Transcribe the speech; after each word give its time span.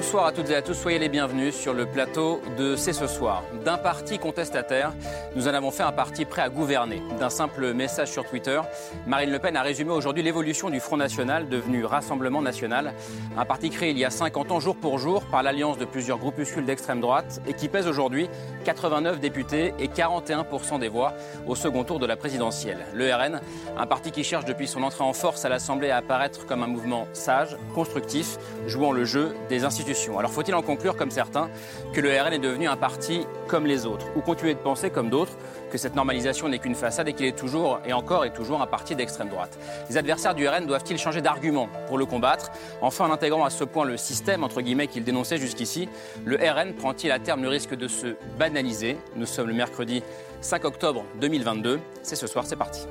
Bonsoir 0.00 0.24
à 0.24 0.32
toutes 0.32 0.48
et 0.48 0.54
à 0.54 0.62
tous, 0.62 0.72
soyez 0.72 0.98
les 0.98 1.10
bienvenus 1.10 1.54
sur 1.54 1.74
le 1.74 1.84
plateau 1.84 2.40
de 2.56 2.74
C'est 2.74 2.94
ce 2.94 3.06
soir. 3.06 3.44
D'un 3.66 3.76
parti 3.76 4.18
contestataire, 4.18 4.94
nous 5.36 5.46
en 5.46 5.52
avons 5.52 5.70
fait 5.70 5.82
un 5.82 5.92
parti 5.92 6.24
prêt 6.24 6.40
à 6.40 6.48
gouverner. 6.48 7.02
D'un 7.18 7.28
simple 7.28 7.74
message 7.74 8.10
sur 8.10 8.24
Twitter, 8.24 8.62
Marine 9.06 9.30
Le 9.30 9.38
Pen 9.38 9.58
a 9.58 9.62
résumé 9.62 9.90
aujourd'hui 9.90 10.22
l'évolution 10.22 10.70
du 10.70 10.80
Front 10.80 10.96
National, 10.96 11.50
devenu 11.50 11.84
Rassemblement 11.84 12.40
National. 12.40 12.94
Un 13.36 13.44
parti 13.44 13.68
créé 13.68 13.90
il 13.90 13.98
y 13.98 14.06
a 14.06 14.10
50 14.10 14.52
ans, 14.52 14.58
jour 14.58 14.74
pour 14.74 14.98
jour, 14.98 15.22
par 15.26 15.42
l'alliance 15.42 15.76
de 15.76 15.84
plusieurs 15.84 16.16
groupuscules 16.16 16.64
d'extrême 16.64 17.02
droite 17.02 17.42
et 17.46 17.52
qui 17.52 17.68
pèse 17.68 17.86
aujourd'hui 17.86 18.30
89 18.64 19.20
députés 19.20 19.74
et 19.78 19.88
41% 19.88 20.78
des 20.78 20.88
voix 20.88 21.12
au 21.46 21.54
second 21.54 21.84
tour 21.84 21.98
de 21.98 22.06
la 22.06 22.16
présidentielle. 22.16 22.86
Le 22.94 23.12
RN, 23.14 23.42
un 23.76 23.86
parti 23.86 24.12
qui 24.12 24.24
cherche 24.24 24.46
depuis 24.46 24.66
son 24.66 24.82
entrée 24.82 25.04
en 25.04 25.12
force 25.12 25.44
à 25.44 25.50
l'Assemblée 25.50 25.90
à 25.90 25.98
apparaître 25.98 26.46
comme 26.46 26.62
un 26.62 26.68
mouvement 26.68 27.06
sage, 27.12 27.54
constructif, 27.74 28.38
jouant 28.66 28.92
le 28.92 29.04
jeu 29.04 29.34
des 29.50 29.64
institutions 29.64 29.89
alors 30.18 30.30
faut-il 30.30 30.54
en 30.54 30.62
conclure, 30.62 30.96
comme 30.96 31.10
certains, 31.10 31.50
que 31.92 32.00
le 32.00 32.10
RN 32.10 32.32
est 32.32 32.38
devenu 32.38 32.68
un 32.68 32.76
parti 32.76 33.26
comme 33.48 33.66
les 33.66 33.86
autres? 33.86 34.06
Ou 34.16 34.20
continuer 34.20 34.54
de 34.54 34.58
penser, 34.58 34.90
comme 34.90 35.10
d'autres, 35.10 35.32
que 35.70 35.78
cette 35.78 35.94
normalisation 35.94 36.48
n'est 36.48 36.58
qu'une 36.58 36.74
façade 36.74 37.08
et 37.08 37.12
qu'il 37.12 37.26
est 37.26 37.36
toujours 37.36 37.80
et 37.84 37.92
encore 37.92 38.24
et 38.24 38.32
toujours 38.32 38.62
un 38.62 38.66
parti 38.66 38.94
d'extrême 38.94 39.28
droite? 39.28 39.58
Les 39.88 39.96
adversaires 39.96 40.34
du 40.34 40.46
RN 40.46 40.66
doivent-ils 40.66 40.98
changer 40.98 41.20
d'argument 41.20 41.68
pour 41.88 41.98
le 41.98 42.06
combattre? 42.06 42.50
Enfin, 42.80 43.08
en 43.08 43.12
intégrant 43.12 43.44
à 43.44 43.50
ce 43.50 43.64
point 43.64 43.84
le 43.84 43.96
système, 43.96 44.44
entre 44.44 44.60
guillemets, 44.60 44.86
qu'il 44.86 45.04
dénonçait 45.04 45.38
jusqu'ici, 45.38 45.88
le 46.24 46.36
RN 46.36 46.74
prend-il 46.74 47.10
à 47.10 47.18
terme 47.18 47.42
le 47.42 47.48
risque 47.48 47.74
de 47.74 47.88
se 47.88 48.14
banaliser? 48.38 48.96
Nous 49.16 49.26
sommes 49.26 49.48
le 49.48 49.54
mercredi 49.54 50.02
5 50.40 50.64
octobre 50.64 51.04
2022. 51.20 51.80
C'est 52.02 52.16
ce 52.16 52.26
soir, 52.26 52.44
c'est 52.46 52.56
parti. 52.56 52.86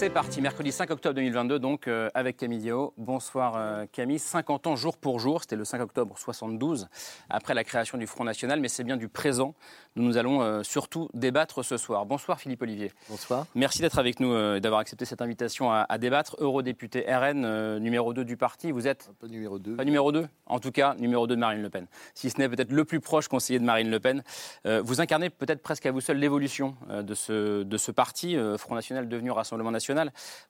C'est 0.00 0.08
parti, 0.08 0.40
mercredi 0.40 0.72
5 0.72 0.92
octobre 0.92 1.14
2022, 1.16 1.58
donc 1.58 1.86
euh, 1.86 2.08
avec 2.14 2.38
Camille 2.38 2.60
Dio. 2.60 2.94
Bonsoir 2.96 3.56
euh, 3.58 3.84
Camille. 3.92 4.18
50 4.18 4.66
ans 4.66 4.74
jour 4.74 4.96
pour 4.96 5.20
jour, 5.20 5.42
c'était 5.42 5.56
le 5.56 5.64
5 5.66 5.78
octobre 5.82 6.16
72, 6.16 6.88
après 7.28 7.52
la 7.52 7.64
création 7.64 7.98
du 7.98 8.06
Front 8.06 8.24
National, 8.24 8.60
mais 8.60 8.68
c'est 8.68 8.82
bien 8.82 8.96
du 8.96 9.08
présent 9.08 9.54
dont 9.96 10.02
nous 10.02 10.16
allons 10.16 10.40
euh, 10.40 10.62
surtout 10.62 11.10
débattre 11.12 11.62
ce 11.62 11.76
soir. 11.76 12.06
Bonsoir 12.06 12.40
Philippe 12.40 12.62
Olivier. 12.62 12.92
Bonsoir. 13.10 13.44
Merci 13.54 13.82
d'être 13.82 13.98
avec 13.98 14.20
nous 14.20 14.34
et 14.34 14.60
d'avoir 14.60 14.80
accepté 14.80 15.04
cette 15.04 15.20
invitation 15.20 15.70
à, 15.70 15.98
débattre. 15.98 16.34
Eurodéputé 16.38 17.04
RN, 17.06 17.76
numéro 17.76 18.14
2 18.14 18.24
du 18.24 18.38
parti. 18.38 18.72
Vous 18.72 18.88
êtes 18.88 19.10
Pas 19.20 19.26
numéro 19.26 19.58
2. 19.58 19.76
Pas 19.76 19.84
numéro 19.84 20.12
2 20.12 20.26
En 20.46 20.60
tout 20.60 20.72
cas, 20.72 20.94
numéro 20.94 21.26
2 21.26 21.34
de 21.34 21.40
Marine 21.40 21.60
Le 21.60 21.68
Pen. 21.68 21.86
Si 22.14 22.30
ce 22.30 22.38
n'est 22.38 22.48
peut-être 22.48 22.72
le 22.72 22.86
plus 22.86 23.00
proche 23.00 23.28
conseiller 23.28 23.58
de 23.58 23.64
Marine 23.66 23.90
Le 23.90 24.00
Pen. 24.00 24.22
vous 24.64 25.02
incarnez 25.02 25.28
peut-être 25.28 25.60
presque 25.60 25.84
à 25.84 25.92
vous 25.92 26.00
seul 26.00 26.16
l'évolution 26.16 26.74
de, 26.88 27.14
ce, 27.14 27.64
de 27.64 27.76
ce 27.76 27.92
parti, 27.92 28.38
Front 28.56 28.74
National 28.74 29.06
devenu 29.06 29.30
Rassemblement 29.30 29.70
National 29.70 29.89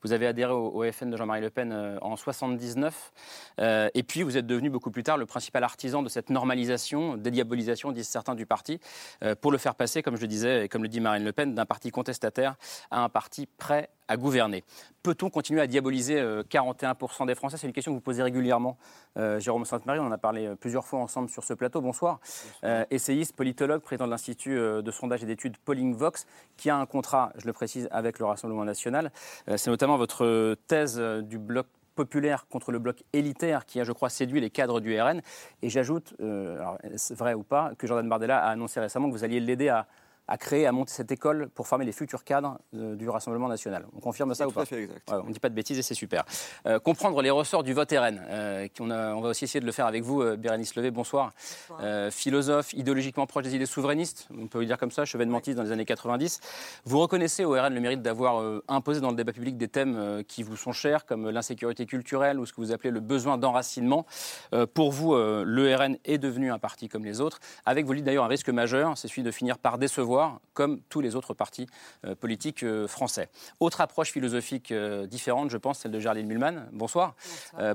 vous 0.03 0.13
avez 0.13 0.27
adhéré 0.27 0.53
au, 0.53 0.85
FN 0.91 1.11
de 1.11 1.17
Jean-Marie 1.17 1.41
Le 1.41 1.51
Pen 1.51 1.73
euh, 1.73 1.99
en 2.03 2.17
79. 2.17 3.13
Euh, 3.61 3.89
et 3.95 4.03
puis, 4.03 4.23
vous 4.23 4.37
êtes 4.37 4.47
devenu 4.47 4.71
beaucoup 4.71 4.91
plus 4.91 5.03
tard 5.03 5.19
le 5.19 5.27
principal 5.27 5.65
artisan 5.65 6.03
de 6.03 6.09
cette 6.09 6.31
normalisation, 6.31 7.17
dédiabolisation, 7.17 7.93
disent 7.93 8.09
certains, 8.09 8.35
du 8.35 8.47
parti, 8.47 8.81
euh, 9.25 9.35
pour 9.35 9.53
le 9.53 9.59
faire 9.59 9.75
passer, 9.75 10.03
comme 10.03 10.17
je 10.17 10.21
le 10.21 10.29
disais 10.29 10.65
et 10.65 10.69
comme 10.69 10.83
le 10.83 10.89
dit 10.89 11.01
Marine 11.01 11.25
Le 11.25 11.33
Pen, 11.33 11.55
d'un 11.55 11.67
parti 11.67 11.91
contestataire 11.91 12.57
à 12.91 13.03
un 13.03 13.09
parti 13.09 13.47
prêt 13.47 13.91
à 14.11 14.17
gouverner. 14.17 14.65
Peut-on 15.03 15.31
continuer 15.31 15.63
à 15.63 15.67
diaboliser 15.67 16.21
41% 16.51 17.27
des 17.27 17.35
Français? 17.35 17.57
C'est 17.57 17.67
une 17.67 17.73
question 17.73 17.93
que 17.93 17.97
vous 17.97 18.03
posez 18.03 18.23
régulièrement. 18.23 18.77
Jérôme 19.39 19.65
Sainte-Marie, 19.65 19.99
on 19.99 20.05
en 20.05 20.13
a 20.13 20.19
parlé 20.19 20.55
plusieurs 20.61 20.85
fois 20.85 20.99
ensemble 20.99 21.31
sur 21.31 21.43
ce 21.43 21.55
plateau. 21.55 21.81
Bonsoir. 21.81 22.21
essayiste, 22.91 23.35
politologue, 23.35 23.81
président 23.81 24.05
de 24.05 24.11
l'Institut 24.11 24.57
de 24.57 24.91
sondage 24.91 25.23
et 25.23 25.27
d'études 25.27 25.57
Polling 25.57 25.95
Vox, 25.95 26.27
qui 26.59 26.69
a 26.69 26.77
un 26.77 26.85
contrat, 26.85 27.33
je 27.37 27.47
le 27.47 27.55
précise, 27.55 27.89
avec 27.91 28.19
le 28.19 28.27
Rassemblement 28.27 28.65
national. 28.65 29.11
Euh, 29.49 29.57
c'est 29.57 29.71
notamment 29.71 29.97
votre 29.97 30.57
thèse 30.67 30.99
euh, 30.99 31.23
du 31.23 31.39
bloc 31.39 31.67
populaire 31.95 32.47
contre 32.49 32.73
le 32.73 32.79
bloc 32.79 33.03
élitaire 33.13 33.67
qui 33.67 33.81
a, 33.81 33.85
je 33.85 33.93
crois, 33.93 34.09
séduit 34.09 34.41
les 34.41 34.51
cadres 34.51 34.81
du 34.81 34.99
RN. 34.99 35.21
Et 35.63 35.69
j'ajoute, 35.69 36.15
euh, 36.21 36.59
c'est 36.97 37.17
vrai 37.17 37.35
ou 37.35 37.43
pas, 37.43 37.73
que 37.77 37.87
Jordan 37.87 38.09
Bardella 38.09 38.39
a 38.39 38.51
annoncé 38.51 38.81
récemment 38.81 39.09
que 39.09 39.13
vous 39.13 39.25
alliez 39.25 39.41
l'aider 39.41 39.69
à 39.69 39.87
à 40.31 40.39
créer, 40.39 40.65
à 40.65 40.73
monter 40.73 40.93
cette 40.93 41.11
école 41.11 41.49
pour 41.49 41.67
former 41.67 41.85
les 41.85 41.93
futurs 41.93 42.23
cadres 42.23 42.57
euh, 42.77 42.95
du 42.95 43.09
Rassemblement 43.09 43.49
national. 43.49 43.85
On 43.97 44.01
confirme 44.01 44.33
ça 44.33 44.47
ou 44.47 44.53
pas 44.53 44.63
On 45.09 45.25
ne 45.25 45.33
dit 45.33 45.41
pas 45.41 45.49
de 45.49 45.55
bêtises 45.55 45.77
et 45.77 45.83
c'est 45.83 45.95
super. 45.95 46.25
Euh, 46.67 46.79
comprendre 46.79 47.21
les 47.21 47.31
ressorts 47.31 47.65
du 47.65 47.75
vote 47.75 47.91
RN. 47.91 48.23
Euh, 48.29 48.69
on, 48.79 48.93
on, 48.93 49.21
va 49.21 49.31
aussi 49.31 49.45
essayer 49.45 49.59
de 49.59 49.67
le 49.67 49.73
faire 49.73 49.87
avec 49.87 50.05
vous, 50.05 50.23
Bérénice 50.37 50.77
Levé. 50.77 50.93
Bonsoir. 50.93 51.33
philosophe, 52.11 52.73
idéologiquement 52.75 53.27
proche 53.27 53.45
des 53.45 53.57
idées 53.57 53.67
souverainistes, 53.67 54.29
on 54.39 54.47
peut 54.47 54.61
le 54.61 54.67
dire 54.67 54.79
comme 54.79 54.93
ça, 54.93 55.05
chevènementiste 55.05 55.57
dans 55.57 55.65
les 55.65 55.73
années 55.73 55.85
90. 55.85 56.41
Vous 56.85 57.01
reconnaissez 57.01 57.45
au 57.45 57.53
RN 57.53 57.75
le 57.75 57.81
mérite 57.81 58.03
d'avoir 58.03 58.61
imposé 58.69 59.01
dans 59.01 59.11
le 59.11 59.17
débat 59.17 59.33
public 59.33 59.57
des 59.57 59.69
thèmes 59.69 60.23
qui 60.29 60.45
vous 60.45 60.57
sont 60.57 60.73
chers, 60.73 61.07
comme 61.07 61.29
l'insécurité 61.29 61.87
culturelle 61.87 62.39
ou 62.39 62.47
ce 62.47 62.53
que 62.53 62.61
vous 62.61 62.71
appelez 62.71 62.93
le 62.93 63.01
besoin 63.01 63.37
d'enracinement. 63.37 64.07
pour 64.75 64.93
vous, 64.93 65.17
le 65.17 65.75
RN 65.75 65.97
est 66.05 66.19
devenu 66.19 66.53
un 66.53 66.61
parti 66.61 66.89
comme 66.89 67.05
les 67.05 67.21
autres, 67.21 67.41
avec, 67.67 67.85
vous 67.85 67.95
dites 67.95 68.05
d'ailleurs, 68.05 68.25
un 68.25 68.29
risque 68.29 68.51
majeur, 68.51 68.97
c'est 68.97 69.09
celui 69.09 69.25
de 69.25 69.33
finir 69.33 69.59
par 69.59 69.79
décevoir 69.79 70.20
comme 70.55 70.81
tous 70.89 71.01
les 71.01 71.17
autres 71.17 71.35
partis 71.35 71.67
euh, 72.05 72.15
politiques 72.15 72.63
euh, 72.63 72.87
français. 72.87 73.29
Autre 73.61 73.81
approche 73.81 74.11
philosophique 74.11 74.73
euh, 74.73 75.07
différente, 75.07 75.51
je 75.51 75.57
pense, 75.57 75.79
celle 75.81 75.93
de 75.93 76.01
Gerline 76.01 76.27
Mulman. 76.27 76.69
Bonsoir. 76.73 77.15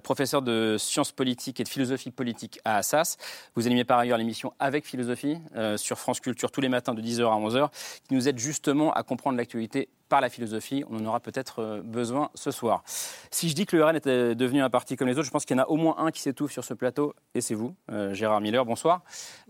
professeur 0.04 0.42
de 0.42 0.78
sciences 0.78 1.12
politiques 1.12 1.60
et 1.60 1.64
de 1.64 1.70
philosophie 1.70 2.12
politique 2.12 2.60
à 2.66 2.78
Assas. 2.78 3.18
Vous 3.56 3.66
animez 3.66 3.86
par 3.86 4.00
ailleurs 4.00 4.18
l'émission 4.18 4.54
Avec 4.60 4.86
philosophie 4.86 5.38
sur 5.78 5.98
France 5.98 6.20
Culture 6.20 6.52
tous 6.52 6.62
les 6.62 6.70
matins 6.70 6.94
de 6.94 7.02
10h 7.02 7.24
à 7.24 7.40
11h, 7.40 7.70
qui 8.08 8.14
nous 8.14 8.28
aide 8.28 8.38
justement 8.38 8.94
à 8.94 9.04
comprendre 9.04 9.38
l'actualité 9.38 9.90
par 10.10 10.22
la 10.22 10.30
philosophie. 10.30 10.84
On 10.90 11.00
en 11.00 11.06
aura 11.06 11.20
peut-être 11.20 11.60
euh, 11.60 11.82
besoin 11.82 12.30
ce 12.36 12.52
soir. 12.52 12.84
Si 13.32 13.50
je 13.50 13.56
dis 13.56 13.66
que 13.66 13.76
le 13.76 13.84
RN 13.84 13.96
est 13.96 14.36
devenu 14.36 14.62
un 14.62 14.70
parti 14.70 14.96
comme 14.96 15.08
les 15.08 15.18
autres, 15.18 15.26
je 15.26 15.32
pense 15.32 15.46
qu'il 15.46 15.58
y 15.58 15.60
en 15.60 15.64
a 15.64 15.68
au 15.68 15.76
moins 15.76 15.96
un 15.98 16.12
qui 16.12 16.22
s'étouffe 16.22 16.52
sur 16.52 16.64
ce 16.64 16.74
plateau, 16.74 17.14
et 17.34 17.42
c'est 17.42 17.56
vous, 17.56 17.76
euh, 17.92 18.14
Gérard 18.14 18.42
Miller. 18.42 18.66
Bonsoir. 18.66 19.02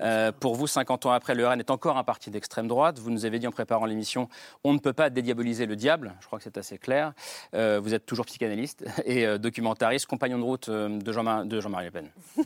Euh, 0.02 0.32
pour 0.32 0.56
vous, 0.56 0.68
50 0.68 1.06
ans 1.06 1.12
après, 1.12 1.36
le 1.36 1.48
RN 1.48 1.60
est 1.60 1.72
encore 1.72 1.98
un 1.98 2.04
parti 2.04 2.32
d'extrême 2.32 2.68
droite. 2.68 3.00
Vous 3.00 3.12
nous 3.12 3.26
avez 3.26 3.40
dit 3.40 3.48
en 3.48 3.52
préparant 3.52 3.86
l'émission, 3.86 4.30
on 4.64 4.74
ne 4.74 4.80
peut 4.80 4.94
pas 4.94 5.10
dédiaboliser 5.10 5.66
le 5.66 5.76
diable. 5.76 6.16
Je 6.22 6.28
crois 6.28 6.40
que 6.40 6.44
c'est 6.44 6.58
assez 6.58 6.78
clair. 6.78 7.14
vous 7.54 7.94
êtes 7.94 8.06
toujours 8.06 8.26
psychanalyste 8.26 8.86
et 9.06 9.38
documentariste, 9.38 10.06
compagnon 10.06 10.38
de 10.38 10.44
route 10.44 10.70
de 10.70 11.12
Jean-Marie 11.12 11.50
Jean 11.62 11.80
Le 11.80 11.92
Pen. 11.92 12.10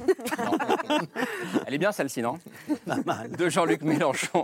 Elle 1.67 1.73
est 1.73 1.77
bien 1.77 1.91
celle-ci, 1.91 2.21
non? 2.21 2.39
De 3.37 3.49
Jean-Luc 3.49 3.81
Mélenchon 3.81 4.43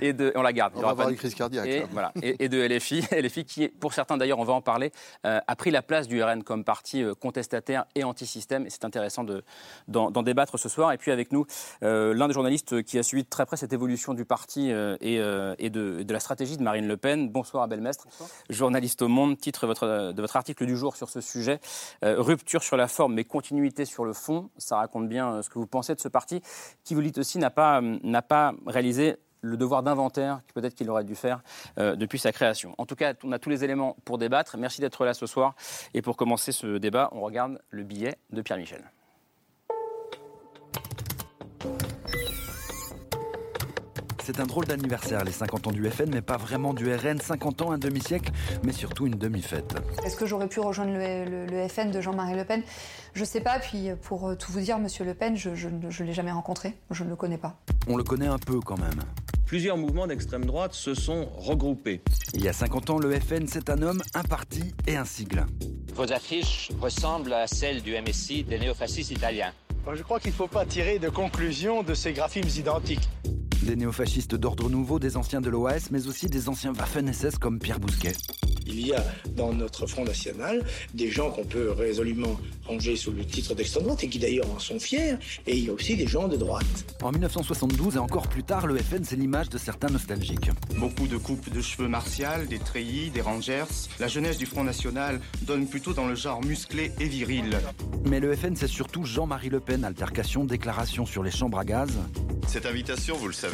et 0.00 0.12
de, 0.12 0.32
on 0.34 0.42
la 0.42 0.52
garde. 0.52 0.74
On 0.76 0.80
va 0.80 0.90
avoir 0.90 1.08
une 1.08 1.16
crise 1.16 1.34
cardiaque. 1.34 1.66
Et, 1.66 1.84
voilà, 1.90 2.12
et 2.22 2.48
de 2.48 2.66
LFI. 2.66 2.97
Filles 3.28 3.44
qui, 3.44 3.68
pour 3.68 3.92
certains 3.92 4.16
d'ailleurs, 4.16 4.38
on 4.38 4.44
va 4.44 4.52
en 4.52 4.60
parler, 4.60 4.92
euh, 5.26 5.40
a 5.46 5.56
pris 5.56 5.70
la 5.70 5.82
place 5.82 6.08
du 6.08 6.22
RN 6.22 6.42
comme 6.42 6.64
parti 6.64 7.02
euh, 7.02 7.14
contestataire 7.14 7.84
et 7.94 8.04
anti-système. 8.04 8.66
Et 8.66 8.70
c'est 8.70 8.84
intéressant 8.84 9.24
d'en, 9.88 10.22
débattre 10.22 10.58
ce 10.58 10.68
soir. 10.68 10.92
Et 10.92 10.98
puis 10.98 11.10
avec 11.10 11.32
nous, 11.32 11.46
euh, 11.82 12.14
l'un 12.14 12.28
des 12.28 12.34
journalistes 12.34 12.82
qui 12.82 12.98
a 12.98 13.02
suivi 13.02 13.24
de 13.24 13.28
très 13.28 13.46
près 13.46 13.56
cette 13.56 13.72
évolution 13.72 14.14
du 14.14 14.24
parti 14.24 14.70
et, 14.70 15.18
de, 15.18 16.12
la 16.12 16.20
stratégie 16.20 16.56
de 16.56 16.62
Marine 16.62 16.86
Le 16.86 16.96
Pen. 16.96 17.28
Bonsoir 17.30 17.62
Abel 17.62 17.80
Mestre, 17.80 18.06
journaliste 18.50 19.02
au 19.02 19.08
Monde. 19.08 19.38
Titre 19.38 19.66
votre, 19.66 20.12
de 20.12 20.20
votre 20.20 20.36
article 20.36 20.66
du 20.66 20.76
jour 20.76 20.96
sur 20.96 21.08
ce 21.08 21.20
sujet. 21.20 21.60
rupture 22.02 22.62
sur 22.62 22.76
la 22.76 22.88
forme 22.88 23.14
mais 23.14 23.24
continuité 23.24 23.84
sur 23.84 24.04
le 24.04 24.12
fond. 24.12 24.50
Ça 24.56 24.76
raconte 24.76 25.08
bien 25.08 25.42
ce 25.42 25.48
que 25.48 25.58
vous 25.58 25.66
pensez 25.66 25.94
de 25.94 26.00
ce 26.00 26.08
parti 26.08 26.40
qui, 26.84 26.94
vous 26.94 27.02
dites 27.02 27.18
aussi, 27.18 27.38
n'a 27.38 27.50
pas, 27.50 27.80
n'a 27.80 28.22
pas 28.22 28.54
réalisé 28.66 29.16
le 29.40 29.56
devoir 29.56 29.82
d'inventaire 29.82 30.40
peut-être 30.54 30.74
qu'il 30.74 30.90
aurait 30.90 31.04
dû 31.04 31.14
faire 31.14 31.42
euh, 31.78 31.96
depuis 31.96 32.18
sa 32.18 32.32
création. 32.32 32.74
En 32.78 32.86
tout 32.86 32.96
cas, 32.96 33.14
on 33.24 33.32
a 33.32 33.38
tous 33.38 33.50
les 33.50 33.64
éléments 33.64 33.96
pour 34.04 34.18
débattre. 34.18 34.56
Merci 34.58 34.80
d'être 34.80 35.04
là 35.04 35.14
ce 35.14 35.26
soir. 35.26 35.54
Et 35.94 36.02
pour 36.02 36.16
commencer 36.16 36.52
ce 36.52 36.78
débat, 36.78 37.08
on 37.12 37.20
regarde 37.20 37.60
le 37.70 37.82
billet 37.82 38.16
de 38.30 38.42
Pierre 38.42 38.58
Michel. 38.58 38.84
C'est 44.28 44.40
un 44.40 44.46
drôle 44.46 44.66
d'anniversaire, 44.66 45.24
les 45.24 45.32
50 45.32 45.68
ans 45.68 45.72
du 45.72 45.88
FN, 45.90 46.10
mais 46.10 46.20
pas 46.20 46.36
vraiment 46.36 46.74
du 46.74 46.94
RN. 46.94 47.18
50 47.18 47.62
ans, 47.62 47.72
un 47.72 47.78
demi-siècle, 47.78 48.30
mais 48.62 48.72
surtout 48.72 49.06
une 49.06 49.14
demi-fête. 49.14 49.74
Est-ce 50.04 50.18
que 50.18 50.26
j'aurais 50.26 50.48
pu 50.48 50.60
rejoindre 50.60 50.92
le, 50.92 51.66
FN 51.68 51.90
de 51.90 52.02
Jean-Marie 52.02 52.36
Le 52.36 52.44
Pen? 52.44 52.62
Je 53.14 53.24
sais 53.24 53.40
pas. 53.40 53.58
Puis 53.58 53.88
pour 54.02 54.36
tout 54.36 54.52
vous 54.52 54.60
dire, 54.60 54.78
Monsieur 54.78 55.06
Le 55.06 55.14
Pen, 55.14 55.34
je 55.34 55.48
ne 55.48 56.06
l'ai 56.06 56.12
jamais 56.12 56.30
rencontré. 56.30 56.74
Je 56.90 57.04
ne 57.04 57.08
le 57.08 57.16
connais 57.16 57.38
pas. 57.38 57.56
On 57.88 57.96
le 57.96 58.04
connaît 58.04 58.26
un 58.26 58.38
peu 58.38 58.60
quand 58.60 58.78
même. 58.78 59.00
Plusieurs 59.48 59.78
mouvements 59.78 60.06
d'extrême 60.06 60.44
droite 60.44 60.74
se 60.74 60.92
sont 60.92 61.24
regroupés. 61.34 62.02
Il 62.34 62.44
y 62.44 62.48
a 62.48 62.52
50 62.52 62.90
ans, 62.90 62.98
le 62.98 63.18
FN, 63.18 63.46
c'est 63.46 63.70
un 63.70 63.80
homme, 63.80 64.02
un 64.12 64.22
parti 64.22 64.74
et 64.86 64.94
un 64.94 65.06
sigle. 65.06 65.46
Vos 65.94 66.12
affiches 66.12 66.68
ressemblent 66.82 67.32
à 67.32 67.46
celles 67.46 67.80
du 67.80 67.94
MSI 67.98 68.44
des 68.44 68.58
néofascistes 68.58 69.10
italiens. 69.10 69.54
Je 69.90 70.02
crois 70.02 70.20
qu'il 70.20 70.32
ne 70.32 70.36
faut 70.36 70.48
pas 70.48 70.66
tirer 70.66 70.98
de 70.98 71.08
conclusion 71.08 71.82
de 71.82 71.94
ces 71.94 72.12
graphismes 72.12 72.60
identiques. 72.60 73.08
Des 73.62 73.76
néofascistes 73.76 74.34
d'ordre 74.34 74.70
nouveau, 74.70 74.98
des 74.98 75.16
anciens 75.16 75.40
de 75.40 75.50
l'OAS, 75.50 75.90
mais 75.90 76.06
aussi 76.06 76.26
des 76.26 76.48
anciens 76.48 76.72
Waffen-SS 76.72 77.38
comme 77.38 77.58
Pierre 77.58 77.80
Bousquet. 77.80 78.12
Il 78.66 78.86
y 78.86 78.92
a 78.92 79.02
dans 79.34 79.52
notre 79.52 79.86
Front 79.86 80.04
National 80.04 80.62
des 80.92 81.10
gens 81.10 81.30
qu'on 81.30 81.44
peut 81.44 81.70
résolument 81.70 82.38
ranger 82.66 82.96
sous 82.96 83.12
le 83.12 83.24
titre 83.24 83.54
d'extrême 83.54 83.84
droite 83.84 84.04
et 84.04 84.08
qui 84.08 84.18
d'ailleurs 84.18 84.50
en 84.50 84.58
sont 84.58 84.78
fiers, 84.78 85.14
et 85.46 85.56
il 85.56 85.64
y 85.64 85.70
a 85.70 85.72
aussi 85.72 85.96
des 85.96 86.06
gens 86.06 86.28
de 86.28 86.36
droite. 86.36 86.66
En 87.02 87.10
1972 87.10 87.96
et 87.96 87.98
encore 87.98 88.28
plus 88.28 88.44
tard, 88.44 88.66
le 88.66 88.76
FN, 88.76 89.04
c'est 89.04 89.16
l'image 89.16 89.48
de 89.48 89.56
certains 89.56 89.88
nostalgiques. 89.88 90.50
Beaucoup 90.76 91.06
de 91.06 91.16
coupes 91.16 91.50
de 91.50 91.62
cheveux 91.62 91.88
martiales, 91.88 92.46
des 92.46 92.58
treillis, 92.58 93.10
des 93.10 93.22
rangers. 93.22 93.64
La 93.98 94.08
jeunesse 94.08 94.36
du 94.36 94.44
Front 94.44 94.64
National 94.64 95.20
donne 95.42 95.66
plutôt 95.66 95.94
dans 95.94 96.06
le 96.06 96.14
genre 96.14 96.44
musclé 96.44 96.92
et 97.00 97.06
viril. 97.06 97.58
Mais 98.04 98.20
le 98.20 98.36
FN, 98.36 98.54
c'est 98.54 98.68
surtout 98.68 99.04
Jean-Marie 99.04 99.48
Le 99.48 99.60
Pen, 99.60 99.84
altercation, 99.84 100.44
déclaration 100.44 101.06
sur 101.06 101.22
les 101.22 101.30
chambres 101.30 101.58
à 101.58 101.64
gaz. 101.64 101.90
Cette 102.46 102.66
invitation, 102.66 103.16
vous 103.16 103.26
le 103.28 103.34
savez, 103.34 103.47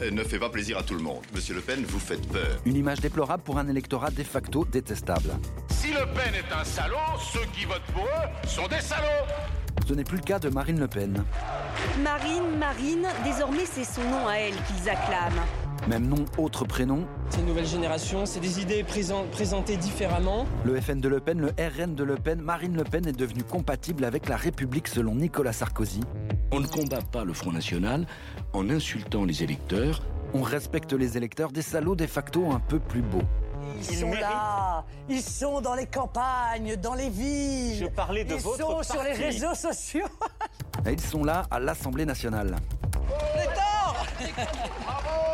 elle 0.00 0.14
ne 0.14 0.22
fait 0.24 0.38
pas 0.38 0.48
plaisir 0.48 0.78
à 0.78 0.82
tout 0.82 0.94
le 0.94 1.02
monde. 1.02 1.22
Monsieur 1.34 1.54
Le 1.54 1.60
Pen, 1.60 1.84
vous 1.86 2.00
faites 2.00 2.26
peur. 2.28 2.58
Une 2.64 2.76
image 2.76 3.00
déplorable 3.00 3.42
pour 3.42 3.58
un 3.58 3.68
électorat 3.68 4.10
de 4.10 4.22
facto 4.22 4.64
détestable. 4.64 5.30
Si 5.70 5.92
Le 5.92 6.06
Pen 6.14 6.34
est 6.34 6.52
un 6.52 6.64
salaud, 6.64 6.96
ceux 7.32 7.46
qui 7.54 7.64
votent 7.64 7.80
pour 7.92 8.04
eux 8.04 8.48
sont 8.48 8.66
des 8.68 8.80
salauds 8.80 9.26
Ce 9.86 9.94
n'est 9.94 10.04
plus 10.04 10.18
le 10.18 10.24
cas 10.24 10.38
de 10.38 10.48
Marine 10.48 10.80
Le 10.80 10.88
Pen. 10.88 11.24
Marine, 12.02 12.58
Marine, 12.58 13.06
désormais 13.24 13.66
c'est 13.66 13.84
son 13.84 14.02
nom 14.02 14.28
à 14.28 14.34
elle 14.36 14.54
qu'ils 14.54 14.88
acclament. 14.88 15.42
Même 15.88 16.06
nom, 16.06 16.24
autre 16.38 16.64
prénom. 16.64 17.04
C'est 17.28 17.40
une 17.40 17.46
nouvelle 17.46 17.66
génération, 17.66 18.24
c'est 18.24 18.38
des 18.38 18.60
idées 18.60 18.84
présentées 18.84 19.76
différemment. 19.76 20.46
Le 20.64 20.80
FN 20.80 21.00
de 21.00 21.08
Le 21.08 21.18
Pen, 21.18 21.40
le 21.40 21.48
RN 21.58 21.96
de 21.96 22.04
Le 22.04 22.14
Pen, 22.14 22.40
Marine 22.40 22.76
Le 22.76 22.84
Pen 22.84 23.06
est 23.08 23.18
devenue 23.18 23.42
compatible 23.42 24.04
avec 24.04 24.28
la 24.28 24.36
République 24.36 24.86
selon 24.86 25.16
Nicolas 25.16 25.52
Sarkozy. 25.52 26.00
On 26.52 26.60
ne 26.60 26.68
combat 26.68 27.00
pas 27.10 27.24
le 27.24 27.32
Front 27.32 27.50
National 27.50 28.06
en 28.52 28.70
insultant 28.70 29.24
les 29.24 29.42
électeurs. 29.42 30.02
On 30.34 30.42
respecte 30.42 30.92
les 30.92 31.16
électeurs 31.16 31.50
des 31.50 31.62
salauds 31.62 31.96
de 31.96 32.06
facto 32.06 32.52
un 32.52 32.60
peu 32.60 32.78
plus 32.78 33.02
beaux. 33.02 33.22
Ils 33.78 33.96
sont 33.96 34.12
là, 34.12 34.84
ils 35.08 35.20
sont 35.20 35.60
dans 35.60 35.74
les 35.74 35.86
campagnes, 35.86 36.76
dans 36.76 36.94
les 36.94 37.10
villes. 37.10 37.78
Je 37.80 37.86
parlais 37.86 38.22
de 38.22 38.34
ils 38.34 38.40
votre 38.40 38.58
sont 38.58 38.82
sur 38.84 39.02
les 39.02 39.14
réseaux 39.14 39.54
sociaux. 39.54 40.06
Et 40.86 40.92
ils 40.92 41.00
sont 41.00 41.24
là 41.24 41.42
à 41.50 41.58
l'Assemblée 41.58 42.06
nationale. 42.06 42.54
Bravo 44.84 45.31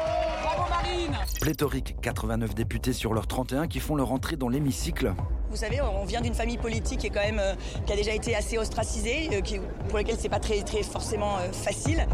Pléthorique, 1.41 1.97
89 2.03 2.55
députés 2.55 2.93
sur 2.93 3.15
leurs 3.15 3.27
31 3.27 3.69
qui 3.69 3.81
font 3.81 3.95
leur 3.95 4.13
entrée 4.13 4.37
dans 4.37 4.49
l'hémicycle. 4.49 5.15
Vous 5.51 5.57
savez, 5.57 5.81
on 5.81 6.05
vient 6.05 6.21
d'une 6.21 6.35
famille 6.35 6.59
politique 6.59 7.01
qui 7.01 7.07
est 7.07 7.11
quand 7.11 7.23
même 7.23 7.39
euh, 7.39 7.55
qui 7.87 7.93
a 7.93 7.97
déjà 7.97 8.13
été 8.13 8.35
assez 8.35 8.59
ostracisée, 8.59 9.31
euh, 9.33 9.41
qui, 9.41 9.61
pour 9.89 9.99
laquelle 9.99 10.17
c'est 10.19 10.29
pas 10.29 10.41
très 10.41 10.63
très 10.63 10.83
forcément 10.83 11.39
euh, 11.39 11.53
facile. 11.53 12.07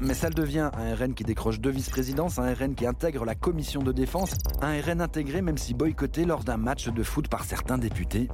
Mais 0.00 0.14
ça 0.14 0.28
le 0.28 0.34
devient 0.34 0.70
un 0.76 0.94
RN 0.96 1.14
qui 1.14 1.22
décroche 1.22 1.60
deux 1.60 1.70
vice-présidences, 1.70 2.38
un 2.38 2.52
RN 2.52 2.74
qui 2.74 2.86
intègre 2.86 3.24
la 3.24 3.36
commission 3.36 3.82
de 3.82 3.92
défense, 3.92 4.32
un 4.60 4.80
RN 4.80 5.00
intégré 5.00 5.42
même 5.42 5.58
si 5.58 5.74
boycotté 5.74 6.24
lors 6.24 6.42
d'un 6.42 6.56
match 6.56 6.88
de 6.88 7.02
foot 7.04 7.28
par 7.28 7.44
certains 7.44 7.78
députés. 7.78 8.28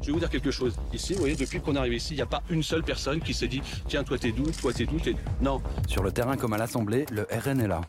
Je 0.00 0.08
vais 0.08 0.12
vous 0.14 0.18
dire 0.18 0.30
quelque 0.30 0.50
chose. 0.50 0.74
Ici, 0.92 1.12
vous 1.12 1.20
voyez, 1.20 1.36
depuis 1.36 1.60
qu'on 1.60 1.76
est 1.76 1.78
arrivé 1.78 1.96
ici, 1.96 2.14
il 2.14 2.16
n'y 2.16 2.22
a 2.22 2.26
pas 2.26 2.42
une 2.50 2.64
seule 2.64 2.82
personne 2.82 3.20
qui 3.20 3.34
s'est 3.34 3.46
dit 3.46 3.62
Tiens, 3.86 4.02
toi 4.02 4.18
t'es 4.18 4.32
d'où, 4.32 4.50
toi 4.50 4.72
t'es 4.72 4.84
d'où, 4.84 4.98
t'es 4.98 5.12
d'où. 5.12 5.18
Non. 5.40 5.62
Sur 5.86 6.02
le 6.02 6.10
terrain 6.10 6.36
comme 6.36 6.54
à 6.54 6.58
l'Assemblée, 6.58 7.06
le 7.12 7.24
RN 7.30 7.60
est 7.60 7.68
là. 7.68 7.82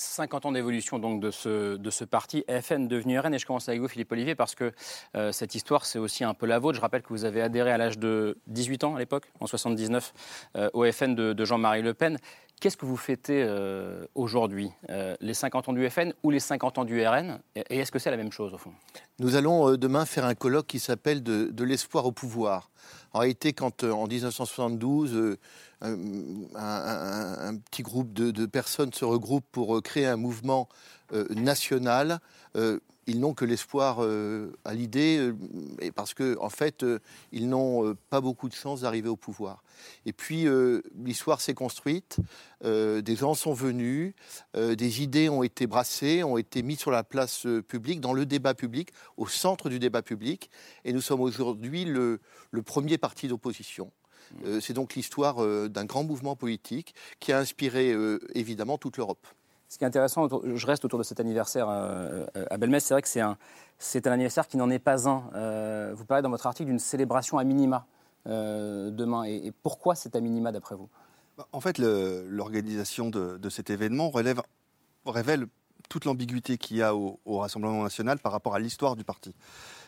50 0.00 0.46
ans 0.46 0.52
d'évolution 0.52 0.98
donc 0.98 1.20
de 1.20 1.30
ce, 1.30 1.76
de 1.76 1.90
ce 1.90 2.04
parti 2.04 2.44
FN 2.48 2.88
devenu 2.88 3.18
RN. 3.18 3.34
Et 3.34 3.38
je 3.38 3.46
commence 3.46 3.68
avec 3.68 3.80
vous, 3.80 3.88
Philippe 3.88 4.10
Olivier, 4.12 4.34
parce 4.34 4.54
que 4.54 4.72
euh, 5.16 5.32
cette 5.32 5.54
histoire, 5.54 5.84
c'est 5.84 5.98
aussi 5.98 6.24
un 6.24 6.34
peu 6.34 6.46
la 6.46 6.58
vôtre. 6.58 6.76
Je 6.76 6.80
rappelle 6.80 7.02
que 7.02 7.10
vous 7.10 7.24
avez 7.24 7.42
adhéré 7.42 7.70
à 7.70 7.78
l'âge 7.78 7.98
de 7.98 8.38
18 8.46 8.84
ans 8.84 8.96
à 8.96 8.98
l'époque, 8.98 9.30
en 9.40 9.46
79, 9.46 10.12
euh, 10.56 10.70
au 10.72 10.90
FN 10.90 11.14
de, 11.14 11.44
Jean-Marie 11.44 11.82
Le 11.82 11.94
Pen. 11.94 12.18
Qu'est-ce 12.60 12.76
que 12.76 12.84
vous 12.84 12.96
fêtez 12.96 13.42
euh, 13.42 14.04
aujourd'hui 14.14 14.70
Les 15.20 15.32
50 15.32 15.70
ans 15.70 15.72
du 15.72 15.88
FN 15.88 16.12
ou 16.22 16.30
les 16.30 16.40
50 16.40 16.78
ans 16.78 16.84
du 16.84 17.06
RN 17.06 17.40
Et 17.56 17.78
est-ce 17.78 17.90
que 17.90 17.98
c'est 17.98 18.10
la 18.10 18.18
même 18.18 18.32
chose 18.32 18.52
au 18.52 18.58
fond? 18.58 18.72
Nous 19.18 19.36
allons 19.36 19.76
demain 19.76 20.04
faire 20.04 20.26
un 20.26 20.34
colloque 20.34 20.66
qui 20.66 20.78
s'appelle 20.78 21.22
de 21.22 21.64
l'espoir 21.64 22.04
au 22.04 22.12
pouvoir. 22.12 22.70
En 23.12 23.20
réalité, 23.20 23.52
quand 23.52 23.84
en 23.84 24.06
1972, 24.06 25.36
un, 25.80 25.96
un, 26.54 27.56
petit 27.56 27.82
groupe 27.82 28.12
de, 28.12 28.46
personnes 28.46 28.92
se 28.92 29.04
regroupent 29.04 29.50
pour 29.50 29.82
créer 29.82 30.06
un 30.06 30.16
mouvement 30.16 30.68
national, 31.30 32.20
ils 33.06 33.20
n'ont 33.20 33.34
que 33.34 33.44
l'espoir 33.44 33.98
euh, 34.00 34.52
à 34.64 34.74
l'idée, 34.74 35.18
euh, 35.18 35.90
parce 35.94 36.14
qu'en 36.14 36.36
en 36.38 36.50
fait, 36.50 36.82
euh, 36.82 36.98
ils 37.32 37.48
n'ont 37.48 37.94
pas 38.08 38.20
beaucoup 38.20 38.48
de 38.48 38.54
chance 38.54 38.82
d'arriver 38.82 39.08
au 39.08 39.16
pouvoir. 39.16 39.62
Et 40.04 40.12
puis, 40.12 40.46
l'histoire 41.02 41.40
s'est 41.40 41.54
construite, 41.54 42.18
des 42.62 43.16
gens 43.16 43.32
sont 43.32 43.54
venus, 43.54 44.12
des 44.54 45.02
idées 45.02 45.30
ont 45.30 45.42
été 45.42 45.66
brassées, 45.66 46.22
ont 46.22 46.36
été 46.36 46.62
mises 46.62 46.80
sur 46.80 46.90
la 46.90 47.02
place 47.02 47.46
publique, 47.66 48.02
dans 48.02 48.12
le 48.12 48.26
débat 48.26 48.52
public, 48.52 48.90
au 49.16 49.26
centre 49.26 49.70
du 49.70 49.78
débat 49.78 50.02
public, 50.02 50.50
et 50.84 50.92
nous 50.92 51.00
sommes 51.00 51.22
aujourd'hui 51.22 51.86
le 51.86 52.18
premier 52.62 52.98
parti 52.98 53.26
d'opposition. 53.26 53.90
C'est 54.60 54.74
donc 54.74 54.94
l'histoire 54.94 55.36
d'un 55.70 55.86
grand 55.86 56.04
mouvement 56.04 56.36
politique 56.36 56.94
qui 57.18 57.32
a 57.32 57.38
inspiré 57.38 57.94
évidemment 58.34 58.76
toute 58.76 58.98
l'Europe. 58.98 59.26
Ce 59.70 59.78
qui 59.78 59.84
est 59.84 59.86
intéressant, 59.86 60.28
je 60.28 60.66
reste 60.66 60.84
autour 60.84 60.98
de 60.98 61.04
cet 61.04 61.20
anniversaire 61.20 61.68
euh, 61.68 62.26
à 62.50 62.56
Belmez, 62.56 62.80
c'est 62.80 62.92
vrai 62.92 63.02
que 63.02 63.08
c'est 63.08 63.20
un, 63.20 63.38
c'est 63.78 64.08
un 64.08 64.12
anniversaire 64.12 64.48
qui 64.48 64.56
n'en 64.56 64.68
est 64.68 64.80
pas 64.80 65.08
un. 65.08 65.22
Euh, 65.36 65.92
vous 65.94 66.04
parlez 66.04 66.22
dans 66.22 66.30
votre 66.30 66.44
article 66.48 66.70
d'une 66.70 66.80
célébration 66.80 67.38
à 67.38 67.44
minima 67.44 67.86
euh, 68.26 68.90
demain. 68.90 69.22
Et, 69.22 69.52
pourquoi 69.62 69.94
c'est 69.94 70.16
à 70.16 70.20
minima 70.20 70.50
d'après 70.50 70.74
vous? 70.74 70.88
En 71.52 71.60
fait, 71.60 71.78
l'organisation 71.78 73.10
de, 73.10 73.48
cet 73.48 73.70
événement 73.70 74.10
révèle 74.10 75.46
toute 75.88 76.04
l'ambiguïté 76.04 76.58
qu'il 76.58 76.76
y 76.76 76.82
a 76.82 76.96
au, 76.96 77.20
Rassemblement 77.24 77.84
national 77.84 78.18
par 78.18 78.32
rapport 78.32 78.56
à 78.56 78.58
l'histoire 78.58 78.96
du 78.96 79.04
parti 79.04 79.34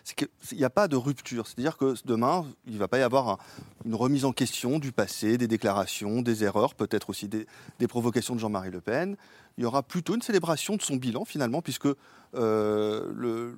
c'est 0.05 0.17
qu'il 0.17 0.58
n'y 0.58 0.64
a 0.64 0.70
pas 0.70 0.88
de 0.88 0.96
rupture. 0.96 1.46
C'est-à-dire 1.46 1.76
que 1.76 1.94
demain, 2.05 2.44
il 2.67 2.75
ne 2.75 2.78
va 2.78 2.88
pas 2.88 2.99
y 2.99 3.02
avoir 3.02 3.28
un, 3.28 3.38
une 3.85 3.94
remise 3.94 4.25
en 4.25 4.32
question 4.32 4.81
du 4.81 4.90
passé, 4.90 5.38
des 5.38 5.46
déclarations, 5.46 6.23
des 6.23 6.43
erreurs, 6.43 6.75
peut-être 6.75 7.08
aussi 7.11 7.28
des 7.28 7.46
provocations 7.87 8.35
de 8.35 8.40
Jean-Marie 8.40 8.73
Le 8.73 8.81
Pen. 8.81 9.17
Il 9.58 9.62
y 9.62 9.66
aura 9.66 9.82
plutôt 9.82 10.14
une 10.14 10.22
célébration 10.22 10.76
de 10.76 10.82
son 10.82 10.96
bilan, 10.96 11.25
finalement, 11.25 11.62
puisque 11.62 11.88
euh, 12.34 13.52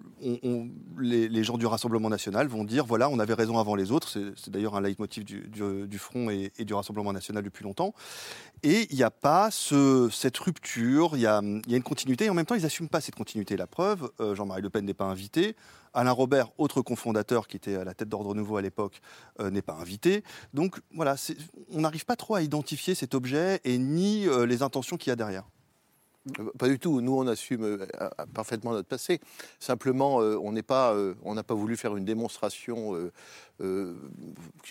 les, 0.98 1.44
gens 1.44 1.56
du 1.56 1.66
Rassemblement 1.66 2.08
national 2.08 2.48
vont 2.48 2.64
dire 2.64 2.84
voilà, 2.84 3.08
on 3.08 3.20
avait 3.20 3.34
raison 3.34 3.58
avant 3.58 3.76
les 3.76 3.92
autres. 3.92 4.08
C'est 4.08 4.50
d'ailleurs 4.50 4.74
un 4.74 4.80
leitmotiv 4.80 5.24
du, 5.24 5.48
du, 5.48 5.98
Front 5.98 6.30
et, 6.30 6.50
du 6.58 6.74
Rassemblement 6.74 7.12
national 7.12 7.44
depuis 7.44 7.64
longtemps. 7.64 7.94
Et 8.62 8.86
il 8.90 8.96
n'y 8.96 9.02
a 9.02 9.10
pas 9.10 9.50
ce, 9.50 10.08
cette 10.10 10.36
rupture, 10.38 11.10
il 11.14 11.20
y, 11.20 11.26
a, 11.26 11.40
une 11.40 11.82
continuité, 11.82 12.24
et 12.24 12.30
en 12.30 12.34
même 12.34 12.46
temps, 12.46 12.54
ils 12.54 12.62
n'assument 12.62 12.88
pas 12.88 13.00
cette 13.00 13.14
continuité. 13.14 13.56
La 13.56 13.66
preuve, 13.66 14.10
euh, 14.20 14.34
Jean-Marie 14.34 14.62
Le 14.62 14.70
Pen 14.70 14.84
n'est 14.84 14.94
pas 14.94 15.04
invité. 15.04 15.54
Alain 15.92 16.12
Robert, 16.12 16.48
autre 16.58 16.82
cofondateur 16.82 17.46
qui 17.46 17.56
était 17.56 17.76
à 17.76 17.84
la 17.84 17.94
tête 17.94 18.08
d'Ordre 18.08 18.34
Nouveau 18.34 18.56
à 18.56 18.62
l'époque, 18.62 19.00
euh, 19.38 19.50
n'est 19.50 19.62
pas 19.62 19.74
invité. 19.74 20.24
Donc 20.52 20.80
voilà, 20.92 21.14
on 21.70 21.82
n'arrive 21.82 22.04
pas 22.04 22.16
trop 22.16 22.34
à 22.34 22.42
identifier 22.42 22.96
cet 22.96 23.14
objet 23.14 23.60
et 23.64 23.78
ni 23.78 24.26
les 24.46 24.62
intentions 24.62 24.96
qu'il 24.96 25.10
y 25.10 25.12
a 25.12 25.16
derrière. 25.16 25.44
Pas 26.58 26.68
du 26.68 26.78
tout. 26.78 27.02
Nous, 27.02 27.14
on 27.14 27.26
assume 27.26 27.64
euh, 27.64 27.86
parfaitement 28.32 28.72
notre 28.72 28.88
passé. 28.88 29.20
Simplement, 29.60 30.22
euh, 30.22 30.38
on 30.42 30.54
euh, 30.56 31.14
n'a 31.34 31.42
pas 31.42 31.54
voulu 31.54 31.76
faire 31.76 31.96
une 31.96 32.06
démonstration, 32.06 33.10
euh, 33.60 33.94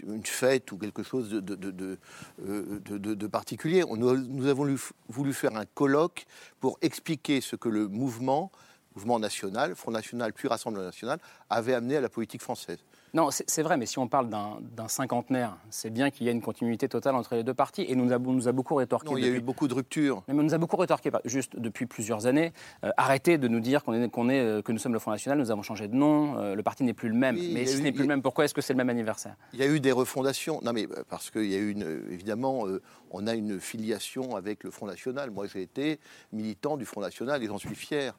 une 0.03 0.25
fête 0.25 0.71
ou 0.71 0.77
quelque 0.79 1.03
chose 1.03 1.29
de, 1.29 1.39
de, 1.39 3.27
particulier. 3.27 3.83
Nous 3.87 4.47
avons 4.47 4.75
voulu 5.09 5.33
faire 5.33 5.55
un 5.55 5.65
colloque 5.65 6.25
pour 6.59 6.79
expliquer 6.81 7.39
ce 7.39 7.55
que 7.55 7.69
le 7.69 7.87
mouvement, 7.87 8.51
mouvement 8.95 9.19
national, 9.19 9.75
Front 9.75 9.91
National 9.91 10.33
puis 10.33 10.47
Rassemblement 10.47 10.85
National, 10.85 11.19
avait 11.51 11.75
amené 11.75 11.97
à 11.97 12.01
la 12.01 12.09
politique 12.09 12.41
française. 12.41 12.79
Non, 13.15 13.29
c'est 13.29 13.61
vrai, 13.61 13.77
mais 13.77 13.85
si 13.85 13.99
on 13.99 14.07
parle 14.07 14.27
d'un 14.27 14.87
cinquantenaire, 14.87 15.55
c'est 15.69 15.91
bien 15.91 16.09
qu'il 16.09 16.25
y 16.25 16.29
ait 16.29 16.31
une 16.31 16.41
continuité 16.41 16.89
totale 16.89 17.13
entre 17.13 17.35
les 17.35 17.43
deux 17.43 17.53
partis. 17.53 17.85
Et 17.87 17.95
nous 17.95 18.11
a, 18.11 18.17
nous 18.17 18.47
a 18.47 18.51
beaucoup 18.51 18.73
rétorqué. 18.73 19.07
Non, 19.11 19.17
il 19.17 19.23
y 19.23 19.27
a 19.27 19.31
eu 19.31 19.39
beaucoup 19.39 19.67
de 19.67 19.73
ruptures. 19.75 20.23
Mais 20.27 20.33
on 20.33 20.41
nous 20.41 20.55
a 20.55 20.57
beaucoup 20.57 20.77
rétorqué, 20.77 21.11
juste 21.25 21.59
depuis 21.59 21.85
plusieurs 21.85 22.25
années. 22.25 22.53
Euh, 22.83 22.89
arrêtez 22.97 23.37
de 23.37 23.47
nous 23.47 23.59
dire 23.59 23.83
qu'on 23.83 23.93
est, 23.93 24.09
qu 24.09 24.19
est, 24.31 24.39
euh, 24.39 24.61
que 24.63 24.71
nous 24.71 24.79
sommes 24.79 24.93
le 24.93 24.99
Front 24.99 25.11
National, 25.11 25.37
nous 25.37 25.51
avons 25.51 25.61
changé 25.61 25.87
de 25.87 25.93
nom, 25.93 26.39
euh, 26.39 26.55
le 26.55 26.63
parti 26.63 26.83
n'est 26.83 26.95
plus 26.95 27.09
le 27.09 27.15
même. 27.15 27.35
Oui, 27.35 27.51
mais 27.53 27.67
si 27.67 27.77
ce 27.77 27.81
n'est 27.83 27.91
plus 27.91 28.01
le 28.01 28.07
même, 28.07 28.23
pourquoi 28.23 28.45
est-ce 28.45 28.53
que 28.55 28.61
c'est 28.61 28.73
le 28.73 28.77
même 28.77 28.89
anniversaire? 28.89 29.35
Il 29.53 29.59
y 29.59 29.63
a 29.63 29.67
eu 29.67 29.79
des 29.79 29.91
refondations. 29.91 30.59
Non, 30.63 30.73
mais 30.73 30.87
parce 31.07 31.29
qu'il 31.29 31.45
y 31.51 31.55
a 31.55 31.59
eu 31.59 31.69
une. 31.69 32.03
Évidemment, 32.09 32.65
euh, 32.65 32.81
on 33.11 33.27
a 33.27 33.35
une 33.35 33.59
filiation 33.59 34.35
avec 34.35 34.63
le 34.63 34.71
Front 34.71 34.87
National. 34.87 35.29
Moi, 35.29 35.45
j'ai 35.45 35.61
été 35.61 35.99
militant 36.31 36.77
du 36.77 36.85
Front 36.85 37.01
National 37.01 37.43
et 37.43 37.45
j'en 37.45 37.59
suis 37.59 37.75
fier. 37.75 38.17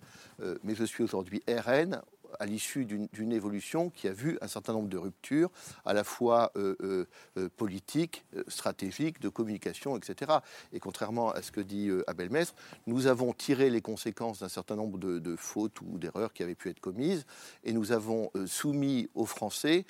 Mais 0.62 0.74
je 0.74 0.84
suis 0.84 1.02
aujourd'hui 1.02 1.42
RN 1.48 2.00
à 2.40 2.46
l'issue 2.46 2.84
d'une 2.84 3.32
évolution 3.32 3.90
qui 3.90 4.08
a 4.08 4.12
vu 4.12 4.38
un 4.40 4.48
certain 4.48 4.72
nombre 4.72 4.88
de 4.88 4.98
ruptures, 4.98 5.50
à 5.84 5.92
la 5.92 6.04
fois 6.04 6.52
euh, 6.56 7.06
politiques, 7.56 8.24
stratégiques, 8.48 9.20
de 9.20 9.28
communication, 9.28 9.96
etc. 9.96 10.32
Et 10.72 10.80
contrairement 10.80 11.30
à 11.30 11.42
ce 11.42 11.52
que 11.52 11.60
dit 11.60 11.90
Abel 12.06 12.30
Mestre, 12.30 12.54
nous 12.86 13.06
avons 13.06 13.32
tiré 13.32 13.70
les 13.70 13.80
conséquences 13.80 14.40
d'un 14.40 14.48
certain 14.48 14.76
nombre 14.76 14.98
de, 14.98 15.36
fautes 15.36 15.80
ou 15.80 15.98
d'erreurs 15.98 16.32
qui 16.32 16.42
avaient 16.42 16.54
pu 16.54 16.70
être 16.70 16.80
commises, 16.80 17.26
et 17.64 17.72
nous 17.72 17.92
avons 17.92 18.30
soumis 18.46 19.08
aux 19.14 19.26
Français 19.26 19.84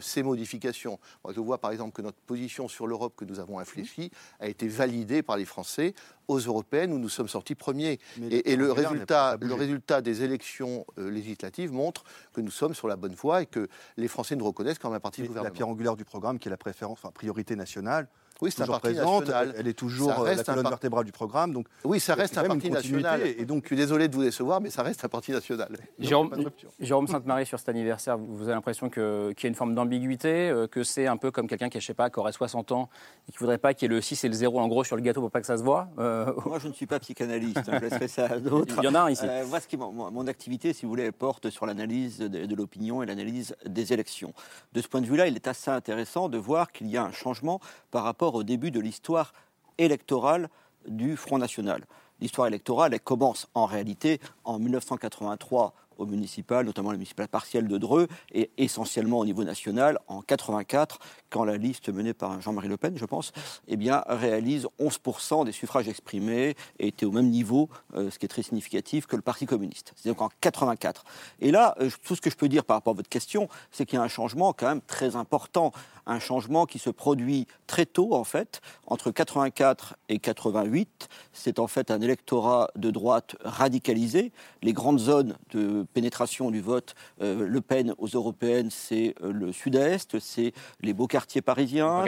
ces 0.00 0.22
modifications. 0.22 0.98
Je 1.28 1.40
vois 1.40 1.58
par 1.58 1.70
exemple 1.72 1.92
que 1.92 2.02
notre 2.02 2.18
position 2.18 2.68
sur 2.68 2.86
l'Europe 2.86 3.14
que 3.16 3.24
nous 3.24 3.40
avons 3.40 3.58
infléchie 3.58 4.10
a 4.40 4.48
été 4.48 4.68
validée 4.68 5.22
par 5.22 5.36
les 5.36 5.44
Français 5.44 5.94
aux 6.28 6.38
européennes 6.38 6.92
où 6.92 6.98
nous 6.98 7.08
sommes 7.08 7.28
sortis 7.28 7.54
premiers. 7.54 7.98
Et, 8.30 8.56
le, 8.56 8.72
résultat, 8.72 9.36
le 9.40 9.54
résultat 9.54 10.00
des 10.00 10.22
élections 10.22 10.86
euh, 10.98 11.10
législatives 11.10 11.72
montre 11.72 12.04
que 12.32 12.40
nous 12.40 12.50
sommes 12.50 12.74
sur 12.74 12.88
la 12.88 12.96
bonne 12.96 13.14
voie 13.14 13.42
et 13.42 13.46
que 13.46 13.68
les 13.96 14.08
Français 14.08 14.36
nous 14.36 14.44
reconnaissent 14.44 14.78
comme 14.78 14.94
un 14.94 15.00
parti 15.00 15.22
gouvernement. 15.22 15.44
La 15.44 15.50
pierre 15.50 15.68
angulaire 15.68 15.96
du 15.96 16.04
programme, 16.04 16.38
qui 16.38 16.48
est 16.48 16.50
la 16.50 16.56
préférence, 16.56 16.98
enfin, 17.02 17.12
priorité 17.12 17.56
nationale, 17.56 18.08
oui, 18.42 18.50
c'est 18.50 18.62
un 18.62 18.66
parti 18.66 18.92
présente, 18.92 19.26
national. 19.26 19.54
Elle 19.56 19.68
est 19.68 19.72
toujours 19.72 20.10
euh, 20.10 20.34
la 20.34 20.42
colonne 20.42 20.68
vertébrale 20.68 21.04
du 21.04 21.12
programme. 21.12 21.52
Donc 21.52 21.68
oui, 21.84 22.00
ça 22.00 22.14
reste 22.14 22.36
un 22.36 22.44
parti 22.44 22.70
national. 22.70 23.20
Et 23.24 23.44
donc, 23.44 23.62
je 23.62 23.68
suis 23.68 23.76
désolé 23.76 24.08
de 24.08 24.14
vous 24.16 24.24
décevoir, 24.24 24.60
mais 24.60 24.68
ça 24.68 24.82
reste 24.82 25.04
un 25.04 25.08
parti 25.08 25.30
national. 25.30 25.68
Jérôme, 26.00 27.06
Sainte-Marie, 27.06 27.46
sur 27.46 27.60
cet 27.60 27.68
anniversaire, 27.68 28.18
vous 28.18 28.42
avez 28.42 28.54
l'impression 28.54 28.90
qu'il 28.90 29.02
y 29.02 29.46
a 29.46 29.48
une 29.48 29.54
forme 29.54 29.76
d'ambiguïté, 29.76 30.50
euh, 30.50 30.66
que 30.66 30.82
c'est 30.82 31.06
un 31.06 31.16
peu 31.16 31.30
comme 31.30 31.46
quelqu'un 31.46 31.68
qui, 31.68 31.80
je 31.80 31.86
sais 31.86 31.94
pas, 31.94 32.10
qui 32.10 32.18
aurait 32.18 32.32
60 32.32 32.72
ans 32.72 32.88
et 33.28 33.32
qui 33.32 33.38
voudrait 33.38 33.58
pas 33.58 33.74
qu'il 33.74 33.90
y 33.90 33.92
ait 33.92 33.94
le 33.94 34.00
6 34.00 34.24
et 34.24 34.28
le 34.28 34.34
0 34.34 34.58
en 34.58 34.66
gros 34.66 34.82
sur 34.82 34.96
le 34.96 35.02
gâteau 35.02 35.20
pour 35.20 35.30
pas 35.30 35.40
que 35.40 35.46
ça 35.46 35.56
se 35.56 35.62
voit. 35.62 35.88
Euh, 35.98 36.32
moi, 36.44 36.58
je 36.58 36.66
ne 36.66 36.72
suis 36.72 36.86
pas 36.86 36.98
psychanalyste. 36.98 37.58
Hein, 37.68 37.78
je 37.78 37.84
laisserai 37.84 38.08
ça 38.08 38.24
à 38.24 38.38
d'autres. 38.40 38.74
Il 38.78 38.84
y 38.84 38.88
en 38.88 38.94
a 38.96 39.02
un 39.02 39.10
ici. 39.10 39.24
moi, 39.48 39.60
ce 39.60 39.68
qui, 39.68 39.76
mon, 39.76 39.92
mon, 39.92 40.26
activité, 40.26 40.72
si 40.72 40.84
vous 40.84 40.90
voulez, 40.90 41.12
porte 41.12 41.48
sur 41.50 41.64
l'analyse 41.64 42.18
de, 42.18 42.26
de 42.46 42.54
l'opinion 42.56 43.04
et 43.04 43.06
l'analyse 43.06 43.54
des 43.66 43.92
élections. 43.92 44.34
De 44.72 44.80
ce 44.80 44.88
point 44.88 45.00
de 45.00 45.06
vue-là, 45.06 45.28
il 45.28 45.36
est 45.36 45.46
assez 45.46 45.70
intéressant 45.70 46.28
de 46.28 46.38
voir 46.38 46.72
qu'il 46.72 46.88
y 46.88 46.96
a 46.96 47.04
un 47.04 47.12
changement 47.12 47.60
par 47.92 48.02
rapport 48.02 48.31
au 48.34 48.42
début 48.42 48.70
de 48.70 48.80
l'histoire 48.80 49.32
électorale 49.78 50.48
du 50.86 51.16
Front 51.16 51.38
National. 51.38 51.84
L'histoire 52.20 52.46
électorale, 52.46 52.94
elle 52.94 53.00
commence 53.00 53.48
en 53.54 53.66
réalité 53.66 54.20
en 54.44 54.58
1983 54.58 55.74
au 55.98 56.06
municipal, 56.06 56.64
notamment 56.66 56.90
le 56.90 56.96
municipal 56.96 57.28
partiel 57.28 57.68
de 57.68 57.78
Dreux, 57.78 58.08
et 58.32 58.50
essentiellement 58.58 59.18
au 59.18 59.24
niveau 59.24 59.44
national, 59.44 59.98
en 60.08 60.22
84, 60.22 60.98
quand 61.30 61.44
la 61.44 61.56
liste 61.56 61.88
menée 61.88 62.14
par 62.14 62.40
Jean-Marie 62.40 62.68
Le 62.68 62.76
Pen, 62.76 62.96
je 62.96 63.04
pense, 63.04 63.32
eh 63.68 63.76
bien, 63.76 64.04
réalise 64.06 64.66
11% 64.80 65.44
des 65.44 65.52
suffrages 65.52 65.88
exprimés 65.88 66.54
et 66.78 66.88
était 66.88 67.06
au 67.06 67.12
même 67.12 67.28
niveau, 67.28 67.68
euh, 67.94 68.10
ce 68.10 68.18
qui 68.18 68.26
est 68.26 68.28
très 68.28 68.42
significatif, 68.42 69.06
que 69.06 69.16
le 69.16 69.22
Parti 69.22 69.46
communiste. 69.46 69.92
C'est 69.96 70.08
donc 70.08 70.20
en 70.20 70.30
84. 70.40 71.04
Et 71.40 71.50
là, 71.50 71.74
euh, 71.80 71.90
tout 72.04 72.14
ce 72.14 72.20
que 72.20 72.30
je 72.30 72.36
peux 72.36 72.48
dire 72.48 72.64
par 72.64 72.76
rapport 72.76 72.92
à 72.92 72.96
votre 72.96 73.08
question, 73.08 73.48
c'est 73.70 73.86
qu'il 73.86 73.98
y 73.98 74.00
a 74.00 74.04
un 74.04 74.08
changement 74.08 74.52
quand 74.52 74.66
même 74.66 74.82
très 74.82 75.16
important, 75.16 75.72
un 76.06 76.18
changement 76.18 76.66
qui 76.66 76.78
se 76.78 76.90
produit 76.90 77.46
très 77.66 77.86
tôt, 77.86 78.14
en 78.14 78.24
fait, 78.24 78.60
entre 78.86 79.10
84 79.10 79.96
et 80.08 80.18
88. 80.18 81.08
C'est 81.32 81.58
en 81.58 81.66
fait 81.66 81.90
un 81.90 82.00
électorat 82.00 82.68
de 82.76 82.90
droite 82.90 83.36
radicalisé. 83.44 84.32
Les 84.62 84.72
grandes 84.72 84.98
zones 84.98 85.36
de 85.52 85.86
pénétration 85.94 86.50
du 86.50 86.60
vote 86.60 86.94
euh, 87.20 87.46
Le 87.46 87.60
Pen 87.60 87.94
aux 87.98 88.08
européennes, 88.08 88.70
c'est 88.70 89.14
le 89.22 89.52
sud-est, 89.52 90.18
c'est 90.18 90.52
les 90.80 90.92
beaux 90.92 91.06
quartiers 91.06 91.42
parisiens, 91.42 92.04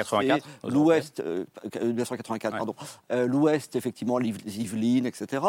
l'Ouest, 0.65 1.23
1984, 1.23 2.55
euh, 2.55 2.57
pardon, 2.57 2.75
euh, 3.13 3.27
l'Ouest, 3.27 3.77
effectivement, 3.77 4.19
les 4.19 4.35
Yvelines, 4.59 5.07
etc. 5.07 5.43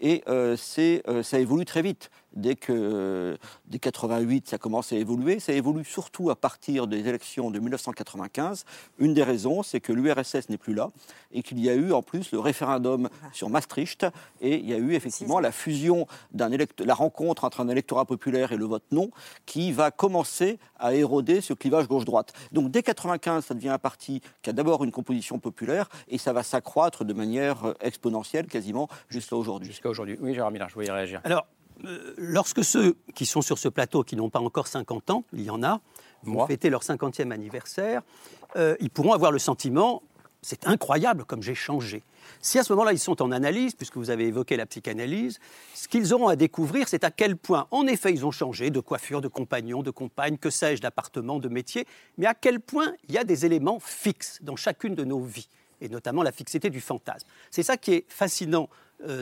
Et 0.00 0.22
euh, 0.28 0.56
c'est, 0.56 1.02
ça 1.22 1.38
évolue 1.38 1.64
très 1.64 1.82
vite 1.82 2.10
dès 2.34 2.56
que 2.56 3.36
dès 3.66 3.78
88, 3.78 4.48
ça 4.48 4.58
commence 4.58 4.92
à 4.92 4.96
évoluer. 4.96 5.40
Ça 5.40 5.52
évolue 5.52 5.84
surtout 5.84 6.30
à 6.30 6.36
partir 6.36 6.86
des 6.86 7.08
élections 7.08 7.50
de 7.50 7.58
1995. 7.58 8.64
Une 8.98 9.14
des 9.14 9.22
raisons, 9.22 9.62
c'est 9.62 9.80
que 9.80 9.92
l'URSS 9.92 10.48
n'est 10.48 10.58
plus 10.58 10.74
là 10.74 10.90
et 11.32 11.42
qu'il 11.42 11.60
y 11.60 11.68
a 11.68 11.74
eu 11.74 11.92
en 11.92 12.02
plus 12.02 12.32
le 12.32 12.38
référendum 12.38 13.08
sur 13.32 13.50
Maastricht 13.50 14.06
et 14.40 14.58
il 14.58 14.68
y 14.68 14.74
a 14.74 14.78
eu 14.78 14.94
effectivement 14.94 15.40
la 15.40 15.52
fusion 15.52 16.06
d'un 16.32 16.50
la 16.78 16.94
rencontre 16.94 17.44
entre 17.44 17.60
un 17.60 17.68
électorat 17.68 18.04
populaire 18.04 18.52
et 18.52 18.56
le 18.56 18.64
vote 18.64 18.84
non 18.90 19.10
qui 19.46 19.72
va 19.72 19.90
commencer 19.90 20.58
à 20.78 20.94
éroder 20.94 21.40
ce 21.40 21.54
clivage 21.54 21.88
gauche-droite. 21.88 22.32
Donc 22.52 22.70
dès 22.70 22.82
95, 22.82 23.46
ça 23.46 23.54
devient 23.54 23.70
un 23.70 23.78
parti 23.78 24.20
qui 24.42 24.50
a 24.50 24.52
d'abord 24.52 24.84
une 24.84 24.90
composition 24.90 25.38
populaire 25.38 25.88
et 26.08 26.18
ça 26.18 26.32
va 26.32 26.42
s'accroître 26.42 27.04
de 27.04 27.12
manière 27.12 27.74
exponentielle 27.80 28.46
quasiment 28.46 28.88
jusqu'à 29.08 29.36
aujourd'hui. 29.36 29.68
Jusqu'à 29.68 29.88
aujourd'hui. 29.88 30.18
Oui, 30.20 30.34
Gérard 30.34 30.50
Miller, 30.50 30.68
je 30.68 30.74
voulais 30.74 30.90
réagir. 30.90 31.20
Alors, 31.24 31.46
euh, 31.46 31.61
lorsque 32.16 32.64
ceux 32.64 32.96
qui 33.14 33.26
sont 33.26 33.42
sur 33.42 33.58
ce 33.58 33.68
plateau, 33.68 34.02
qui 34.02 34.16
n'ont 34.16 34.30
pas 34.30 34.40
encore 34.40 34.66
50 34.66 35.10
ans, 35.10 35.24
il 35.32 35.42
y 35.42 35.50
en 35.50 35.62
a, 35.62 35.80
vont 36.22 36.46
fêter 36.46 36.70
leur 36.70 36.82
50e 36.82 37.30
anniversaire, 37.30 38.02
euh, 38.56 38.76
ils 38.80 38.90
pourront 38.90 39.12
avoir 39.12 39.32
le 39.32 39.38
sentiment, 39.38 40.02
c'est 40.42 40.66
incroyable 40.66 41.24
comme 41.24 41.42
j'ai 41.42 41.54
changé. 41.54 42.02
Si 42.40 42.58
à 42.58 42.64
ce 42.64 42.72
moment-là 42.72 42.92
ils 42.92 42.98
sont 42.98 43.22
en 43.22 43.30
analyse, 43.30 43.74
puisque 43.74 43.96
vous 43.96 44.10
avez 44.10 44.26
évoqué 44.26 44.56
la 44.56 44.66
psychanalyse, 44.66 45.38
ce 45.74 45.88
qu'ils 45.88 46.12
auront 46.12 46.28
à 46.28 46.36
découvrir, 46.36 46.88
c'est 46.88 47.04
à 47.04 47.10
quel 47.10 47.36
point, 47.36 47.66
en 47.70 47.86
effet, 47.86 48.12
ils 48.12 48.26
ont 48.26 48.30
changé 48.30 48.70
de 48.70 48.80
coiffure, 48.80 49.20
de 49.20 49.28
compagnon, 49.28 49.82
de 49.82 49.90
compagne, 49.90 50.36
que 50.38 50.50
sais-je, 50.50 50.82
d'appartement, 50.82 51.38
de 51.38 51.48
métier, 51.48 51.86
mais 52.18 52.26
à 52.26 52.34
quel 52.34 52.60
point 52.60 52.92
il 53.08 53.14
y 53.14 53.18
a 53.18 53.24
des 53.24 53.46
éléments 53.46 53.78
fixes 53.80 54.38
dans 54.42 54.56
chacune 54.56 54.94
de 54.94 55.04
nos 55.04 55.20
vies, 55.20 55.48
et 55.80 55.88
notamment 55.88 56.22
la 56.22 56.32
fixité 56.32 56.70
du 56.70 56.80
fantasme. 56.80 57.26
C'est 57.50 57.62
ça 57.62 57.76
qui 57.76 57.92
est 57.94 58.04
fascinant 58.08 58.68
euh, 58.68 58.72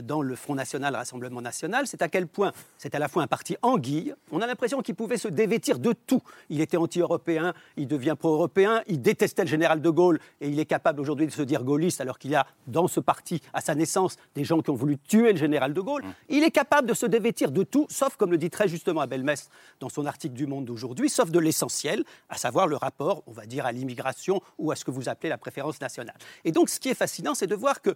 dans 0.03 0.23
le 0.23 0.35
Front 0.35 0.55
National, 0.55 0.95
Rassemblement 0.95 1.41
National, 1.41 1.87
c'est 1.87 2.03
à 2.03 2.09
quel 2.09 2.27
point 2.27 2.53
c'est 2.79 2.95
à 2.95 2.99
la 2.99 3.09
fois 3.09 3.23
un 3.23 3.27
parti 3.27 3.57
anguille, 3.63 4.15
on 4.31 4.41
a 4.41 4.47
l'impression 4.47 4.83
qu'il 4.83 4.95
pouvait 4.95 5.17
se 5.17 5.29
dévêtir 5.29 5.79
de 5.79 5.93
tout. 5.93 6.23
Il 6.49 6.61
était 6.61 6.77
anti-européen, 6.77 7.55
il 7.77 7.87
devient 7.87 8.15
pro-européen, 8.19 8.83
il 8.87 9.01
détestait 9.01 9.43
le 9.43 9.49
général 9.49 9.81
de 9.81 9.91
Gaulle 9.91 10.19
et 10.41 10.49
il 10.49 10.59
est 10.59 10.67
capable 10.67 11.01
aujourd'hui 11.01 11.27
de 11.27 11.33
se 11.33 11.43
dire 11.43 11.65
gaulliste 11.65 12.01
alors 12.01 12.19
qu'il 12.19 12.31
y 12.31 12.35
a 12.35 12.47
dans 12.67 12.89
ce 12.89 13.01
parti, 13.01 13.41
à 13.53 13.61
sa 13.61 13.75
naissance, 13.75 14.17
des 14.35 14.45
gens 14.45 14.61
qui 14.61 14.71
ont 14.71 14.75
voulu 14.75 14.99
tuer 14.99 15.33
le 15.33 15.39
général 15.39 15.73
de 15.73 15.81
Gaulle. 15.81 16.03
Mmh. 16.03 16.15
Il 16.29 16.43
est 16.43 16.51
capable 16.51 16.89
de 16.89 16.95
se 16.95 17.07
dévêtir 17.07 17.51
de 17.51 17.63
tout, 17.63 17.87
sauf, 17.89 18.17
comme 18.17 18.31
le 18.31 18.39
dit 18.39 18.51
très 18.51 18.69
justement 18.69 19.01
Abel 19.01 19.23
Mess 19.23 19.49
dans 19.81 19.89
son 19.89 20.07
article 20.07 20.35
du 20.35 20.47
Monde 20.47 20.65
d'aujourd'hui, 20.65 21.09
sauf 21.09 21.31
de 21.31 21.39
l'essentiel, 21.39 22.05
à 22.29 22.37
savoir 22.37 22.67
le 22.67 22.77
rapport, 22.77 23.23
on 23.27 23.33
va 23.33 23.47
dire, 23.47 23.67
à 23.67 23.73
l'immigration 23.73 24.41
ou 24.59 24.71
à 24.71 24.77
ce 24.77 24.85
que 24.85 24.91
vous 24.91 25.09
appelez 25.09 25.29
la 25.29 25.39
préférence 25.39 25.81
nationale. 25.81 26.17
Et 26.45 26.53
donc, 26.53 26.69
ce 26.69 26.81
qui 26.81 26.89
est 26.89 26.95
fascinant, 26.95 27.35
c'est 27.35 27.47
de 27.47 27.55
voir 27.55 27.83
que 27.83 27.95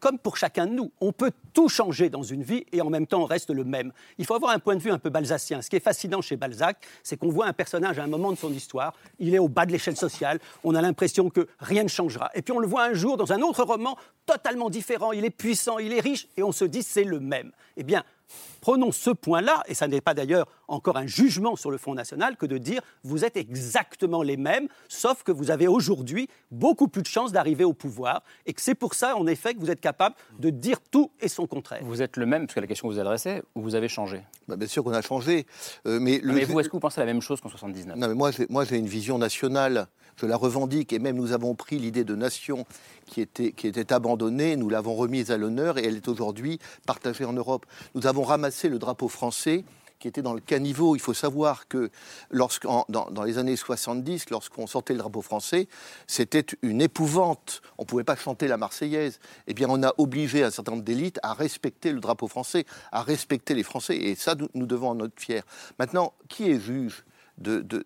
comme 0.00 0.18
pour 0.18 0.36
chacun 0.36 0.66
de 0.66 0.72
nous. 0.72 0.90
On 1.00 1.12
peut 1.12 1.30
tout 1.52 1.68
changer 1.68 2.10
dans 2.10 2.22
une 2.22 2.42
vie 2.42 2.64
et 2.72 2.80
en 2.80 2.90
même 2.90 3.06
temps 3.06 3.22
on 3.22 3.26
reste 3.26 3.50
le 3.50 3.64
même. 3.64 3.92
Il 4.18 4.26
faut 4.26 4.34
avoir 4.34 4.52
un 4.52 4.58
point 4.58 4.74
de 4.74 4.80
vue 4.80 4.90
un 4.90 4.98
peu 4.98 5.10
balzacien. 5.10 5.62
Ce 5.62 5.70
qui 5.70 5.76
est 5.76 5.80
fascinant 5.80 6.20
chez 6.20 6.36
Balzac, 6.36 6.78
c'est 7.02 7.16
qu'on 7.16 7.30
voit 7.30 7.46
un 7.46 7.52
personnage 7.52 7.98
à 7.98 8.04
un 8.04 8.08
moment 8.08 8.32
de 8.32 8.36
son 8.38 8.52
histoire, 8.52 8.94
il 9.18 9.34
est 9.34 9.38
au 9.38 9.48
bas 9.48 9.66
de 9.66 9.72
l'échelle 9.72 9.96
sociale, 9.96 10.40
on 10.64 10.74
a 10.74 10.82
l'impression 10.82 11.30
que 11.30 11.46
rien 11.60 11.84
ne 11.84 11.88
changera. 11.88 12.30
Et 12.34 12.42
puis 12.42 12.52
on 12.52 12.58
le 12.58 12.66
voit 12.66 12.84
un 12.84 12.94
jour 12.94 13.16
dans 13.16 13.32
un 13.32 13.40
autre 13.42 13.62
roman 13.62 13.96
totalement 14.26 14.70
différent, 14.70 15.12
il 15.12 15.24
est 15.24 15.30
puissant, 15.30 15.78
il 15.78 15.92
est 15.92 16.00
riche 16.00 16.28
et 16.36 16.42
on 16.42 16.52
se 16.52 16.64
dit 16.64 16.82
c'est 16.82 17.04
le 17.04 17.20
même. 17.20 17.52
Eh 17.76 17.82
bien, 17.82 18.04
Prenons 18.60 18.92
ce 18.92 19.10
point-là, 19.10 19.62
et 19.66 19.74
ça 19.74 19.88
n'est 19.88 20.00
pas 20.00 20.14
d'ailleurs 20.14 20.46
encore 20.68 20.96
un 20.96 21.06
jugement 21.06 21.56
sur 21.56 21.70
le 21.70 21.78
Front 21.78 21.94
National 21.94 22.36
que 22.36 22.46
de 22.46 22.58
dire 22.58 22.82
vous 23.02 23.24
êtes 23.24 23.36
exactement 23.36 24.22
les 24.22 24.36
mêmes, 24.36 24.68
sauf 24.88 25.22
que 25.22 25.32
vous 25.32 25.50
avez 25.50 25.68
aujourd'hui 25.68 26.28
beaucoup 26.50 26.88
plus 26.88 27.02
de 27.02 27.06
chances 27.06 27.32
d'arriver 27.32 27.64
au 27.64 27.72
pouvoir, 27.72 28.22
et 28.46 28.52
que 28.52 28.60
c'est 28.60 28.74
pour 28.74 28.94
ça, 28.94 29.16
en 29.16 29.26
effet, 29.26 29.54
que 29.54 29.60
vous 29.60 29.70
êtes 29.70 29.80
capable 29.80 30.14
de 30.38 30.50
dire 30.50 30.78
tout 30.90 31.10
et 31.20 31.28
son 31.28 31.46
contraire. 31.46 31.80
Vous 31.82 32.02
êtes 32.02 32.16
le 32.16 32.26
même, 32.26 32.46
parce 32.46 32.54
que 32.54 32.60
la 32.60 32.66
question 32.66 32.88
que 32.88 32.94
vous 32.94 33.00
adressez, 33.00 33.42
ou 33.54 33.62
vous 33.62 33.74
avez 33.74 33.88
changé? 33.88 34.22
Bah, 34.48 34.56
Bien 34.56 34.68
sûr 34.68 34.84
qu'on 34.84 34.92
a 34.92 35.02
changé. 35.02 35.46
Euh, 35.86 35.98
mais, 36.00 36.20
mais 36.22 36.44
vous, 36.44 36.60
est-ce 36.60 36.68
que 36.68 36.72
vous 36.72 36.80
pensez 36.80 37.00
la 37.00 37.06
même 37.06 37.22
chose 37.22 37.40
qu'en 37.40 37.48
79 37.48 37.96
Non, 37.96 38.08
mais 38.08 38.14
moi, 38.14 38.30
moi 38.48 38.64
j'ai 38.64 38.76
une 38.76 38.86
vision 38.86 39.18
nationale, 39.18 39.86
je 40.16 40.26
la 40.26 40.36
revendique, 40.36 40.92
et 40.92 40.98
même 40.98 41.16
nous 41.16 41.32
avons 41.32 41.54
pris 41.54 41.78
l'idée 41.78 42.04
de 42.04 42.14
nation 42.14 42.66
qui 43.06 43.20
était, 43.20 43.52
qui 43.52 43.66
était 43.66 43.92
abandonnée, 43.92 44.56
nous 44.56 44.68
l'avons 44.68 44.94
remise 44.94 45.30
à 45.30 45.38
l'honneur, 45.38 45.78
et 45.78 45.86
elle 45.86 45.96
est 45.96 46.08
aujourd'hui 46.08 46.58
partagée 46.86 47.24
en 47.24 47.32
Europe. 47.32 47.66
Nous 47.94 48.06
avons 48.06 48.22
ramassé 48.22 48.49
le 48.64 48.78
drapeau 48.78 49.08
français 49.08 49.64
qui 50.00 50.08
était 50.08 50.22
dans 50.22 50.32
le 50.32 50.40
caniveau. 50.40 50.96
Il 50.96 50.98
faut 50.98 51.14
savoir 51.14 51.68
que 51.68 51.90
dans, 52.32 53.22
les 53.24 53.38
années 53.38 53.54
70, 53.54 54.30
lorsqu'on 54.30 54.66
sortait 54.66 54.94
le 54.94 54.98
drapeau 54.98 55.22
français, 55.22 55.68
c'était 56.06 56.44
une 56.62 56.80
épouvante. 56.80 57.62
On 57.78 57.82
ne 57.82 57.86
pouvait 57.86 58.04
pas 58.04 58.16
chanter 58.16 58.48
la 58.48 58.56
Marseillaise. 58.56 59.20
Eh 59.46 59.54
bien, 59.54 59.68
on 59.70 59.82
a 59.82 59.92
obligé 59.98 60.42
un 60.42 60.50
certain 60.50 60.72
nombre 60.72 60.84
d'élites 60.84 61.20
à 61.22 61.34
respecter 61.34 61.92
le 61.92 62.00
drapeau 62.00 62.26
français, 62.26 62.64
à 62.90 63.02
respecter 63.02 63.54
les 63.54 63.62
Français. 63.62 63.96
Et 63.96 64.14
ça, 64.14 64.34
nous, 64.54 64.66
devons 64.66 64.88
en 64.88 65.04
être 65.04 65.20
fiers. 65.20 65.42
Maintenant, 65.78 66.14
qui 66.28 66.50
est 66.50 66.58
juge 66.58 67.04
de, 67.38 67.60
de, 67.60 67.84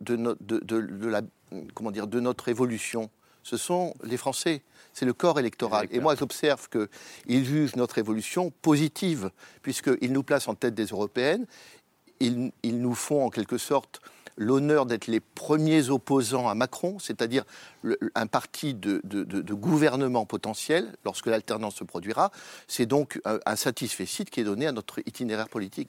comment 1.74 1.90
dire, 1.90 2.06
de 2.06 2.20
notre 2.20 2.48
évolution? 2.48 3.10
Ce 3.42 3.56
sont 3.56 3.92
les 4.04 4.16
Français 4.16 4.62
c'est 4.94 5.04
le 5.04 5.12
corps 5.12 5.38
électoral. 5.38 5.88
Et 5.90 6.00
moi, 6.00 6.14
j'observe 6.14 6.68
qu'ils 6.68 7.44
jugent 7.44 7.76
notre 7.76 7.98
évolution 7.98 8.50
positive, 8.62 9.30
puisqu'ils 9.60 10.12
nous 10.12 10.22
placent 10.22 10.48
en 10.48 10.54
tête 10.54 10.74
des 10.74 10.86
européennes, 10.86 11.46
ils, 12.20 12.52
nous 12.64 12.94
font 12.94 13.26
en 13.26 13.28
quelque 13.28 13.58
sorte 13.58 14.00
l'honneur 14.36 14.86
d'être 14.86 15.06
les 15.06 15.20
premiers 15.20 15.90
opposants 15.90 16.48
à 16.48 16.54
Macron, 16.54 16.98
c'est-à-dire 16.98 17.44
un 18.14 18.26
parti 18.26 18.74
de, 18.74 19.00
gouvernement 19.54 20.26
potentiel 20.26 20.94
lorsque 21.04 21.26
l'alternance 21.26 21.76
se 21.76 21.84
produira. 21.84 22.30
C'est 22.66 22.86
donc 22.86 23.20
un, 23.24 23.56
satisfait 23.56 24.06
site 24.06 24.30
qui 24.30 24.40
est 24.40 24.44
donné 24.44 24.66
à 24.66 24.72
notre 24.72 25.00
itinéraire 25.06 25.48
politique. 25.48 25.88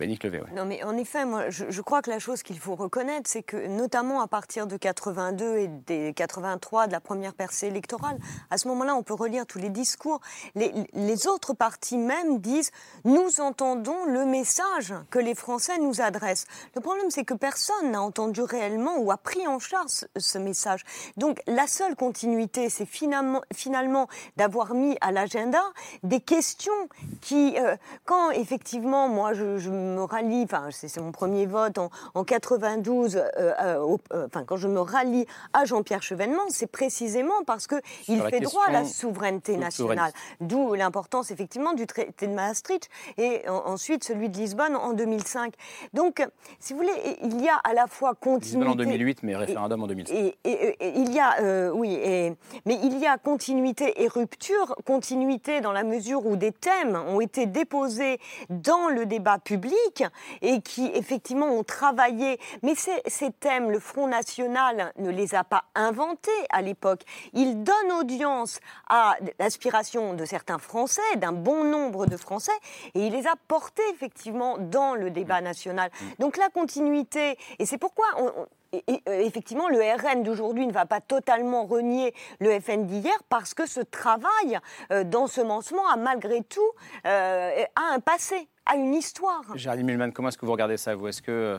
Non, 0.56 0.66
mais 0.66 0.84
en 0.84 0.98
effet, 0.98 1.26
moi, 1.26 1.50
je, 1.50 1.82
crois 1.82 2.02
que 2.02 2.10
la 2.10 2.20
chose 2.20 2.44
qu'il 2.44 2.60
faut 2.60 2.76
reconnaître, 2.76 3.30
c'est 3.30 3.44
que 3.44 3.68
notamment 3.68 4.22
à 4.22 4.28
partir 4.28 4.68
de 4.68 4.78
82 4.78 5.58
et 5.58 5.68
des 5.68 6.14
83 6.14 6.88
de 6.88 6.92
la 6.92 7.00
première 7.00 7.34
percée 7.34 7.68
électorale, 7.68 8.18
à 8.50 8.58
ce 8.58 8.68
moment-là, 8.68 8.96
on 8.96 9.04
peut 9.04 9.14
relire 9.14 9.46
tous 9.46 9.60
les 9.60 9.70
discours. 9.70 10.20
Les, 10.56 10.72
les 10.94 11.28
autres 11.28 11.54
partis 11.54 11.98
même 11.98 12.40
disent 12.40 12.72
nous 13.04 13.40
entendons 13.40 14.06
le 14.06 14.26
message 14.26 14.94
que 15.10 15.20
les 15.20 15.36
Français 15.36 15.78
nous 15.80 16.02
adressent. 16.02 16.46
Le 16.76 16.82
problème, 16.82 17.10
c'est 17.10 17.26
que 17.26 17.34
personne 17.34 17.92
n'a 17.92 18.02
entendu 18.02 18.35
réellement 18.42 18.98
ou 18.98 19.12
a 19.12 19.18
pris 19.18 19.48
en 19.48 19.60
charge 19.60 20.06
ce 20.18 20.38
message. 20.38 20.84
Donc, 21.18 21.42
la 21.48 21.68
seule 21.68 21.96
continuité, 21.96 22.70
c'est 22.70 22.86
finalement, 22.86 23.42
finalement 23.54 24.08
d'avoir 24.38 24.74
mis 24.74 24.98
à 25.02 25.12
l'agenda 25.12 25.62
des 26.04 26.20
questions 26.20 26.74
qui, 27.22 27.58
euh, 27.58 27.76
quand 28.06 28.32
effectivement, 28.32 29.08
moi, 29.08 29.34
je, 29.34 29.70
me 29.70 30.04
rallie, 30.04 30.44
enfin, 30.44 30.70
c'est 30.72 30.98
mon 30.98 31.12
premier 31.12 31.46
vote 31.46 31.78
en, 31.78 31.90
en 32.14 32.24
92, 32.24 33.16
euh, 33.16 33.22
euh, 33.38 33.98
enfin, 34.26 34.44
quand 34.44 34.58
je 34.58 34.68
me 34.68 34.80
rallie 34.80 35.26
à 35.54 35.66
Jean-Pierre 35.66 36.04
Chevènement, 36.04 36.44
c'est 36.50 36.68
précisément 36.68 37.44
parce 37.46 37.68
que 37.68 37.76
il 38.08 38.22
fait 38.24 38.40
droit 38.40 38.66
à 38.68 38.72
la 38.72 38.86
souveraineté 38.86 39.58
nationale. 39.58 40.12
D'où 40.42 40.74
l'importance, 40.74 41.32
effectivement, 41.32 41.74
du 41.74 41.88
traité 41.88 42.28
de 42.28 42.34
Maastricht 42.34 42.90
et 43.18 43.48
ensuite 43.50 44.04
celui 44.04 44.30
de 44.30 44.38
Lisbonne 44.38 44.76
en 44.76 44.94
2005. 44.94 45.54
Donc, 45.94 46.26
si 46.60 46.74
vous 46.74 46.80
voulez, 46.80 47.18
il 47.24 47.42
y 47.42 47.50
a 47.50 47.56
à 47.64 47.74
la 47.74 47.88
fois 47.88 48.14
continuité. 48.26 48.70
En 48.70 48.76
2008, 48.76 49.24
mais 49.24 49.36
référendum 49.36 49.84
en 49.84 49.88
2005. 49.88 50.16
Et, 50.16 50.36
il 50.82 51.14
y 51.14 51.20
a, 51.20 51.72
oui, 51.74 51.94
et, 51.94 52.34
mais 52.66 52.80
il 52.84 52.98
y 53.00 53.06
a 53.06 53.18
continuité 53.18 54.04
et 54.04 54.08
rupture. 54.08 54.76
Continuité 54.86 55.62
dans 55.62 55.72
la 55.72 55.84
mesure 55.84 56.26
où 56.26 56.36
des 56.36 56.52
thèmes 56.52 56.96
ont 56.96 57.22
été 57.22 57.46
déposés 57.46 58.20
dans 58.50 58.90
le 58.90 59.06
débat 59.06 59.38
public 59.38 60.04
et 60.42 60.62
qui 60.62 60.90
effectivement 60.94 61.48
ont 61.48 61.64
travaillé. 61.64 62.40
Mais 62.64 62.76
ces, 62.76 63.02
ces 63.06 63.32
thèmes, 63.32 63.70
le 63.70 63.80
Front 63.80 64.08
National 64.08 64.92
ne 64.98 65.12
les 65.12 65.36
a 65.36 65.44
pas 65.44 65.66
inventés 65.76 66.32
à 66.50 66.62
l'époque. 66.62 67.02
Il 67.34 67.64
donne 67.64 67.92
audience 68.00 68.60
à 68.90 69.16
l'aspiration 69.40 70.14
de 70.14 70.26
certains 70.26 70.58
Français, 70.58 71.02
d'un 71.18 71.32
bon 71.32 71.64
nombre 71.64 72.08
de 72.08 72.18
Français, 72.18 72.52
et 72.96 73.06
il 73.06 73.14
les 73.14 73.28
a 73.28 73.36
portés 73.48 73.84
effectivement 73.94 74.58
dans 74.58 74.96
le 74.96 75.12
débat 75.12 75.42
national. 75.42 75.92
Donc 76.20 76.38
la 76.38 76.50
continuité, 76.50 77.38
et 77.60 77.66
c'est 77.66 77.78
pourquoi 77.78 78.06
on, 78.18 78.48
euh, 78.88 79.20
effectivement, 79.22 79.70
le 79.70 79.80
RN 79.80 80.24
d'aujourd'hui 80.24 80.68
ne 80.68 80.72
va 80.72 80.86
pas 80.86 81.02
totalement 81.02 81.66
renier 81.66 82.14
le 82.40 82.60
FN 82.60 82.86
d'hier 82.86 83.14
parce 83.30 83.54
que 83.54 83.66
ce 83.66 83.80
travail 83.80 84.60
euh, 84.92 85.04
d'ensemencement 85.04 85.88
a 85.90 85.98
malgré 85.98 86.42
tout 86.44 86.62
euh, 87.06 87.64
un 87.76 88.00
passé, 88.00 88.48
a 88.66 88.76
une 88.76 88.94
histoire. 88.94 89.44
Géraldine 89.56 89.88
Milman, 89.88 90.12
comment 90.12 90.30
est-ce 90.30 90.38
que 90.38 90.46
vous 90.46 90.52
regardez 90.52 90.78
ça 90.78 90.96
Vous? 90.96 91.08
Est-ce 91.08 91.22
que 91.22 91.58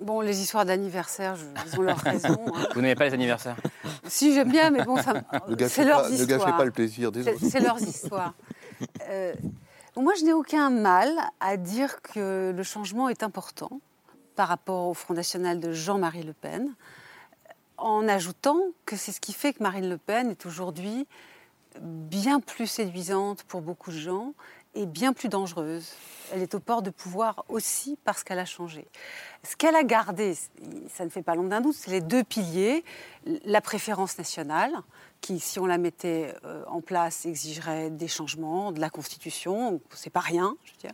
Bon, 0.00 0.20
les 0.20 0.40
histoires 0.40 0.64
d'anniversaire, 0.64 1.34
ils 1.66 1.80
ont 1.80 1.82
leur 1.82 1.98
raison. 1.98 2.38
Hein. 2.54 2.68
Vous 2.74 2.80
n'aimez 2.80 2.94
pas 2.94 3.06
les 3.06 3.14
anniversaires? 3.14 3.56
Si, 4.06 4.32
j'aime 4.32 4.48
bien, 4.52 4.70
mais 4.70 4.84
bon, 4.84 4.96
ça, 4.96 5.12
c'est 5.66 5.84
leur 5.84 6.08
histoire. 6.08 6.20
Ne 6.20 6.24
gâchez 6.24 6.56
pas 6.56 6.64
le 6.64 6.70
plaisir 6.70 7.10
des 7.10 7.26
autres. 7.26 7.40
C'est 7.42 7.58
leurs 7.58 7.82
histoires. 7.82 8.34
moi, 9.96 10.12
je 10.16 10.24
n'ai 10.24 10.32
aucun 10.32 10.70
mal 10.70 11.10
à 11.40 11.56
dire 11.56 12.00
que 12.00 12.54
le 12.56 12.62
changement 12.62 13.08
est 13.08 13.24
important 13.24 13.80
par 14.38 14.46
rapport 14.46 14.86
au 14.86 14.94
Front 14.94 15.14
National 15.14 15.58
de 15.58 15.72
Jean-Marie 15.72 16.22
Le 16.22 16.32
Pen, 16.32 16.72
en 17.76 18.06
ajoutant 18.06 18.60
que 18.86 18.94
c'est 18.94 19.10
ce 19.10 19.18
qui 19.18 19.32
fait 19.32 19.52
que 19.52 19.64
Marine 19.64 19.88
Le 19.88 19.98
Pen 19.98 20.30
est 20.30 20.46
aujourd'hui 20.46 21.08
bien 21.80 22.38
plus 22.38 22.68
séduisante 22.68 23.42
pour 23.42 23.62
beaucoup 23.62 23.90
de 23.90 23.98
gens 23.98 24.34
et 24.76 24.86
bien 24.86 25.12
plus 25.12 25.28
dangereuse. 25.28 25.90
Elle 26.32 26.40
est 26.40 26.54
au 26.54 26.60
port 26.60 26.82
de 26.82 26.90
pouvoir 26.90 27.46
aussi 27.48 27.98
parce 28.04 28.22
qu'elle 28.22 28.38
a 28.38 28.44
changé. 28.44 28.86
Ce 29.42 29.56
qu'elle 29.56 29.74
a 29.74 29.82
gardé, 29.82 30.36
ça 30.88 31.04
ne 31.04 31.10
fait 31.10 31.22
pas 31.22 31.34
l'ombre 31.34 31.48
d'un 31.48 31.60
doute, 31.60 31.74
c'est 31.74 31.90
les 31.90 32.00
deux 32.00 32.22
piliers, 32.22 32.84
la 33.44 33.60
préférence 33.60 34.18
nationale, 34.18 34.70
qui, 35.20 35.40
si 35.40 35.58
on 35.58 35.66
la 35.66 35.78
mettait 35.78 36.34
euh, 36.44 36.62
en 36.66 36.80
place, 36.80 37.26
exigerait 37.26 37.90
des 37.90 38.08
changements, 38.08 38.72
de 38.72 38.80
la 38.80 38.90
Constitution. 38.90 39.80
C'est 39.90 40.10
pas 40.10 40.20
rien, 40.20 40.56
je 40.64 40.72
veux 40.72 40.78
dire, 40.78 40.92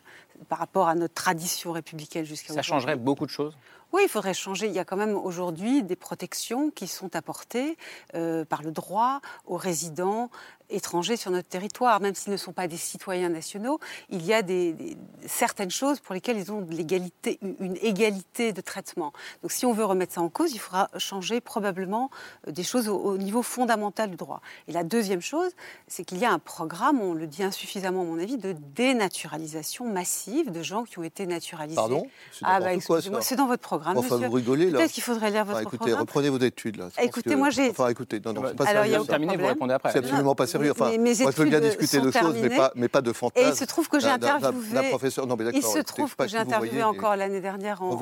par 0.48 0.58
rapport 0.58 0.88
à 0.88 0.94
notre 0.94 1.14
tradition 1.14 1.72
républicaine 1.72 2.24
jusqu'à 2.24 2.52
aujourd'hui. 2.52 2.68
Ça 2.68 2.74
changerait 2.74 2.96
beaucoup 2.96 3.26
de 3.26 3.30
choses 3.30 3.56
oui, 3.94 4.02
il 4.06 4.08
faudrait 4.08 4.34
changer. 4.34 4.66
Il 4.66 4.72
y 4.72 4.80
a 4.80 4.84
quand 4.84 4.96
même 4.96 5.14
aujourd'hui 5.14 5.84
des 5.84 5.94
protections 5.94 6.72
qui 6.72 6.88
sont 6.88 7.14
apportées 7.14 7.78
euh, 8.16 8.44
par 8.44 8.64
le 8.64 8.72
droit 8.72 9.20
aux 9.46 9.56
résidents 9.56 10.30
étrangers 10.70 11.16
sur 11.16 11.30
notre 11.30 11.48
territoire, 11.48 12.00
même 12.00 12.14
s'ils 12.14 12.32
ne 12.32 12.36
sont 12.36 12.52
pas 12.52 12.66
des 12.66 12.76
citoyens 12.76 13.28
nationaux, 13.28 13.78
il 14.08 14.24
y 14.24 14.32
a 14.32 14.42
des, 14.42 14.96
certaines 15.26 15.70
choses 15.70 16.00
pour 16.00 16.14
lesquelles 16.14 16.38
ils 16.38 16.50
ont 16.50 16.66
l'égalité, 16.70 17.38
une 17.60 17.76
égalité 17.82 18.52
de 18.52 18.60
traitement. 18.60 19.12
Donc 19.42 19.52
si 19.52 19.66
on 19.66 19.72
veut 19.72 19.84
remettre 19.84 20.14
ça 20.14 20.22
en 20.22 20.28
cause, 20.28 20.52
il 20.52 20.58
faudra 20.58 20.90
changer 20.96 21.40
probablement 21.40 22.10
euh, 22.48 22.50
des 22.50 22.62
choses 22.62 22.88
au, 22.88 23.16
niveau 23.18 23.42
fondamental 23.42 24.10
du 24.10 24.16
droit. 24.16 24.40
Et 24.68 24.72
la 24.72 24.84
deuxième 24.84 25.20
chose, 25.20 25.52
c'est 25.86 26.04
qu'il 26.04 26.18
y 26.18 26.24
a 26.24 26.32
un 26.32 26.38
programme, 26.38 27.00
on 27.00 27.14
le 27.14 27.26
dit 27.26 27.42
insuffisamment 27.42 28.02
à 28.02 28.04
mon 28.04 28.18
avis, 28.18 28.38
de 28.38 28.56
dénaturalisation 28.74 29.84
massive 29.84 30.50
de 30.50 30.62
gens 30.62 30.84
qui 30.84 30.98
ont 30.98 31.04
été 31.04 31.26
naturalisés. 31.26 31.76
Pardon? 31.76 32.06
Ah 32.42 32.60
bah 32.60 32.70
c'est 33.20 33.36
dans 33.36 33.46
votre 33.46 33.62
programme. 33.62 33.83
Enfin, 33.86 34.16
vous 34.16 34.30
rigolez 34.30 34.70
là. 34.70 34.78
Peut-être 34.78 34.92
qu'il 34.92 35.02
faudrait 35.02 35.30
lire 35.30 35.44
votre 35.44 35.60
écoutez, 35.60 35.76
programme. 35.76 36.00
Reprenez 36.00 36.28
vos 36.28 36.38
études 36.38 36.76
là. 36.76 36.88
Écoutez, 37.00 37.36
moi 37.36 37.50
j'ai. 37.50 37.70
Enfin, 37.70 37.88
écoutez, 37.88 38.20
non, 38.24 38.32
non, 38.32 38.42
c'est 38.46 38.56
pas 38.56 38.64
Alors, 38.64 38.84
sérieux. 38.84 38.98
Vous 38.98 39.04
terminez, 39.04 39.36
vous 39.36 39.46
répondez 39.46 39.74
après. 39.74 39.92
C'est 39.92 39.98
absolument 39.98 40.34
pas 40.34 40.46
sérieux. 40.46 40.72
Enfin, 40.72 40.92
moi, 40.96 41.12
je 41.30 41.36
veux 41.36 41.48
bien 41.48 41.60
discuter 41.60 42.00
de 42.00 42.10
choses, 42.10 42.36
mais 42.40 42.50
pas, 42.50 42.72
mais 42.74 42.88
pas 42.88 43.02
de 43.02 43.12
fantasmes. 43.12 43.46
Et 43.46 43.50
il 43.50 43.56
se 43.56 43.64
trouve 43.64 43.88
que 43.88 44.00
j'ai 44.00 44.08
interviewé. 44.08 44.88
professeur. 44.90 45.26
Non, 45.26 45.36
mais 45.36 45.44
il 45.52 45.62
se 45.62 45.78
trouve 45.80 46.14
que 46.16 46.28
j'ai 46.28 46.38
interviewé 46.38 46.82
encore 46.82 47.16
l'année 47.16 47.40
dernière 47.40 47.82
en, 47.82 47.94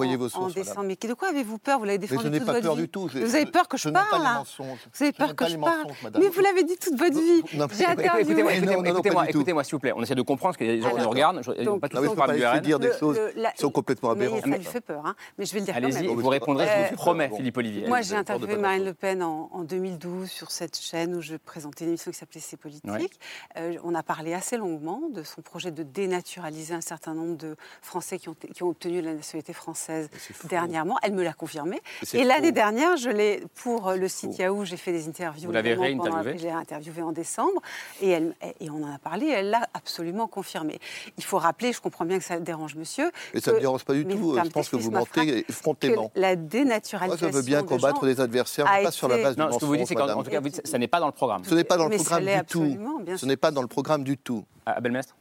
décembre. 0.48 0.84
Mais 0.84 0.96
de 0.96 1.14
quoi 1.14 1.28
avez-vous 1.28 1.58
peur? 1.58 1.78
Vous 1.78 1.84
l'avez 1.84 1.98
défendu 1.98 2.30
toute 2.30 2.32
votre 2.32 2.32
vie. 2.32 2.38
Je 2.38 2.52
n'ai 2.52 2.60
pas 2.60 2.66
peur 2.66 2.76
du 2.76 2.88
tout. 2.88 3.08
Vous 3.12 3.34
avez 3.34 3.46
peur 3.46 3.68
que 3.68 3.76
je 3.76 3.88
parle 3.88 4.22
là 4.22 4.42
Vous 4.58 5.02
avez 5.02 5.12
peur 5.12 5.34
que 5.34 5.46
je 5.48 5.56
parle 5.56 5.86
Mais 6.18 6.28
vous 6.28 6.40
l'avez 6.40 6.64
dit 6.64 6.76
toute 6.76 6.98
votre 6.98 7.18
vie. 7.18 7.42
J'ai 7.76 7.86
interviewé. 7.86 8.42
Écoutez-moi, 8.86 9.28
écoutez-moi, 9.28 9.64
s'il 9.64 9.74
vous 9.74 9.80
plaît. 9.80 9.92
On 9.94 10.02
essaie 10.02 10.14
de 10.14 10.22
comprendre 10.22 10.54
ce 10.54 10.58
que 10.58 10.64
les 10.64 10.80
gens 10.80 10.96
nous 10.96 11.08
regardent. 11.08 11.42
Qu'il 11.42 11.64
faut 11.64 12.14
pas 12.14 12.60
dire 12.60 12.78
des 12.78 12.92
choses 12.98 13.18
qui 13.54 13.60
sont 13.60 13.70
complètement 13.70 14.10
aberrantes. 14.10 14.42
Ça 14.42 14.56
lui 14.56 14.64
fait 14.64 14.80
peur, 14.80 15.14
mais 15.38 15.46
je 15.46 15.52
vais 15.52 15.60
le 15.60 15.64
dire 15.66 15.71
Allez-y, 15.74 16.06
vous 16.06 16.28
répondrez, 16.28 16.66
je 16.66 16.90
vous 16.90 16.96
promets, 16.96 17.30
Philippe 17.34 17.56
Olivier. 17.56 17.86
Moi, 17.86 18.02
j'ai 18.02 18.16
interviewé 18.16 18.56
Marine 18.56 18.84
Le 18.84 18.94
Pen 18.94 19.22
en 19.22 19.64
2012 19.64 20.30
sur 20.30 20.50
cette 20.50 20.78
chaîne 20.78 21.14
où 21.14 21.20
je 21.20 21.36
présentais 21.36 21.84
une 21.84 21.90
émission 21.90 22.10
qui 22.10 22.18
s'appelait 22.18 22.40
C'est 22.40 22.56
politique. 22.56 23.18
Euh, 23.56 23.76
on 23.84 23.94
a 23.94 24.02
parlé 24.02 24.34
assez 24.34 24.56
longuement 24.56 25.02
de 25.12 25.22
son 25.22 25.42
projet 25.42 25.70
de 25.70 25.82
dénaturaliser 25.82 26.74
un 26.74 26.80
certain 26.80 27.14
nombre 27.14 27.36
de 27.36 27.56
Français 27.80 28.18
qui 28.18 28.28
ont, 28.28 28.34
qui 28.34 28.62
ont 28.62 28.68
obtenu 28.68 29.00
la 29.00 29.14
nationalité 29.14 29.52
française 29.52 30.08
dernièrement. 30.48 30.96
Elle 31.02 31.12
me 31.12 31.22
l'a 31.22 31.32
confirmé. 31.32 31.80
Et 32.12 32.24
l'année 32.24 32.52
dernière, 32.52 32.96
je 32.96 33.10
l'ai 33.10 33.44
pour 33.54 33.92
le 33.92 34.08
site 34.08 34.38
Yahoo, 34.38 34.64
j'ai 34.64 34.76
fait 34.76 34.92
des 34.92 35.08
interviews. 35.08 35.46
Vous 35.46 35.52
l'avez 35.52 35.74
réinterviewé 35.74 36.38
J'ai 36.38 36.50
interviewé 36.50 37.02
en 37.02 37.12
décembre 37.12 37.60
et, 38.00 38.10
elle, 38.10 38.34
et 38.60 38.70
on 38.70 38.82
en 38.82 38.94
a 38.94 38.98
parlé. 38.98 39.28
Elle 39.28 39.50
l'a 39.50 39.68
absolument 39.74 40.26
confirmé. 40.26 40.78
Il 41.18 41.24
faut 41.24 41.38
rappeler, 41.38 41.72
je 41.72 41.80
comprends 41.80 42.04
bien 42.04 42.18
que 42.18 42.24
ça 42.24 42.38
dérange 42.38 42.74
Monsieur. 42.74 43.10
Et 43.34 43.40
ça 43.40 43.50
ne 43.50 43.56
me 43.56 43.60
dérange 43.60 43.84
pas 43.84 43.94
du 43.94 44.04
tout. 44.06 44.36
Je 44.42 44.50
pense 44.50 44.68
que 44.68 44.76
vous 44.76 44.90
mentez 44.90 45.44
effrontément. 45.52 46.10
La 46.14 46.36
dénaturalisation. 46.36 47.26
Moi, 47.26 47.32
je 47.32 47.36
veux 47.36 47.42
bien 47.44 47.62
combattre 47.62 48.04
des 48.04 48.20
adversaires, 48.20 48.64
pas 48.64 48.90
sur 48.90 49.08
la 49.08 49.18
base 49.18 49.36
du 49.36 49.42
mensonge. 49.42 49.60
Ce 49.60 49.60
que 49.60 49.64
vous 49.66 49.76
dites, 49.76 49.86
c'est 49.86 49.94
qu'en 49.94 50.22
tout 50.22 50.30
cas, 50.30 50.40
ça 50.64 50.78
n'est 50.78 50.88
pas 50.88 51.00
dans 51.00 51.06
le 51.06 51.12
programme. 51.12 51.44
Ce 51.44 51.54
n'est 51.54 51.64
pas 51.64 51.76
dans 51.76 51.88
le 51.88 51.96
programme 51.96 52.24
du 52.24 52.44
tout. 52.46 52.76
Ce 53.16 53.26
n'est 53.26 53.36
pas 53.36 53.50
dans 53.50 53.62
le 53.62 53.68
programme 53.68 54.04
du 54.04 54.18
tout. 54.18 54.44
Abel 54.66 54.92
Mestre 54.92 55.16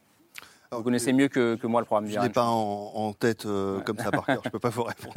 vous 0.77 0.83
connaissez 0.83 1.11
mieux 1.11 1.27
que, 1.27 1.57
moi 1.67 1.81
le 1.81 1.85
programme 1.85 2.09
Je 2.09 2.17
n'ai 2.17 2.29
pas 2.29 2.45
en, 2.45 3.13
tête 3.13 3.45
euh, 3.45 3.81
comme 3.81 3.97
ça 3.97 4.09
par 4.09 4.25
cœur, 4.25 4.39
je 4.41 4.47
ne 4.47 4.51
peux 4.51 4.59
pas 4.59 4.69
vous 4.69 4.83
répondre. 4.83 5.13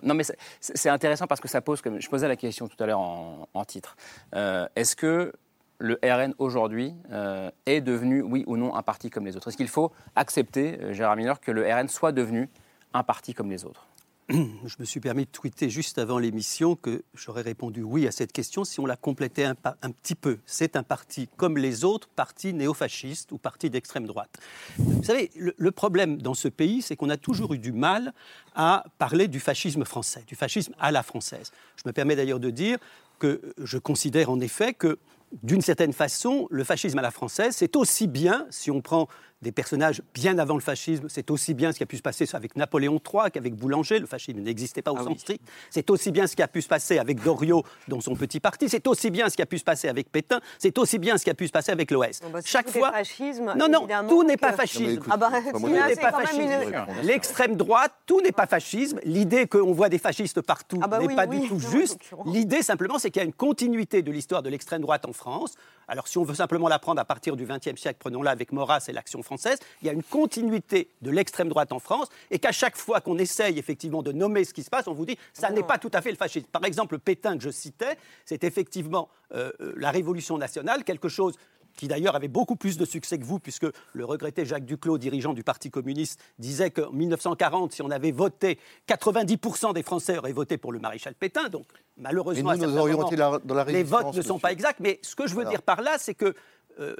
non, 0.02 0.14
mais 0.14 0.24
c'est 0.60 0.88
intéressant 0.88 1.26
parce 1.26 1.40
que 1.40 1.48
ça 1.48 1.60
pose, 1.60 1.80
comme 1.80 2.00
je 2.00 2.08
posais 2.08 2.26
la 2.26 2.36
question 2.36 2.66
tout 2.66 2.82
à 2.82 2.86
l'heure 2.86 2.98
en, 2.98 3.64
titre, 3.64 3.96
euh, 4.34 4.66
est-ce 4.74 4.96
que 4.96 5.32
le 5.78 5.98
RN 6.02 6.34
aujourd'hui 6.38 6.94
euh, 7.12 7.50
est 7.66 7.80
devenu, 7.80 8.22
oui 8.22 8.42
ou 8.46 8.56
non, 8.56 8.74
un 8.74 8.82
parti 8.82 9.08
comme 9.08 9.24
les 9.24 9.36
autres? 9.36 9.48
Est-ce 9.48 9.56
qu'il 9.56 9.68
faut 9.68 9.92
accepter, 10.16 10.78
Gérard 10.92 11.16
Miller, 11.16 11.40
que 11.40 11.52
le 11.52 11.62
RN 11.62 11.88
soit 11.88 12.12
devenu 12.12 12.48
un 12.92 13.04
parti 13.04 13.34
comme 13.34 13.50
les 13.50 13.64
autres? 13.64 13.86
Je 14.28 14.74
me 14.80 14.84
suis 14.84 14.98
permis 14.98 15.24
de 15.24 15.30
tweeter 15.30 15.70
juste 15.70 15.98
avant 15.98 16.18
l'émission 16.18 16.74
que 16.74 17.02
j'aurais 17.14 17.42
répondu 17.42 17.82
oui 17.82 18.08
à 18.08 18.10
cette 18.10 18.32
question 18.32 18.64
si 18.64 18.80
on 18.80 18.86
la 18.86 18.96
complétait 18.96 19.44
un, 19.44 19.54
petit 19.54 20.16
peu. 20.16 20.38
C'est 20.46 20.74
un 20.74 20.82
parti 20.82 21.28
comme 21.36 21.56
les 21.56 21.84
autres 21.84 22.08
partis 22.08 22.52
néofascistes 22.52 23.30
ou 23.30 23.38
partis 23.38 23.70
d'extrême 23.70 24.04
droite. 24.04 24.36
Vous 24.78 25.04
savez, 25.04 25.30
le, 25.36 25.70
problème 25.70 26.20
dans 26.20 26.34
ce 26.34 26.48
pays, 26.48 26.82
c'est 26.82 26.96
qu'on 26.96 27.10
a 27.10 27.16
toujours 27.16 27.54
eu 27.54 27.58
du 27.58 27.70
mal 27.70 28.12
à 28.56 28.84
parler 28.98 29.28
du 29.28 29.38
fascisme 29.38 29.84
français, 29.84 30.24
du 30.26 30.34
fascisme 30.34 30.74
à 30.80 30.90
la 30.90 31.04
française. 31.04 31.52
Je 31.76 31.82
me 31.86 31.92
permets 31.92 32.16
d'ailleurs 32.16 32.40
de 32.40 32.50
dire 32.50 32.78
que 33.20 33.40
je 33.58 33.78
considère 33.78 34.30
en 34.30 34.40
effet 34.40 34.74
que 34.74 34.98
d'une 35.42 35.60
certaine 35.60 35.92
façon, 35.92 36.48
le 36.50 36.64
fascisme 36.64 36.98
à 36.98 37.02
la 37.02 37.10
française, 37.10 37.54
c'est 37.56 37.76
aussi 37.76 38.06
bien, 38.06 38.46
si 38.50 38.70
on 38.70 38.80
prend 38.80 39.08
des 39.42 39.52
personnages 39.52 40.00
bien 40.14 40.38
avant 40.38 40.54
le 40.54 40.60
fascisme. 40.60 41.08
C'est 41.08 41.30
aussi 41.30 41.52
bien 41.52 41.70
ce 41.72 41.76
qui 41.76 41.82
a 41.82 41.86
pu 41.86 41.96
se 41.98 42.02
passer 42.02 42.26
avec 42.32 42.56
Napoléon 42.56 42.94
III 43.12 43.30
qu'avec 43.30 43.54
Boulanger. 43.54 43.98
Le 43.98 44.06
fascisme 44.06 44.40
n'existait 44.40 44.80
pas 44.82 44.92
au 44.92 44.96
Ah 44.98 45.02
sens 45.04 45.12
oui. 45.12 45.18
strict. 45.18 45.44
C'est 45.70 45.90
aussi 45.90 46.10
bien 46.10 46.26
ce 46.26 46.34
qui 46.34 46.42
a 46.42 46.48
pu 46.48 46.62
se 46.62 46.68
passer 46.68 46.98
avec 46.98 47.22
Doriot 47.22 47.62
dans 47.86 48.00
son 48.00 48.14
petit 48.16 48.40
parti. 48.40 48.68
C'est 48.68 48.86
aussi 48.86 49.10
bien 49.10 49.28
ce 49.28 49.36
qui 49.36 49.42
a 49.42 49.46
pu 49.46 49.58
se 49.58 49.64
passer 49.64 49.88
avec 49.88 50.10
Pétain. 50.10 50.40
C'est 50.58 50.78
aussi 50.78 50.98
bien 50.98 51.18
ce 51.18 51.24
qui 51.24 51.30
a 51.30 51.34
pu 51.34 51.46
se 51.46 51.52
passer 51.52 51.70
avec 51.70 51.90
l'OS. 51.90 52.20
Bon, 52.22 52.30
bah, 52.30 52.40
si 52.40 52.48
Chaque 52.48 52.70
fois. 52.70 52.90
fascisme, 52.92 53.52
non, 53.58 53.68
non, 53.68 53.86
tout 54.08 54.24
n'est 54.24 54.38
pas 54.38 54.52
fascisme. 54.54 55.02
Ah 55.10 55.16
bah, 55.18 55.30
tout 55.52 55.58
n'est 55.68 55.96
pas 55.96 56.12
fascisme. 56.12 56.40
une- 56.40 57.06
L'extrême 57.06 57.56
droite, 57.56 57.92
tout 58.06 58.20
n'est 58.22 58.32
pas 58.32 58.46
fascisme. 58.46 58.98
L'idée 59.04 59.46
qu'on 59.46 59.72
voit 59.72 59.90
des 59.90 59.98
fascistes 59.98 60.40
partout 60.40 60.80
Ah 60.82 60.88
bah 60.88 60.98
n'est 60.98 61.06
oui, 61.08 61.14
pas 61.14 61.26
oui, 61.26 61.40
du 61.40 61.48
tout 61.48 61.58
juste. 61.58 61.98
L'idée 62.24 62.62
simplement, 62.62 62.98
c'est 62.98 63.10
qu'il 63.10 63.20
y 63.20 63.24
a 63.24 63.26
une 63.26 63.32
continuité 63.34 64.00
de 64.02 64.10
l'histoire 64.10 64.42
de 64.42 64.48
l'extrême 64.48 64.80
droite 64.80 65.04
en 65.06 65.12
France. 65.12 65.54
Alors 65.88 66.08
si 66.08 66.18
on 66.18 66.24
veut 66.24 66.34
simplement 66.34 66.68
la 66.68 66.78
prendre 66.78 67.00
à 67.00 67.04
partir 67.04 67.36
du 67.36 67.46
XXe 67.46 67.80
siècle, 67.80 67.98
prenons-la 68.00 68.30
avec 68.30 68.52
Maurras 68.52 68.84
et 68.88 68.92
l'Action 68.92 69.22
française, 69.22 69.58
il 69.82 69.86
y 69.86 69.88
a 69.88 69.92
une 69.92 70.02
continuité 70.02 70.90
de 71.02 71.10
l'extrême 71.10 71.48
droite 71.48 71.72
en 71.72 71.78
France 71.78 72.08
et 72.30 72.38
qu'à 72.38 72.52
chaque 72.52 72.76
fois 72.76 73.00
qu'on 73.00 73.18
essaye 73.18 73.58
effectivement 73.58 74.02
de 74.02 74.12
nommer 74.12 74.44
ce 74.44 74.52
qui 74.52 74.62
se 74.62 74.70
passe, 74.70 74.88
on 74.88 74.94
vous 74.94 75.06
dit 75.06 75.16
ça 75.32 75.50
n'est 75.50 75.62
pas 75.62 75.78
tout 75.78 75.90
à 75.92 76.02
fait 76.02 76.10
le 76.10 76.16
fascisme. 76.16 76.46
Par 76.46 76.64
exemple, 76.64 76.98
Pétain 76.98 77.36
que 77.36 77.44
je 77.44 77.50
citais, 77.50 77.96
c'est 78.24 78.44
effectivement 78.44 79.08
euh, 79.34 79.52
euh, 79.60 79.72
la 79.76 79.90
Révolution 79.90 80.38
nationale, 80.38 80.84
quelque 80.84 81.08
chose 81.08 81.34
qui 81.76 81.88
d'ailleurs 81.88 82.16
avait 82.16 82.28
beaucoup 82.28 82.56
plus 82.56 82.76
de 82.78 82.84
succès 82.84 83.18
que 83.18 83.24
vous, 83.24 83.38
puisque 83.38 83.66
le 83.92 84.04
regretté 84.04 84.44
Jacques 84.44 84.64
Duclos, 84.64 84.98
dirigeant 84.98 85.34
du 85.34 85.44
Parti 85.44 85.70
communiste, 85.70 86.20
disait 86.38 86.70
qu'en 86.70 86.90
1940, 86.90 87.72
si 87.72 87.82
on 87.82 87.90
avait 87.90 88.12
voté, 88.12 88.58
90% 88.88 89.74
des 89.74 89.82
Français 89.82 90.18
auraient 90.18 90.32
voté 90.32 90.56
pour 90.56 90.72
le 90.72 90.78
maréchal 90.78 91.14
Pétain. 91.14 91.48
Donc, 91.48 91.66
malheureusement, 91.96 92.52
Et 92.52 92.56
nous, 92.56 92.64
à 92.64 92.66
nous 92.66 92.72
certains 92.72 92.80
aurions 92.80 92.96
moments, 92.96 93.08
été 93.08 93.16
la- 93.16 93.38
dans 93.44 93.54
la 93.54 93.64
les 93.64 93.82
votes 93.82 94.06
ne 94.06 94.22
sont 94.22 94.34
monsieur. 94.34 94.38
pas 94.40 94.52
exacts. 94.52 94.80
Mais 94.80 94.98
ce 95.02 95.14
que 95.14 95.24
je 95.26 95.30
veux 95.34 95.42
Voilà. 95.42 95.50
dire 95.50 95.62
par 95.62 95.82
là, 95.82 95.96
c'est 95.98 96.14
que 96.14 96.34
euh, 96.80 96.94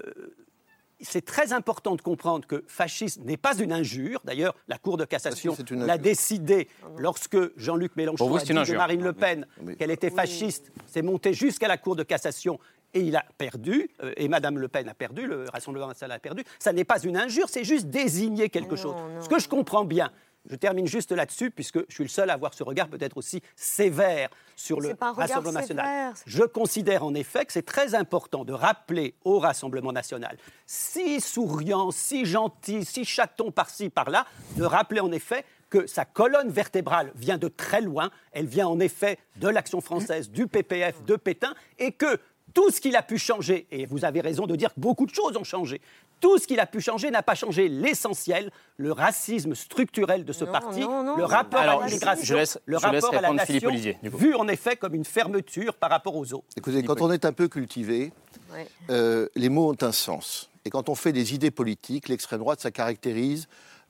c'est 1.00 1.24
très 1.26 1.52
important 1.52 1.94
de 1.94 2.00
comprendre 2.00 2.46
que 2.46 2.64
fascisme 2.66 3.22
n'est 3.24 3.36
pas 3.36 3.54
une 3.58 3.70
injure. 3.70 4.20
D'ailleurs, 4.24 4.54
la 4.66 4.78
Cour 4.78 4.96
de 4.96 5.04
cassation 5.04 5.54
Ah, 5.58 5.62
une 5.70 5.84
l'a 5.84 5.98
décidé 5.98 6.68
lorsque 6.96 7.36
Jean-Luc 7.58 7.94
Mélenchon 7.96 8.26
vous, 8.28 8.36
a 8.36 8.40
dit 8.40 8.48
de. 8.54 8.76
Marine 8.76 9.02
Le 9.04 9.12
Pen 9.12 9.46
Oui. 9.60 9.76
qu'elle 9.76 9.90
était 9.90 10.08
fasciste. 10.10 10.72
C'est 10.86 11.02
monté 11.02 11.34
jusqu'à 11.34 11.68
la 11.68 11.76
Cour 11.76 11.96
de 11.96 12.02
cassation 12.02 12.58
et 12.96 13.00
il 13.00 13.14
a 13.14 13.24
perdu, 13.36 13.90
euh, 14.02 14.12
et 14.16 14.26
Madame 14.26 14.58
Le 14.58 14.68
Pen 14.68 14.88
a 14.88 14.94
perdu, 14.94 15.26
le 15.26 15.44
Rassemblement 15.52 15.88
national 15.88 16.16
a 16.16 16.18
perdu. 16.18 16.44
Ça 16.58 16.72
n'est 16.72 16.84
pas 16.84 16.98
une 16.98 17.16
injure, 17.16 17.48
c'est 17.48 17.64
juste 17.64 17.86
désigner 17.86 18.48
quelque 18.48 18.74
chose. 18.74 18.94
Ce 19.20 19.28
que 19.28 19.38
je 19.38 19.48
comprends 19.48 19.84
bien, 19.84 20.10
je 20.48 20.56
termine 20.56 20.86
juste 20.86 21.12
là-dessus, 21.12 21.50
puisque 21.50 21.78
je 21.88 21.94
suis 21.94 22.04
le 22.04 22.08
seul 22.08 22.30
à 22.30 22.34
avoir 22.34 22.54
ce 22.54 22.62
regard 22.62 22.88
peut-être 22.88 23.18
aussi 23.18 23.42
sévère 23.54 24.30
sur 24.54 24.80
le 24.80 24.94
Rassemblement 24.98 25.52
national. 25.52 26.14
Je 26.24 26.44
considère 26.44 27.04
en 27.04 27.14
effet 27.14 27.44
que 27.44 27.52
c'est 27.52 27.66
très 27.66 27.94
important 27.94 28.44
de 28.44 28.54
rappeler 28.54 29.14
au 29.24 29.40
Rassemblement 29.40 29.92
national, 29.92 30.38
si 30.64 31.20
souriant, 31.20 31.90
si 31.90 32.24
gentil, 32.24 32.84
si 32.84 33.04
chaton 33.04 33.50
par-ci, 33.50 33.90
par-là, 33.90 34.24
de 34.56 34.64
rappeler 34.64 35.00
en 35.00 35.12
effet 35.12 35.44
que 35.68 35.86
sa 35.86 36.04
colonne 36.04 36.48
vertébrale 36.48 37.12
vient 37.16 37.38
de 37.38 37.48
très 37.48 37.80
loin, 37.80 38.10
elle 38.32 38.46
vient 38.46 38.68
en 38.68 38.80
effet 38.80 39.18
de 39.36 39.48
l'Action 39.48 39.80
française, 39.80 40.30
du 40.30 40.46
PPF, 40.46 41.02
de 41.04 41.16
Pétain, 41.16 41.54
et 41.78 41.92
que 41.92 42.18
tout 42.56 42.70
ce 42.70 42.80
qu'il 42.80 42.96
a 42.96 43.02
pu 43.02 43.18
changer, 43.18 43.66
et 43.70 43.84
vous 43.84 44.06
avez 44.06 44.22
raison 44.22 44.46
de 44.46 44.56
dire 44.56 44.72
que 44.74 44.80
beaucoup 44.80 45.04
de 45.04 45.14
choses 45.14 45.36
ont 45.36 45.44
changé, 45.44 45.82
tout 46.20 46.38
ce 46.38 46.46
qu'il 46.46 46.58
a 46.58 46.64
pu 46.64 46.80
changer 46.80 47.10
n'a 47.10 47.22
pas 47.22 47.34
changé 47.34 47.68
l'essentiel, 47.68 48.50
le 48.78 48.92
racisme 48.92 49.54
structurel 49.54 50.24
de 50.24 50.32
ce 50.32 50.46
Non, 50.46 50.52
parti, 50.52 50.80
non, 50.80 51.02
non, 51.04 51.16
le 51.18 51.24
rapport 51.24 51.60
Alors, 51.60 51.82
à 51.82 51.86
l'immigration, 51.86 52.24
je 52.24 52.34
laisse- 52.34 52.58
le 52.64 52.78
je 52.78 52.86
laisse 52.88 53.04
rapport 53.04 53.18
à 53.18 53.20
la 53.20 53.28
répondre 53.28 53.42
Philippe 53.46 53.62
nation, 53.64 53.68
Olivier, 53.74 53.98
du 54.02 54.10
coup. 54.10 54.16
vu 54.16 54.34
en 54.34 54.48
effet 54.48 54.74
comme 54.76 54.94
une 54.94 55.04
fermeture 55.04 55.74
par 55.74 55.90
rapport 55.90 56.16
aux 56.16 56.32
autres. 56.32 56.46
Écoutez, 56.56 56.82
quand 56.82 57.02
on 57.02 57.12
est 57.12 57.26
un 57.26 57.32
peu 57.34 57.46
cultivé, 57.48 58.10
Ouais. 58.50 58.66
euh, 58.88 59.28
les 59.34 59.50
mots 59.50 59.70
ont 59.72 59.76
un 59.86 59.92
sens. 59.92 60.48
Et 60.64 60.70
quand 60.70 60.88
on 60.88 60.94
fait 60.94 61.12
des 61.12 61.34
idées 61.34 61.50
politiques, 61.50 62.08
l'extrême 62.08 62.40
droite, 62.40 62.60
ça 62.62 62.70
caractérise 62.70 63.48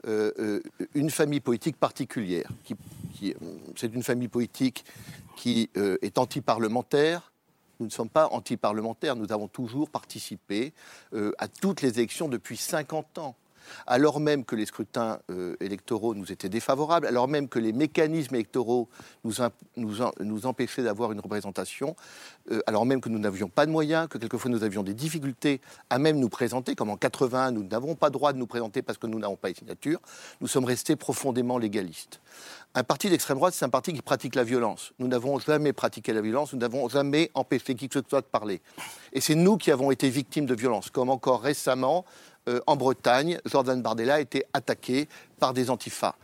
euh, 0.08 0.30
euh, 0.38 0.60
une 0.94 1.10
famille 1.10 1.40
politique 1.40 1.76
particulière. 1.78 2.48
Qui, 2.64 2.74
qui- 3.14 3.34
c'est 3.76 3.92
une 3.94 4.02
famille 4.02 4.28
politique 4.28 4.84
qui 5.36 5.70
euh, 5.76 5.96
est 6.02 6.18
anti-parlementaire. 6.18 7.32
Nous 7.80 7.86
ne 7.86 7.90
sommes 7.90 8.08
pas 8.08 8.28
anti-parlementaires, 8.28 9.16
nous 9.16 9.32
avons 9.32 9.48
toujours 9.48 9.90
participé 9.90 10.72
euh, 11.12 11.32
à 11.38 11.48
toutes 11.48 11.82
les 11.82 11.98
élections 11.98 12.28
depuis 12.28 12.56
50 12.56 13.18
ans. 13.18 13.34
Alors 13.86 14.20
même 14.20 14.44
que 14.44 14.56
les 14.56 14.66
scrutins 14.66 15.18
euh, 15.30 15.56
électoraux 15.60 16.14
nous 16.14 16.32
étaient 16.32 16.48
défavorables, 16.48 17.06
alors 17.06 17.28
même 17.28 17.48
que 17.48 17.58
les 17.58 17.72
mécanismes 17.72 18.34
électoraux 18.34 18.88
nous, 19.24 20.46
empêchaient 20.46 20.82
d'avoir 20.82 21.12
une 21.12 21.20
représentation, 21.20 21.96
euh, 22.50 22.60
alors 22.66 22.86
même 22.86 23.00
que 23.00 23.08
nous 23.08 23.18
n'avions 23.18 23.48
pas 23.48 23.66
de 23.66 23.70
moyens, 23.70 24.08
que 24.08 24.18
quelquefois 24.18 24.50
nous 24.50 24.62
avions 24.62 24.82
des 24.82 24.94
difficultés 24.94 25.60
à 25.90 25.98
même 25.98 26.18
nous 26.18 26.28
présenter, 26.28 26.74
comme 26.74 26.90
en 26.90 26.96
81, 26.96 27.52
nous 27.52 27.64
n'avons 27.64 27.94
pas 27.94 28.10
droit 28.10 28.32
de 28.32 28.38
nous 28.38 28.46
présenter 28.46 28.82
parce 28.82 28.98
que 28.98 29.06
nous 29.06 29.18
n'avons 29.18 29.36
pas 29.36 29.48
les 29.48 29.54
signatures, 29.54 30.00
nous 30.40 30.48
sommes 30.48 30.64
restés 30.64 30.96
profondément 30.96 31.58
légalistes. 31.58 32.20
Un 32.74 32.84
parti 32.84 33.08
d'extrême 33.08 33.38
droite, 33.38 33.54
c'est 33.54 33.64
un 33.64 33.70
parti 33.70 33.94
qui 33.94 34.02
pratique 34.02 34.34
la 34.34 34.44
violence. 34.44 34.92
Nous 34.98 35.08
n'avons 35.08 35.38
jamais 35.38 35.72
pratiqué 35.72 36.12
la 36.12 36.20
violence, 36.20 36.52
nous 36.52 36.58
n'avons 36.58 36.88
jamais 36.90 37.30
empêché 37.32 37.74
qui 37.74 37.88
que 37.88 37.98
ce 37.98 38.06
soit 38.06 38.20
de 38.20 38.26
parler. 38.26 38.60
Et 39.14 39.22
c'est 39.22 39.34
nous 39.34 39.56
qui 39.56 39.70
avons 39.70 39.90
été 39.90 40.10
victimes 40.10 40.44
de 40.44 40.54
violence, 40.54 40.90
comme 40.90 41.08
encore 41.08 41.40
récemment, 41.40 42.04
en 42.66 42.76
Bretagne, 42.76 43.38
Jordan 43.44 43.82
Bardella 43.82 44.14
a 44.14 44.20
été 44.20 44.44
attaqué 44.52 45.08
par 45.38 45.52
des 45.52 45.70
antifas. 45.70 46.14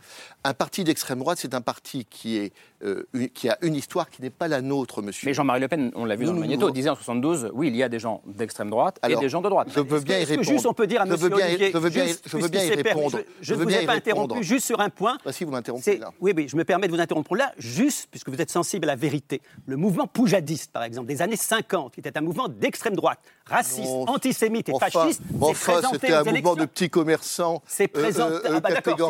Un 0.43 0.53
parti 0.53 0.83
d'extrême 0.83 1.19
droite, 1.19 1.37
c'est 1.39 1.53
un 1.53 1.61
parti 1.61 2.05
qui, 2.09 2.37
est, 2.37 2.51
euh, 2.83 3.03
qui 3.33 3.47
a 3.47 3.57
une 3.61 3.75
histoire 3.75 4.09
qui 4.09 4.21
n'est 4.21 4.29
pas 4.29 4.47
la 4.49 4.61
nôtre, 4.61 5.01
monsieur. 5.01 5.25
Mais 5.27 5.33
Jean-Marie 5.33 5.61
Le 5.61 5.67
Pen, 5.69 5.91
on 5.95 6.03
l'a 6.03 6.15
vu 6.15 6.25
dans 6.25 6.33
le 6.33 6.39
magnéto, 6.39 6.69
disait 6.71 6.89
en 6.89 6.95
72, 6.95 7.51
oui, 7.53 7.67
il 7.69 7.75
y 7.77 7.83
a 7.83 7.87
des 7.89 7.99
gens 7.99 8.21
d'extrême 8.25 8.69
droite 8.69 8.97
Alors, 9.01 9.19
et 9.19 9.23
des 9.23 9.29
gens 9.29 9.41
de 9.41 9.47
droite. 9.49 9.69
Je 9.73 9.79
veux 9.79 9.99
bien 10.01 10.19
y 10.19 10.25
répondre. 10.25 10.47
juste 10.47 10.65
on 10.65 10.73
peut 10.73 10.87
dire 10.87 11.01
à 11.01 11.05
je 11.05 11.11
veux 11.11 11.29
Monsieur 11.29 11.29
bien, 11.37 11.45
y- 11.47 11.49
Olivier, 11.49 11.71
je 11.73 11.77
veux 11.77 11.89
bien, 11.89 12.05
juste 12.05 12.23
je 12.27 12.37
veux 12.37 12.47
bien 12.49 12.63
y 12.63 12.69
répondre. 12.71 13.19
Je, 13.39 13.45
je 13.47 13.53
ne 13.53 13.59
veux 13.59 13.65
vous 13.65 13.71
ai 13.71 13.85
pas 13.85 13.93
interrompu, 13.93 14.43
juste 14.43 14.65
sur 14.65 14.79
un 14.81 14.89
point. 14.89 15.17
Bah, 15.23 15.31
si 15.31 15.43
vous 15.45 15.51
m'interrompez 15.51 15.97
là. 15.97 16.11
Oui, 16.19 16.33
oui, 16.35 16.47
je 16.49 16.57
me 16.57 16.65
permets 16.65 16.87
de 16.87 16.93
vous 16.93 16.99
interrompre 17.01 17.35
là, 17.35 17.53
juste 17.57 18.07
puisque 18.11 18.29
vous 18.29 18.41
êtes 18.41 18.51
sensible 18.51 18.85
à 18.89 18.93
la 18.93 18.95
vérité. 18.95 19.41
Le 19.65 19.77
mouvement 19.77 20.07
poujadiste, 20.07 20.71
par 20.71 20.83
exemple, 20.83 21.07
des 21.07 21.21
années 21.21 21.37
50, 21.37 21.93
qui 21.93 21.99
était 22.01 22.17
un 22.17 22.21
mouvement 22.21 22.49
d'extrême 22.49 22.95
droite, 22.95 23.19
raciste, 23.45 23.79
Non, 23.87 24.09
antisémite 24.09 24.67
et 24.69 24.73
Enfin, 24.73 24.89
fasciste, 24.89 25.21
enfin, 25.39 25.79
c'était 25.91 26.11
un 26.13 26.23
mouvement 26.23 26.55
de 26.55 26.65
petits 26.65 26.89
commerçants 26.89 27.61
C'est 27.65 27.87
présenté. 27.87 28.49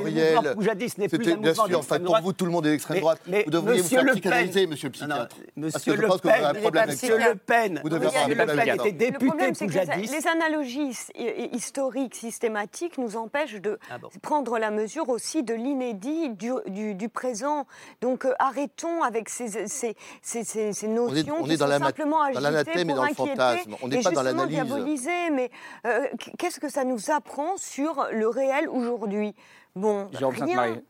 Mouvement 0.01 0.53
poujadiste 0.55 0.97
n'est 0.97 1.07
plus 1.07 1.31
un 1.31 1.35
bien 1.37 1.53
sûr, 1.53 1.79
enfin, 1.79 1.99
pour 1.99 2.17
vous, 2.19 2.33
tout 2.33 2.45
le 2.45 2.51
monde 2.51 2.65
est 2.67 2.71
d'extrême 2.71 2.99
droite. 2.99 3.19
mais 3.27 3.43
vous 3.45 3.51
devriez 3.51 3.81
Monsieur 3.81 3.99
vous 3.99 4.03
faire 4.03 4.03
Le 4.03 4.11
Pen- 4.13 4.21
psychanalyser, 4.21 4.67
monsieur 4.67 4.89
le 4.89 5.07
Non, 5.07 5.15
non, 5.15 5.25
psychiatre. 5.25 5.35
Parce 5.35 5.53
que 5.55 5.59
Monsieur 5.59 5.95
je 5.95 6.01
Le 6.01 6.07
pense 6.07 6.21
que 6.21 6.27
vous 6.27 6.33
avez 6.33 6.43
un 6.45 6.53
Pen, 6.53 6.61
problème 6.61 6.83
avec 6.83 7.01
Monsieur. 7.01 7.17
Le 7.17 7.35
Pen, 7.35 7.79
Vous 7.83 7.89
devez 7.89 8.05
Monsieur 8.05 8.19
avoir 8.19 8.25
un 8.25 8.29
Le 8.29 8.35
problème 8.35 8.57
Pen 8.65 8.75
était 8.75 8.89
Le 8.91 8.97
député 9.11 9.25
problème, 9.27 9.55
c'est 9.55 9.67
que 9.67 9.71
les, 9.73 9.79
poujadiste. 9.81 10.13
les 10.13 10.27
analogies 10.27 10.89
his- 10.89 11.11
hi- 11.15 11.49
historiques 11.55 12.15
systématiques 12.15 12.97
nous 12.97 13.15
empêchent 13.17 13.61
de 13.61 13.77
Ah 13.91 13.97
prendre 14.21 14.57
la 14.59 14.71
mesure 14.71 15.09
aussi 15.09 15.43
de 15.43 15.53
l'inédit 15.53 16.29
du, 16.29 17.09
présent. 17.09 17.65
Donc 18.01 18.25
euh, 18.25 18.33
arrêtons 18.39 19.03
avec 19.03 19.29
ces, 19.29 19.67
ces, 19.67 19.95
ces, 20.21 20.43
ces- 20.43 20.73
ces 20.73 20.87
On 20.87 20.91
est, 20.91 20.93
notions 20.93 21.35
on 21.39 21.43
qui 21.43 21.53
est 21.53 21.57
dans 21.57 21.67
sont 21.67 21.79
simplement 21.85 22.17
dans 22.17 22.23
agitées 22.25 22.41
l'anathème 22.41 22.79
et 22.79 22.85
pour 22.85 22.95
dans 22.95 23.03
le 23.03 23.09
inquiéter 23.09 23.29
fantasme. 23.31 23.75
On 23.81 23.87
n'est 23.87 24.01
pas 24.01 24.11
dans 24.11 24.23
l'analyse. 24.23 24.55
diaboliser. 24.55 25.29
Mais 25.31 25.51
euh, 25.85 26.05
qu'est-ce 26.37 26.59
que 26.59 26.69
ça 26.69 26.83
nous 26.83 27.11
apprend 27.11 27.57
sur 27.57 28.07
le 28.11 28.27
réel 28.27 28.67
aujourd'hui? 28.69 29.35
Bon, 29.75 30.09
Jérôme 30.11 30.35
rien. 30.35 30.47
Sainte-Marie. 30.47 30.81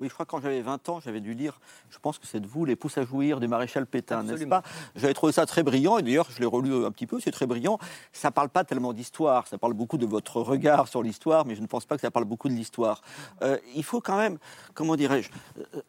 Oui, 0.00 0.06
je 0.08 0.14
crois 0.14 0.24
que 0.24 0.30
quand 0.30 0.40
j'avais 0.40 0.60
20 0.60 0.88
ans, 0.90 1.00
j'avais 1.00 1.20
dû 1.20 1.34
lire, 1.34 1.58
je 1.90 1.98
pense 1.98 2.18
que 2.18 2.26
c'est 2.26 2.38
de 2.38 2.46
vous, 2.46 2.64
Les 2.64 2.76
Pousses 2.76 2.98
à 2.98 3.02
jouir 3.04 3.40
du 3.40 3.48
maréchal 3.48 3.84
Pétain, 3.84 4.22
n'est-ce 4.22 4.44
pas? 4.44 4.62
J'avais 4.94 5.14
trouvé 5.14 5.32
ça 5.32 5.44
très 5.44 5.64
brillant, 5.64 5.98
et 5.98 6.02
d'ailleurs, 6.02 6.28
je 6.30 6.38
l'ai 6.38 6.46
relu 6.46 6.84
un 6.84 6.92
petit 6.92 7.08
peu, 7.08 7.18
c'est 7.18 7.32
très 7.32 7.46
brillant. 7.46 7.78
Ça 8.12 8.30
parle 8.30 8.48
pas 8.48 8.62
tellement 8.62 8.92
d'histoire, 8.92 9.48
ça 9.48 9.58
parle 9.58 9.72
beaucoup 9.72 9.98
de 9.98 10.06
votre 10.06 10.40
regard 10.40 10.86
sur 10.86 11.02
l'histoire, 11.02 11.46
mais 11.46 11.56
je 11.56 11.62
ne 11.62 11.66
pense 11.66 11.84
pas 11.84 11.96
que 11.96 12.02
ça 12.02 12.12
parle 12.12 12.26
beaucoup 12.26 12.48
de 12.48 12.54
l'histoire. 12.54 13.02
Euh, 13.42 13.58
il 13.74 13.82
faut 13.82 14.00
quand 14.00 14.16
même, 14.16 14.38
comment 14.72 14.94
dirais-je, 14.94 15.30
euh, 15.58 15.82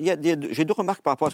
J'ai 0.00 0.64
deux 0.64 0.72
remarques 0.72 1.02
par 1.02 1.12
rapport 1.12 1.30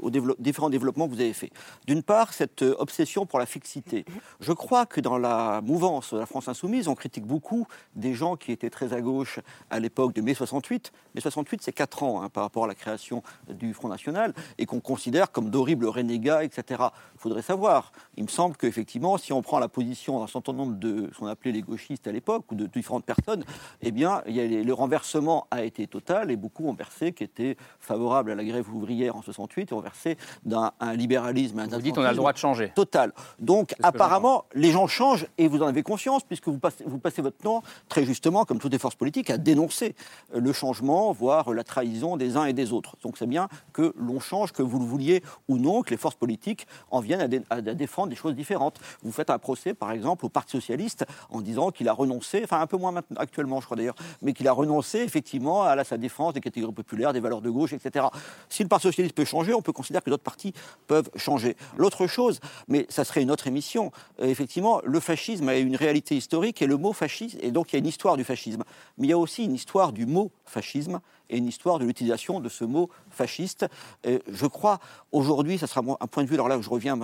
aux 0.00 0.10
différents 0.38 0.70
développements 0.70 1.06
que 1.08 1.14
vous 1.14 1.20
avez 1.20 1.32
faits. 1.32 1.50
D'une 1.86 2.02
part, 2.02 2.32
cette 2.32 2.62
euh, 2.62 2.74
obsession 2.78 3.26
pour 3.26 3.38
la 3.38 3.46
fixité. 3.46 4.04
Je 4.40 4.52
crois 4.52 4.86
que 4.86 5.00
dans 5.00 5.18
la 5.18 5.60
mouvance 5.62 6.14
de 6.14 6.18
la 6.18 6.26
France 6.26 6.48
insoumise, 6.48 6.88
on 6.88 6.94
critique 6.94 7.26
beaucoup 7.26 7.66
des 7.94 8.14
gens 8.14 8.36
qui 8.36 8.52
étaient 8.52 8.70
très 8.70 8.92
à 8.92 9.00
gauche 9.00 9.40
à 9.70 9.80
l'époque 9.80 10.14
de 10.14 10.20
mai 10.20 10.34
68. 10.34 10.92
Mai 11.14 11.20
68, 11.20 11.62
c'est 11.62 11.72
4 11.72 12.02
ans 12.02 12.22
hein, 12.22 12.28
par 12.28 12.44
rapport 12.44 12.64
à 12.64 12.66
la 12.66 12.74
création 12.74 13.22
du 13.48 13.74
Front 13.74 13.88
National 13.88 14.32
et 14.58 14.66
qu'on 14.66 14.80
considère 14.80 15.32
comme 15.32 15.50
d'horribles 15.50 15.86
renégats, 15.86 16.44
etc. 16.44 16.82
Il 17.14 17.20
faudrait 17.20 17.42
savoir. 17.42 17.92
Il 18.16 18.24
me 18.24 18.28
semble 18.28 18.56
qu'effectivement, 18.56 19.18
si 19.18 19.32
on 19.32 19.42
prend 19.42 19.58
la 19.58 19.68
position 19.68 20.20
d'un 20.20 20.26
certain 20.26 20.52
nombre 20.52 20.76
de 20.76 21.10
ce 21.12 21.18
qu'on 21.18 21.26
appelait 21.26 21.52
les 21.52 21.62
gauchistes 21.62 22.06
à 22.06 22.12
l'époque 22.12 22.50
ou 22.52 22.54
de 22.54 22.66
différentes 22.66 23.04
personnes, 23.04 23.44
eh 23.82 23.90
bien, 23.90 24.22
le 24.26 24.72
renversement 24.72 25.46
a 25.50 25.64
été 25.64 25.86
total 25.86 26.30
et 26.30 26.36
beaucoup 26.36 26.68
ont 26.68 26.74
versé 26.74 27.12
qui 27.16 27.24
étaient 27.24 27.56
favorables 27.80 28.30
à 28.30 28.34
la 28.36 28.44
grève 28.44 28.72
ouvrière 28.72 29.16
en 29.16 29.22
68 29.22 29.72
et 29.72 29.74
ont 29.74 29.80
versé 29.80 30.16
dans 30.44 30.70
un 30.78 30.94
libéralisme, 30.94 31.66
Vous 31.68 31.80
dites 31.80 31.98
on 31.98 32.04
a 32.04 32.10
le 32.10 32.16
droit 32.16 32.32
de 32.32 32.38
changer. 32.38 32.72
total. 32.76 33.12
Donc 33.40 33.74
apparemment, 33.82 34.44
les 34.54 34.70
gens 34.70 34.86
changent 34.86 35.26
et 35.38 35.48
vous 35.48 35.62
en 35.62 35.66
avez 35.66 35.82
conscience 35.82 36.22
puisque 36.22 36.48
vous 36.48 36.58
passez, 36.58 36.84
vous 36.86 36.98
passez 36.98 37.22
votre 37.22 37.38
temps, 37.38 37.62
très 37.88 38.04
justement, 38.04 38.44
comme 38.44 38.58
toutes 38.58 38.72
les 38.72 38.78
forces 38.78 38.94
politiques, 38.94 39.30
à 39.30 39.38
dénoncer 39.38 39.94
le 40.34 40.52
changement, 40.52 41.12
voire 41.12 41.52
la 41.52 41.64
trahison 41.64 42.16
des 42.16 42.36
uns 42.36 42.44
et 42.44 42.52
des 42.52 42.72
autres. 42.72 42.96
Donc 43.02 43.16
c'est 43.18 43.26
bien 43.26 43.48
que 43.72 43.92
l'on 43.96 44.20
change, 44.20 44.52
que 44.52 44.62
vous 44.62 44.78
le 44.78 44.84
vouliez 44.84 45.22
ou 45.48 45.56
non, 45.58 45.82
que 45.82 45.90
les 45.90 45.96
forces 45.96 46.14
politiques 46.16 46.66
en 46.90 47.00
viennent 47.00 47.20
à, 47.22 47.28
dé- 47.28 47.42
à 47.50 47.60
défendre 47.60 48.08
des 48.10 48.16
choses 48.16 48.34
différentes. 48.34 48.78
Vous 49.02 49.12
faites 49.12 49.30
un 49.30 49.38
procès, 49.38 49.74
par 49.74 49.90
exemple, 49.92 50.26
au 50.26 50.28
Parti 50.28 50.52
socialiste 50.52 51.04
en 51.30 51.40
disant 51.40 51.70
qu'il 51.70 51.88
a 51.88 51.92
renoncé, 51.92 52.42
enfin 52.44 52.60
un 52.60 52.66
peu 52.66 52.76
moins 52.76 52.94
actuellement, 53.16 53.60
je 53.60 53.64
crois 53.66 53.76
d'ailleurs, 53.76 53.94
mais 54.22 54.32
qu'il 54.32 54.46
a 54.48 54.52
renoncé 54.52 54.98
effectivement 55.00 55.62
à 55.62 55.74
la, 55.74 55.84
sa 55.84 55.96
défense 55.96 56.34
des 56.34 56.40
catégories 56.40 56.74
populaires, 56.74 57.05
des 57.12 57.20
valeurs 57.20 57.40
de 57.40 57.50
gauche, 57.50 57.72
etc. 57.72 58.06
Si 58.48 58.62
le 58.62 58.68
Parti 58.68 58.88
socialiste 58.88 59.14
peut 59.14 59.24
changer, 59.24 59.54
on 59.54 59.62
peut 59.62 59.72
considérer 59.72 60.02
que 60.02 60.10
d'autres 60.10 60.22
partis 60.22 60.52
peuvent 60.86 61.10
changer. 61.16 61.56
L'autre 61.76 62.06
chose, 62.06 62.40
mais 62.68 62.86
ça 62.88 63.04
serait 63.04 63.22
une 63.22 63.30
autre 63.30 63.46
émission, 63.46 63.92
euh, 64.20 64.26
effectivement, 64.26 64.80
le 64.84 65.00
fascisme 65.00 65.48
a 65.48 65.56
une 65.56 65.76
réalité 65.76 66.16
historique 66.16 66.62
et 66.62 66.66
le 66.66 66.76
mot 66.76 66.92
fascisme, 66.92 67.38
et 67.40 67.50
donc 67.50 67.72
il 67.72 67.76
y 67.76 67.78
a 67.78 67.80
une 67.80 67.86
histoire 67.86 68.16
du 68.16 68.24
fascisme, 68.24 68.64
mais 68.98 69.06
il 69.06 69.10
y 69.10 69.14
a 69.14 69.18
aussi 69.18 69.44
une 69.44 69.54
histoire 69.54 69.92
du 69.92 70.06
mot 70.06 70.30
fascisme 70.44 71.00
et 71.28 71.38
une 71.38 71.46
histoire 71.46 71.78
de 71.80 71.84
l'utilisation 71.84 72.38
de 72.38 72.48
ce 72.48 72.64
mot 72.64 72.88
fasciste. 73.10 73.66
Je 74.04 74.46
crois, 74.46 74.78
aujourd'hui, 75.10 75.58
ça 75.58 75.66
sera 75.66 75.82
un 75.98 76.06
point 76.06 76.22
de 76.22 76.28
vue, 76.28 76.34
alors 76.34 76.48
là 76.48 76.60
je 76.60 76.70
reviens 76.70 76.96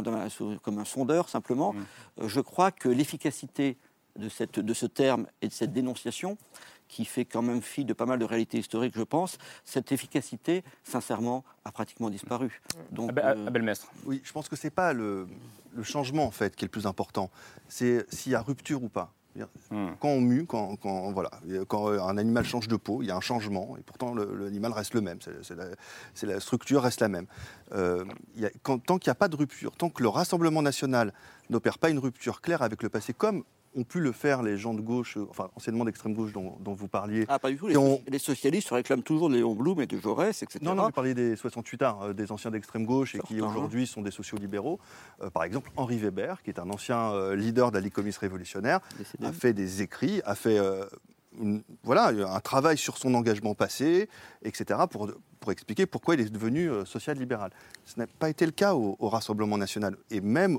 comme 0.62 0.78
un 0.78 0.84
sondeur 0.84 1.28
simplement, 1.28 1.74
euh, 2.20 2.28
je 2.28 2.40
crois 2.40 2.70
que 2.70 2.88
l'efficacité 2.88 3.76
de, 4.18 4.28
cette, 4.28 4.60
de 4.60 4.74
ce 4.74 4.86
terme 4.86 5.26
et 5.40 5.48
de 5.48 5.52
cette 5.52 5.72
dénonciation, 5.72 6.36
qui 6.92 7.06
fait 7.06 7.24
quand 7.24 7.40
même 7.40 7.62
fi 7.62 7.86
de 7.86 7.94
pas 7.94 8.04
mal 8.04 8.18
de 8.18 8.24
réalités 8.26 8.58
historiques, 8.58 8.92
je 8.94 9.02
pense, 9.02 9.38
cette 9.64 9.92
efficacité, 9.92 10.62
sincèrement, 10.84 11.42
a 11.64 11.72
pratiquement 11.72 12.10
disparu. 12.10 12.60
Donc, 12.90 13.16
euh, 13.18 13.46
Abelmestre. 13.46 13.90
Oui, 14.04 14.20
je 14.22 14.30
pense 14.32 14.46
que 14.50 14.56
c'est 14.56 14.70
pas 14.70 14.92
le, 14.92 15.26
le 15.74 15.82
changement 15.82 16.26
en 16.26 16.30
fait 16.30 16.54
qui 16.54 16.64
est 16.64 16.68
le 16.68 16.70
plus 16.70 16.86
important. 16.86 17.30
C'est 17.66 18.04
s'il 18.14 18.32
y 18.32 18.34
a 18.34 18.42
rupture 18.42 18.82
ou 18.82 18.90
pas. 18.90 19.10
C'est-à-dire, 19.34 19.50
Quand 20.00 20.08
on 20.10 20.20
mue, 20.20 20.44
quand, 20.44 20.76
quand- 20.76 21.10
voilà, 21.12 21.30
quand 21.66 21.88
un 21.88 22.18
animal 22.18 22.44
change 22.44 22.68
de 22.68 22.76
peau, 22.76 23.00
il 23.00 23.06
y 23.06 23.10
a 23.10 23.16
un 23.16 23.22
changement, 23.22 23.78
et 23.78 23.80
pourtant 23.80 24.14
l'animal 24.14 24.72
reste 24.72 24.92
le 24.92 25.00
même, 25.00 25.18
c'est- 25.22 25.54
c'est 26.14 26.26
la, 26.26 26.40
structure 26.40 26.82
reste 26.82 27.00
la 27.00 27.08
même. 27.08 27.24
Euh, 27.72 28.04
il 28.36 28.42
y 28.42 28.44
a- 28.44 28.50
quand- 28.62 28.78
tant 28.84 28.98
qu'il 28.98 29.08
n'y 29.08 29.12
a 29.12 29.14
pas 29.14 29.28
de 29.28 29.36
rupture, 29.36 29.74
tant 29.74 29.88
que 29.88 30.02
le 30.02 30.10
Rassemblement 30.10 30.60
national 30.60 31.14
n'opère 31.48 31.78
pas 31.78 31.88
une 31.88 31.98
rupture 31.98 32.42
claire 32.42 32.60
avec 32.60 32.82
le 32.82 32.90
passé, 32.90 33.14
comme 33.14 33.44
ont 33.74 33.84
pu 33.84 34.00
le 34.00 34.12
faire 34.12 34.42
les 34.42 34.58
gens 34.58 34.74
de 34.74 34.80
gauche, 34.82 35.16
euh, 35.16 35.26
enfin 35.30 35.48
anciennement 35.56 35.84
d'extrême 35.84 36.12
gauche 36.14 36.32
dont, 36.32 36.56
dont 36.60 36.74
vous 36.74 36.88
parliez. 36.88 37.24
Ah, 37.28 37.38
pas 37.38 37.50
du 37.50 37.56
tout. 37.56 37.66
Les, 37.68 37.76
ont- 37.76 38.02
socialistes 38.18 38.68
réclament 38.70 39.02
toujours 39.02 39.28
de 39.30 39.34
Léon 39.36 39.54
Blum 39.54 39.80
et 39.80 39.86
de 39.86 39.98
Jaurès, 39.98 40.42
etc. 40.42 40.58
non, 40.62 40.74
non, 40.74 40.84
vous 40.84 40.90
parliez 40.90 41.14
des 41.14 41.36
68 41.36 41.82
arts, 41.82 42.02
euh, 42.02 42.12
des 42.12 42.30
anciens 42.32 42.50
d'extrême 42.50 42.84
gauche 42.84 43.14
et 43.14 43.18
qui 43.20 43.36
Certains. 43.36 43.50
aujourd'hui 43.50 43.86
sont 43.86 44.02
des 44.02 44.10
sociaux-libéraux. 44.10 44.78
Euh, 45.22 45.30
par 45.30 45.44
exemple, 45.44 45.70
Henri 45.76 45.96
Weber, 45.98 46.42
qui 46.42 46.50
est 46.50 46.58
un 46.58 46.68
ancien 46.70 47.12
euh, 47.12 47.34
leader 47.34 47.70
de 47.70 47.76
la 47.76 47.80
Ligue 47.80 47.92
communiste 47.92 48.18
révolutionnaire, 48.18 48.80
a 49.22 49.32
fait 49.32 49.52
des 49.54 49.80
écrits, 49.82 50.20
a 50.24 50.34
fait 50.34 50.58
une- 51.40 51.62
voilà, 51.82 52.08
un 52.08 52.40
travail 52.40 52.76
sur 52.76 52.98
son 52.98 53.14
engagement 53.14 53.54
passé, 53.54 54.08
etc., 54.42 54.80
pour, 54.90 55.10
pour 55.40 55.50
expliquer 55.50 55.86
pourquoi 55.86 56.14
il 56.14 56.20
est 56.20 56.30
devenu 56.30 56.68
social-libéral. 56.84 57.50
Ce 57.86 57.98
n'a 57.98 58.06
pas 58.06 58.28
été 58.28 58.44
le 58.44 58.52
cas 58.52 58.74
au, 58.74 58.96
au 58.98 59.08
Rassemblement 59.08 59.56
national. 59.56 59.96
Et 60.10 60.20
même 60.20 60.58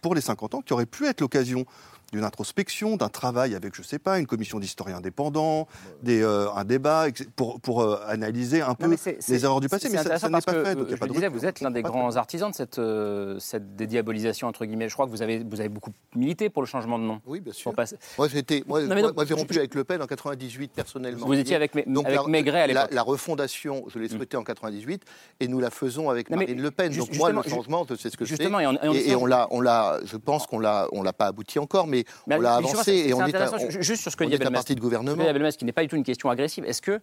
pour 0.00 0.14
les 0.14 0.20
50 0.20 0.54
ans, 0.54 0.62
qui 0.62 0.72
aurait 0.72 0.86
pu 0.86 1.06
être 1.06 1.20
l'occasion 1.20 1.64
d'une 2.12 2.22
introspection, 2.24 2.96
d'un 2.96 3.08
travail 3.08 3.54
avec, 3.54 3.74
je 3.74 3.82
ne 3.82 3.86
sais 3.86 3.98
pas, 3.98 4.18
une 4.18 4.26
commission 4.26 4.60
d'historiens 4.60 4.96
indépendants, 4.98 5.66
des, 6.02 6.22
euh, 6.22 6.48
un 6.54 6.64
débat, 6.64 7.06
pour, 7.34 7.60
pour 7.60 7.82
euh, 7.82 7.98
analyser 8.06 8.60
un 8.60 8.74
peu 8.74 8.96
c'est- 8.96 9.16
c'est- 9.20 9.32
les 9.32 9.44
erreurs 9.44 9.60
du 9.60 9.68
passé. 9.68 9.88
c'est 9.88 9.96
Mais 9.96 10.02
ça, 10.02 10.18
ça 10.18 10.28
n'est 10.28 10.40
pas 10.40 10.52
que, 10.52 10.64
fait. 10.64 10.74
donc 10.76 10.84
il 10.86 10.90
y 10.90 10.92
a 10.92 10.96
je 10.96 11.00
pas 11.00 11.06
le 11.06 11.10
de 11.10 11.14
disais, 11.16 11.28
vous 11.28 11.44
êtes 11.44 11.60
l'un 11.60 11.70
des 11.72 11.82
grands 11.82 12.10
fait. 12.12 12.16
artisans 12.18 12.50
de 12.50 12.54
cette, 12.54 12.78
euh, 12.78 13.38
cette 13.40 13.74
dédiabolisation, 13.76 14.46
entre 14.46 14.64
guillemets. 14.66 14.88
Je 14.88 14.94
crois 14.94 15.06
que 15.06 15.10
vous 15.10 15.22
avez, 15.22 15.42
vous 15.42 15.58
avez 15.58 15.68
beaucoup 15.68 15.90
milité 16.14 16.48
pour 16.48 16.62
le 16.62 16.66
changement 16.68 16.98
de 16.98 17.04
nom. 17.04 17.20
Oui, 17.26 17.40
bien 17.40 17.52
sûr. 17.52 17.74
Passer- 17.74 17.96
Moi, 18.16 18.28
j'ai 18.28 18.42
je- 18.46 19.34
rompu 19.34 19.58
avec 19.58 19.74
Le 19.74 19.84
Pen 19.84 20.00
en 20.00 20.06
98 20.06 20.72
personnellement. 20.72 21.26
Vous 21.26 21.34
étiez 21.34 21.56
avec, 21.56 21.74
Mé- 21.74 21.84
avec 22.04 22.16
la, 22.16 22.26
Maigret 22.28 22.60
à 22.62 22.66
la, 22.68 22.72
l'époque. 22.74 22.94
La 22.94 23.02
refondation, 23.02 23.84
je 23.88 23.98
l'ai 23.98 24.08
souhaité 24.08 24.36
en 24.36 24.44
98, 24.44 25.02
et 25.40 25.48
nous 25.48 25.58
la 25.60 25.70
faisons 25.70 26.08
avec 26.08 26.30
mais 26.30 26.36
Marine 26.36 26.62
Le 26.62 26.70
Pen. 26.70 26.94
Donc 26.96 27.14
moi, 27.16 27.32
le 27.32 27.42
changement, 27.42 27.84
je 27.88 27.94
sais 27.96 28.10
ce 28.10 28.16
que 28.16 28.24
justement, 28.24 28.58
c'est. 28.58 28.96
et 29.08 29.14
on 29.16 29.26
l'a, 29.26 29.48
on 29.50 29.60
l'a, 29.60 29.98
je 30.04 30.16
pense 30.16 30.46
qu'on 30.46 30.58
l'a, 30.60 30.86
on 30.92 31.02
l'a 31.02 31.12
pas 31.12 31.26
abouti 31.26 31.58
encore, 31.58 31.86
mais, 31.86 31.95
Mais 32.26 32.36
on 32.36 32.40
l'a 32.40 32.56
avancé 32.56 32.92
et 32.92 33.14
on 33.14 33.20
est, 33.20 33.22
intéressant, 33.24 33.56
on- 33.60 33.70
ju- 33.70 33.82
juste 33.82 34.02
sur 34.02 34.10
ce 34.12 34.16
que 34.16 34.24
on 34.24 34.26
dit 34.28 34.34
est 34.34 34.36
un 34.36 34.40
Abelmestre. 34.46 34.64
parti 34.64 34.74
de 34.74 34.80
gouvernement. 34.80 35.50
Ce 35.50 35.56
qui 35.56 35.64
n'est 35.64 35.72
pas 35.72 35.82
du 35.82 35.88
tout 35.88 35.96
une 35.96 36.04
question 36.04 36.28
agressive. 36.28 36.64
Est-ce 36.64 36.82
que 36.82 37.00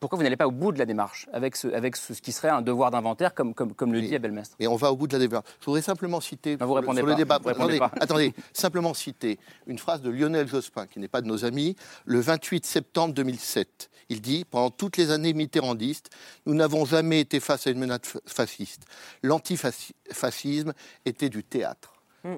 pourquoi 0.00 0.16
vous 0.16 0.22
n'allez 0.22 0.36
pas 0.36 0.46
au 0.46 0.50
bout 0.50 0.72
de 0.72 0.78
la 0.78 0.86
démarche 0.86 1.28
avec 1.32 1.54
ce, 1.56 1.68
avec 1.68 1.96
ce, 1.96 2.12
qui 2.14 2.32
serait 2.32 2.48
un 2.48 2.62
devoir 2.62 2.90
d'inventaire, 2.90 3.34
comme, 3.34 3.54
comme, 3.54 3.74
comme 3.74 3.92
le 3.92 4.00
dit 4.00 4.14
Abelmestre 4.14 4.56
Et 4.58 4.66
on 4.66 4.76
va 4.76 4.90
au 4.90 4.96
bout 4.96 5.06
de 5.06 5.12
la 5.12 5.18
débat. 5.18 5.42
Je 5.60 5.66
voudrais 5.66 5.82
simplement 5.82 6.20
citer 6.20 6.56
vous 6.56 6.72
répondez 6.72 6.98
sur 7.00 7.06
le 7.06 7.14
débat. 7.14 7.38
Vous 7.42 7.48
attendez, 7.50 7.78
pas. 7.78 7.90
attendez, 8.00 8.32
simplement 8.52 8.94
citer 8.94 9.38
une 9.66 9.78
phrase 9.78 10.00
de 10.00 10.10
Lionel 10.10 10.48
Jospin, 10.48 10.86
qui 10.86 10.98
n'est 10.98 11.08
pas 11.08 11.20
de 11.20 11.26
nos 11.28 11.44
amis, 11.44 11.76
le 12.06 12.20
28 12.20 12.64
septembre 12.64 13.12
2007. 13.14 13.90
Il 14.08 14.20
dit 14.20 14.44
Pendant 14.50 14.70
toutes 14.70 14.96
les 14.96 15.10
années 15.10 15.32
mitterrandistes, 15.32 16.10
nous 16.46 16.54
n'avons 16.54 16.84
jamais 16.84 17.20
été 17.20 17.40
face 17.40 17.66
à 17.66 17.70
une 17.70 17.78
menace 17.78 18.00
fa- 18.04 18.18
fasciste. 18.26 18.82
L'antifascisme 19.22 20.72
était 21.04 21.28
du 21.28 21.44
théâtre. 21.44 21.91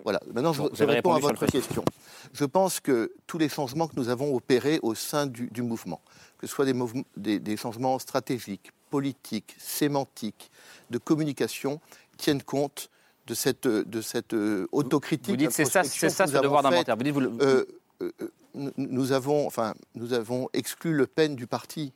Voilà. 0.04 0.20
Maintenant, 0.32 0.52
je, 0.52 0.62
réponds 0.84 1.12
à 1.14 1.18
votre 1.18 1.46
question. 1.46 1.84
Je 2.32 2.44
pense 2.44 2.80
que 2.80 3.12
tous 3.26 3.38
les 3.38 3.48
changements 3.48 3.86
que 3.86 3.96
nous 3.96 4.08
avons 4.08 4.34
opérés 4.34 4.78
au 4.82 4.94
sein 4.94 5.26
du, 5.26 5.48
du 5.48 5.62
mouvement, 5.62 6.00
que 6.38 6.46
ce 6.46 6.54
soit 6.54 6.64
des, 6.64 6.72
mouvements- 6.72 7.04
des- 7.16 7.38
des 7.38 7.56
changements 7.56 7.98
stratégiques, 7.98 8.70
politiques, 8.90 9.54
sémantiques, 9.58 10.50
de 10.90 10.98
communication, 10.98 11.80
tiennent 12.16 12.42
compte 12.42 12.88
de 13.26 13.34
cette, 13.34 13.66
de 13.66 14.00
cette 14.00 14.34
euh, 14.34 14.66
autocritique. 14.72 15.28
Vous 15.30 15.36
dites 15.36 15.50
c'est 15.50 15.64
ça, 15.64 15.82
c'est 15.84 16.08
ça 16.10 16.26
ce 16.26 16.32
devoir 16.38 16.62
d'inventaire. 16.62 16.96
Vous 16.96 17.02
dites 17.02 17.12
vous 17.14 17.20
le- 17.20 17.32
Euh, 17.40 17.64
euh, 18.02 18.10
euh, 18.56 18.70
nous- 18.76 19.12
avons, 19.12 19.46
enfin, 19.46 19.74
nous 19.94 20.12
avons 20.12 20.48
exclu 20.52 20.92
Le 20.94 21.06
Pen 21.06 21.34
du 21.36 21.46
parti. 21.46 21.92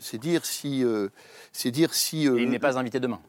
C'est 0.00 0.18
dire 0.18 0.44
si, 0.44 0.84
c'est 1.52 1.70
dire 1.70 1.94
si. 1.94 2.26
Et 2.26 2.42
il 2.42 2.50
n'est 2.50 2.58
pas 2.58 2.76
invité 2.78 2.98
demain. 2.98 3.20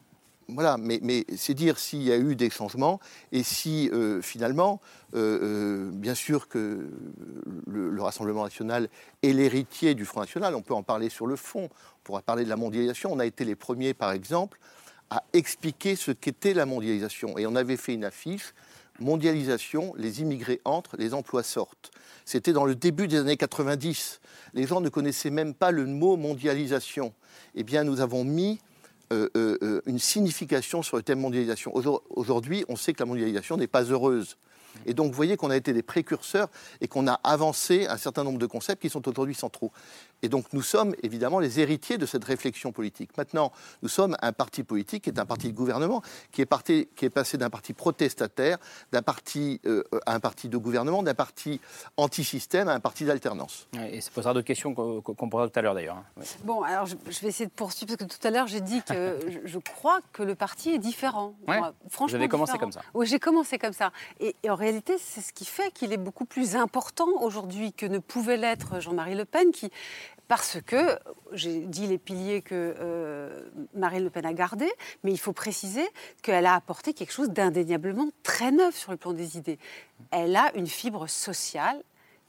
Voilà, 0.51 0.77
mais, 0.77 1.25
c'est 1.37 1.53
dire 1.53 1.77
s'il 1.77 2.01
y 2.01 2.11
a 2.11 2.17
eu 2.17 2.35
des 2.35 2.49
changements 2.49 2.99
et 3.31 3.43
si 3.43 3.89
euh, 3.93 4.21
finalement, 4.21 4.81
euh, 5.13 5.39
euh, 5.41 5.91
bien 5.91 6.15
sûr 6.15 6.47
que 6.47 6.89
le, 7.67 7.89
le 7.89 8.01
Rassemblement 8.01 8.43
national 8.43 8.89
est 9.21 9.31
l'héritier 9.31 9.93
du 9.93 10.05
Front 10.05 10.21
national, 10.21 10.55
on 10.55 10.61
peut 10.61 10.73
en 10.73 10.81
parler 10.81 11.09
sur 11.09 11.27
le 11.27 11.35
fond, 11.35 11.65
on 11.65 12.03
pourra 12.03 12.21
parler 12.21 12.45
de 12.45 12.49
la 12.49 12.55
mondialisation. 12.55 13.11
On 13.13 13.19
a 13.19 13.25
été 13.25 13.45
les 13.45 13.55
premiers, 13.55 13.93
par 13.93 14.11
exemple, 14.11 14.59
à 15.09 15.23
expliquer 15.33 15.95
ce 15.95 16.11
qu'était 16.11 16.53
la 16.53 16.65
mondialisation. 16.65 17.37
Et 17.37 17.45
on 17.45 17.55
avait 17.55 17.77
fait 17.77 17.93
une 17.93 18.05
affiche, 18.05 18.53
mondialisation, 18.99 19.93
les 19.97 20.21
immigrés 20.21 20.61
entrent, 20.65 20.95
les 20.97 21.13
emplois 21.13 21.43
sortent. 21.43 21.91
C'était 22.25 22.53
dans 22.53 22.65
le 22.65 22.75
début 22.75 23.07
des 23.07 23.17
années 23.17 23.37
90. 23.37 24.19
Les 24.53 24.67
gens 24.67 24.81
ne 24.81 24.89
connaissaient 24.89 25.29
même 25.29 25.53
pas 25.53 25.71
le 25.71 25.85
mot 25.85 26.17
mondialisation. 26.17 27.13
Eh 27.55 27.63
bien, 27.63 27.83
nous 27.83 28.01
avons 28.01 28.23
mis 28.23 28.59
une 29.11 29.99
signification 29.99 30.81
sur 30.81 30.97
le 30.97 31.03
thème 31.03 31.19
mondialisation. 31.19 31.75
Aujourd- 31.75 32.03
Aujourd'hui, 32.09 32.65
on 32.69 32.75
sait 32.75 32.93
que 32.93 32.99
la 32.99 33.05
mondialisation 33.05 33.57
n'est 33.57 33.67
pas 33.67 33.83
heureuse. 33.83 34.37
Et 34.85 34.93
donc, 34.93 35.07
vous 35.07 35.15
voyez 35.15 35.35
qu'on 35.37 35.49
a 35.49 35.55
été 35.57 35.73
des 35.73 35.83
précurseurs 35.83 36.47
et 36.81 36.87
qu'on 36.87 37.07
a 37.07 37.19
avancé 37.23 37.85
un 37.87 37.97
certain 37.97 38.23
nombre 38.23 38.39
de 38.39 38.45
concepts 38.45 38.81
qui 38.81 38.89
sont 38.89 39.07
aujourd'hui 39.07 39.35
centraux. 39.35 39.71
Et 40.21 40.29
donc, 40.29 40.45
nous 40.53 40.61
sommes 40.61 40.95
évidemment 41.03 41.39
les 41.39 41.59
héritiers 41.59 41.97
de 41.97 42.05
cette 42.05 42.23
réflexion 42.25 42.71
politique. 42.71 43.17
Maintenant, 43.17 43.51
nous 43.81 43.89
sommes 43.89 44.17
un 44.21 44.31
parti 44.33 44.63
politique 44.63 45.03
qui 45.05 45.09
est 45.09 45.19
un 45.19 45.25
parti 45.25 45.47
de 45.51 45.55
gouvernement, 45.55 46.01
qui 46.31 46.41
est, 46.41 46.45
parti- 46.45 46.87
qui 46.95 47.05
est 47.05 47.09
passé 47.09 47.37
d'un 47.37 47.49
parti 47.49 47.73
protestataire, 47.73 48.57
d'un 48.91 49.01
parti 49.01 49.61
euh, 49.65 49.83
à 50.05 50.13
un 50.15 50.19
parti 50.19 50.49
de 50.49 50.57
gouvernement, 50.57 51.03
d'un 51.03 51.13
parti 51.13 51.59
anti-système 51.97 52.67
à 52.67 52.73
un 52.73 52.79
parti 52.79 53.05
d'alternance. 53.05 53.67
Et 53.91 54.01
ça 54.01 54.11
posera 54.13 54.33
d'autres 54.33 54.47
questions 54.47 54.73
qu'on 54.73 55.29
posera 55.29 55.47
tout 55.49 55.59
à 55.59 55.61
l'heure 55.61 55.73
d'ailleurs. 55.75 55.97
hein. 55.97 56.23
Bon, 56.43 56.63
alors 56.63 56.85
je, 56.85 56.95
je 57.09 57.19
vais 57.21 57.27
essayer 57.27 57.45
de 57.45 57.51
poursuivre 57.51 57.95
parce 57.97 58.09
que 58.09 58.17
tout 58.17 58.27
à 58.27 58.31
l'heure 58.31 58.47
j'ai 58.47 58.61
dit 58.61 58.81
que 58.83 59.19
je, 59.27 59.39
je 59.47 59.59
crois 59.59 59.99
que 60.13 60.23
le 60.23 60.35
parti 60.35 60.71
est 60.71 60.79
différent. 60.79 61.35
Ouais. 61.47 61.57
Moi, 61.59 61.73
franchement, 61.89 62.07
Vous 62.09 62.15
avez 62.15 62.27
commencé 62.29 62.53
différent. 62.53 62.65
comme 62.71 62.71
ça. 62.71 62.81
Oui, 62.93 63.05
j'ai 63.05 63.19
commencé 63.19 63.57
comme 63.57 63.73
ça. 63.73 63.91
Et, 64.19 64.35
et 64.43 64.49
en 64.49 64.55
réalité, 64.59 64.97
c'est 64.99 65.21
ce 65.21 65.33
qui 65.33 65.45
fait 65.45 65.71
qu'il 65.71 65.91
est 65.93 65.97
beaucoup 65.97 66.25
plus 66.25 66.55
important 66.55 67.07
aujourd'hui 67.21 67.73
que 67.73 67.85
ne 67.85 67.97
pouvait 67.97 68.37
l'être 68.37 68.79
Jean-Marie 68.79 69.15
Le 69.15 69.25
Pen, 69.25 69.51
qui 69.51 69.71
parce 70.27 70.61
que 70.61 70.99
j'ai 71.31 71.61
dit 71.61 71.87
les 71.87 71.97
piliers 71.97 72.43
que 72.43 72.75
euh, 72.79 73.49
Marine 73.73 74.03
Le 74.03 74.11
Pen 74.11 74.27
a 74.27 74.33
gardés, 74.33 74.71
mais 75.03 75.11
il 75.11 75.17
faut 75.17 75.33
préciser 75.33 75.87
qu'elle 76.21 76.45
a 76.45 76.53
apporté 76.53 76.93
quelque 76.93 77.11
chose 77.11 77.31
d'indéniablement 77.31 78.09
très 78.21 78.51
neuf 78.51 78.75
sur 78.75 78.91
le 78.91 78.97
plan 78.97 79.13
des 79.13 79.37
idées. 79.37 79.57
Elle 80.11 80.35
a 80.35 80.55
une 80.55 80.67
fibre 80.67 81.07
sociale 81.07 81.81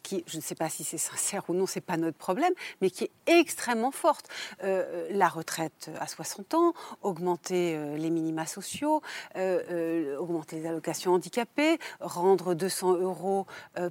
qui, 0.03 0.25
je 0.27 0.37
ne 0.37 0.43
sais 0.43 0.55
pas 0.55 0.69
si 0.69 0.85
c'est 0.85 0.99
sincère 0.99 1.43
ou 1.49 1.55
non, 1.55 1.67
c'est 1.67 1.81
pas 1.81 1.97
notre 1.97 2.17
problème, 2.19 2.53
mais 2.81 2.91
qui 2.91 3.05
est 3.05 3.11
extrêmement 3.27 3.91
forte. 3.91 4.27
Euh, 4.65 5.09
la 5.11 5.29
retraite 5.29 5.91
à 6.01 6.07
60 6.07 6.55
ans, 6.55 6.73
augmenter 7.03 7.75
euh, 7.77 7.97
les 7.97 8.11
minima 8.11 8.47
sociaux, 8.47 9.03
euh, 9.37 10.17
augmenter 10.19 10.57
les 10.61 10.67
allocations 10.67 11.15
handicapées, 11.15 11.79
rendre 12.01 12.55
200 12.55 12.95
euros 12.95 13.47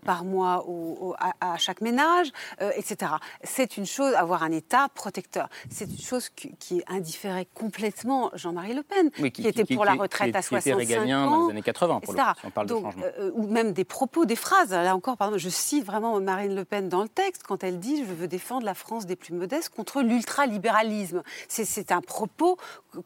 par 0.06 0.24
mois 0.24 0.66
au- 0.68 0.98
au- 1.10 1.16
à, 1.20 1.54
à 1.54 1.58
chaque 1.58 1.82
ménage, 1.82 2.28
etc. 2.76 3.12
C'est 3.44 3.78
une 3.78 3.86
chose, 3.86 4.14
avoir 4.14 4.44
un 4.44 4.52
État 4.52 4.88
protecteur. 4.94 5.50
C'est 5.70 5.86
une 5.86 6.00
chose 6.00 6.30
qui, 6.30 6.56
qui 6.58 6.82
indifférait 6.88 7.48
complètement 7.54 8.32
Jean-Marie 8.34 8.74
Le 8.74 8.84
Pen, 8.84 9.10
Oui, 9.20 9.32
qui, 9.32 9.48
était 9.48 9.66
pour 9.76 9.86
la 9.86 9.94
retraite 9.94 10.36
à 10.36 10.42
qui 10.42 10.56
était 10.56 10.72
65 10.72 10.76
régalien 10.78 11.28
ans 11.28 11.40
dans 11.40 11.46
les 11.48 11.52
années 11.52 11.62
80, 11.62 12.00
pour 12.02 12.14
le 12.14 12.20
si 12.20 12.46
on 12.46 12.50
parle 12.52 12.68
de 12.68 12.74
changement. 12.74 13.04
ou 13.34 13.48
même 13.48 13.74
des 13.74 13.84
propos, 13.86 14.26
des 14.26 14.36
phrases. 14.36 14.72
Là 14.72 14.96
encore, 14.96 15.18
pardon, 15.18 15.38
je 15.38 15.50
cite 15.50 15.86
vraiment 15.86 15.99
Marine 16.22 16.56
Le 16.56 16.66
Pen 16.66 16.90
dans 16.90 17.02
le 17.04 17.10
texte 17.10 17.44
quand 17.44 17.64
elle 17.64 17.80
dit 17.80 18.04
Je 18.06 18.14
veux 18.14 18.28
défendre 18.28 18.66
la 18.66 18.74
France 18.74 19.06
des 19.06 19.16
plus 19.16 19.34
modestes 19.34 19.70
contre 19.70 20.02
l'ultralibéralisme. 20.02 21.24
C'est- 21.48 21.92
un 21.92 22.02
propos 22.02 22.58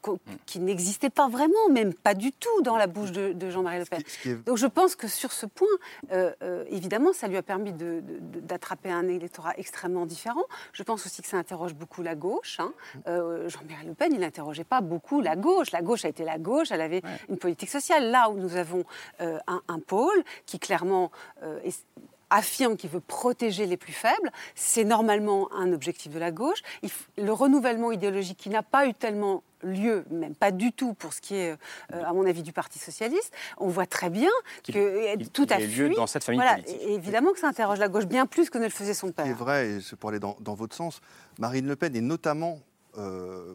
que- 0.02 0.10
qui 0.46 0.58
n'existait 0.60 1.10
pas 1.10 1.28
vraiment, 1.28 1.68
même 1.70 1.94
pas 1.94 2.12
du 2.14 2.32
tout 2.32 2.60
dans 2.62 2.76
la 2.76 2.86
bouche 2.86 3.12
de, 3.12 3.32
de 3.32 3.50
Jean-Marie 3.50 3.78
Le 3.78 3.84
Pen. 3.86 4.02
Donc 4.44 4.56
je 4.58 4.66
pense 4.66 4.94
que 4.96 5.08
sur 5.08 5.32
ce 5.32 5.46
point, 5.46 5.66
euh, 6.12 6.32
euh, 6.42 6.64
évidemment, 6.68 7.12
ça 7.12 7.28
lui 7.28 7.36
a 7.36 7.42
permis 7.42 7.72
d'attraper 7.72 8.90
un 8.90 9.08
électorat 9.08 9.52
extrêmement 9.56 10.06
différent. 10.06 10.44
Je 10.72 10.82
pense 10.82 11.06
aussi 11.06 11.22
que 11.22 11.28
ça 11.28 11.36
interroge 11.38 11.74
beaucoup 11.74 12.02
la 12.02 12.14
gauche. 12.14 12.58
hein. 12.60 12.72
Euh, 13.06 13.48
Jean-Marie 13.48 13.86
Le 13.86 13.94
Pen, 13.94 14.12
il 14.12 14.20
n'interrogeait 14.20 14.64
pas 14.64 14.80
beaucoup 14.80 15.20
la 15.20 15.36
gauche. 15.36 15.70
La 15.72 15.82
gauche 15.82 16.04
a 16.04 16.08
été 16.08 16.24
la 16.24 16.38
gauche, 16.38 16.70
elle 16.70 16.80
avait 16.80 17.02
une 17.28 17.38
politique 17.38 17.70
sociale. 17.70 18.10
Là 18.10 18.28
où 18.30 18.34
nous 18.38 18.56
avons 18.56 18.84
euh, 19.20 19.38
un, 19.46 19.62
un 19.68 19.78
pôle 19.80 20.22
qui 20.46 20.58
clairement 20.58 21.10
euh, 21.42 21.58
est- 21.64 21.84
affirme 22.30 22.76
qu'il 22.76 22.90
veut 22.90 23.00
protéger 23.00 23.66
les 23.66 23.76
plus 23.76 23.92
faibles, 23.92 24.30
c'est 24.54 24.84
normalement 24.84 25.52
un 25.52 25.72
objectif 25.72 26.12
de 26.12 26.18
la 26.18 26.30
gauche. 26.30 26.58
Il 26.82 26.88
f- 26.88 27.06
le 27.22 27.32
renouvellement 27.32 27.92
idéologique 27.92 28.38
qui 28.38 28.48
n'a 28.50 28.62
pas 28.62 28.86
eu 28.86 28.94
tellement 28.94 29.42
lieu, 29.62 30.04
même 30.10 30.34
pas 30.34 30.50
du 30.50 30.72
tout 30.72 30.92
pour 30.94 31.14
ce 31.14 31.20
qui 31.22 31.36
est, 31.36 31.52
euh, 31.92 32.04
à 32.04 32.12
mon 32.12 32.26
avis, 32.26 32.42
du 32.42 32.52
Parti 32.52 32.78
socialiste, 32.78 33.32
on 33.58 33.68
voit 33.68 33.86
très 33.86 34.10
bien 34.10 34.30
Qu'il- 34.62 34.74
que 34.74 34.78
euh, 34.78 35.16
tout 35.32 35.46
a 35.50 35.58
ait 35.60 35.66
lieu 35.66 35.88
dans 35.90 36.06
cette 36.06 36.24
famille 36.24 36.38
Voilà, 36.40 36.56
politique. 36.62 36.82
évidemment 36.82 37.32
que 37.32 37.38
ça 37.38 37.48
interroge 37.48 37.78
la 37.78 37.88
gauche 37.88 38.04
bien 38.06 38.26
plus 38.26 38.50
que 38.50 38.58
ne 38.58 38.64
le 38.64 38.70
faisait 38.70 38.92
son 38.94 39.08
est 39.08 39.12
père. 39.12 39.34
vrai, 39.36 39.68
et 39.68 39.80
c'est 39.80 39.96
pour 39.96 40.10
aller 40.10 40.18
dans, 40.20 40.36
dans 40.40 40.54
votre 40.54 40.76
sens, 40.76 41.00
Marine 41.38 41.66
Le 41.66 41.76
Pen, 41.76 41.94
et 41.96 42.00
notamment 42.02 42.58
euh, 42.98 43.54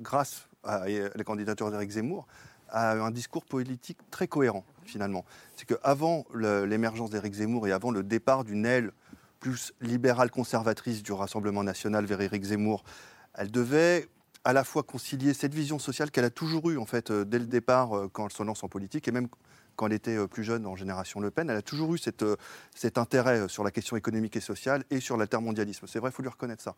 grâce 0.00 0.46
à 0.62 0.84
la 0.88 1.24
candidature 1.24 1.70
d'Éric 1.70 1.90
Zemmour, 1.90 2.26
a 2.68 2.92
un 2.92 3.10
discours 3.10 3.44
politique 3.44 3.98
très 4.10 4.26
cohérent, 4.28 4.64
finalement. 4.86 5.24
C'est 5.56 5.66
qu'avant 5.66 6.24
l'émergence 6.34 7.10
d'Éric 7.10 7.34
Zemmour 7.34 7.66
et 7.66 7.72
avant 7.72 7.90
le 7.90 8.02
départ 8.02 8.44
d'une 8.44 8.66
aile 8.66 8.92
plus 9.40 9.72
libérale 9.80 10.30
conservatrice 10.30 11.02
du 11.02 11.12
Rassemblement 11.12 11.62
national 11.62 12.06
vers 12.06 12.20
Éric 12.20 12.44
Zemmour, 12.44 12.84
elle 13.34 13.50
devait 13.50 14.08
à 14.44 14.52
la 14.52 14.64
fois 14.64 14.82
concilier 14.84 15.34
cette 15.34 15.54
vision 15.54 15.78
sociale 15.78 16.10
qu'elle 16.10 16.24
a 16.24 16.30
toujours 16.30 16.70
eue, 16.70 16.78
en 16.78 16.86
fait, 16.86 17.10
euh, 17.10 17.24
dès 17.24 17.40
le 17.40 17.46
départ, 17.46 17.96
euh, 17.96 18.08
quand 18.10 18.26
elle 18.26 18.32
se 18.32 18.42
lance 18.44 18.62
en 18.62 18.68
politique, 18.68 19.08
et 19.08 19.10
même 19.10 19.26
quand 19.76 19.86
elle 19.86 19.92
était 19.92 20.16
euh, 20.16 20.26
plus 20.26 20.42
jeune 20.42 20.66
en 20.66 20.74
génération 20.74 21.20
Le 21.20 21.30
Pen, 21.30 21.48
elle 21.50 21.56
a 21.56 21.62
toujours 21.62 21.94
eu 21.94 21.98
euh, 22.22 22.36
cet 22.74 22.98
intérêt 22.98 23.40
euh, 23.40 23.48
sur 23.48 23.62
la 23.62 23.70
question 23.70 23.96
économique 23.96 24.36
et 24.36 24.40
sociale 24.40 24.84
et 24.90 25.00
sur 25.00 25.16
l'altermondialisme. 25.16 25.86
C'est 25.86 26.00
vrai, 26.00 26.10
il 26.10 26.12
faut 26.12 26.22
lui 26.22 26.30
reconnaître 26.30 26.62
ça. 26.62 26.74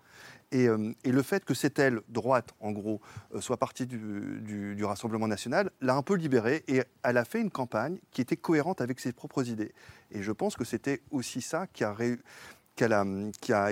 Et, 0.51 0.69
le 0.69 1.23
fait 1.23 1.45
que 1.45 1.55
cette 1.55 1.79
aile 1.79 2.01
droite, 2.09 2.55
en 2.61 2.73
gros, 2.73 3.01
soit 3.41 3.57
partie 3.57 3.87
du, 3.87 4.85
Rassemblement 4.85 5.29
national, 5.29 5.71
l'a 5.81 5.95
un 5.95 6.03
peu 6.03 6.15
libérée 6.15 6.65
et 6.69 6.83
elle 7.03 7.17
a 7.17 7.25
fait 7.25 7.41
une 7.41 7.51
campagne 7.51 7.99
qui 8.11 8.21
était 8.21 8.37
cohérente 8.37 8.81
avec 8.81 9.01
ses 9.01 9.13
propres 9.13 9.49
idées. 9.49 9.73
Et 10.11 10.23
je 10.23 10.33
pense 10.33 10.57
que 10.57 10.65
c'était 10.65 11.03
aussi 11.11 11.43
ça 11.43 11.67
qui 11.67 11.85
a, 11.85 11.95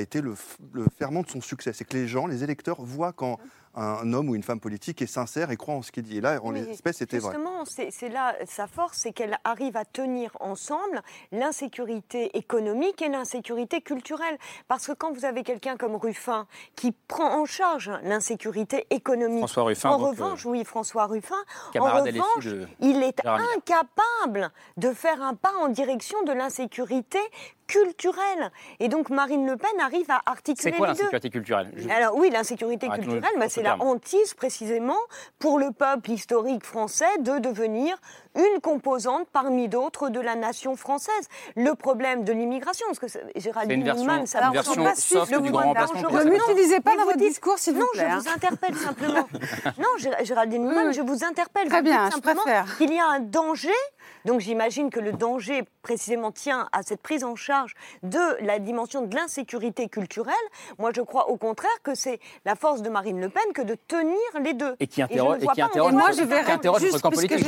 été 0.01 0.21
le, 0.21 0.35
le 0.73 0.87
ferment 0.99 1.23
de 1.23 1.29
son 1.29 1.41
succès. 1.41 1.73
C'est 1.73 1.85
que 1.85 1.97
les 1.97 2.07
gens, 2.07 2.27
les 2.27 2.45
électeurs, 2.45 2.83
voient 2.83 3.13
quand 3.13 3.39
un 3.77 4.13
homme 4.13 4.31
ou 4.31 4.35
une 4.35 4.43
femme 4.43 4.61
politique 4.61 5.03
est 5.03 5.07
sincère 5.07 5.51
et 5.51 5.57
croit 5.57 5.75
en 5.75 5.83
ce 5.83 5.93
qu'il 5.93 6.03
dit. 6.03 6.19
Et 6.19 6.21
là, 6.21 6.41
en 6.43 6.51
l'espèce, 6.51 6.97
c'était 6.97 7.19
vrai. 7.19 7.35
Justement, 7.35 7.65
c'est 7.67 8.09
là 8.09 8.35
sa 8.47 8.67
force, 8.67 8.99
c'est 8.99 9.13
qu'elle 9.13 9.37
arrive 9.45 9.77
à 9.77 9.85
tenir 9.85 10.31
ensemble 10.41 11.03
l'insécurité 11.33 12.37
économique 12.37 13.03
et 13.03 13.09
l'insécurité 13.09 13.81
culturelle. 13.81 14.39
Parce 14.69 14.87
que 14.87 14.93
quand 14.93 15.13
vous 15.13 15.25
avez 15.25 15.43
quelqu'un 15.43 15.77
comme 15.77 15.97
Ruffin 15.97 16.47
qui 16.75 16.93
prend 16.93 17.41
en 17.41 17.45
charge 17.45 17.91
l'insécurité 18.03 18.87
économique, 18.91 19.39
François 19.41 19.65
Ruffin, 19.65 19.91
en 19.91 19.99
donc, 19.99 20.09
revanche, 20.09 20.45
oui, 20.47 20.65
François 20.65 21.07
Ruffin, 21.07 21.35
en 21.79 21.85
revanche, 22.03 22.45
de 22.47 22.67
il 22.81 23.03
est 23.03 23.21
incapable 23.27 24.51
de 24.77 24.93
faire 24.93 25.23
un 25.23 25.35
pas 25.35 25.53
en 25.61 25.69
direction 25.69 26.23
de 26.25 26.33
l'insécurité 26.33 27.19
culturelle. 27.67 28.53
Et 28.79 28.89
donc 28.89 29.11
Marine 29.11 29.45
Le 29.47 29.57
Pen 29.57 29.69
arrive 29.81 30.09
à 30.11 30.23
articuler 30.27 30.71
C'est 30.71 30.77
quoi 30.77 30.87
l'insécurité 30.89 31.31
culturelle? 31.31 31.73
Je- 31.77 31.89
Alors 31.89 32.17
oui, 32.17 32.31
l'insécurité 32.31 32.89
culturelle, 32.89 33.23
bah, 33.39 33.49
ce 33.49 33.55
c'est 33.57 33.63
la 33.67 33.83
hantise 33.83 34.35
précisément 34.35 34.97
pour 35.39 35.59
le 35.59 35.73
peuple 35.73 36.13
historique 36.13 36.65
français 36.65 37.19
de 37.21 37.39
devenir 37.39 37.97
une 38.37 38.61
composante 38.61 39.27
parmi 39.33 39.69
d'autres 39.69 40.09
de 40.09 40.21
la 40.21 40.35
nation 40.35 40.77
française. 40.77 41.29
Le 41.57 41.75
problème 41.75 42.25
de 42.25 42.33
l'immigration, 42.33 42.87
parce 42.89 42.99
que 42.99 43.09
ça- 43.09 43.19
Gérald 43.37 43.69
C'est 43.69 43.75
une 43.75 43.85
version- 43.85 44.05
Newman, 44.05 44.27
ça 44.27 44.41
semble 44.63 44.85
pas 44.85 44.95
suivre 44.95 45.21
soft 45.23 45.33
le 45.33 45.41
du 45.41 45.51
grand 45.51 45.63
remplacement. 45.63 46.01
Ne 46.11 46.31
m'utilisez 46.31 46.81
pas 46.81 46.97
dans 46.97 47.05
votre 47.05 47.17
discours, 47.19 47.59
s'il 47.59 47.75
vous 47.75 47.81
non, 47.81 47.87
plaît, 47.93 48.05
hein. 48.05 48.19
je 48.23 48.29
vous 48.29 48.35
interpelle 48.35 48.77
simplement. 48.77 49.29
non, 49.79 49.89
Gé- 49.99 50.25
Gérald 50.25 50.53
Newman, 50.53 50.89
Oui. 50.89 50.95
je 50.95 51.01
vous 51.03 51.25
interpelle. 51.25 51.69
Très 51.69 51.83
bien, 51.83 52.07
je 52.07 52.15
simplement 52.15 52.43
préfère. 52.43 52.77
qu'il 52.77 52.93
y 52.93 52.99
a 52.99 53.07
un 53.07 53.21
danger. 53.21 53.71
Donc 54.25 54.41
j'imagine 54.41 54.91
que 54.91 55.01
le 55.01 55.13
danger 55.13 55.65
précisément 55.83 56.33
tient 56.33 56.69
à 56.73 56.83
cette 56.83 57.01
prise 57.01 57.23
en 57.25 57.37
charge 57.37 57.75
de 58.03 58.19
la 58.45 58.59
dimension 58.59 59.03
de 59.03 59.15
l'insécurité 59.15 59.89
culturelle. 59.89 60.35
Moi, 60.79 60.91
je 60.95 61.01
crois 61.01 61.29
au 61.31 61.37
contraire 61.37 61.71
que 61.83 61.95
c'est 61.95 62.19
la 62.45 62.55
force 62.57 62.83
de 62.83 62.91
Marine 62.91 63.21
Le 63.21 63.29
Pen 63.29 63.43
que 63.55 63.63
de 63.63 63.75
tenir 63.75 64.17
les 64.43 64.53
deux. 64.55 64.75
Et 64.81 64.87
qui 64.87 65.01
je 65.01 65.05
interroge- 65.07 65.37
ne 65.39 65.43
et 65.43 65.45
vois 65.45 65.55
qui 65.55 65.61
pas 65.61 65.67
interroge 65.67 65.93
c'est 66.13 66.27
qui 66.27 66.33
un- 66.51 66.55
interroge 66.55 66.81
juste 66.81 66.93
parce 66.93 67.03
que 67.03 67.09
politique, 67.09 67.39
je 67.39 67.45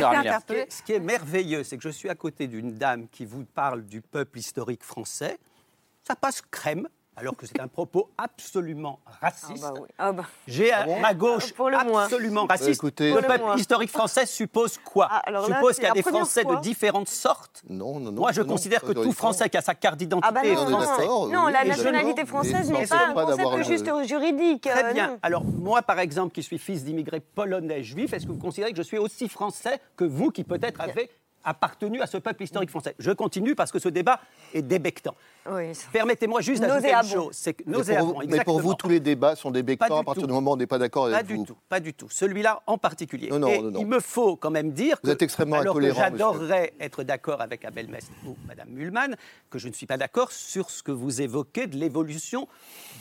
Ce 0.79 0.83
qui 0.85 0.93
est 0.93 1.01
merveilleux, 1.01 1.65
c'est 1.65 1.77
que 1.77 1.83
je 1.83 1.89
suis 1.89 2.09
à 2.09 2.15
côté 2.15 2.47
d'une 2.47 2.79
dame 2.79 3.09
qui 3.09 3.25
vous 3.25 3.45
parle 3.45 3.85
du 3.85 4.01
peuple 4.01 4.39
historique 4.39 4.85
français. 4.85 5.37
Ça 6.07 6.15
passe 6.15 6.41
crème, 6.41 6.89
alors 7.19 7.37
que 7.37 7.47
c'est 7.47 7.61
un 7.61 7.69
propos 7.69 8.11
absolument 8.17 9.01
raciste. 9.21 9.65
Ah 9.67 9.73
bah 9.73 9.81
oui. 9.81 9.89
Ah 9.99 10.13
bah. 10.13 10.25
J'ai 10.47 10.73
à 10.73 10.87
ma 11.01 11.15
gauche 11.15 11.53
Pour 11.53 11.71
le 11.71 11.79
moins. 11.85 12.05
absolument 12.05 12.47
Bah, 12.47 12.55
raciste. 12.55 12.71
écoutez- 12.81 13.13
le 13.13 13.21
peuple 13.23 13.45
historique 13.59 13.91
français 13.91 14.27
suppose 14.27 14.79
quoi 14.79 15.09
Ah, 15.11 15.23
alors 15.27 15.49
là, 15.49 15.57
Suppose 15.57 15.75
qu'il 15.77 15.85
y 15.85 15.89
a 15.89 15.93
des 15.93 16.03
Français 16.03 16.43
fois. 16.43 16.57
de 16.57 16.61
différentes 16.61 17.09
sortes 17.09 17.63
Non, 17.69 17.99
non, 18.01 18.13
non. 18.13 18.21
Moi, 18.21 18.33
je 18.33 18.41
non, 18.41 18.47
non, 18.47 18.53
considère 18.55 18.83
que 18.83 18.93
tout. 18.93 19.13
Français 19.13 19.49
qui 19.49 19.57
a 19.57 19.63
sa 19.63 19.75
carte 19.75 19.97
d'identité 19.99 20.29
Ah 20.29 20.33
bah 20.33 20.47
est 20.47 20.55
non, 20.55 20.63
on 20.63 20.69
est 20.69 20.71
non, 20.71 20.81
français. 20.81 21.03
d'accord, 21.03 21.29
non, 21.29 21.45
oui, 21.47 21.53
la 21.53 21.65
nationalité 21.65 22.25
française 22.25 22.67
ça 22.67 22.73
n'est 22.73 22.87
pas 22.87 23.07
un 23.09 23.13
concept 23.15 23.65
juste 23.67 24.07
juridique. 24.07 24.63
Très 24.63 24.85
euh, 24.85 24.93
bien. 24.93 25.19
Alors, 25.23 25.45
moi, 25.45 25.83
par 25.83 25.99
exemple, 25.99 26.33
qui 26.33 26.43
suis 26.43 26.59
fils 26.59 26.85
d'immigrés 26.85 27.21
polonais 27.21 27.83
juifs, 27.83 28.13
est-ce 28.13 28.27
que 28.27 28.33
vous 28.33 28.39
considérez 28.39 28.71
que 28.71 28.77
je 28.79 28.83
suis 28.83 28.99
aussi 28.99 29.29
français 29.29 29.81
que 29.97 30.05
vous 30.05 30.31
qui 30.31 30.45
peut-être 30.45 30.81
avez 30.81 31.11
appartenu 31.45 32.01
à 32.01 32.07
ce 32.07 32.19
peuple 32.19 32.43
historique 32.43 32.71
français? 32.71 32.95
Je 32.99 33.11
continue 33.11 33.55
parce 33.55 33.73
que 33.73 33.79
ce 33.79 33.89
débat 33.89 34.21
est 34.55 34.63
débectant. 34.63 35.15
Oui, 35.51 35.73
Permettez-moi 35.93 36.41
juste 36.41 36.61
d'ajouter 36.63 36.93
une 36.93 37.03
chose. 37.09 37.31
C'est 37.33 37.55
que 37.55 37.63
Mais 37.67 37.73
pour, 37.75 37.83
vous, 37.83 37.89
mais 37.89 38.13
pour 38.13 38.23
exactement. 38.23 38.59
vous, 38.59 38.75
tous 38.75 38.89
les 38.89 39.01
débats 39.01 39.37
sont 39.37 39.51
des 39.51 39.63
Pas 39.77 39.89
du 39.89 39.93
à 39.95 40.03
partir 40.03 40.23
tout. 40.23 40.27
du 40.27 40.33
moment 40.33 40.51
où 40.51 40.55
on 40.55 40.57
n'est 40.57 40.67
pas 40.67 40.79
d'accord 40.79 41.07
Pas 41.09 41.17
avec 41.17 41.27
du 41.27 41.37
vous. 41.37 41.45
tout, 41.45 41.57
pas 41.69 41.81
du 41.81 41.95
tout. 41.95 42.09
Celui-là 42.11 42.63
en 42.67 42.79
particulier. 42.79 43.29
Non, 43.31 43.39
non, 43.39 43.49
Et 43.49 43.59
non, 43.63 43.71
non. 43.71 43.81
il 43.81 43.87
me 43.87 44.01
faut 44.01 44.37
quand 44.37 44.51
même 44.51 44.73
dire 44.73 44.97
Vous 45.03 45.09
que, 45.09 45.13
êtes 45.15 45.23
extrêmement 45.23 45.57
alors 45.57 45.75
que 45.77 45.93
j'adorerais 45.93 46.75
être 46.81 47.03
d'accord 47.03 47.41
avec 47.41 47.65
Abel 47.65 47.89
Mest 47.89 48.11
ou 48.27 48.37
Madame 48.47 48.69
Mulman, 48.71 49.15
que 49.51 49.59
je 49.59 49.69
ne 49.69 49.73
suis 49.73 49.87
pas 49.87 49.97
d'accord 49.97 50.33
sur 50.33 50.71
ce 50.71 50.83
que 50.83 50.93
vous 50.93 51.21
évoquez 51.23 51.67
de 51.67 51.77
l'évolution 51.77 52.49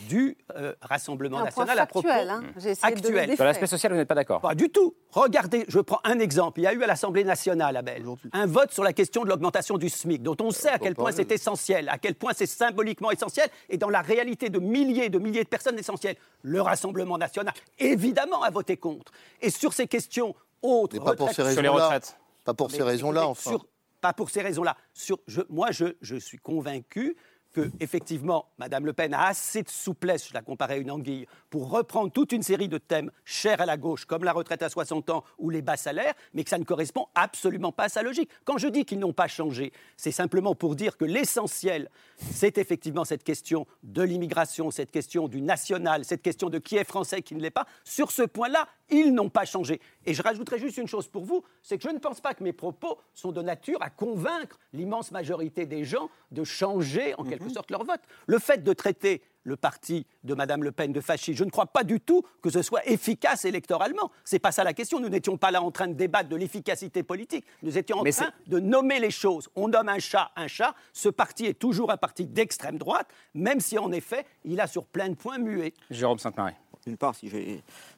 du 0.08 0.38
euh, 0.56 0.74
Rassemblement 0.82 1.38
Un 1.40 1.46
point 1.48 1.66
national 1.66 1.80
à 1.80 1.86
propos 1.86 2.08
factuel, 2.08 2.30
hein. 2.30 2.44
Actuel. 2.84 3.36
Sur 3.36 3.46
l'aspect 3.46 3.68
social, 3.68 3.92
vous 3.92 3.98
n'êtes 3.98 4.08
pas 4.08 4.16
d'accord 4.16 4.42
Pas 4.42 4.56
du 4.56 4.70
tout. 4.70 4.96
Regardez, 5.12 5.66
je 5.68 5.80
prends 5.80 6.00
un 6.04 6.20
exemple. 6.20 6.60
Il 6.60 6.64
y 6.64 6.68
a 6.68 6.74
eu 6.74 6.84
à 6.84 6.88
l'Assemblée 6.88 7.24
nationale, 7.24 7.76
Abel, 7.76 8.04
un 8.34 8.46
vote 8.46 8.72
sur 8.72 8.84
la 8.84 8.94
question 8.94 9.24
de 9.24 9.30
l'augmentation 9.30 9.78
du 9.78 9.90
SMIC, 9.90 10.22
dont 10.22 10.36
on 10.42 10.52
sait 10.52 10.70
à 10.70 10.78
quel 10.80 10.96
point 10.96 11.12
c'est 11.12 11.32
essentiel, 11.32 11.90
à 11.90 11.98
quel 11.98 12.16
point 12.16 12.34
c'est 12.38 12.46
symboliquement 12.46 13.12
essentiel, 13.12 13.50
et 13.70 13.78
dans 13.78 13.90
la 13.90 14.02
réalité 14.02 14.50
de 14.50 14.60
milliers 14.60 15.06
et 15.06 15.10
de 15.10 15.20
milliers 15.20 15.44
de 15.44 15.50
personnes 15.50 15.78
essentielles. 15.80 16.16
Le 16.44 16.62
Rassemblement 16.62 17.18
national, 17.18 17.54
évidemment, 17.80 18.44
a 18.44 18.50
voté 18.52 18.78
contre. 18.78 19.12
Et 19.42 19.50
sur 19.50 19.74
ces 19.74 19.88
questions 19.88 20.36
autres, 20.62 20.96
Mais 20.98 21.04
pas 21.04 21.16
pour 21.16 21.30
ces 21.30 21.36
Sur 21.36 21.44
les 21.44 21.50
raisons-là. 21.56 21.86
retraites. 21.86 22.18
Pas 22.44 22.54
pour 22.54 22.70
mais 22.72 22.78
ces 22.78 22.84
raisons-là, 22.84 23.28
enfin. 23.28 23.50
sur- 23.52 23.66
pas 24.00 24.14
pour 24.14 24.30
ces 24.30 24.42
raisons-là. 24.42 24.78
Sur, 24.94 25.20
je, 25.28 25.42
moi, 25.50 25.72
je, 25.72 25.86
je 26.02 26.16
suis 26.16 26.38
convaincu 26.38 27.16
que, 27.54 27.72
effectivement, 27.80 28.50
Madame 28.60 28.86
Le 28.86 28.94
Pen 28.94 29.14
a 29.14 29.28
assez 29.28 29.64
de 29.64 29.70
souplesse, 29.70 30.28
je 30.30 30.34
la 30.34 30.42
compare 30.42 30.70
à 30.72 30.76
une 30.78 30.92
anguille, 30.92 31.26
pour 31.50 31.70
reprendre 31.70 32.12
toute 32.12 32.32
une 32.32 32.44
série 32.44 32.68
de 32.68 32.78
thèmes 32.78 33.10
chers 33.24 33.62
à 33.62 33.66
la 33.66 33.78
gauche, 33.78 34.06
comme 34.06 34.24
la 34.24 34.34
retraite 34.34 34.62
à 34.62 34.70
60 34.70 35.10
ans 35.10 35.24
ou 35.38 35.50
les 35.50 35.62
bas 35.62 35.78
salaires, 35.78 36.14
mais 36.34 36.44
que 36.44 36.50
ça 36.50 36.58
ne 36.58 36.64
correspond 36.64 37.08
absolument 37.16 37.72
pas 37.72 37.86
à 37.86 37.90
sa 37.90 38.04
logique. 38.04 38.30
Quand 38.44 38.58
je 38.58 38.68
dis 38.68 38.84
qu'ils 38.84 39.00
n'ont 39.00 39.14
pas 39.14 39.28
changé, 39.28 39.72
c'est 39.96 40.12
simplement 40.12 40.56
pour 40.56 40.76
dire 40.76 40.98
que 40.98 41.06
l'essentiel, 41.06 41.90
c'est 42.18 42.58
effectivement 42.58 43.06
cette 43.06 43.24
question 43.24 43.66
de 43.84 44.02
l'immigration, 44.02 44.72
cette 44.72 44.92
question 44.92 45.28
du 45.28 45.42
national, 45.42 46.04
cette 46.04 46.22
question 46.22 46.50
de 46.50 46.60
qui 46.60 46.76
est 46.76 46.84
français, 46.84 47.22
qui 47.22 47.36
ne 47.36 47.42
l'est 47.42 47.50
pas. 47.50 47.66
Sur 47.86 48.12
ce 48.12 48.24
point-là, 48.24 48.68
ils 48.90 49.14
n'ont 49.14 49.30
pas 49.30 49.46
changé. 49.46 49.82
Et 50.06 50.14
je 50.14 50.22
rajouterai 50.22 50.60
juste 50.60 50.78
une 50.78 50.88
chose 50.88 51.08
pour 51.08 51.24
vous, 51.24 51.44
c'est 51.62 51.78
que 51.78 51.84
je 51.84 51.94
ne 51.94 52.00
pense 52.00 52.22
pas 52.22 52.34
que 52.34 52.44
mes 52.44 52.54
propos 52.54 52.98
sont 53.14 53.32
de 53.32 53.42
nature 53.42 53.82
à 53.82 53.90
convaincre 53.90 54.60
l'immense 54.74 55.12
majorité 55.12 55.66
des 55.66 55.84
gens 55.84 56.10
de 56.32 56.44
changer 56.44 57.14
en 57.18 57.24
quelque 57.24 57.38
quelque 57.38 57.54
sorte 57.54 57.72
leur 57.72 57.84
vote. 57.84 58.02
Le 58.26 58.40
fait 58.40 58.64
de 58.64 58.74
traiter 58.74 59.22
le 59.48 59.56
parti 59.56 60.06
de 60.24 60.34
Mme 60.34 60.64
Le 60.64 60.72
Pen 60.72 60.92
de 60.92 61.02
fasciste, 61.02 61.40
je 61.40 61.44
ne 61.44 61.50
crois 61.50 61.68
pas 61.68 61.84
du 61.84 62.00
tout 62.00 62.22
que 62.42 62.50
ce 62.50 62.62
soit 62.62 62.86
efficace 62.86 63.46
électoralement. 63.46 64.12
C'est 64.24 64.40
pas 64.40 64.52
ça 64.52 64.64
la 64.64 64.74
question. 64.74 65.00
Nous 65.00 65.10
n'étions 65.10 65.38
pas 65.38 65.52
là 65.52 65.62
en 65.62 65.72
train 65.72 65.88
de 65.88 65.94
débattre 65.94 66.30
de 66.30 66.36
l'efficacité 66.36 67.02
politique. 67.02 67.46
Nous 67.64 67.78
étions 67.78 67.98
en 67.98 68.04
train 68.04 68.32
de 68.48 68.60
nommer 68.60 69.00
les 69.00 69.12
choses. 69.12 69.50
On 69.56 69.70
nomme 69.70 69.90
un 69.90 70.00
chat 70.00 70.32
un 70.36 70.48
chat. 70.48 70.76
Ce 70.94 71.10
parti 71.10 71.46
est 71.46 71.58
toujours 71.58 71.92
un 71.92 71.98
parti 71.98 72.26
d'extrême 72.26 72.78
droite, 72.78 73.08
même 73.34 73.60
si 73.60 73.78
en 73.78 73.92
effet, 73.92 74.26
il 74.44 74.60
a 74.60 74.68
sur 74.68 74.86
plein 74.86 75.10
de 75.10 75.16
points 75.16 75.38
mué. 75.38 75.74
Jérôme 75.90 76.20
Sainte-Marie. 76.20 76.56
D'une 76.88 76.96
part, 76.96 77.16
si, 77.16 77.30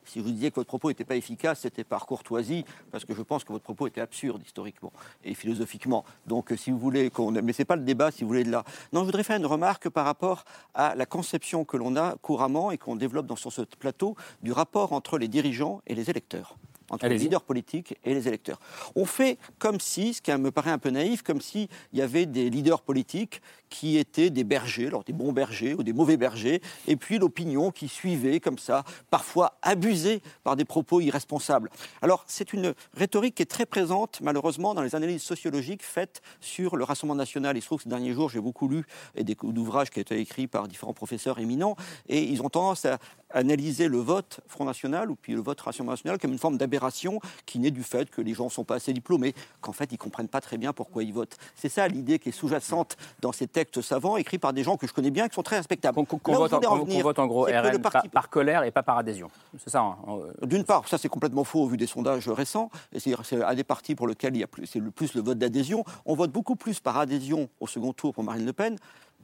si, 0.06 0.19
vous 0.19 0.32
disiez 0.32 0.49
que 0.49 0.56
votre 0.56 0.67
propos 0.67 0.89
n'était 0.89 1.06
pas 1.06 1.15
efficace, 1.15 1.60
c'était 1.60 1.84
par 1.84 2.08
courtoisie, 2.08 2.65
parce 2.89 3.06
que 3.06 3.13
je 3.13 3.21
pense 3.21 3.43
que 3.43 3.54
votre 3.54 3.63
propos 3.63 3.86
était 3.86 4.02
absurde 4.02 4.41
historiquement 4.43 4.91
et 5.23 5.36
philosophiquement. 5.36 6.04
Donc, 6.25 6.52
si 6.58 6.71
vous 6.71 6.80
voulez 6.80 7.12
qu'on. 7.12 7.32
Mais 7.32 7.54
ce 7.54 7.62
n'est 7.62 7.65
pas 7.65 7.75
le 7.75 7.84
débat, 7.84 8.10
si 8.10 8.23
vous 8.23 8.30
voulez, 8.30 8.43
de 8.43 8.49
là. 8.49 8.63
Non, 8.91 9.02
je 9.02 9.06
voudrais 9.06 9.23
faire 9.23 9.38
une 9.38 9.45
remarque 9.45 9.89
par 9.89 10.06
rapport 10.06 10.43
à 10.73 10.95
la 10.95 11.06
conception 11.06 11.65
que 11.65 11.78
l'on 11.78 11.95
a 11.97 12.15
couramment 12.23 12.71
et 12.71 12.80
qu'on 12.80 12.95
développe 12.95 13.28
dans, 13.28 13.36
sur 13.36 13.54
ce 13.54 13.62
plateau 13.62 14.15
du 14.41 14.52
rapport 14.52 14.91
entre 14.91 15.19
les 15.19 15.28
dirigeants 15.28 15.84
et 15.86 15.93
les 15.93 16.10
électeurs 16.10 16.58
entre 16.89 17.08
les 17.08 17.17
leaders 17.17 17.44
politiques 17.44 17.96
et 18.04 18.13
les 18.13 18.27
électeurs. 18.27 18.60
On 18.96 19.06
fait 19.06 19.37
comme 19.58 19.79
si, 19.79 20.13
ce 20.13 20.21
qui 20.21 20.31
me 20.31 20.52
paraît 20.52 20.71
un 20.71 20.77
peu 20.77 20.90
naïf, 20.90 21.21
comme 21.21 21.42
s'il 21.42 21.67
y 21.94 22.02
avait 22.02 22.25
des 22.25 22.50
leaders 22.50 22.81
politiques 22.81 23.42
qui 23.69 23.98
étaient 23.98 24.29
des 24.29 24.44
bergers, 24.44 24.87
alors 24.87 25.04
des 25.04 25.13
bons 25.13 25.31
bergers 25.31 25.75
ou 25.75 25.83
des 25.83 25.94
mauvais 25.94 26.17
bergers, 26.17 26.62
et 26.87 26.96
puis 26.96 27.19
l'opinion 27.19 27.71
qui 27.71 27.87
suivait 27.87 28.40
comme 28.40 28.58
ça, 28.58 28.83
parfois 29.10 29.58
abusée 29.62 30.21
par 30.44 30.56
des 30.56 30.65
propos 30.65 31.02
irresponsables. 31.02 31.69
Alors 32.02 32.23
c'est 32.27 32.54
une 32.54 32.73
rhétorique 32.96 33.35
qui 33.35 33.44
est 33.44 33.46
très 33.46 33.65
présente 33.65 34.21
malheureusement 34.21 34.73
dans 34.73 34.81
les 34.81 34.96
analyses 34.96 35.21
sociologiques 35.21 35.83
faites 35.83 36.21
sur 36.40 36.75
le 36.75 36.83
Rassemblement 36.83 37.15
national. 37.15 37.58
Il 37.58 37.62
se 37.62 37.67
trouve 37.67 37.79
que 37.79 37.83
ces 37.83 37.90
derniers 37.90 38.13
jours 38.13 38.29
j'ai 38.29 38.42
beaucoup 38.42 38.67
lu 38.67 38.85
des 39.15 39.37
ouvrages 39.44 39.90
qui 39.90 40.00
ont 40.00 40.02
été 40.02 40.19
écrits 40.19 40.48
par 40.48 40.67
différents 40.67 40.94
professeurs 40.94 41.40
éminents, 41.40 41.75
et 42.08 42.23
ils 42.23 42.42
ont 42.42 42.50
tendance 42.50 42.85
à 42.85 42.98
analyser 43.32 43.88
le 43.88 43.98
vote 43.98 44.40
Front 44.48 44.65
National 44.65 45.12
ou 45.12 45.15
puis 45.15 45.34
le 45.34 45.42
vote 45.42 45.60
Rassemblement 45.60 45.94
National 45.94 46.17
comme 46.19 46.32
une 46.32 46.40
forme 46.40 46.58
d'aberration 46.58 47.19
qui 47.46 47.60
naît 47.60 47.71
du 47.71 47.84
fait 47.84 48.10
que 48.10 48.21
les 48.21 48.34
gens 48.34 48.46
ne 48.46 48.50
sont 48.50 48.63
pas 48.63 48.75
assez 48.75 48.94
diplômés, 48.94 49.34
qu'en 49.62 49.71
fait 49.71 49.86
ils 49.92 49.96
ne 49.96 50.00
comprennent 50.00 50.27
pas 50.27 50.42
très 50.42 50.58
bien 50.58 50.73
pourquoi 50.73 51.04
ils 51.04 51.13
votent. 51.13 51.38
C'est 51.56 51.69
ça 51.69 51.88
l'idée 51.88 52.19
qui 52.19 52.30
est 52.30 52.34
sous-jacente 52.34 52.98
dans 53.21 53.32
ces 53.32 53.48
textes 53.48 53.82
savants 53.82 54.17
écrits 54.17 54.40
par 54.40 54.54
des 54.54 54.63
gens 54.63 54.77
que 54.77 54.88
je 54.88 54.94
connais 54.94 55.12
bien, 55.12 55.27
qui 55.27 55.36
sont 55.36 55.44
très 55.44 55.58
respectables. 55.58 55.96
Qu'on 56.06 56.34
vote, 56.34 57.19
en 57.19 57.27
gros 57.27 57.44
RN 57.44 57.82
par, 58.12 58.30
colère 58.30 58.63
et 58.63 58.71
pas 58.71 58.84
par 58.84 58.98
adhésion. 58.98 59.30
C'est 59.58 59.69
ça. 59.69 59.82
Hein, 59.82 59.98
euh, 60.08 60.46
D'une 60.46 60.63
part, 60.63 60.88
ça 60.88 60.98
c'est 60.98 61.10
complètement 61.10 61.44
faux 61.44 61.63
au 61.63 61.67
vu 61.67 61.77
des 61.77 61.88
sondages 61.88 62.27
récents. 62.30 62.69
C'est 62.98 63.13
un 63.44 63.56
des 63.56 63.63
partis 63.63 63.96
pour 63.96 64.08
lequel 64.08 64.36
il 64.36 64.40
y 64.40 64.44
a 64.44 64.48
plus, 64.48 64.65
c'est 64.65 64.80
le 64.80 64.92
plus 64.92 65.13
le 65.13 65.21
vote 65.21 65.38
d'adhésion. 65.38 65.84
On 66.06 66.15
vote 66.15 66.32
beaucoup 66.32 66.56
plus 66.56 66.80
par 66.80 66.98
adhésion 66.98 67.50
au 67.60 67.67
second 67.67 67.94
tour 67.94 68.13
pour 68.13 68.23
Marine 68.23 68.46
Le 68.46 68.54
Pen 68.54 68.77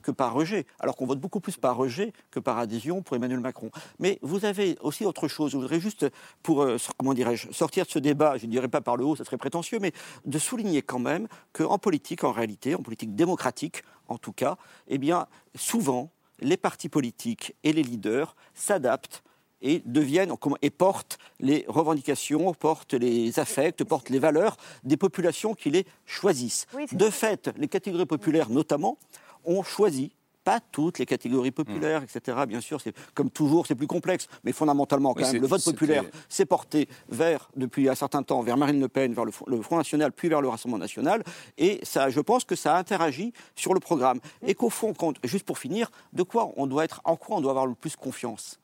que 0.06 0.12
par 0.12 0.34
rejet, 0.34 0.66
alors 0.80 0.95
qu'on 0.95 1.08
vote 1.08 1.20
beaucoup 1.20 1.39
plus 1.39 1.58
par 1.58 1.76
rejet 1.76 2.14
que 2.30 2.39
par 2.39 2.60
adhésion 2.60 3.01
pour 3.01 3.16
Emmanuel 3.16 3.39
Macron. 3.39 3.72
Mais 3.99 4.20
vous 4.22 4.45
avez 4.45 4.78
aussi 4.82 5.03
autre 5.03 5.28
chose. 5.28 5.51
Je 5.51 5.58
voudrais 5.58 5.80
juste, 5.80 6.06
pour 6.43 6.62
euh, 6.62 6.78
comment 6.97 7.14
dirais-je, 7.14 7.51
sortir 7.51 7.86
de 7.86 7.89
ce 7.89 7.99
débat, 7.99 8.38
je 8.38 8.45
ne 8.45 8.51
dirais 8.51 8.68
pas 8.68 8.82
par 8.82 8.97
le 8.97 9.03
haut, 9.03 9.16
ça 9.16 9.26
serait 9.26 9.38
prétentieux, 9.38 9.80
mais 9.82 9.91
de 10.26 10.38
souligner 10.38 10.84
quand 10.84 10.99
même 10.99 11.28
qu'en 11.53 11.80
politique, 11.80 12.24
en 12.24 12.32
réalité, 12.32 12.76
en 12.76 12.84
politique 12.84 13.16
démocratique, 13.16 13.84
en 14.08 14.20
tout 14.20 14.34
cas, 14.34 14.58
eh 14.88 14.99
bien, 14.99 15.28
souvent, 15.56 16.12
les 16.39 16.58
partis 16.58 16.89
politiques 16.89 17.56
et 17.64 17.74
les 17.74 17.82
leaders 17.82 18.36
s'adaptent 18.53 19.24
et 19.62 19.82
deviennent 19.86 20.34
et 20.62 20.70
portent 20.70 21.18
les 21.39 21.66
revendications, 21.68 22.53
portent 22.53 22.93
les 22.93 23.39
affects, 23.39 23.84
portent 23.84 24.10
les 24.10 24.20
valeurs 24.20 24.58
des 24.84 24.97
populations 24.97 25.56
qui 25.56 25.72
les 25.72 25.88
choisissent. 26.06 26.68
de 26.91 27.10
fait, 27.10 27.49
les 27.58 27.68
catégories 27.68 28.06
populaires 28.06 28.49
notamment 28.49 28.99
ont 29.45 29.63
choisi 29.63 30.11
pas 30.45 30.59
toutes 30.71 30.99
les 30.99 31.05
catégories 31.05 31.51
populaires, 31.51 32.01
hmm. 32.01 32.07
etc. 32.15 32.37
Bien 32.47 32.61
sûr, 32.61 32.79
c'est 32.79 32.93
comme 33.13 33.29
toujours, 33.29 33.65
c'est 33.67 33.75
plus 33.75 33.87
complexe, 33.87 34.27
mais 34.43 34.53
fondamentalement, 34.53 35.13
quand 35.13 35.23
même, 35.23 35.41
le 35.41 35.47
vote 35.47 35.63
populaire 35.65 36.05
s'est 36.29 36.45
porté 36.45 36.87
vers, 37.09 37.49
depuis 37.57 37.89
un 37.89 37.95
certain 37.95 38.21
temps, 38.23 38.41
vers 38.43 38.55
Marine 38.55 38.79
Le 38.79 38.87
Pen, 38.87 39.11
vers 39.13 39.25
le, 39.25 39.31
Front 39.31 39.77
National, 39.77 40.11
puis 40.11 40.29
vers 40.29 40.41
le 40.41 40.47
Rassemblement 40.47 40.77
National, 40.77 41.23
et 41.57 41.79
ça, 41.83 42.09
je 42.09 42.19
pense 42.21 42.45
que 42.45 42.55
ça 42.55 42.77
interagit 42.77 43.33
sur 43.55 43.73
le 43.73 43.79
programme, 43.79 44.19
et 44.45 44.53
qu'au 44.53 44.69
fond, 44.69 44.93
juste 45.23 45.45
pour 45.45 45.57
finir, 45.57 45.89
de 46.13 46.21
quoi 46.21 46.53
on 46.55 46.67
doit 46.67 46.85
être, 46.85 47.01
en 47.03 47.15
quoi 47.15 47.37
on 47.37 47.41
doit 47.41 47.51
avoir 47.51 47.65
le 47.65 47.73
plus 47.73 47.95
confiance? 47.95 48.59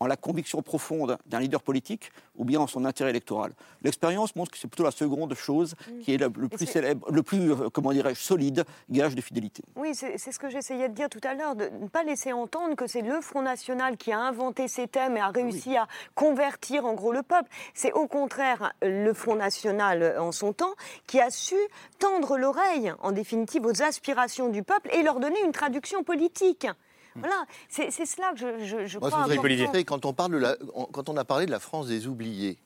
En 0.00 0.06
la 0.06 0.16
conviction 0.16 0.62
profonde 0.62 1.18
d'un 1.26 1.40
leader 1.40 1.62
politique 1.62 2.10
ou 2.36 2.44
bien 2.44 2.60
en 2.60 2.66
son 2.66 2.84
intérêt 2.84 3.10
électoral. 3.10 3.52
L'expérience 3.82 4.34
montre 4.36 4.50
que 4.50 4.58
c'est 4.58 4.68
plutôt 4.68 4.84
la 4.84 4.90
seconde 4.90 5.34
chose 5.34 5.74
mm. 5.88 6.00
qui 6.00 6.14
est 6.14 6.18
le, 6.18 6.30
plus 6.30 6.66
célèbre, 6.66 7.10
le 7.10 7.22
plus, 7.22 7.52
euh, 7.52 7.70
comment 7.70 7.92
dirais-je, 7.92 8.20
solide 8.20 8.64
gage 8.90 9.14
de 9.14 9.20
fidélité. 9.20 9.62
Oui, 9.76 9.94
c'est 9.94 10.18
ce 10.18 10.38
que 10.38 10.50
j'essayais 10.50 10.88
de 10.88 10.94
dire 10.94 11.08
tout 11.08 11.20
à 11.22 11.34
l'heure, 11.34 11.54
de 11.54 11.68
ne 11.80 11.88
pas 11.88 12.02
laisser 12.02 12.32
entendre 12.32 12.74
que 12.74 12.86
c'est 12.86 13.02
le 13.02 13.20
Front 13.20 13.42
National 13.42 13.96
qui 13.96 14.12
a 14.12 14.18
inventé 14.18 14.68
ces 14.68 14.88
thèmes 14.88 15.16
et 15.16 15.20
a 15.20 15.28
réussi 15.28 15.76
à 15.76 15.86
convertir 16.14 16.86
en 16.86 16.94
gros 16.94 17.12
le 17.12 17.22
peuple. 17.22 17.50
C'est 17.74 17.92
au 17.92 18.06
contraire 18.06 18.72
le 18.82 19.12
Front 19.12 19.36
National 19.36 20.16
en 20.18 20.32
son 20.32 20.52
temps 20.52 20.74
qui 21.06 21.20
a 21.20 21.30
su 21.30 21.56
tendre 21.98 22.36
l'oreille, 22.36 22.92
en 23.00 23.12
définitive, 23.12 23.64
aux 23.66 23.82
aspirations 23.82 24.48
du 24.48 24.62
peuple 24.62 24.90
et 24.92 25.02
leur 25.02 25.20
donner 25.20 25.38
une 25.44 25.52
traduction 25.52 26.02
politique. 26.02 26.66
Voilà, 27.16 27.44
c'est 27.68 27.90
cela 27.90 28.32
que 28.32 28.38
je, 28.38 28.64
je, 28.64 28.86
je 28.86 28.98
Moi, 28.98 29.10
crois. 29.10 29.82
quand 29.84 30.04
on, 30.04 30.12
parle 30.12 30.32
de 30.32 30.38
la, 30.38 30.56
quand 30.92 31.08
on 31.08 31.16
a 31.16 31.24
parlé 31.24 31.46
de 31.46 31.50
la 31.50 31.60
France 31.60 31.86
des 31.86 32.06
oubliés, 32.08 32.58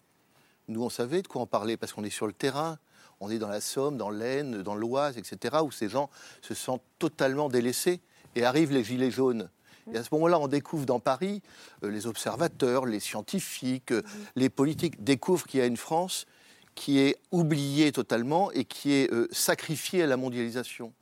nous, 0.68 0.82
on 0.82 0.90
savait 0.90 1.22
de 1.22 1.28
quoi 1.28 1.42
en 1.42 1.46
parler 1.46 1.76
parce 1.76 1.92
qu'on 1.92 2.04
est 2.04 2.10
sur 2.10 2.26
le 2.26 2.32
terrain. 2.32 2.78
On 3.20 3.30
est 3.30 3.38
dans 3.38 3.48
la 3.48 3.60
Somme, 3.60 3.96
dans 3.96 4.10
l'Aisne, 4.10 4.62
dans 4.62 4.74
l'Oise, 4.74 5.18
etc., 5.18 5.56
où 5.64 5.72
ces 5.72 5.88
gens 5.88 6.08
se 6.40 6.54
sentent 6.54 6.84
totalement 6.98 7.48
délaissés. 7.48 8.00
Et 8.36 8.44
arrivent 8.44 8.72
les 8.72 8.84
gilets 8.84 9.10
jaunes. 9.10 9.50
Et 9.92 9.96
à 9.96 10.04
ce 10.04 10.10
moment-là, 10.12 10.38
on 10.38 10.48
découvre 10.48 10.84
dans 10.84 11.00
Paris, 11.00 11.42
euh, 11.82 11.90
les 11.90 12.06
observateurs, 12.06 12.84
les 12.84 13.00
scientifiques, 13.00 13.90
euh, 13.90 14.02
les 14.36 14.50
politiques 14.50 15.02
découvrent 15.02 15.46
qu'il 15.46 15.60
y 15.60 15.62
a 15.62 15.66
une 15.66 15.78
France 15.78 16.26
qui 16.74 17.00
est 17.00 17.16
oubliée 17.32 17.90
totalement 17.90 18.52
et 18.52 18.64
qui 18.64 18.92
est 18.92 19.12
euh, 19.12 19.26
sacrifiée 19.32 20.02
à 20.02 20.06
la 20.06 20.16
mondialisation. 20.16 20.92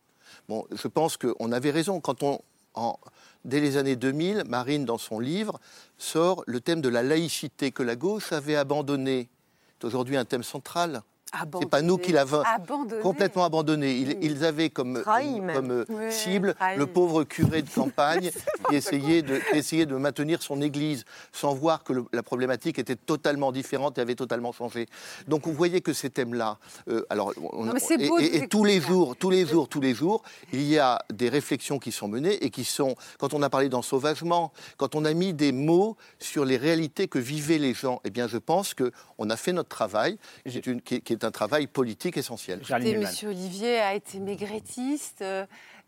Bon, 0.48 0.64
je 0.70 0.88
pense 0.88 1.16
qu'on 1.16 1.52
avait 1.52 1.72
raison 1.72 2.00
quand 2.00 2.22
on, 2.22 2.40
en, 2.74 2.98
dès 3.46 3.60
les 3.60 3.78
années 3.78 3.96
2000, 3.96 4.44
Marine, 4.46 4.84
dans 4.84 4.98
son 4.98 5.18
livre, 5.18 5.58
sort 5.96 6.42
le 6.46 6.60
thème 6.60 6.82
de 6.82 6.88
la 6.88 7.02
laïcité 7.02 7.72
que 7.72 7.82
la 7.82 7.96
gauche 7.96 8.32
avait 8.32 8.56
abandonné. 8.56 9.28
C'est 9.78 9.86
aujourd'hui 9.86 10.16
un 10.16 10.24
thème 10.24 10.42
central. 10.42 11.02
C'est 11.60 11.68
pas 11.68 11.82
nous 11.82 11.98
qui 11.98 12.12
l'avons 12.12 12.42
complètement 13.02 13.44
abandonné. 13.44 13.96
Ils, 14.22 14.44
avaient 14.44 14.70
comme, 14.70 15.02
comme 15.02 15.84
cible 16.10 16.54
le 16.76 16.86
pauvre 16.86 17.24
curé 17.24 17.62
de 17.62 17.70
campagne 17.74 18.30
qui, 18.68 18.76
essayait 18.76 19.22
de, 19.22 19.40
essayait 19.52 19.86
de 19.86 19.96
maintenir 19.96 20.40
son 20.40 20.62
église 20.62 21.04
sans 21.32 21.52
voir 21.52 21.82
que 21.82 21.92
la 22.12 22.22
problématique 22.22 22.78
était 22.78 22.96
totalement 22.96 23.50
différente 23.50 23.98
et 23.98 24.00
avait 24.00 24.14
totalement 24.14 24.52
changé. 24.52 24.86
Donc 25.26 25.46
vous 25.46 25.52
voyez 25.52 25.80
que 25.80 25.92
ces 25.92 26.10
thèmes-là, 26.10 26.58
euh, 26.88 27.04
alors 27.10 27.32
et, 27.32 28.46
tous 28.48 28.64
les 28.64 28.80
jours, 28.80 29.16
tous 29.16 29.30
les 29.30 29.46
jours, 29.46 29.68
tous 29.68 29.80
les 29.80 29.94
jours, 29.94 30.22
il 30.52 30.62
y 30.62 30.78
a 30.78 31.02
des 31.12 31.28
réflexions 31.28 31.80
qui 31.80 31.90
sont 31.90 32.08
menées 32.08 32.44
et 32.44 32.50
qui 32.50 32.64
sont, 32.64 32.94
quand 33.18 33.34
on 33.34 33.42
a 33.42 33.50
parlé 33.50 33.68
d'ensauvagement, 33.68 34.52
quand 34.76 34.94
on 34.94 35.04
a 35.04 35.12
mis 35.12 35.34
des 35.34 35.50
mots 35.50 35.96
sur 36.20 36.44
les 36.44 36.56
réalités 36.56 37.08
que 37.08 37.18
vivaient 37.18 37.58
les 37.58 37.74
gens, 37.74 38.00
eh 38.04 38.10
bien 38.10 38.28
je 38.28 38.38
pense 38.38 38.74
que 38.74 38.92
on 39.18 39.28
a 39.30 39.36
fait 39.36 39.52
notre 39.52 39.70
travail, 39.70 40.18
qui 40.48 40.56
est, 40.56 40.66
une, 40.66 40.80
qui 40.80 40.94
est 40.94 41.15
un 41.24 41.30
travail 41.30 41.66
politique 41.66 42.16
essentiel. 42.16 42.60
Monsieur 42.70 43.28
Olivier 43.28 43.78
a 43.78 43.94
été 43.94 44.18
maigretiste. 44.18 45.24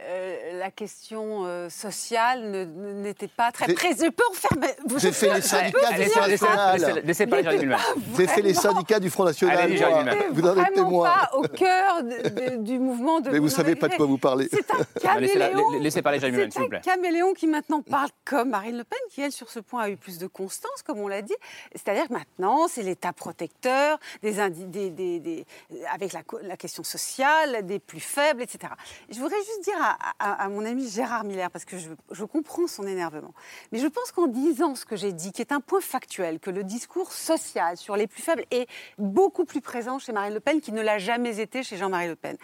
Euh, 0.01 0.61
la 0.61 0.71
question 0.71 1.45
euh, 1.45 1.69
sociale 1.69 2.69
n'était 3.03 3.27
pas 3.27 3.51
très 3.51 3.73
présente. 3.75 4.07
Je 4.07 4.11
peux 4.11 4.23
en 4.31 4.33
faire. 4.33 4.51
J'ai 4.97 5.11
fait 5.11 5.35
les 5.35 5.41
syndicats 5.41 5.99
du 5.99 6.09
Front 6.09 6.29
National. 6.29 7.03
Laissez 7.05 7.27
pas 7.27 7.39
J'ai 8.17 8.27
fait 8.29 8.43
les 8.43 8.55
syndicats 8.55 9.01
du 9.01 9.11
Front 9.11 9.25
National. 9.25 9.73
Vous 10.31 10.41
n'en 10.41 10.57
êtes 10.57 10.73
témoin. 10.73 11.09
pas 11.11 11.31
au 11.35 11.43
cœur 11.43 12.03
du 12.59 12.79
mouvement 12.79 13.21
de. 13.21 13.31
Mais 13.31 13.41
vous 13.41 13.49
savez 13.49 13.75
pas 13.75 13.89
de 13.89 13.97
quoi 13.97 14.07
vous 14.07 14.19
parlez. 14.19 14.49
C'est 14.53 14.71
un 14.71 14.85
caméléon. 15.01 15.81
Laissez 15.81 16.01
parler 16.01 16.21
s'il 16.21 16.31
vous 16.31 16.37
plaît. 16.37 16.81
C'est 16.83 16.91
un 16.91 16.95
caméléon 16.95 17.35
qui 17.35 17.49
maintenant 17.49 17.83
parle 17.83 18.11
comme 18.25 18.51
Marine 18.51 18.77
Le 18.79 18.85
Pen, 18.85 19.01
qui 19.11 19.23
elle 19.23 19.33
sur 19.33 19.51
ce 19.51 19.59
point 19.59 19.83
a 19.83 19.89
eu 19.91 19.97
plus 19.97 20.19
de 20.19 20.29
constance, 20.29 20.83
comme 20.85 21.01
on 21.01 21.09
l'a 21.09 21.23
dit. 21.23 21.37
C'est-à-dire 21.75 22.07
que 22.07 22.13
maintenant 22.13 22.69
c'est 22.69 22.83
l'État 22.83 23.13
protecteur, 23.13 23.99
des, 24.23 24.33
des, 24.69 24.91
des, 24.91 25.47
avec 25.93 26.13
la, 26.13 26.21
la 26.43 26.57
question 26.57 26.85
sociale, 26.85 27.67
des 27.67 27.81
plus 27.81 28.01
faibles, 28.01 28.43
etc. 28.43 28.73
Je 29.11 29.19
voudrais 29.19 29.39
juste 29.39 29.65
dire 29.65 29.75
à, 29.83 29.88
mon 30.49 30.65
ami 30.65 30.89
Gérard 30.89 31.25
Miller, 31.25 31.51
parce 31.51 31.65
que 31.65 31.77
je, 31.79 32.25
comprends 32.25 32.67
son 32.67 32.87
énervement. 32.87 33.35
Mais 33.73 33.79
je 33.79 33.87
pense 33.87 34.13
qu'en 34.13 34.27
disant 34.27 34.75
ce 34.75 34.85
que 34.85 34.97
j'ai 34.97 35.13
dit, 35.13 35.33
qui 35.33 35.41
est 35.41 35.53
un 35.53 35.61
point 35.61 35.81
factuel, 35.81 36.41
que 36.41 36.51
le 36.51 36.65
discours 36.65 37.13
social 37.13 37.77
sur 37.77 37.97
les 37.97 38.07
plus 38.07 38.23
faibles 38.23 38.45
est 38.51 38.69
beaucoup 38.99 39.45
plus 39.45 39.61
présent 39.61 39.99
chez 39.99 40.13
Marine 40.13 40.35
Le 40.35 40.41
Pen 40.41 40.61
qu'il 40.61 40.75
ne 40.75 40.83
l'a 40.83 40.99
jamais 40.99 41.41
été 41.41 41.63
chez 41.63 41.77
Jean-Marie 41.77 42.09
Le 42.09 42.17
Pen. 42.17 42.37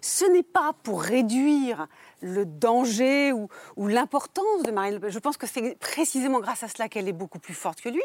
Ce 0.00 0.24
n'est 0.24 0.42
pas 0.42 0.74
pour 0.82 1.02
réduire 1.02 1.88
le 2.22 2.46
danger 2.46 3.32
ou, 3.32 3.48
l'importance 3.76 4.62
de 4.62 4.70
Marine 4.70 4.94
Le 4.94 5.00
Pen. 5.00 5.10
Je 5.10 5.18
pense 5.18 5.36
que 5.36 5.46
c'est 5.46 5.78
précisément 5.78 6.40
grâce 6.40 6.62
à 6.62 6.68
cela 6.68 6.88
qu'elle 6.88 7.08
est 7.08 7.12
beaucoup 7.12 7.38
plus 7.38 7.54
forte 7.54 7.80
que 7.80 7.88
lui. 7.88 8.02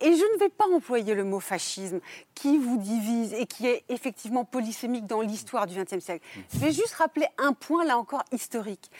Et 0.00 0.12
je 0.12 0.34
ne 0.34 0.38
vais 0.38 0.50
pas 0.50 0.66
employer 0.72 1.14
le 1.14 1.24
mot 1.24 1.40
fascisme 1.40 2.00
qui 2.34 2.58
vous 2.58 2.76
divise 2.76 3.32
et 3.34 3.46
qui 3.46 3.66
est 3.66 3.84
effectivement 3.88 4.44
polysémique 4.44 5.06
dans 5.06 5.20
l'histoire 5.20 5.66
du 5.66 5.82
XXe 5.82 6.04
siècle. 6.04 6.24
Je 6.52 6.58
vais 6.58 6.72
juste 6.72 6.94
rappeler 6.94 7.26
un 7.38 7.52
point, 7.52 7.84
là 7.84 7.98
encore, 7.98 8.22
historique. 8.32 8.90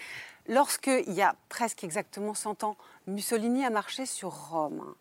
Lorsqu'il 0.48 1.12
y 1.12 1.22
a 1.22 1.36
presque 1.48 1.84
exactement 1.84 2.34
100 2.34 2.64
ans, 2.64 2.76
Mussolini 3.06 3.64
a 3.64 3.70
marché 3.70 4.06
sur 4.06 4.30
Rome. 4.50 4.94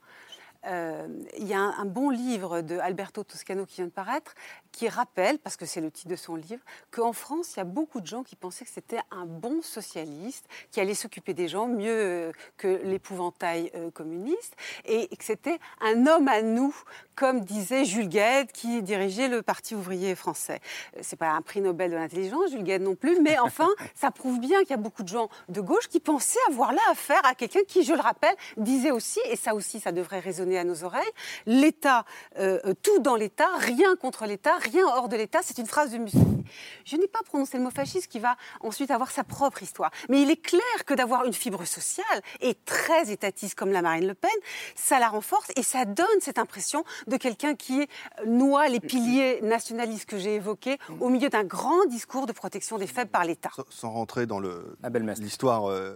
Euh, 0.66 1.08
il 1.38 1.48
y 1.48 1.54
a 1.54 1.60
un, 1.60 1.78
un, 1.78 1.86
bon 1.86 2.10
livre 2.10 2.62
de 2.62 2.78
Alberto 2.78 3.24
Toscano 3.24 3.66
qui 3.66 3.76
vient 3.76 3.86
de 3.86 3.92
paraître 3.92 4.34
qui 4.74 4.90
rappelle, 4.90 5.40
parce 5.40 5.56
que 5.56 5.66
c'est 5.66 5.80
le 5.80 5.92
titre 5.92 6.10
de 6.10 6.16
son 6.16 6.36
livre, 6.36 6.62
qu'en 6.92 7.14
France, 7.14 7.54
il 7.54 7.58
y 7.58 7.62
a 7.62 7.66
beaucoup 7.66 8.02
de 8.02 8.08
gens 8.08 8.24
qui 8.24 8.36
pensaient 8.36 8.66
que 8.66 8.72
c'était 8.72 9.00
un 9.12 9.26
bon 9.26 9.62
socialiste, 9.62 10.46
qui 10.72 10.82
allait 10.82 10.96
s'occuper 10.96 11.34
des 11.34 11.48
gens 11.48 11.68
mieux 11.68 11.92
euh, 11.92 12.32
que 12.58 12.82
l'épouvantail 12.84 13.72
euh, 13.76 13.92
communiste, 13.92 14.56
et 14.86 15.08
que 15.16 15.24
c'était 15.24 15.60
un 15.80 16.08
homme 16.08 16.28
à 16.28 16.42
nous, 16.42 16.76
comme 17.16 17.42
disait 17.42 17.86
Jules 17.86 18.10
Gued, 18.10 18.52
qui 18.52 18.82
dirigeait 18.82 19.28
le 19.28 19.44
Parti 19.44 19.76
ouvrier 19.76 20.16
français. 20.16 20.60
C'est 21.02 21.18
pas 21.18 21.30
un 21.30 21.42
prix 21.42 21.62
Nobel 21.62 21.92
de 21.92 21.96
l'intelligence, 21.96 22.50
Jules 22.50 22.64
Gued 22.64 22.82
non 22.82 22.96
plus, 22.96 23.20
mais 23.22 23.38
enfin, 23.38 23.70
ça 23.96 24.10
prouve 24.10 24.40
bien 24.40 24.62
qu'il 24.62 24.72
y 24.72 24.74
a 24.74 24.78
beaucoup 24.78 25.04
de 25.04 25.10
gens 25.10 25.30
de 25.50 25.62
gauche 25.62 25.88
qui 25.88 26.00
pensaient 26.00 26.40
avoir 26.50 26.74
là 26.74 26.82
affaire 26.92 27.22
à 27.26 27.36
quelqu'un 27.36 27.62
qui, 27.68 27.84
je 27.84 27.94
le 27.94 28.02
rappelle, 28.02 28.36
disait 28.58 28.92
aussi, 28.92 29.20
et 29.30 29.36
ça 29.36 29.54
aussi, 29.54 29.80
ça 29.80 29.92
devrait 29.92 30.20
résonner 30.20 30.53
à 30.58 30.64
nos 30.64 30.84
oreilles, 30.84 31.02
l'État, 31.46 32.06
euh, 32.38 32.60
tout 32.82 33.00
dans 33.00 33.16
l'État, 33.16 33.50
rien 33.58 33.96
contre 33.96 34.26
l'État, 34.26 34.58
rien 34.58 34.86
hors 34.86 35.10
de 35.10 35.16
l'État. 35.16 35.40
C'est 35.44 35.58
une 35.58 35.68
phrase 35.68 35.92
de 35.92 35.98
Mussolini. 35.98 36.44
Je 36.86 36.98
n'ai 36.98 37.08
pas 37.08 37.22
prononcé 37.26 37.58
le 37.58 37.64
mot 37.64 37.72
fasciste 37.72 38.08
qui 38.08 38.20
va 38.20 38.36
ensuite 38.62 38.92
avoir 38.92 39.12
sa 39.12 39.24
propre 39.24 39.64
histoire. 39.64 39.92
Mais 40.10 40.22
il 40.22 40.30
est 40.30 40.42
clair 40.42 40.86
que 40.86 40.94
d'avoir 40.94 41.26
une 41.26 41.34
fibre 41.34 41.66
sociale 41.66 42.06
et 42.42 42.56
très 42.66 43.12
étatiste 43.12 43.56
comme 43.56 43.72
la 43.72 43.82
Marine 43.82 44.08
Le 44.08 44.14
Pen, 44.14 44.32
ça 44.76 45.00
la 45.00 45.10
renforce 45.10 45.52
et 45.56 45.64
ça 45.64 45.86
donne 45.86 46.06
cette 46.20 46.38
impression 46.38 46.84
de 47.08 47.18
quelqu'un 47.18 47.56
qui 47.56 47.88
noie 48.26 48.68
les 48.68 48.80
piliers 48.80 49.40
nationalistes 49.42 50.06
que 50.06 50.18
j'ai 50.18 50.36
évoqués 50.36 50.78
au 51.00 51.10
milieu 51.10 51.30
d'un 51.30 51.44
grand 51.44 51.86
discours 51.86 52.26
de 52.26 52.34
protection 52.34 52.78
des 52.78 52.88
faibles 52.88 53.12
par 53.12 53.26
l'État. 53.26 53.52
Sans 53.70 53.92
rentrer 53.92 54.26
dans 54.26 54.40
l'histoire 54.40 55.70
euh, 55.70 55.94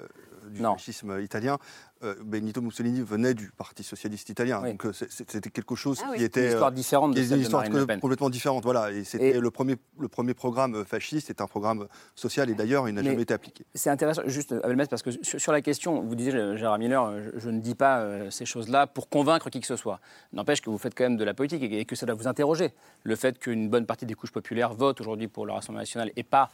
du 0.50 0.62
non. 0.62 0.74
fascisme 0.74 1.20
italien, 1.22 1.56
euh, 1.56 1.87
Benito 2.24 2.62
Mussolini 2.62 3.02
venait 3.02 3.34
du 3.34 3.52
Parti 3.52 3.84
socialiste 3.84 4.30
italien, 4.30 4.62
oui. 4.64 4.72
donc 4.72 4.86
euh, 4.86 4.94
c'était 4.94 5.50
quelque 5.50 5.76
chose 5.76 6.02
ah, 6.04 6.16
qui 6.16 6.24
était 6.24 6.46
une 6.46 6.52
histoire 6.52 6.72
différente 6.72 7.14
de 7.14 7.22
une 7.22 7.42
histoire 7.42 7.64
de 7.64 7.70
Marine 7.70 8.00
complètement 8.00 8.30
différente. 8.30 8.64
Voilà, 8.64 8.92
et 8.92 9.04
c'était 9.04 9.40
le 9.40 9.52
premier 9.52 9.76
le 10.00 10.08
premier 10.08 10.34
programme 10.34 10.86
fasciste, 10.86 11.28
c'est 11.28 11.42
un 11.42 11.48
programme 11.48 11.88
social 12.16 12.50
et 12.50 12.54
d'ailleurs 12.54 12.88
il 12.88 12.96
n'a 12.96 13.04
jamais 13.04 13.22
été 13.22 13.34
appliqué. 13.34 13.66
C'est 13.74 13.90
intéressant, 13.90 14.22
juste 14.26 14.54
Abel 14.64 14.76
Metz, 14.76 14.90
parce 14.90 15.02
que 15.02 15.12
sur, 15.12 15.40
sur, 15.40 15.52
la 15.52 15.62
question, 15.62 16.02
vous 16.02 16.16
disiez 16.16 16.58
Gérard 16.58 16.80
Miller, 16.80 17.12
je, 17.20 17.40
je 17.40 17.50
ne 17.50 17.60
dis 17.60 17.76
pas 17.76 18.00
euh, 18.00 18.30
ces 18.30 18.46
choses-là 18.46 18.88
pour 18.88 19.10
convaincre 19.10 19.50
qui 19.50 19.60
que 19.60 19.68
ce 19.68 19.76
soit. 19.76 20.00
N'empêche 20.34 20.62
que 20.62 20.70
vous 20.70 20.78
faites 20.78 20.96
quand 20.96 21.06
même 21.06 21.18
de 21.18 21.24
la 21.24 21.34
politique 21.34 21.64
et, 21.64 21.80
et 21.80 21.86
que 21.86 21.96
ça 21.96 22.06
doit 22.06 22.16
vous 22.16 22.28
interroger. 22.28 22.74
Le 23.04 23.16
fait 23.16 23.40
qu'une 23.40 23.70
bonne 23.70 23.86
partie 23.86 24.06
des 24.06 24.14
couches 24.14 24.32
populaires 24.32 24.74
votent 24.74 25.02
aujourd'hui 25.02 25.28
pour 25.28 25.46
le 25.46 25.54
Rassemblement 25.54 25.82
national 25.82 26.12
et 26.16 26.24
pas 26.24 26.50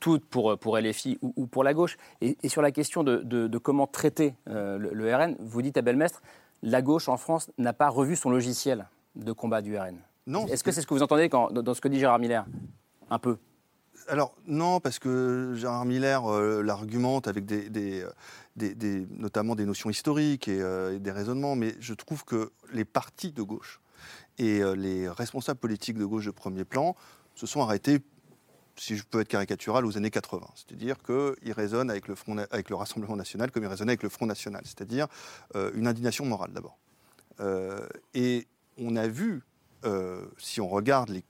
toutes 0.00 0.24
pour, 0.26 0.58
pour 0.58 0.78
LFI 0.78 1.18
ou, 1.22 1.32
ou, 1.36 1.46
pour 1.46 1.64
la 1.64 1.74
gauche. 1.74 1.96
Et, 2.20 2.36
et 2.42 2.48
sur 2.48 2.62
la 2.62 2.70
question 2.70 3.02
de, 3.02 3.16
de, 3.16 3.46
de 3.46 3.58
comment 3.58 3.86
traiter 3.86 4.34
euh, 4.48 4.78
le, 4.78 4.85
le, 4.92 5.14
RN, 5.14 5.36
vous 5.40 5.62
dites 5.62 5.76
à 5.76 5.82
Belmestre, 5.82 6.22
la 6.62 6.82
gauche 6.82 7.08
en 7.08 7.16
France 7.16 7.50
n'a 7.58 7.72
pas 7.72 7.88
revu 7.88 8.16
son 8.16 8.30
logiciel 8.30 8.88
de 9.14 9.32
combat 9.32 9.62
du 9.62 9.76
RN. 9.76 9.98
Non. 10.26 10.46
Est-ce 10.46 10.64
que 10.64 10.72
c'est 10.72 10.80
ce 10.80 10.86
que 10.86 10.94
vous 10.94 11.02
entendez 11.02 11.28
quand, 11.28 11.52
dans 11.52 11.74
ce 11.74 11.80
que 11.80 11.88
dit 11.88 11.98
Gérard 11.98 12.18
Miller 12.18 12.46
Un 13.10 13.18
peu? 13.18 13.38
Alors 14.08 14.34
non, 14.46 14.80
parce 14.80 14.98
que 14.98 15.54
Gérard 15.56 15.84
Miller 15.84 16.26
euh, 16.26 16.62
l'argumente 16.62 17.28
avec 17.28 17.44
des, 17.44 17.70
des, 17.70 18.04
des, 18.56 18.74
des, 18.74 19.06
notamment 19.10 19.54
des 19.54 19.64
notions 19.64 19.90
historiques 19.90 20.48
et, 20.48 20.60
euh, 20.60 20.94
et, 20.94 20.98
des 20.98 21.10
raisonnements, 21.10 21.56
mais 21.56 21.74
je 21.80 21.94
trouve 21.94 22.24
que 22.24 22.52
les 22.72 22.84
partis 22.84 23.32
de 23.32 23.42
gauche 23.42 23.80
et 24.38 24.62
euh, 24.62 24.74
les 24.74 25.08
responsables 25.08 25.58
politiques 25.58 25.98
de 25.98 26.04
gauche 26.04 26.26
de 26.26 26.30
premier 26.30 26.64
plan 26.64 26.94
se 27.34 27.46
sont 27.46 27.62
arrêtés 27.62 28.00
si 28.78 28.96
je 28.96 29.04
peux 29.04 29.20
être 29.20 29.28
caricatural, 29.28 29.86
aux 29.86 29.96
années 29.96 30.10
80. 30.10 30.46
C'est-à-dire 30.54 30.96
qu'il 31.02 31.52
résonne 31.52 31.90
avec 31.90 32.08
le, 32.08 32.14
Front, 32.14 32.36
avec 32.50 32.70
le 32.70 32.76
Rassemblement 32.76 33.16
national 33.16 33.50
comme 33.50 33.62
il 33.62 33.68
résonnait 33.68 33.92
avec 33.92 34.02
le 34.02 34.08
Front 34.08 34.26
national, 34.26 34.62
c'est-à-dire 34.64 35.06
euh, 35.54 35.70
une 35.74 35.86
indignation 35.86 36.24
morale 36.24 36.52
d'abord. 36.52 36.78
Euh, 37.40 37.86
et 38.14 38.46
on 38.78 38.96
a 38.96 39.08
vu, 39.08 39.42
euh, 39.84 40.26
si 40.38 40.60
on 40.60 40.68
regarde 40.68 41.10
les, 41.10 41.24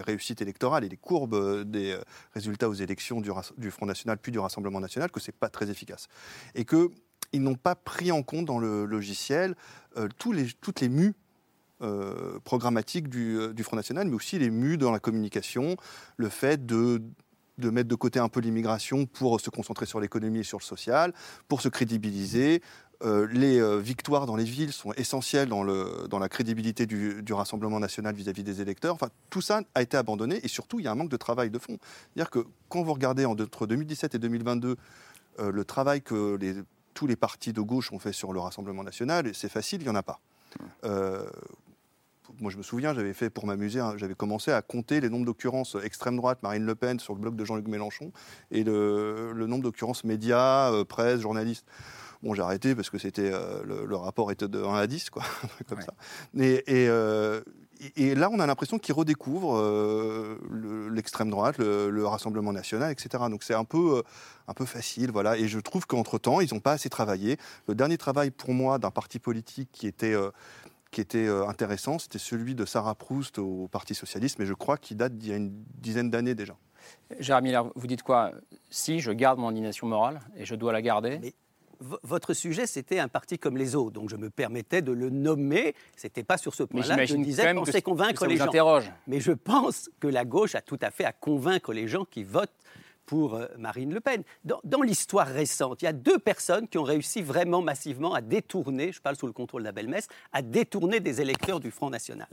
réussites 0.00 0.40
électorales 0.40 0.82
et 0.84 0.88
les 0.88 0.96
courbes 0.96 1.64
des 1.64 1.98
résultats 2.32 2.70
aux 2.70 2.74
élections 2.74 3.20
du, 3.20 3.70
Front 3.70 3.86
national 3.86 4.16
puis 4.18 4.32
du 4.32 4.38
Rassemblement 4.38 4.80
national, 4.80 5.10
que 5.10 5.20
ce 5.20 5.30
n'est 5.30 5.36
pas 5.38 5.50
très 5.50 5.68
efficace. 5.68 6.08
Et 6.54 6.64
qu'ils 6.64 7.42
n'ont 7.42 7.56
pas 7.56 7.74
pris 7.74 8.12
en 8.12 8.22
compte 8.22 8.46
dans 8.46 8.58
le 8.58 8.86
logiciel 8.86 9.54
tous 10.16 10.32
les, 10.32 10.46
toutes 10.62 10.80
les 10.80 10.88
mues 10.88 11.14
euh, 11.82 12.38
programmatique 12.44 13.08
du, 13.08 13.38
euh, 13.38 13.52
du, 13.52 13.62
Front 13.62 13.76
National, 13.76 14.06
mais 14.06 14.14
aussi 14.14 14.38
les 14.38 14.50
mus 14.50 14.78
dans 14.78 14.90
la 14.90 15.00
communication, 15.00 15.76
le 16.16 16.28
fait 16.28 16.64
de, 16.64 17.02
mettre 17.58 17.88
de 17.88 17.94
côté 17.94 18.18
un 18.18 18.28
peu 18.28 18.40
l'immigration 18.40 19.06
pour 19.06 19.40
se 19.40 19.50
concentrer 19.50 19.86
sur 19.86 20.00
l'économie 20.00 20.40
et 20.40 20.44
sur 20.44 20.58
le 20.58 20.64
social, 20.64 21.12
pour 21.48 21.60
se 21.60 21.68
crédibiliser. 21.68 22.62
Euh, 23.04 23.26
les 23.32 23.80
victoires 23.80 24.26
dans 24.26 24.36
les 24.36 24.44
villes 24.44 24.72
sont 24.72 24.92
essentielles 24.92 25.48
dans, 25.48 25.64
la 25.64 26.28
crédibilité 26.28 26.86
du, 26.86 27.32
Rassemblement 27.32 27.80
national 27.80 28.14
vis-à-vis 28.14 28.42
-vis 28.42 28.44
des 28.44 28.60
électeurs. 28.60 28.94
Enfin, 28.94 29.08
tout 29.28 29.40
ça 29.40 29.62
a 29.74 29.82
été 29.82 29.96
abandonné 29.96 30.38
et 30.44 30.48
surtout, 30.48 30.78
il 30.78 30.84
y 30.84 30.88
a 30.88 30.92
un 30.92 30.94
manque 30.94 31.10
de 31.10 31.16
travail 31.16 31.50
de 31.50 31.58
fond. 31.58 31.78
C'est-à-dire 31.80 32.30
que 32.30 32.46
quand 32.68 32.82
vous 32.82 32.92
regardez 32.92 33.24
entre 33.24 33.66
2017 33.66 34.14
et 34.14 34.18
2022 34.18 34.76
euh, 35.40 35.50
le 35.50 35.64
travail 35.64 36.02
que 36.02 36.38
tous 36.94 37.06
les 37.06 37.16
partis 37.16 37.52
de 37.52 37.60
gauche 37.60 37.92
ont 37.92 37.98
fait 37.98 38.12
sur 38.12 38.32
le 38.32 38.40
Rassemblement 38.40 38.84
national, 38.84 39.34
c'est 39.34 39.48
facile, 39.48 39.80
il 39.80 39.84
n'y 39.84 39.90
en 39.90 39.94
a 39.94 40.02
pas. 40.02 40.20
Moi 42.40 42.50
je 42.50 42.56
me 42.56 42.62
souviens, 42.62 42.94
j'avais 42.94 43.12
fait 43.14 43.30
pour 43.30 43.46
m'amuser, 43.46 43.80
hein, 43.80 43.94
j'avais 43.96 44.14
commencé 44.14 44.50
à 44.50 44.62
compter 44.62 45.00
les 45.00 45.08
nombres 45.08 45.26
d'occurrences 45.26 45.76
extrême 45.82 46.16
droite, 46.16 46.38
Marine 46.42 46.64
Le 46.64 46.74
Pen 46.74 46.98
sur 46.98 47.14
le 47.14 47.20
blog 47.20 47.36
de 47.36 47.44
Jean-Luc 47.44 47.68
Mélenchon, 47.68 48.12
et 48.50 48.64
le, 48.64 49.32
le 49.32 49.46
nombre 49.46 49.62
d'occurrences 49.62 50.04
médias, 50.04 50.72
euh, 50.72 50.84
presse, 50.84 51.20
journalistes. 51.20 51.66
Bon, 52.22 52.34
j'ai 52.34 52.42
arrêté 52.42 52.74
parce 52.76 52.88
que 52.88 52.98
c'était 52.98 53.30
euh, 53.32 53.62
le, 53.64 53.84
le, 53.84 53.96
rapport 53.96 54.30
était 54.30 54.46
de 54.46 54.62
1 54.62 54.74
à 54.74 54.86
10, 54.86 55.10
quoi, 55.10 55.24
comme 55.68 55.78
ouais. 55.78 55.84
ça. 55.84 55.92
Et, 56.38 56.62
et, 56.68 56.88
euh, 56.88 57.40
et, 57.96 58.14
là, 58.14 58.30
on 58.30 58.38
a 58.38 58.46
l'impression 58.46 58.78
qu'ils 58.78 58.94
redécouvrent 58.94 59.58
euh, 59.58 60.38
l'extrême 60.92 61.30
droite, 61.30 61.58
le, 61.58 61.90
le, 61.90 62.06
Rassemblement 62.06 62.52
national, 62.52 62.92
etc. 62.92 63.24
Donc 63.28 63.42
c'est 63.42 63.54
un 63.54 63.64
peu, 63.64 64.04
un 64.46 64.54
peu 64.54 64.66
facile, 64.66 65.10
voilà. 65.10 65.36
Et 65.36 65.48
je 65.48 65.58
trouve 65.58 65.84
qu'entre-temps, 65.86 66.40
ils 66.40 66.54
n'ont 66.54 66.60
pas 66.60 66.72
assez 66.72 66.88
travaillé. 66.88 67.38
Le 67.66 67.74
dernier 67.74 67.98
travail 67.98 68.30
pour 68.30 68.54
moi 68.54 68.78
d'un 68.78 68.92
parti 68.92 69.18
politique 69.18 69.70
qui 69.72 69.88
était 69.88 70.14
qui 70.92 71.00
était 71.00 71.26
euh, 71.26 71.48
intéressant, 71.48 71.98
c'était 71.98 72.18
celui 72.18 72.54
de 72.54 72.64
Sarah 72.64 72.94
Proust 72.94 73.38
au 73.38 73.66
Parti 73.72 73.94
socialiste, 73.94 74.38
mais 74.38 74.46
je 74.46 74.54
crois 74.54 74.76
qu'il 74.76 74.98
date 74.98 75.16
d'il 75.16 75.30
y 75.30 75.32
a 75.32 75.36
une 75.36 75.50
dizaine 75.80 76.10
d'années 76.10 76.36
déjà. 76.36 76.54
Gérard 77.18 77.42
Miller, 77.42 77.70
vous 77.74 77.86
dites 77.86 78.02
quoi? 78.02 78.32
Si 78.70 79.00
je 79.00 79.10
garde 79.10 79.38
mon 79.38 79.48
indignation 79.48 79.86
morale, 79.86 80.20
et 80.36 80.44
je 80.44 80.54
dois 80.54 80.72
la 80.72 80.82
garder, 80.82 81.18
mais 81.20 81.34
votre 82.02 82.34
sujet, 82.34 82.66
c'était 82.66 82.98
un 82.98 83.08
parti 83.08 83.38
comme 83.38 83.56
les 83.56 83.74
autres, 83.74 83.92
donc 83.92 84.08
je 84.10 84.16
me 84.16 84.30
permettais 84.30 84.82
de 84.82 84.92
le 84.92 85.10
nommer. 85.10 85.74
C'était 85.96 86.22
pas 86.22 86.36
sur 86.36 86.54
ce 86.54 86.62
point-là. 86.62 87.04
Je 87.04 87.16
disais 87.16 87.52
penser 87.54 87.82
convaincre 87.82 88.22
que 88.24 88.28
les 88.28 88.36
gens. 88.36 88.44
Interroge. 88.44 88.92
Mais 89.08 89.18
je 89.18 89.32
pense 89.32 89.90
que 89.98 90.06
la 90.06 90.24
gauche 90.24 90.54
a 90.54 90.60
tout 90.60 90.78
à 90.80 90.90
fait 90.90 91.04
à 91.04 91.12
convaincre 91.12 91.72
les 91.72 91.88
gens 91.88 92.04
qui 92.04 92.22
votent 92.22 92.50
pour 93.06 93.34
euh, 93.34 93.46
Marine 93.58 93.92
Le 93.92 94.00
Pen. 94.00 94.22
Dans, 94.44 94.60
dans 94.64 94.82
l'histoire 94.82 95.26
récente, 95.26 95.82
il 95.82 95.86
y 95.86 95.88
a 95.88 95.92
deux 95.92 96.18
personnes 96.18 96.68
qui 96.68 96.78
ont 96.78 96.82
réussi 96.82 97.22
vraiment 97.22 97.62
massivement 97.62 98.14
à 98.14 98.20
détourner, 98.20 98.92
je 98.92 99.00
parle 99.00 99.16
sous 99.16 99.26
le 99.26 99.32
contrôle 99.32 99.62
d'Abel 99.62 99.88
Mess, 99.88 100.08
à 100.32 100.42
détourner 100.42 101.00
des 101.00 101.20
électeurs 101.20 101.60
du 101.60 101.70
Front 101.70 101.90
National. 101.90 102.28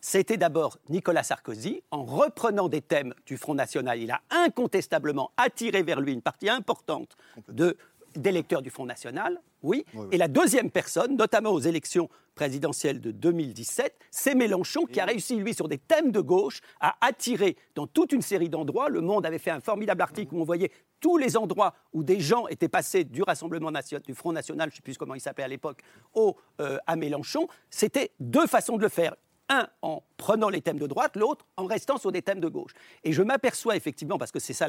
C'était 0.00 0.36
d'abord 0.36 0.78
Nicolas 0.90 1.22
Sarkozy, 1.22 1.82
en 1.90 2.04
reprenant 2.04 2.68
des 2.68 2.82
thèmes 2.82 3.14
du 3.24 3.38
Front 3.38 3.54
National, 3.54 3.98
il 3.98 4.10
a 4.10 4.20
incontestablement 4.28 5.30
attiré 5.38 5.82
vers 5.82 6.00
lui 6.00 6.12
une 6.12 6.20
partie 6.20 6.50
importante 6.50 7.16
de 7.48 7.78
d'électeurs 8.16 8.62
du 8.62 8.70
Front 8.70 8.86
National, 8.86 9.40
oui. 9.62 9.84
oui, 9.94 10.00
oui. 10.00 10.08
Et 10.12 10.18
la 10.18 10.28
deuxième 10.28 10.70
personne, 10.70 11.16
notamment 11.16 11.50
aux 11.50 11.60
élections 11.60 12.08
présidentielle 12.34 13.00
de 13.00 13.10
2017, 13.10 13.94
c'est 14.10 14.34
Mélenchon 14.34 14.84
qui 14.84 15.00
a 15.00 15.04
réussi, 15.04 15.36
lui, 15.36 15.54
sur 15.54 15.68
des 15.68 15.78
thèmes 15.78 16.10
de 16.12 16.20
gauche, 16.20 16.60
à 16.80 16.96
attirer 17.00 17.56
dans 17.74 17.86
toute 17.86 18.12
une 18.12 18.22
série 18.22 18.48
d'endroits. 18.48 18.88
Le 18.88 19.00
Monde 19.00 19.24
avait 19.24 19.38
fait 19.38 19.50
un 19.50 19.60
formidable 19.60 20.02
article 20.02 20.34
où 20.34 20.40
on 20.40 20.44
voyait 20.44 20.70
tous 21.00 21.16
les 21.16 21.36
endroits 21.36 21.74
où 21.92 22.02
des 22.02 22.20
gens 22.20 22.46
étaient 22.48 22.68
passés 22.68 23.04
du 23.04 23.22
Rassemblement 23.22 23.70
national, 23.70 24.02
du 24.02 24.14
Front 24.14 24.32
National, 24.32 24.70
je 24.70 24.74
ne 24.74 24.76
sais 24.76 24.82
plus 24.82 24.96
comment 24.96 25.14
il 25.14 25.20
s'appelait 25.20 25.44
à 25.44 25.48
l'époque, 25.48 25.82
au, 26.14 26.36
euh, 26.60 26.78
à 26.86 26.96
Mélenchon. 26.96 27.46
C'était 27.70 28.10
deux 28.20 28.46
façons 28.46 28.76
de 28.76 28.82
le 28.82 28.88
faire 28.88 29.14
un 29.48 29.68
en 29.82 30.02
prenant 30.16 30.48
les 30.48 30.60
thèmes 30.60 30.78
de 30.78 30.86
droite, 30.86 31.16
l'autre 31.16 31.44
en 31.56 31.66
restant 31.66 31.98
sur 31.98 32.12
des 32.12 32.22
thèmes 32.22 32.40
de 32.40 32.48
gauche. 32.48 32.72
Et 33.02 33.12
je 33.12 33.22
m'aperçois 33.22 33.76
effectivement, 33.76 34.18
parce 34.18 34.32
que 34.32 34.40
c'est 34.40 34.52
ça, 34.52 34.66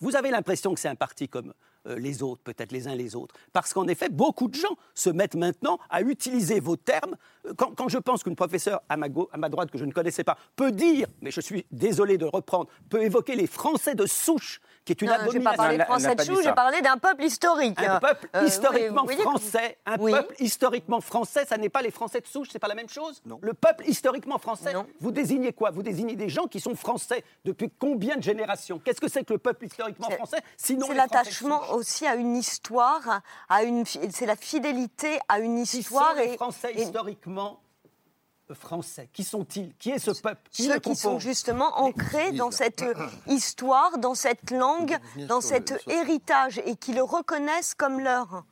vous 0.00 0.16
avez 0.16 0.30
l'impression 0.30 0.74
que 0.74 0.80
c'est 0.80 0.88
un 0.88 0.94
parti 0.94 1.28
comme 1.28 1.52
euh, 1.86 1.98
les 1.98 2.22
autres, 2.22 2.42
peut-être 2.42 2.72
les 2.72 2.88
uns 2.88 2.94
les 2.94 3.14
autres, 3.14 3.34
parce 3.52 3.72
qu'en 3.72 3.86
effet, 3.86 4.08
beaucoup 4.08 4.48
de 4.48 4.54
gens 4.54 4.76
se 4.94 5.10
mettent 5.10 5.36
maintenant 5.36 5.78
à 5.90 6.02
utiliser 6.02 6.60
vos 6.60 6.76
termes. 6.76 7.16
Quand, 7.56 7.74
quand 7.74 7.88
je 7.88 7.98
pense 7.98 8.24
qu'une 8.24 8.36
professeure 8.36 8.80
à 8.88 8.94
à 8.94 9.36
ma, 9.36 9.48
droite 9.48 9.70
que 9.70 9.78
je 9.78 9.84
ne 9.84 9.92
connaissais 9.92 10.24
pas 10.24 10.36
peut 10.56 10.72
dire, 10.72 11.06
mais 11.20 11.30
je 11.30 11.40
suis 11.40 11.66
désolé 11.70 12.18
de 12.18 12.24
reprendre, 12.24 12.68
peut 12.88 13.02
évoquer 13.02 13.36
les 13.36 13.46
Français 13.46 13.94
de 13.94 14.06
souche, 14.06 14.60
qui 14.86 14.92
est 14.92 15.02
une 15.02 15.08
non, 15.08 15.14
abomination. 15.14 15.40
Je 15.40 15.44
pas 15.44 15.56
parlé 15.56 15.78
de 15.78 15.82
Français 15.84 16.14
de 16.14 16.22
souche, 16.22 16.44
j'ai 16.44 16.52
parlé 16.52 16.80
d'un 16.80 16.96
peuple 16.96 17.24
historique. 17.24 17.82
Un 17.82 17.98
peuple 18.00 18.28
euh, 18.36 18.44
historiquement 18.46 19.04
oui, 19.06 19.16
français. 19.16 19.76
Un 19.84 19.96
oui. 19.98 20.12
peuple 20.12 20.34
historiquement 20.38 21.00
français, 21.00 21.44
ça 21.44 21.58
n'est 21.58 21.68
pas 21.68 21.82
les 21.82 21.90
Français 21.90 22.20
de 22.20 22.26
souche, 22.26 22.48
c'est 22.52 22.58
pas 22.60 22.68
la 22.68 22.74
même 22.76 22.88
chose 22.88 23.20
non. 23.26 23.38
Le 23.42 23.52
peuple 23.52 23.84
historiquement 23.88 24.38
français, 24.38 24.72
non. 24.72 24.86
Vous 25.00 25.10
désignez 25.10 25.52
quoi? 25.52 25.70
Vous 25.70 25.82
désignez 25.82 26.14
des 26.16 26.28
gens 26.28 26.46
qui 26.46 26.60
sont 26.60 26.74
français 26.76 27.24
depuis 27.44 27.70
combien 27.78 28.16
de 28.16 28.22
générations? 28.22 28.78
Qu'est-ce 28.82 29.00
que 29.00 29.08
c'est 29.08 29.24
que 29.24 29.32
le 29.32 29.38
peuple 29.40 29.66
historiquement 29.66 30.08
français 30.10 30.38
Sinon 30.56 30.86
C'est 30.88 30.94
l'attachement 30.94 31.60
aussi 31.72 32.06
à 32.06 32.14
une 32.14 32.36
histoire, 32.36 33.20
à 33.48 33.64
une, 33.64 33.84
c'est 33.84 34.26
la 34.26 34.36
fidélité 34.36 35.18
à 35.28 35.40
une 35.40 35.62
Qui 35.64 35.66
sont 35.66 35.78
histoire. 35.78 36.14
les 36.14 36.32
et- 36.32 36.36
Français 36.36 36.72
et 36.74 36.82
historiquement 36.82 37.60
français. 38.54 39.08
Qui 39.12 39.24
sont-ils? 39.24 39.74
Qui 39.78 39.90
est 39.90 39.98
ce 39.98 40.10
peuple? 40.10 40.40
Qui 40.50 40.64
ceux 40.64 40.78
qui 40.78 40.96
sont 40.96 41.18
justement 41.18 41.78
ancrés 41.78 42.32
dans 42.32 42.50
cette 42.50 42.82
euh, 42.82 42.94
histoire, 43.26 43.98
dans 43.98 44.14
cette 44.14 44.50
langue, 44.50 44.96
dans 45.28 45.40
cet 45.40 45.74
héritage 45.88 46.60
et 46.64 46.76
qui 46.76 46.92
le 46.92 47.02
reconnaissent 47.02 47.74
comme 47.74 48.00
leur. 48.00 48.44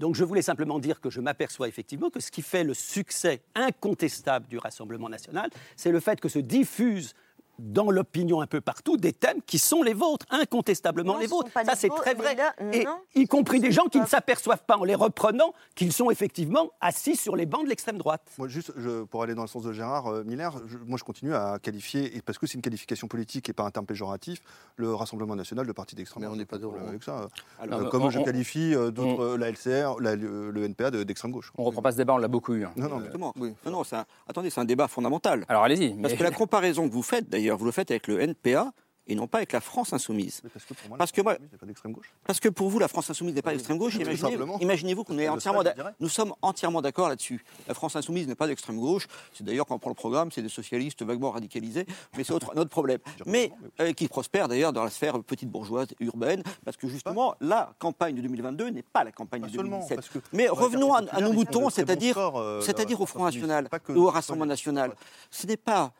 Donc 0.00 0.14
je 0.14 0.24
voulais 0.24 0.42
simplement 0.42 0.78
dire 0.78 1.00
que 1.00 1.10
je 1.10 1.20
m'aperçois 1.20 1.68
effectivement 1.68 2.10
que 2.10 2.20
ce 2.20 2.30
qui 2.30 2.42
fait 2.42 2.64
le 2.64 2.74
succès 2.74 3.42
incontestable 3.54 4.46
du 4.48 4.58
Rassemblement 4.58 5.08
national, 5.08 5.50
c'est 5.76 5.90
le 5.90 6.00
fait 6.00 6.20
que 6.20 6.28
se 6.28 6.38
diffusent 6.38 7.14
dans 7.58 7.90
l'opinion 7.90 8.40
un 8.40 8.46
peu 8.46 8.60
partout 8.60 8.96
des 8.96 9.12
thèmes 9.12 9.40
qui 9.46 9.58
sont 9.58 9.82
les 9.82 9.94
vôtres, 9.94 10.26
incontestablement 10.30 11.14
Non, 11.14 11.18
les 11.20 11.26
vôtres. 11.26 11.50
Ça 11.64 11.74
c'est 11.74 11.88
très 11.88 12.14
mais 12.14 12.22
vrai. 12.22 12.34
là, 12.34 12.54
Et 12.72 12.84
non, 12.84 12.98
y 13.14 13.26
compris 13.26 13.60
des 13.60 13.72
gens 13.72 13.86
qui 13.86 14.00
ne 14.00 14.06
s'aperçoivent 14.06 14.64
pas 14.66 14.76
en 14.76 14.84
les 14.84 14.94
reprenant 14.94 15.52
qu'ils 15.74 15.92
sont 15.92 16.10
effectivement 16.10 16.70
assis 16.80 17.16
sur 17.16 17.36
les 17.36 17.46
bancs 17.46 17.64
de 17.64 17.68
l'extrême 17.68 17.98
droite. 17.98 18.22
Moi, 18.38 18.48
juste 18.48 18.72
je- 18.76 19.02
pour 19.04 19.22
aller 19.22 19.34
dans 19.34 19.42
le 19.42 19.48
sens 19.48 19.62
de 19.62 19.72
Gérard 19.72 20.06
euh, 20.08 20.24
Miller, 20.24 20.54
je- 20.66 20.78
moi 20.78 20.98
je 20.98 21.04
continue 21.04 21.34
à 21.34 21.58
qualifier, 21.60 22.16
et 22.16 22.22
parce 22.22 22.38
que 22.38 22.46
c'est 22.46 22.54
une 22.54 22.62
qualification 22.62 23.06
politique 23.08 23.48
et 23.48 23.52
pas 23.52 23.64
un 23.64 23.70
terme 23.70 23.86
péjoratif, 23.86 24.40
le 24.76 24.94
Rassemblement 24.94 25.36
national 25.36 25.66
de 25.66 25.72
parti 25.72 25.94
d'extrême 25.94 26.22
droite. 26.22 26.34
on 26.34 26.38
n'est 26.38 26.44
pas 26.46 26.56
avec 26.88 27.02
ça. 27.02 27.28
Alors, 27.60 27.80
Euh, 27.80 27.84
on- 27.86 27.88
comme 27.90 28.10
je 28.10 28.20
qualifie 28.20 28.74
euh, 28.74 28.90
d'autres, 28.90 29.22
euh, 29.22 29.36
la 29.36 29.48
LCR, 29.50 30.00
la- 30.00 30.16
le, 30.16 30.50
le 30.50 30.64
NPA 30.64 30.90
de- 30.90 31.02
d'extrême 31.02 31.32
gauche. 31.32 31.52
On 31.56 31.64
reprend 31.64 31.82
pas 31.82 31.92
ce 31.92 31.96
débat, 31.96 32.14
on 32.14 32.18
l'a 32.18 32.28
beaucoup 32.28 32.54
eu. 32.54 32.64
hein. 32.64 32.72
Non, 32.76 32.84
non, 32.88 32.96
mais- 32.96 33.06
Exactement. 33.06 33.34
Non, 33.36 33.70
non, 33.70 33.84
c'est 33.84 33.96
un- 33.96 34.06
attendez, 34.28 34.50
c'est 34.50 34.60
un 34.60 34.64
débat 34.64 34.88
fondamental. 34.88 35.44
Alors 35.48 35.62
allez-y. 35.64 35.90
Parce 36.00 36.12
mais- 36.12 36.18
que 36.18 36.22
la 36.24 36.30
comparaison 36.30 36.88
que 36.88 36.92
vous 36.92 37.02
faites, 37.02 37.28
d'ailleurs, 37.28 37.41
vous 37.50 37.64
le 37.64 37.72
faites 37.72 37.90
avec 37.90 38.06
le 38.06 38.20
NPA 38.20 38.72
et 39.08 39.16
non 39.16 39.26
pas 39.26 39.38
avec 39.38 39.50
la 39.50 39.60
France 39.60 39.92
insoumise. 39.92 40.42
Parce 40.52 40.64
que 40.64 40.74
pour 40.74 40.88
moi, 40.88 40.96
Parce 40.96 41.10
que 41.10 41.20
moi- 41.22 41.34
pas 41.58 41.66
d'extrême 41.66 41.90
gauche. 41.90 42.12
Parce 42.24 42.38
que 42.38 42.48
pour 42.48 42.68
vous, 42.70 42.78
la 42.78 42.86
France 42.86 43.10
insoumise 43.10 43.34
n'est 43.34 43.42
pas 43.42 43.50
d'extrême 43.50 43.76
gauche. 43.76 43.96
Imaginez, 43.96 44.38
imaginez-vous 44.60 45.02
qu'on 45.02 45.18
est 45.18 45.28
entièrement, 45.28 45.64
nous 45.98 46.08
sommes 46.08 46.32
entièrement 46.40 46.80
d'accord 46.80 47.08
là-dessus. 47.08 47.44
La 47.66 47.74
France 47.74 47.96
insoumise 47.96 48.28
n'est 48.28 48.36
pas 48.36 48.46
d'extrême 48.46 48.78
gauche. 48.78 49.08
C'est 49.34 49.42
d'ailleurs 49.42 49.66
quand 49.66 49.74
on 49.74 49.80
prend 49.80 49.90
le 49.90 49.96
programme, 49.96 50.30
c'est 50.30 50.40
des 50.40 50.48
socialistes 50.48 51.02
vaguement 51.02 51.32
radicalisés, 51.32 51.84
mais 52.16 52.22
c'est 52.22 52.32
autre, 52.32 52.52
un 52.54 52.60
autre 52.60 52.70
problème. 52.70 53.00
Mais 53.26 53.50
euh, 53.80 53.92
qui 53.92 54.06
prospèrent 54.06 54.46
d'ailleurs 54.46 54.72
dans 54.72 54.84
la 54.84 54.90
sphère 54.90 55.20
petite 55.24 55.50
bourgeoise 55.50 55.88
urbaine, 55.98 56.44
parce 56.64 56.76
que 56.76 56.86
justement 56.86 57.34
la 57.40 57.74
campagne 57.80 58.14
de 58.14 58.20
2022 58.20 58.68
n'est 58.70 58.82
pas 58.84 59.02
la 59.02 59.10
campagne 59.10 59.42
de 59.42 59.48
seulement, 59.48 59.78
2017. 59.80 59.96
parce 59.96 60.08
que 60.10 60.18
Mais 60.32 60.48
revenons 60.48 60.94
à, 60.94 60.98
à 61.10 61.20
nos 61.20 61.30
de 61.30 61.34
moutons, 61.34 61.70
c'est-à-dire, 61.70 62.16
euh, 62.38 62.60
c'est-à-dire 62.60 63.00
au 63.00 63.06
Front 63.06 63.24
National 63.24 63.68
Pas 63.68 63.80
au 63.88 64.06
pas 64.06 64.12
Rassemblement 64.12 64.46
National. 64.46 64.94
Ce 65.32 65.44
n'est 65.44 65.56
pas 65.56 65.92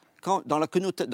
dans, 0.47 0.59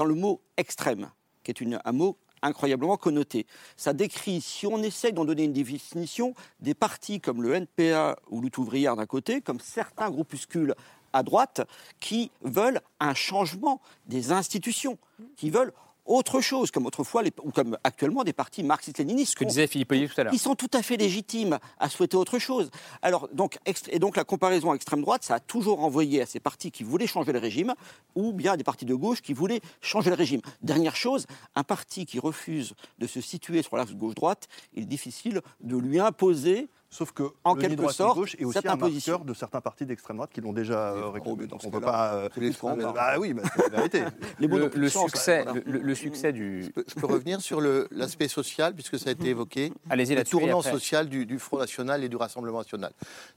le 0.05 0.15
mot 0.15 0.41
extrême, 0.57 1.11
qui 1.43 1.51
est 1.51 1.81
un 1.85 1.93
mot 1.93 2.17
incroyablement 2.43 2.97
connoté. 2.97 3.47
Ça 3.77 3.93
décrit, 3.93 4.41
si 4.41 4.67
on 4.67 4.83
essaie 4.83 5.13
d'en 5.13 5.25
donner 5.25 5.45
une 5.45 5.53
définition, 5.53 6.35
des 6.61 6.75
partis 6.75 7.21
comme 7.21 7.43
le 7.43 7.55
NPA 7.55 8.17
ou 8.31 8.41
Lutte 8.41 8.59
ouvrière 8.59 8.97
d'un 8.97 9.07
côté, 9.07 9.41
comme 9.41 9.61
certains 9.61 10.11
groupuscules 10.11 10.75
à 11.13 11.23
droite, 11.23 11.63
qui 12.01 12.31
veulent 12.43 12.81
un 13.01 13.15
changement 13.15 13.81
des 14.07 14.31
institutions, 14.33 14.99
qui 15.37 15.51
veulent 15.51 15.73
autre 16.09 16.41
chose, 16.41 16.71
comme 16.71 16.87
autrefois, 16.87 17.23
les- 17.23 17.33
ou 17.45 17.51
comme 17.53 17.79
actuellement 17.85 18.25
des 18.25 18.33
partis 18.33 18.63
marxistes-léninistes. 18.63 19.33
Ce 19.33 19.37
que 19.37 19.45
disait 19.45 19.67
Philippe 19.67 19.91
Olivier 19.93 20.09
tout 20.09 20.21
à 20.21 20.25
l'heure. 20.25 20.35
Ils 20.35 20.39
sont 20.39 20.55
tout 20.57 20.71
à 20.73 20.83
fait 20.83 20.97
légitimes 20.97 21.59
à 21.79 21.89
souhaiter 21.89 22.17
autre 22.17 22.39
chose. 22.39 22.71
Alors, 23.03 23.29
donc, 23.33 23.59
et 23.91 23.99
donc 23.99 24.17
la 24.17 24.25
comparaison 24.25 24.75
extrême 24.75 25.03
droite, 25.03 25.23
ça 25.23 25.37
a 25.37 25.41
toujours 25.41 25.85
envoyé 25.85 26.23
à 26.23 26.27
ces 26.27 26.41
partis 26.41 26.71
qui 26.71 26.83
voulaient 26.83 27.07
changer 27.07 27.33
le 27.33 27.39
régime, 27.39 27.75
ou 28.15 28.33
bien 28.33 28.53
à 28.55 28.57
des 28.57 28.65
partis 28.65 28.87
de 28.87 28.95
gauche 28.95 29.21
qui 29.23 29.35
voulaient 29.35 29.61
changer 29.81 30.11
le 30.11 30.17
régime. 30.17 30.41
Dernière 30.63 30.97
chose, 30.97 31.27
un 31.55 31.63
parti 31.65 32.07
qui 32.07 32.19
refuse 32.19 32.75
de 32.99 33.07
se 33.07 33.21
situer 33.21 33.63
sur 33.63 33.77
l'axe 33.77 33.93
gauche-droite, 33.93 34.49
il 34.75 34.85
est 34.85 34.87
difficile 34.87 35.43
de 35.61 35.77
lui 35.77 36.01
imposer 36.01 36.69
Sauf 36.91 37.13
que 37.13 37.23
en 37.45 37.55
le 37.55 37.61
quelque 37.61 37.89
sorte, 37.91 38.17
gauche 38.17 38.35
est 38.39 38.45
aussi 38.47 38.67
un 38.67 38.77
marqueur 38.77 39.25
de 39.25 39.35
certains 39.35 39.61
partis 39.61 39.85
d'extrême 39.85 40.17
droite 40.17 40.31
qui 40.33 40.41
l'ont 40.41 40.55
déjà 40.55 40.93
euh, 40.95 41.11
réclamé. 41.11 41.47
ce 41.61 41.67
on 41.67 41.71
peut 41.71 41.81
cas-là, 41.81 41.93
pas. 41.93 42.15
euh, 42.15 42.29
tous 42.33 42.41
les 42.41 42.51
trois, 42.53 42.73
on 42.73 42.95
Ah 42.97 43.19
oui, 43.21 43.35
bah, 43.35 43.43
c'est 43.55 43.71
la 43.71 43.77
vérité. 43.77 44.03
Les 44.39 44.47
le, 44.49 44.89
succès, 44.89 45.43
voilà. 45.45 45.61
le, 45.67 45.79
le 45.81 45.95
succès 45.95 46.33
du. 46.33 46.63
Je 46.65 46.71
peux, 46.71 46.85
je 46.89 46.95
peux 46.95 47.07
revenir 47.07 47.43
sur 47.43 47.61
l'aspect 47.91 48.29
social, 48.29 48.73
puisque 48.75 48.99
ça 48.99 49.11
a 49.11 49.13
été 49.13 49.29
évoqué. 49.29 49.71
Allez-y 49.91 50.15
le 50.15 50.25
tournant 50.25 50.61
après- 50.61 50.73
social 50.73 51.09
du, 51.11 51.27
du 51.27 51.39
Front 51.39 51.59
National 51.59 52.03
et 52.05 52.09
du 52.09 52.17
Rassemblement 52.17 52.59
National. 52.59 52.93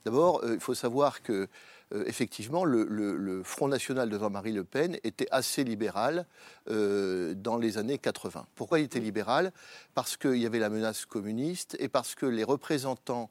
D'abord, 0.05 0.41
euh, 0.45 0.53
il 0.53 0.59
faut 0.61 0.73
savoir 0.73 1.21
que, 1.21 1.47
euh, 1.93 2.03
effectivement, 2.07 2.63
le, 2.65 2.85
le- 2.85 3.15
le 3.15 3.43
Front 3.43 3.67
National 3.67 4.09
de 4.09 4.17
Jean-Marie 4.17 4.51
Le 4.53 4.63
Pen 4.63 4.97
était 5.03 5.27
assez 5.31 5.63
libéral 5.63 6.25
euh, 6.69 7.33
dans 7.35 7.57
les 7.57 7.77
années 7.77 7.97
80. 7.97 8.45
Pourquoi 8.55 8.79
il 8.79 8.83
était 8.85 8.99
libéral? 8.99 9.51
Parce 9.93 10.17
qu'il 10.17 10.37
y 10.37 10.45
avait 10.45 10.59
la 10.59 10.69
menace 10.69 11.05
communiste 11.05 11.75
et 11.79 11.89
parce 11.89 12.15
que 12.15 12.25
les 12.25 12.43
représentants 12.43 13.29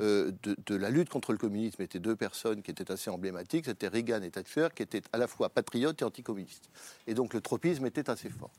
euh, 0.00 0.32
de, 0.42 0.56
de 0.66 0.74
la 0.76 0.90
lutte 0.90 1.08
contre 1.08 1.32
le 1.32 1.38
communisme 1.38 1.80
étaient 1.82 1.98
deux 2.00 2.16
personnes 2.16 2.62
qui 2.62 2.70
étaient 2.70 2.90
assez 2.90 3.10
emblématiques. 3.10 3.64
C'était 3.66 3.88
Reagan 3.88 4.22
et 4.22 4.30
Thatcher, 4.30 4.68
qui 4.74 4.82
étaient 4.82 5.02
à 5.12 5.18
la 5.18 5.26
fois 5.26 5.48
patriotes 5.48 6.02
et 6.02 6.04
anticommunistes. 6.04 6.70
Et 7.06 7.14
donc 7.14 7.34
le 7.34 7.40
tropisme 7.40 7.86
était 7.86 8.10
assez 8.10 8.28
fort. 8.28 8.50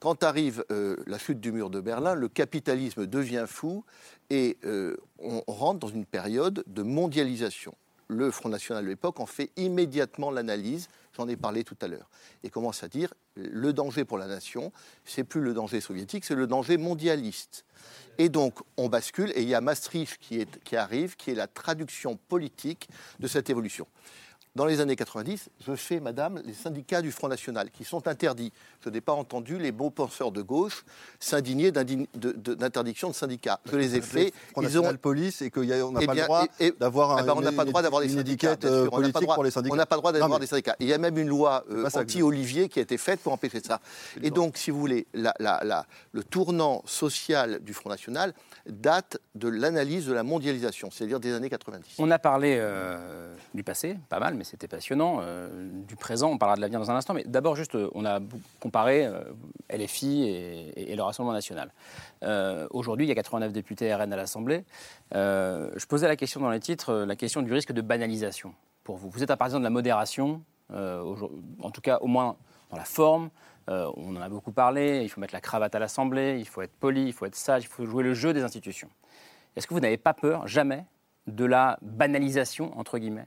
Quand 0.00 0.22
arrive 0.22 0.64
euh, 0.70 0.96
la 1.06 1.18
chute 1.18 1.40
du 1.40 1.50
mur 1.52 1.70
de 1.70 1.80
Berlin, 1.80 2.14
le 2.14 2.28
capitalisme 2.28 3.06
devient 3.06 3.44
fou 3.46 3.84
et 4.28 4.58
euh, 4.64 4.96
on 5.18 5.42
rentre 5.46 5.78
dans 5.80 5.88
une 5.88 6.04
période 6.04 6.62
de 6.66 6.82
mondialisation. 6.82 7.74
Le 8.08 8.30
Front 8.30 8.48
National 8.48 8.84
de 8.84 8.88
l'époque 8.90 9.20
en 9.20 9.26
fait 9.26 9.50
immédiatement 9.56 10.30
l'analyse, 10.30 10.88
j'en 11.16 11.28
ai 11.28 11.36
parlé 11.36 11.64
tout 11.64 11.76
à 11.80 11.88
l'heure, 11.88 12.08
et 12.42 12.50
commence 12.50 12.82
à 12.82 12.88
dire 12.88 13.12
le 13.36 13.72
danger 13.72 14.04
pour 14.04 14.18
la 14.18 14.26
nation, 14.26 14.72
c'est 15.04 15.24
plus 15.24 15.40
le 15.40 15.54
danger 15.54 15.80
soviétique, 15.80 16.24
c'est 16.24 16.34
le 16.34 16.46
danger 16.46 16.76
mondialiste. 16.76 17.64
Et 18.18 18.28
donc 18.28 18.60
on 18.76 18.88
bascule 18.88 19.32
et 19.34 19.42
il 19.42 19.48
y 19.48 19.54
a 19.54 19.60
Maastricht 19.60 20.18
qui, 20.18 20.44
qui 20.64 20.76
arrive, 20.76 21.16
qui 21.16 21.30
est 21.30 21.34
la 21.34 21.48
traduction 21.48 22.16
politique 22.16 22.88
de 23.18 23.26
cette 23.26 23.50
évolution. 23.50 23.86
Dans 24.56 24.66
les 24.66 24.80
années 24.80 24.94
90, 24.94 25.48
je 25.66 25.74
fais, 25.74 25.98
madame, 25.98 26.40
les 26.44 26.52
syndicats 26.54 27.02
du 27.02 27.10
Front 27.10 27.26
National 27.26 27.72
qui 27.72 27.82
sont 27.82 28.06
interdits. 28.06 28.52
Je 28.84 28.88
n'ai 28.88 29.00
pas 29.00 29.12
entendu 29.12 29.58
les 29.58 29.72
beaux 29.72 29.90
penseurs 29.90 30.30
de 30.30 30.42
gauche 30.42 30.84
s'indigner 31.18 31.72
d'indign- 31.72 32.06
de- 32.14 32.30
de- 32.30 32.54
d'interdiction 32.54 33.08
de, 33.08 33.14
syndicats. 33.16 33.58
Je 33.68 33.76
les 33.76 33.96
ai 33.96 34.00
faits. 34.00 34.32
Ils 34.56 34.62
National 34.62 34.94
ont 34.94 34.98
Police 34.98 35.42
et 35.42 35.50
qu'on 35.50 35.64
n'a 35.64 36.02
eh 36.02 36.06
pas 36.06 36.14
le 36.14 36.20
droit 36.22 36.46
et- 36.60 36.66
et- 36.66 36.70
d'avoir 36.78 37.18
eh 37.18 37.22
un- 37.22 37.26
ben, 37.26 37.34
on 37.36 37.40
n'a 37.40 37.50
pas 37.50 37.64
le 37.64 37.70
droit 37.70 37.82
d'avoir 37.82 38.00
des 38.02 38.08
syndicats. 38.10 38.56
sûr. 38.60 38.70
euh, 38.70 38.70
On 38.70 38.84
n'a 38.84 38.90
pas 38.90 38.96
le 38.98 39.02
politique 39.02 39.22
droit- 39.22 39.34
pour 39.34 39.42
les 39.42 39.50
syndicats. 39.50 39.74
On 39.74 39.76
n'a 39.76 39.86
pas 39.86 39.96
le 39.96 40.00
droit 40.02 40.12
d'avoir 40.12 40.38
des 40.38 40.46
syndicats. 40.46 40.76
Il 40.78 40.86
y 40.86 40.92
a 40.92 40.98
même 40.98 41.18
une 41.18 41.26
loi 41.28 41.64
euh, 41.72 41.88
anti-Olivier 41.92 42.68
qui 42.68 42.78
a 42.78 42.82
été 42.82 42.96
faite 42.96 43.18
pour 43.18 43.32
empêcher 43.32 43.58
ça. 43.58 43.80
Et 44.22 44.30
donc, 44.30 44.56
si 44.56 44.70
vous 44.70 44.78
voulez, 44.78 45.08
la- 45.14 45.34
la- 45.40 45.64
la- 45.64 45.84
le 46.12 46.22
tournant 46.22 46.80
social 46.86 47.58
du 47.58 47.74
Front 47.74 47.90
National 47.90 48.32
date 48.66 49.18
de 49.34 49.48
l'analyse 49.48 50.06
de 50.06 50.12
la 50.12 50.22
mondialisation, 50.22 50.90
c'est-à-dire 50.92 51.18
des 51.18 51.32
années 51.34 51.50
90. 51.50 51.96
On 51.98 52.08
a 52.12 52.20
parlé 52.20 52.56
euh, 52.60 53.34
du 53.52 53.64
passé, 53.64 53.96
pas 54.08 54.20
mal, 54.20 54.34
mais 54.34 54.43
c'était 54.44 54.68
passionnant. 54.68 55.18
euh, 55.20 55.68
du 55.86 55.96
présent, 55.96 56.30
on 56.30 56.38
parlera 56.38 56.56
de 56.56 56.60
l'avenir 56.60 56.78
dans 56.80 56.90
un 56.90 56.96
instant. 56.96 57.14
Mais 57.14 57.24
d'abord, 57.24 57.56
juste, 57.56 57.74
euh, 57.74 57.90
on 57.94 58.04
a 58.04 58.20
comparé 58.60 59.06
euh, 59.06 59.22
LFI 59.70 60.22
et, 60.24 60.92
et- 60.92 60.96
le 60.96 61.02
Rassemblement 61.02 61.32
national. 61.34 61.72
Aujourd'hui, 62.70 63.06
il 63.06 63.08
y 63.08 63.12
a 63.12 63.14
89 63.14 63.52
députés 63.52 63.92
RN 63.94 64.12
à 64.12 64.16
l'Assemblée. 64.16 64.64
Je 65.12 65.86
posais 65.86 66.06
la 66.08 66.16
question 66.16 66.40
dans 66.40 66.50
les 66.50 66.60
titres, 66.60 66.94
la 66.94 67.16
question 67.16 67.42
du 67.42 67.52
risque 67.52 67.72
de 67.72 67.80
banalisation 67.80 68.54
pour 68.84 68.96
vous. 68.96 69.10
Vous 69.10 69.22
êtes 69.22 69.30
un 69.30 69.36
partisan 69.36 69.58
de 69.58 69.64
la 69.64 69.70
modération, 69.70 70.42
en 70.72 71.70
tout 71.72 71.80
cas 71.80 71.98
au 72.00 72.06
moins 72.06 72.36
dans 72.70 72.76
la 72.76 72.84
forme. 72.84 73.30
On 73.68 74.16
en 74.16 74.20
a 74.20 74.28
beaucoup 74.28 74.52
parlé, 74.52 75.00
il 75.02 75.08
faut 75.08 75.20
mettre 75.20 75.34
la 75.34 75.40
cravate 75.40 75.74
à 75.74 75.78
l'Assemblée, 75.78 76.36
il 76.38 76.46
faut 76.46 76.62
être 76.62 76.74
poli, 76.78 77.06
il 77.06 77.12
faut 77.12 77.26
être 77.26 77.34
sage, 77.34 77.64
il 77.64 77.68
faut 77.68 77.84
jouer 77.84 78.02
le 78.04 78.14
jeu 78.14 78.32
des 78.32 78.42
institutions. 78.42 78.88
Est-ce 79.56 79.66
que 79.66 79.74
vous 79.74 79.80
n'avez 79.80 79.96
pas 79.98 80.14
peur, 80.14 80.46
jamais, 80.46 80.84
de 81.26 81.44
la 81.44 81.78
banalisation, 81.82 82.76
entre 82.78 82.98
guillemets 82.98 83.26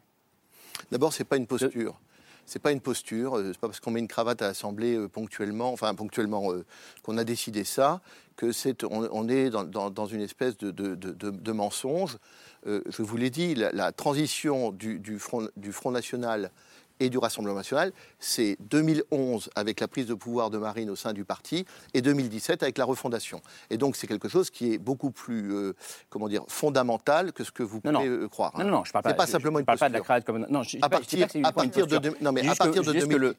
D'abord, 0.92 1.14
c'est 1.14 1.24
pas 1.24 1.38
une 1.38 1.48
posture. 1.48 2.00
C'est 2.46 2.60
pas 2.60 2.72
une 2.72 2.80
posture. 2.80 3.38
euh, 3.38 3.52
C'est 3.54 3.60
pas 3.60 3.68
parce 3.68 3.80
qu'on 3.80 3.92
met 3.92 4.00
une 4.00 4.08
cravate 4.08 4.42
à 4.42 4.48
l'Assemblée 4.48 4.96
euh, 4.96 5.08
ponctuellement, 5.10 5.72
enfin 5.74 5.94
ponctuellement, 5.96 6.52
euh, 6.54 6.64
qu'on 7.04 7.18
a 7.18 7.24
décidé 7.26 7.64
ça, 7.66 8.00
que 8.38 8.52
c'est 8.52 8.84
on, 8.86 9.08
on 9.12 9.28
est 9.28 9.50
dans, 9.50 9.64
dans- 9.66 9.90
dans 9.90 10.06
une 10.06 10.22
espèce 10.22 10.58
de, 10.58 10.72
de- 10.72 10.96
de- 10.96 11.12
de- 11.12 11.30
de 11.32 11.52
mensonge. 11.52 12.18
Euh, 12.66 12.82
je 12.88 13.02
vous 13.04 13.18
l'ai 13.18 13.30
dit, 13.30 13.54
la, 13.56 13.72
la 13.74 13.92
transition 13.92 14.72
du, 14.72 15.00
du 15.00 15.20
front, 15.20 15.48
du 15.58 15.72
Front 15.74 15.92
National 15.92 16.52
et 17.00 17.10
du 17.10 17.18
Rassemblement 17.18 17.56
national, 17.58 17.92
c'est 18.20 18.58
2011 18.60 19.50
avec 19.56 19.80
la 19.80 19.88
prise 19.88 20.06
de 20.08 20.14
pouvoir 20.14 20.50
de 20.50 20.58
Marine 20.58 20.90
au 20.90 20.96
sein 20.96 21.14
du 21.14 21.24
parti 21.26 21.66
et 21.94 22.02
2017 22.02 22.64
avec 22.64 22.78
la 22.78 22.86
refondation. 22.86 23.42
Et 23.70 23.78
donc 23.78 23.96
c'est 23.96 24.08
quelque 24.08 24.28
chose 24.30 24.50
qui 24.50 24.74
est 24.74 24.78
beaucoup 24.78 25.12
plus, 25.12 25.52
euh, 25.54 25.74
comment 26.10 26.28
dire, 26.28 26.44
fondamental 26.48 27.34
que 27.34 27.44
ce 27.44 27.52
que 27.52 27.64
vous 27.64 27.80
Non, 27.84 27.94
pouvez 27.94 28.10
non. 28.10 28.24
euh, 28.24 28.28
croire. 28.28 28.58
Non, 28.58 28.66
non, 28.66 28.72
non, 28.72 28.84
je 28.84 28.92
parle 28.92 29.04
pas, 29.04 29.14
pas 29.14 29.26
je- 29.26 29.32
simplement 29.32 29.58
je 29.58 29.62
une 29.62 29.66
parle 29.66 29.80
pas 29.80 29.90
de 29.90 29.94
la 29.94 30.02
cravate 30.02 30.26
comme. 30.26 30.46
Non, 30.50 30.64
je, 30.64 30.70
je 30.72 30.78
dis 30.78 30.84
à 30.84 30.86
je 30.86 30.90
partir, 30.90 31.28
à 31.44 31.52
partir 31.52 31.88
de, 31.88 32.12
non 32.22 32.32
mais 32.32 32.44
Je 32.44 32.50
à 32.52 32.56
partir 32.56 32.84
je 32.84 32.88
de 32.88 32.94
dis 32.94 33.00
juste 33.00 33.08
que 33.12 33.18
2000 33.18 33.18
le- 33.30 33.36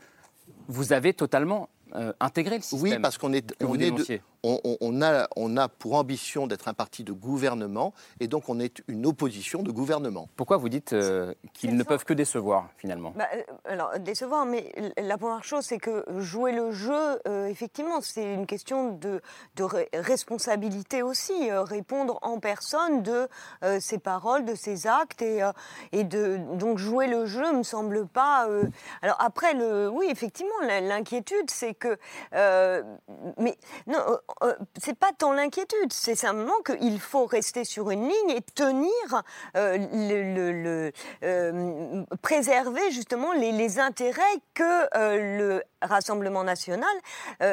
vous 0.68 0.92
avez 0.92 1.12
totalement 1.14 1.68
euh, 1.94 2.12
intégré 2.20 2.56
le 2.56 2.62
système. 2.62 2.80
Oui, 2.82 2.98
parce 3.00 3.18
qu'on 3.18 3.32
est, 3.32 3.54
on 3.62 3.74
de-. 3.74 4.20
On, 4.42 4.60
on- 4.64 4.76
on 4.80 5.02
a, 5.02 5.28
on 5.36 5.56
a 5.56 5.68
pour 5.68 5.94
ambition 5.94 6.46
d'être 6.46 6.68
un 6.68 6.74
parti 6.74 7.04
de 7.04 7.12
gouvernement 7.12 7.92
et 8.20 8.28
donc 8.28 8.48
on 8.48 8.60
est 8.60 8.82
une 8.88 9.06
opposition 9.06 9.62
de 9.62 9.70
gouvernement. 9.72 10.28
Pourquoi 10.36 10.56
vous 10.56 10.68
dites 10.68 10.92
euh, 10.92 11.34
qu'ils 11.52 11.76
ne 11.76 11.82
peuvent 11.82 12.04
que 12.04 12.14
décevoir, 12.14 12.68
finalement? 12.76 13.12
Bah, 13.16 13.26
euh, 13.34 13.42
alors, 13.64 13.98
décevoir, 13.98 14.44
mais 14.46 14.72
la 14.96 15.18
première 15.18 15.44
chose, 15.44 15.64
c'est 15.64 15.78
que 15.78 16.04
jouer 16.18 16.52
le 16.52 16.70
jeu, 16.72 17.20
euh, 17.26 17.46
effectivement, 17.46 18.00
c'est 18.00 18.34
une 18.34 18.46
question 18.46 18.92
de, 18.92 19.20
responsabilité 19.94 21.02
aussi. 21.02 21.50
euh, 21.50 21.62
répondre 21.62 22.18
en 22.22 22.38
personne 22.40 23.02
de 23.02 23.28
euh, 23.64 23.80
ses 23.80 23.98
paroles, 23.98 24.44
de 24.44 24.54
ses 24.54 24.86
actes, 24.86 25.22
et, 25.22 25.42
euh, 25.42 25.52
et 25.92 26.04
de, 26.04 26.38
donc 26.54 26.78
jouer 26.78 27.06
le 27.06 27.26
jeu 27.26 27.52
me 27.52 27.62
semble 27.62 28.06
pas. 28.06 28.48
euh, 28.48 28.66
alors, 29.02 29.16
après, 29.20 29.54
le, 29.54 29.88
oui, 29.88 30.06
effectivement, 30.10 30.54
l'inquiétude, 30.62 31.50
c'est 31.50 31.74
que. 31.74 31.96
euh, 32.34 32.82
mais 33.38 33.56
non, 33.86 33.98
euh, 34.42 34.54
c'est 34.80 34.98
pas 34.98 35.10
tant 35.16 35.32
l'inquiétude, 35.32 35.92
c'est 35.92 36.14
simplement 36.14 36.60
qu'il 36.64 37.00
faut 37.00 37.26
rester 37.26 37.64
sur 37.64 37.90
une 37.90 38.02
ligne 38.08 38.30
et 38.30 38.42
tenir 38.54 38.90
euh, 39.56 39.78
le, 39.92 40.34
le- 40.34 40.62
le- 40.62 40.92
euh, 41.22 42.02
préserver 42.22 42.90
justement 42.90 43.32
les, 43.32 43.52
les 43.52 43.78
intérêts 43.78 44.22
que 44.54 44.96
euh, 44.96 45.38
le 45.38 45.62
Rassemblement 45.80 46.42
national 46.42 46.90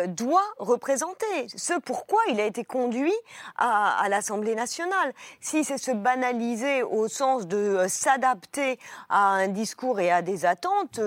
doit 0.08 0.42
représenter. 0.58 1.48
Ce 1.56 1.74
pourquoi 1.80 2.20
il 2.30 2.40
a 2.40 2.46
été 2.46 2.64
conduit 2.64 3.14
à, 3.56 4.02
à 4.04 4.10
l'Assemblée 4.10 4.56
nationale. 4.56 5.14
Si 5.42 5.64
c'est 5.64 5.78
se 5.78 5.92
banaliser 5.92 6.82
au 6.82 7.08
sens 7.08 7.46
de 7.46 7.86
s'adapter 7.88 8.80
à 9.10 9.28
un 9.28 9.48
discours 9.48 10.00
et 10.00 10.12
à 10.12 10.24
des 10.24 10.48
attentes, 10.48 11.00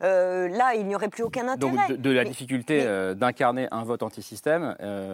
là, 0.00 0.74
il 0.74 0.86
n'y 0.86 0.94
aurait 0.94 1.08
plus 1.08 1.22
aucun 1.24 1.48
intérêt. 1.48 1.72
Donc 1.88 1.88
de, 1.88 1.96
de 1.96 2.10
la 2.10 2.24
difficulté 2.24 2.86
d'incarner 3.16 3.68
un 3.70 3.84
vote 3.84 4.02
antisystème. 4.02 4.76
euh, 4.80 5.07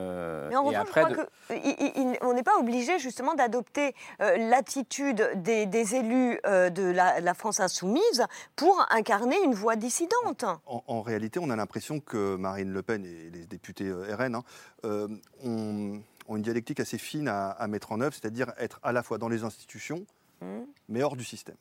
mais 0.51 0.57
en 0.57 0.65
revanche, 0.65 0.81
après, 0.83 1.03
je 1.03 1.09
de- 1.09 1.15
crois 1.15 2.19
qu'on 2.21 2.35
n'est 2.35 2.43
pas 2.43 2.57
obligé 2.59 2.99
justement 2.99 3.35
d'adopter 3.35 3.95
euh, 4.21 4.37
l'attitude 4.37 5.31
des, 5.37 5.67
des 5.67 5.95
élus 5.97 6.39
euh, 6.47 6.71
de 6.71 6.83
la, 6.83 7.21
la 7.21 7.35
France 7.35 7.61
insoumise 7.61 8.25
pour 8.57 8.87
incarner 8.91 9.37
une 9.45 9.55
voix 9.55 9.77
dissidente. 9.77 10.45
En, 10.67 10.83
en 10.87 11.03
réalité, 11.03 11.39
on 11.41 11.51
a 11.51 11.57
l'impression 11.57 12.01
que 12.01 12.37
Marine 12.37 12.71
Le 12.73 12.83
Pen 12.83 13.05
et 13.05 13.31
les 13.31 13.47
députés 13.47 13.89
euh, 13.89 14.15
RN 14.17 14.35
hein, 14.35 14.43
euh, 14.85 15.09
ont, 15.45 16.01
ont 16.29 16.37
une 16.37 16.43
dialectique 16.43 16.81
assez 16.81 16.99
fine 16.99 17.29
à, 17.29 17.51
à 17.51 17.67
mettre 17.67 17.93
en 17.93 18.01
œuvre, 18.01 18.15
c'est-à-dire 18.15 18.53
être 18.59 18.81
à 18.83 18.93
la 18.93 19.03
fois 19.03 19.19
dans 19.19 19.29
les 19.29 19.45
institutions, 19.45 20.05
mais 20.89 21.03
hors 21.03 21.17
du 21.17 21.25
système. 21.25 21.57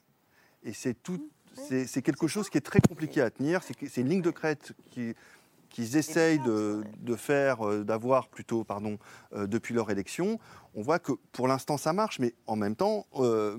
Et 0.63 0.73
c'est 0.73 0.93
tout, 0.93 1.29
c'est 1.55 2.01
quelque 2.01 2.27
chose 2.27 2.49
qui 2.49 2.57
est 2.57 2.61
très 2.61 2.79
compliqué 2.81 3.21
à 3.21 3.29
tenir. 3.29 3.61
C'est 3.63 3.97
une 4.01 4.09
ligne 4.09 4.21
de 4.21 4.31
crête 4.31 4.73
qui 4.91 5.13
qu'ils 5.73 5.97
essayent 5.97 6.39
de, 6.39 6.83
de 6.99 7.15
faire, 7.17 7.67
euh, 7.67 7.83
d'avoir 7.83 8.27
plutôt, 8.29 8.63
pardon, 8.63 8.97
euh, 9.33 9.47
depuis 9.47 9.73
leur 9.73 9.89
élection. 9.91 10.39
On 10.75 10.81
voit 10.83 10.99
que 10.99 11.11
pour 11.33 11.47
l'instant 11.49 11.77
ça 11.77 11.91
marche, 11.91 12.19
mais 12.19 12.33
en 12.47 12.55
même 12.55 12.75
temps, 12.77 13.05
euh, 13.15 13.57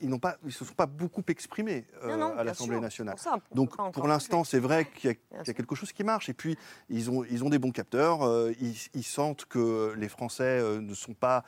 ils 0.00 0.10
ils 0.44 0.52
se 0.52 0.64
sont 0.64 0.74
pas 0.74 0.86
beaucoup 0.86 1.22
exprimés 1.28 1.84
euh, 2.04 2.08
Non, 2.10 2.16
non, 2.18 2.28
bien 2.30 2.38
à 2.38 2.44
l'Assemblée 2.44 2.80
nationale. 2.80 3.16
Ça, 3.18 3.36
Donc 3.52 3.76
pour 3.92 4.06
l'instant, 4.06 4.44
c'est 4.44 4.58
vrai 4.60 4.84
qu'il 4.86 5.10
y, 5.10 5.12
a- 5.12 5.14
qu'il 5.38 5.46
y 5.48 5.50
a 5.50 5.54
quelque 5.54 5.74
chose 5.74 5.92
qui 5.92 6.04
marche. 6.04 6.28
Et 6.28 6.34
puis 6.34 6.56
ils 6.88 7.10
ont, 7.10 7.24
ils 7.24 7.42
ont 7.44 7.48
des 7.50 7.58
bons 7.58 7.72
capteurs. 7.72 8.20
ils, 8.60 8.76
ils 8.94 9.02
sentent 9.04 9.44
que 9.46 9.92
les 9.96 10.08
Français 10.08 10.62
ne 10.80 10.94
sont 10.94 11.14
pas 11.14 11.44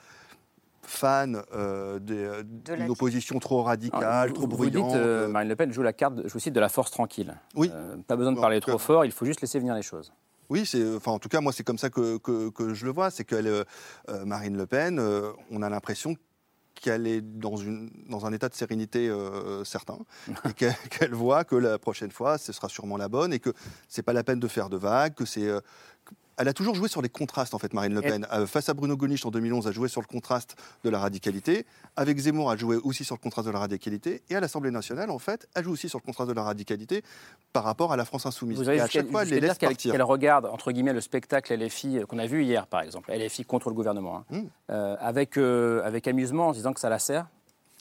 fans 0.83 1.33
euh, 1.55 1.99
des- 1.99 2.31
d'une 2.45 2.91
opposition 2.91 3.39
trop 3.39 3.63
radicale, 3.63 4.05
Alors, 4.05 4.27
vous- 4.29 4.33
trop 4.35 4.43
vous 4.43 4.57
bruyante. 4.57 4.89
dites, 4.93 4.97
euh, 4.97 5.29
Marine 5.29 5.49
Le 5.49 5.57
Pen 5.57 5.73
joue 5.73 5.83
la 5.83 5.93
carte, 5.93 6.21
je 6.25 6.33
vous 6.33 6.39
cite, 6.39 6.55
de 6.55 6.61
la 6.61 6.69
force 6.69 6.91
tranquille. 6.91 7.35
Oui. 7.55 7.71
Euh, 7.75 7.97
pas 8.07 8.17
besoin 8.17 8.33
de 8.33 8.41
parler 8.41 8.61
trop 8.61 8.73
cas- 8.73 8.79
fort, 8.79 9.05
il 9.05 9.13
faut 9.13 9.25
juste 9.27 9.41
laisser 9.41 9.59
venir 9.59 9.75
les 9.75 9.83
choses. 9.83 10.13
Oui, 10.51 10.65
c'est, 10.65 10.97
enfin, 10.97 11.11
en 11.13 11.19
tout 11.19 11.29
cas, 11.29 11.41
moi, 11.43 11.53
c'est 11.53 11.63
comme 11.65 11.77
ça 11.77 11.91
que, 11.91 12.17
que- 12.19 12.49
que 12.51 12.73
je 12.73 12.87
le 12.87 12.93
vois. 12.93 13.11
C'est 13.11 13.25
qu'elle, 13.25 13.47
euh, 13.49 13.65
euh, 14.09 14.25
Marine 14.25 14.57
Le 14.57 14.67
Pen, 14.67 14.99
euh, 14.99 15.31
on 15.51 15.61
a 15.63 15.69
l'impression 15.69 16.15
qu'elle 16.75 17.07
est 17.07 17.21
dans, 17.21 17.57
une, 17.57 17.91
dans 18.09 18.25
un 18.25 18.33
état 18.33 18.49
de 18.49 18.55
sérénité 18.55 19.09
euh, 19.09 19.65
certain 19.65 19.99
et 20.49 20.53
qu'elle, 20.55 21.13
voit 21.13 21.45
que 21.45 21.57
la 21.57 21.79
prochaine 21.79 22.13
fois, 22.13 22.39
ce 22.39 22.53
sera 22.53 22.69
sûrement 22.69 22.97
la 22.97 23.09
bonne 23.09 23.33
et 23.33 23.41
que 23.41 23.51
c'est 23.89 24.03
pas 24.05 24.13
la 24.15 24.23
peine 24.25 24.39
de 24.41 24.49
faire 24.49 24.71
de 24.71 24.77
vagues, 24.79 25.15
que 25.15 25.25
c'est. 25.27 25.47
euh, 25.49 25.61
que- 26.07 26.15
elle 26.39 26.49
a 26.49 26.53
toujours 26.53 26.75
joué 26.75 26.89
sur 26.89 27.03
les 27.03 27.09
contrastes, 27.09 27.53
en 27.55 27.59
fait, 27.59 27.75
Marine 27.75 27.95
Le 27.95 28.01
Pen. 28.01 28.27
Euh, 28.33 28.47
face 28.47 28.69
à 28.69 28.75
Bruno 28.75 28.97
Gollnisch 28.97 29.27
en 29.27 29.31
2011, 29.31 29.67
elle 29.67 29.71
a 29.71 29.73
joué 29.75 29.89
sur 29.89 30.01
le 30.01 30.07
contraste 30.07 30.57
de 30.85 30.91
la 30.91 30.99
radicalité. 30.99 31.67
Avec 31.97 32.17
Zemmour, 32.19 32.53
elle 32.53 32.59
jouait 32.59 32.77
aussi 32.77 33.05
sur 33.05 33.15
le 33.17 33.21
contraste 33.21 33.47
de 33.49 33.53
la 33.53 33.59
radicalité. 33.59 34.23
Et 34.31 34.37
à 34.37 34.41
l'Assemblée 34.41 34.71
nationale, 34.71 35.11
en 35.11 35.19
fait, 35.19 35.49
elle 35.55 35.65
joue 35.65 35.73
aussi 35.73 35.89
sur 35.89 35.99
le 35.99 36.05
contraste 36.05 36.29
de 36.31 36.35
la 36.35 36.43
radicalité 36.45 37.03
par 37.53 37.65
rapport 37.65 37.93
à 37.93 37.97
la 37.97 38.05
France 38.05 38.27
insoumise. 38.27 38.59
Vous 38.59 38.69
avez 38.69 38.79
et 38.79 38.81
à 38.81 38.89
chaque 38.89 39.11
fois, 39.11 39.23
elle 39.23 39.31
les 39.31 39.41
laisse 39.41 39.59
qu'elle 39.59 40.03
regarde, 40.03 40.47
entre 40.47 40.73
guillemets, 40.73 40.93
le 40.93 41.01
spectacle 41.01 41.55
LFI 41.55 41.99
euh, 41.99 42.07
qu'on 42.07 42.19
a 42.19 42.27
vu 42.27 42.45
hier, 42.45 42.67
par 42.67 42.83
exemple, 42.83 43.13
LFI 43.13 43.45
contre 43.45 43.69
le 43.69 43.75
gouvernement, 43.75 44.17
hein, 44.17 44.25
Mm. 44.31 44.43
euh, 44.71 44.97
avec, 45.01 45.37
euh, 45.37 45.83
avec 45.85 46.07
amusement 46.07 46.49
en 46.49 46.53
se 46.53 46.59
disant 46.59 46.73
que 46.73 46.81
ça 46.81 46.89
la 46.89 46.99
sert. 46.99 47.27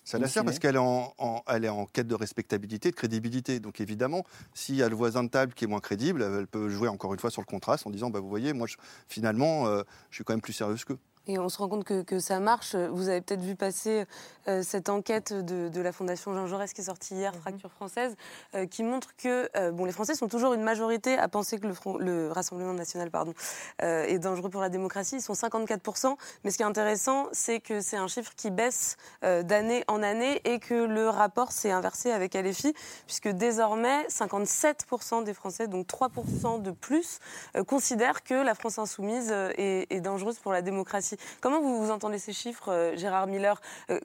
Ça 0.08 0.18
la 0.18 0.28
sert 0.30 0.46
parce 0.46 0.58
qu'elle 0.60 0.76
est, 0.76 0.80
en, 0.80 1.14
en- 1.18 1.42
elle 1.50 1.66
est 1.66 1.70
en 1.70 1.86
quête 1.86 2.08
de 2.08 2.16
respectabilité, 2.16 2.92
de 2.92 2.96
crédibilité. 2.96 3.60
Donc 3.60 3.82
évidemment, 3.82 4.24
s'il 4.54 4.76
y 4.76 4.82
a 4.84 4.88
le 4.88 4.96
voisin 4.96 5.22
de 5.26 5.30
table 5.30 5.54
qui 5.54 5.66
est 5.66 5.68
moins 5.68 5.82
crédible, 5.82 6.22
elle 6.22 6.48
peut 6.48 6.70
jouer 6.70 6.88
encore 6.88 7.14
une 7.14 7.20
fois 7.20 7.30
sur 7.30 7.42
le 7.42 7.46
contraste 7.46 7.86
en 7.86 7.90
disant, 7.90 8.10
bah, 8.10 8.22
vous 8.22 8.30
voyez, 8.30 8.54
moi, 8.54 8.68
je- 8.68 8.78
finalement, 9.10 9.68
euh, 9.68 9.84
je 10.10 10.16
suis 10.16 10.24
quand 10.24 10.32
même 10.32 10.40
plus 10.42 10.54
sérieuse 10.54 10.86
qu'eux. 10.86 10.98
Et 11.30 11.38
on 11.40 11.50
se 11.50 11.58
rend 11.58 11.68
compte 11.68 11.84
que, 11.84 12.04
que 12.04 12.20
ça 12.20 12.40
marche. 12.40 12.74
Vous 12.76 13.10
avez 13.10 13.20
peut-être 13.20 13.42
vu 13.42 13.56
passer 13.56 14.06
euh, 14.48 14.64
cette 14.64 14.88
enquête 14.88 15.34
de, 15.34 15.68
de 15.68 15.82
la 15.82 15.92
Fondation 15.92 16.34
Jean 16.34 16.48
Jaurès 16.48 16.72
qui 16.72 16.80
est 16.80 16.86
sortie 16.86 17.16
hier, 17.16 17.36
Fracture 17.36 17.70
française, 17.70 18.16
euh, 18.56 18.66
qui 18.66 18.82
montre 18.82 19.10
que 19.18 19.50
euh, 19.58 19.72
bon, 19.72 19.84
les 19.84 19.92
Français 19.92 20.16
sont 20.16 20.30
toujours 20.30 20.54
une 20.54 20.64
majorité 20.64 21.18
à 21.18 21.28
penser 21.28 21.60
que 21.60 21.68
le, 21.68 21.74
Front- 21.74 21.98
le 21.98 22.32
Rassemblement 22.32 22.74
national 22.74 23.12
pardon, 23.12 23.34
est 23.80 24.20
dangereux 24.20 24.50
pour 24.50 24.62
la 24.62 24.70
démocratie. 24.70 25.18
Ils 25.18 25.22
sont 25.22 25.34
54%. 25.34 26.16
Mais 26.44 26.52
ce 26.52 26.58
qui 26.58 26.64
est 26.64 26.66
intéressant, 26.66 27.28
c'est 27.34 27.60
que 27.60 27.82
c'est 27.82 27.98
un 27.98 28.08
chiffre 28.08 28.32
qui 28.36 28.50
baisse 28.50 28.96
d'année 29.22 29.84
en 29.88 30.02
année 30.04 30.42
et 30.46 30.60
que 30.60 30.74
le 30.74 31.10
rapport 31.10 31.52
s'est 31.52 31.72
inversé 31.72 32.12
avec 32.12 32.36
LFI, 32.36 32.74
puisque 33.06 33.28
désormais, 33.30 34.06
57% 34.08 35.24
des 35.24 35.34
Français, 35.34 35.68
donc 35.68 35.88
3% 35.88 36.62
de 36.62 36.72
plus, 36.72 37.20
considèrent 37.68 38.24
que 38.24 38.34
la 38.34 38.56
France 38.56 38.80
insoumise 38.80 39.32
est, 39.32 39.88
est 39.90 40.02
dangereuse 40.02 40.40
pour 40.40 40.52
la 40.54 40.62
démocratie. 40.62 41.17
Comment 41.42 41.62
vous, 41.62 41.84
vous 41.84 41.92
entendez 41.92 42.20
ces 42.20 42.34
chiffres, 42.34 42.70
euh, 42.70 42.96
Gérard 42.96 43.28
Miller 43.28 43.62
euh, 43.90 44.00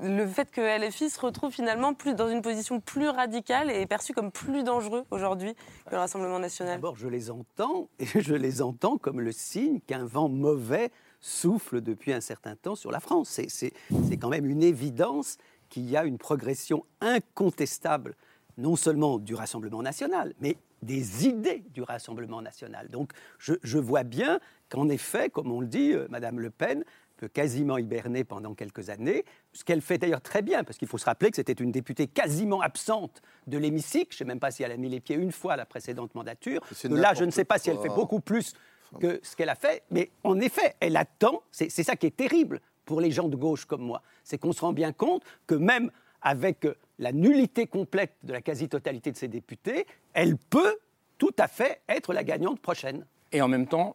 le 0.00 0.26
fait 0.26 0.50
que 0.50 0.60
LFI 0.60 1.08
se 1.08 1.20
retrouve 1.20 1.52
finalement 1.52 1.94
plus 1.94 2.14
dans 2.14 2.28
une 2.28 2.42
position 2.42 2.80
plus 2.80 3.08
radicale 3.08 3.70
et 3.70 3.80
est 3.80 3.86
perçu 3.86 4.12
comme 4.12 4.32
plus 4.32 4.64
dangereux 4.64 5.04
aujourd'hui 5.10 5.54
que 5.86 5.92
le 5.92 5.98
Rassemblement 5.98 6.38
national? 6.38 6.74
D'abord, 6.74 6.96
je 6.96 7.08
les 7.08 7.30
entends, 7.30 7.88
et 7.98 8.06
je 8.20 8.34
les 8.34 8.62
entends 8.62 8.98
comme 8.98 9.20
le 9.20 9.32
signe 9.32 9.80
qu'un 9.80 10.04
vent 10.04 10.28
mauvais 10.28 10.90
souffle 11.20 11.80
depuis 11.80 12.12
un 12.12 12.20
certain 12.20 12.56
temps 12.56 12.74
sur 12.74 12.90
la 12.90 13.00
France. 13.00 13.40
C'est 13.48 13.72
quand 14.18 14.28
même 14.28 14.46
une 14.46 14.62
évidence 14.62 15.38
qu'il 15.68 15.88
y 15.88 15.96
a 15.96 16.04
une 16.04 16.18
progression 16.18 16.84
incontestable, 17.00 18.14
non 18.58 18.76
seulement 18.76 19.18
du 19.18 19.34
Rassemblement 19.34 19.82
national, 19.82 20.34
mais 20.40 20.56
des 20.84 21.26
idées 21.26 21.64
du 21.70 21.82
Rassemblement 21.82 22.42
national. 22.42 22.88
Donc, 22.88 23.12
je, 23.38 23.54
je 23.62 23.78
vois 23.78 24.04
bien 24.04 24.40
qu'en 24.68 24.88
effet, 24.88 25.30
comme 25.30 25.50
on 25.50 25.60
le 25.60 25.66
dit, 25.66 25.92
euh, 25.92 26.06
Madame 26.10 26.40
Le 26.40 26.50
Pen 26.50 26.84
peut 27.16 27.28
quasiment 27.28 27.78
hiberner 27.78 28.24
pendant 28.24 28.54
quelques 28.54 28.90
années, 28.90 29.24
ce 29.52 29.64
qu'elle 29.64 29.80
fait 29.80 29.98
d'ailleurs 29.98 30.20
très 30.20 30.42
bien, 30.42 30.64
parce 30.64 30.78
qu'il 30.78 30.88
faut 30.88 30.98
se 30.98 31.04
rappeler 31.04 31.30
que 31.30 31.36
c'était 31.36 31.52
une 31.52 31.70
députée 31.70 32.06
quasiment 32.06 32.60
absente 32.60 33.22
de 33.46 33.56
l'hémicycle. 33.56 34.08
Je 34.10 34.16
ne 34.16 34.18
sais 34.18 34.24
même 34.24 34.40
pas 34.40 34.50
si 34.50 34.62
elle 34.62 34.72
a 34.72 34.76
mis 34.76 34.88
les 34.88 35.00
pieds 35.00 35.16
une 35.16 35.32
fois 35.32 35.52
à 35.52 35.56
la 35.56 35.66
précédente 35.66 36.14
mandature. 36.14 36.60
Que 36.82 36.88
là, 36.88 37.14
je 37.14 37.24
ne 37.24 37.30
sais 37.30 37.44
pas 37.44 37.58
si 37.58 37.70
elle 37.70 37.78
fait 37.78 37.88
beaucoup 37.88 38.20
plus 38.20 38.54
que 39.00 39.20
ce 39.22 39.34
qu'elle 39.34 39.48
a 39.48 39.54
fait, 39.54 39.82
mais 39.90 40.10
en 40.22 40.40
effet, 40.40 40.76
elle 40.80 40.96
attend. 40.96 41.42
C'est 41.50 41.68
ça 41.70 41.96
qui 41.96 42.06
est 42.06 42.16
terrible 42.16 42.60
pour 42.84 43.00
les 43.00 43.10
gens 43.10 43.28
de 43.28 43.36
gauche 43.36 43.64
comme 43.64 43.82
moi. 43.82 44.02
C'est 44.24 44.38
qu'on 44.38 44.52
se 44.52 44.60
rend 44.60 44.72
bien 44.72 44.92
compte 44.92 45.22
que 45.46 45.54
même 45.54 45.90
avec 46.24 46.64
euh, 46.64 46.74
la 46.98 47.12
nullité 47.12 47.66
complète 47.68 48.14
de 48.24 48.32
la 48.32 48.40
quasi-totalité 48.42 49.12
de 49.12 49.16
ses 49.16 49.28
députés, 49.28 49.86
elle 50.12 50.36
peut 50.36 50.76
tout 51.18 51.34
à 51.38 51.46
fait 51.46 51.80
être 51.88 52.12
la 52.12 52.24
gagnante 52.24 52.60
prochaine. 52.60 53.06
Et 53.30 53.40
en 53.40 53.46
même 53.48 53.66
temps, 53.68 53.94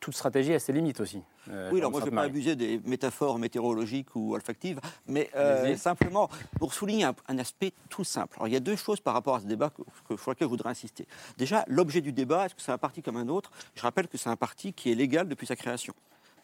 toute 0.00 0.14
stratégie 0.14 0.54
a 0.54 0.58
ses 0.58 0.72
limites 0.72 1.00
aussi. 1.00 1.20
euh, 1.50 1.70
Oui, 1.72 1.78
alors 1.80 1.90
moi 1.90 2.00
je 2.00 2.06
ne 2.06 2.10
vais 2.10 2.16
pas 2.16 2.22
abuser 2.22 2.54
des 2.56 2.80
métaphores 2.84 3.38
météorologiques 3.38 4.14
ou 4.14 4.34
olfactives, 4.34 4.78
mais 5.06 5.28
euh, 5.34 5.76
simplement 5.76 6.28
pour 6.58 6.72
souligner 6.72 7.04
un, 7.04 7.14
un 7.26 7.38
aspect 7.38 7.72
tout 7.88 8.04
simple. 8.04 8.36
Alors 8.36 8.46
il 8.48 8.52
y 8.54 8.56
a 8.56 8.60
deux 8.60 8.76
choses 8.76 9.00
par 9.00 9.14
rapport 9.14 9.34
à 9.36 9.40
ce 9.40 9.46
débat 9.46 9.70
que, 9.70 9.82
que- 10.08 10.20
sur 10.20 10.30
lesquelles 10.30 10.46
je 10.46 10.50
voudrais 10.50 10.70
insister. 10.70 11.06
Déjà, 11.36 11.64
l'objet 11.66 12.00
du 12.00 12.12
débat, 12.12 12.46
est-ce 12.46 12.54
que 12.54 12.62
c'est 12.62 12.70
un 12.72 12.78
parti 12.78 13.02
comme 13.02 13.16
un 13.16 13.28
autre? 13.28 13.50
Je 13.74 13.82
rappelle 13.82 14.06
que 14.08 14.16
c'est 14.18 14.30
un 14.30 14.36
parti 14.36 14.72
qui 14.72 14.90
est 14.92 14.94
légal 14.94 15.26
depuis 15.28 15.46
sa 15.48 15.56
création. 15.56 15.94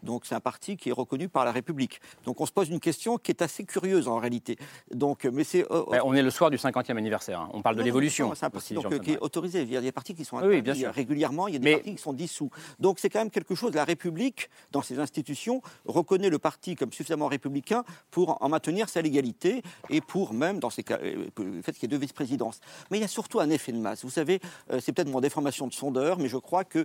Donc 0.05 0.27
c'est 0.27 0.35
un 0.35 0.41
parti 0.41 0.77
qui 0.77 0.91
est 0.91 0.93
reconnu 0.93 1.29
par 1.29 1.45
la 1.45 1.53
République. 1.53 2.01
Donc 2.25 2.41
on 2.41 2.47
se 2.47 2.53
pose 2.53 2.69
une 2.69 2.81
question 2.81 3.19
qui 3.19 3.31
est 3.31 3.43
assez 3.43 3.65
curieuse 3.65 4.09
en 4.09 4.19
réalité. 4.19 4.57
Donc, 4.93 5.25
mais 5.25 5.45
c'est. 5.45 5.71
Euh, 5.71 5.85
ben, 5.91 6.03
on 6.05 6.15
est 6.15 6.23
le 6.23 6.31
soir 6.31 6.51
du 6.51 6.57
50e 6.57 6.97
anniversaire. 6.97 7.41
Hein. 7.41 7.51
On 7.53 7.63
parle 7.63 7.77
de 7.77 7.83
l'évolution. 7.83 8.33
C'est 8.35 8.47
un 8.47 8.51
parti 8.51 8.75
donc, 8.75 9.01
qui 9.01 9.13
est 9.13 9.19
autorisé. 9.19 9.63
Il 9.63 9.73
y 9.73 9.77
a 9.77 9.81
des 9.81 9.93
partis 9.93 10.15
qui 10.15 10.25
sont 10.25 10.39
oui, 10.39 10.63
bien 10.63 10.75
sûr. 10.75 10.93
régulièrement, 10.93 11.49
il 11.49 11.55
y 11.55 11.57
a 11.57 11.61
des 11.61 11.73
partis 11.73 11.95
qui 11.95 12.03
sont 12.03 12.13
dissous. 12.13 12.51
Donc 12.79 12.99
c'est 12.99 13.09
quand 13.09 13.21
même 13.21 13.31
quelque 13.31 13.55
chose. 13.55 13.75
La 13.75 13.85
République, 13.85 14.51
dans 14.73 14.83
ses 14.83 14.99
institutions, 14.99 15.63
reconnaît 15.87 16.31
le 16.31 16.39
parti 16.39 16.77
comme 16.77 16.93
suffisamment 16.93 17.27
républicain 17.27 17.85
pour 18.11 18.43
en 18.43 18.49
maintenir 18.49 18.89
sa 18.89 19.03
légalité 19.03 19.63
et 19.91 20.01
pour 20.01 20.33
même, 20.33 20.59
dans 20.59 20.71
ces 20.71 20.83
cas, 20.83 20.99
euh, 21.03 21.27
le 21.39 21.63
fait 21.63 21.73
qu'il 21.73 21.83
y 21.83 21.87
ait 21.87 21.89
deux 21.89 21.99
vice-présidences. 21.99 22.61
Mais 22.91 22.99
il 22.99 23.01
y 23.01 23.05
a 23.05 23.09
surtout 23.09 23.41
un 23.41 23.51
effet 23.51 23.73
de 23.73 23.79
masse. 23.79 24.05
Vous 24.05 24.11
savez, 24.11 24.41
euh, 24.71 24.81
c'est 24.81 24.93
peut-être 24.93 25.09
mon 25.11 25.21
déformation 25.21 25.67
de 25.67 25.73
sondeur, 25.73 26.19
mais 26.19 26.29
je 26.29 26.37
crois 26.37 26.65
que, 26.65 26.85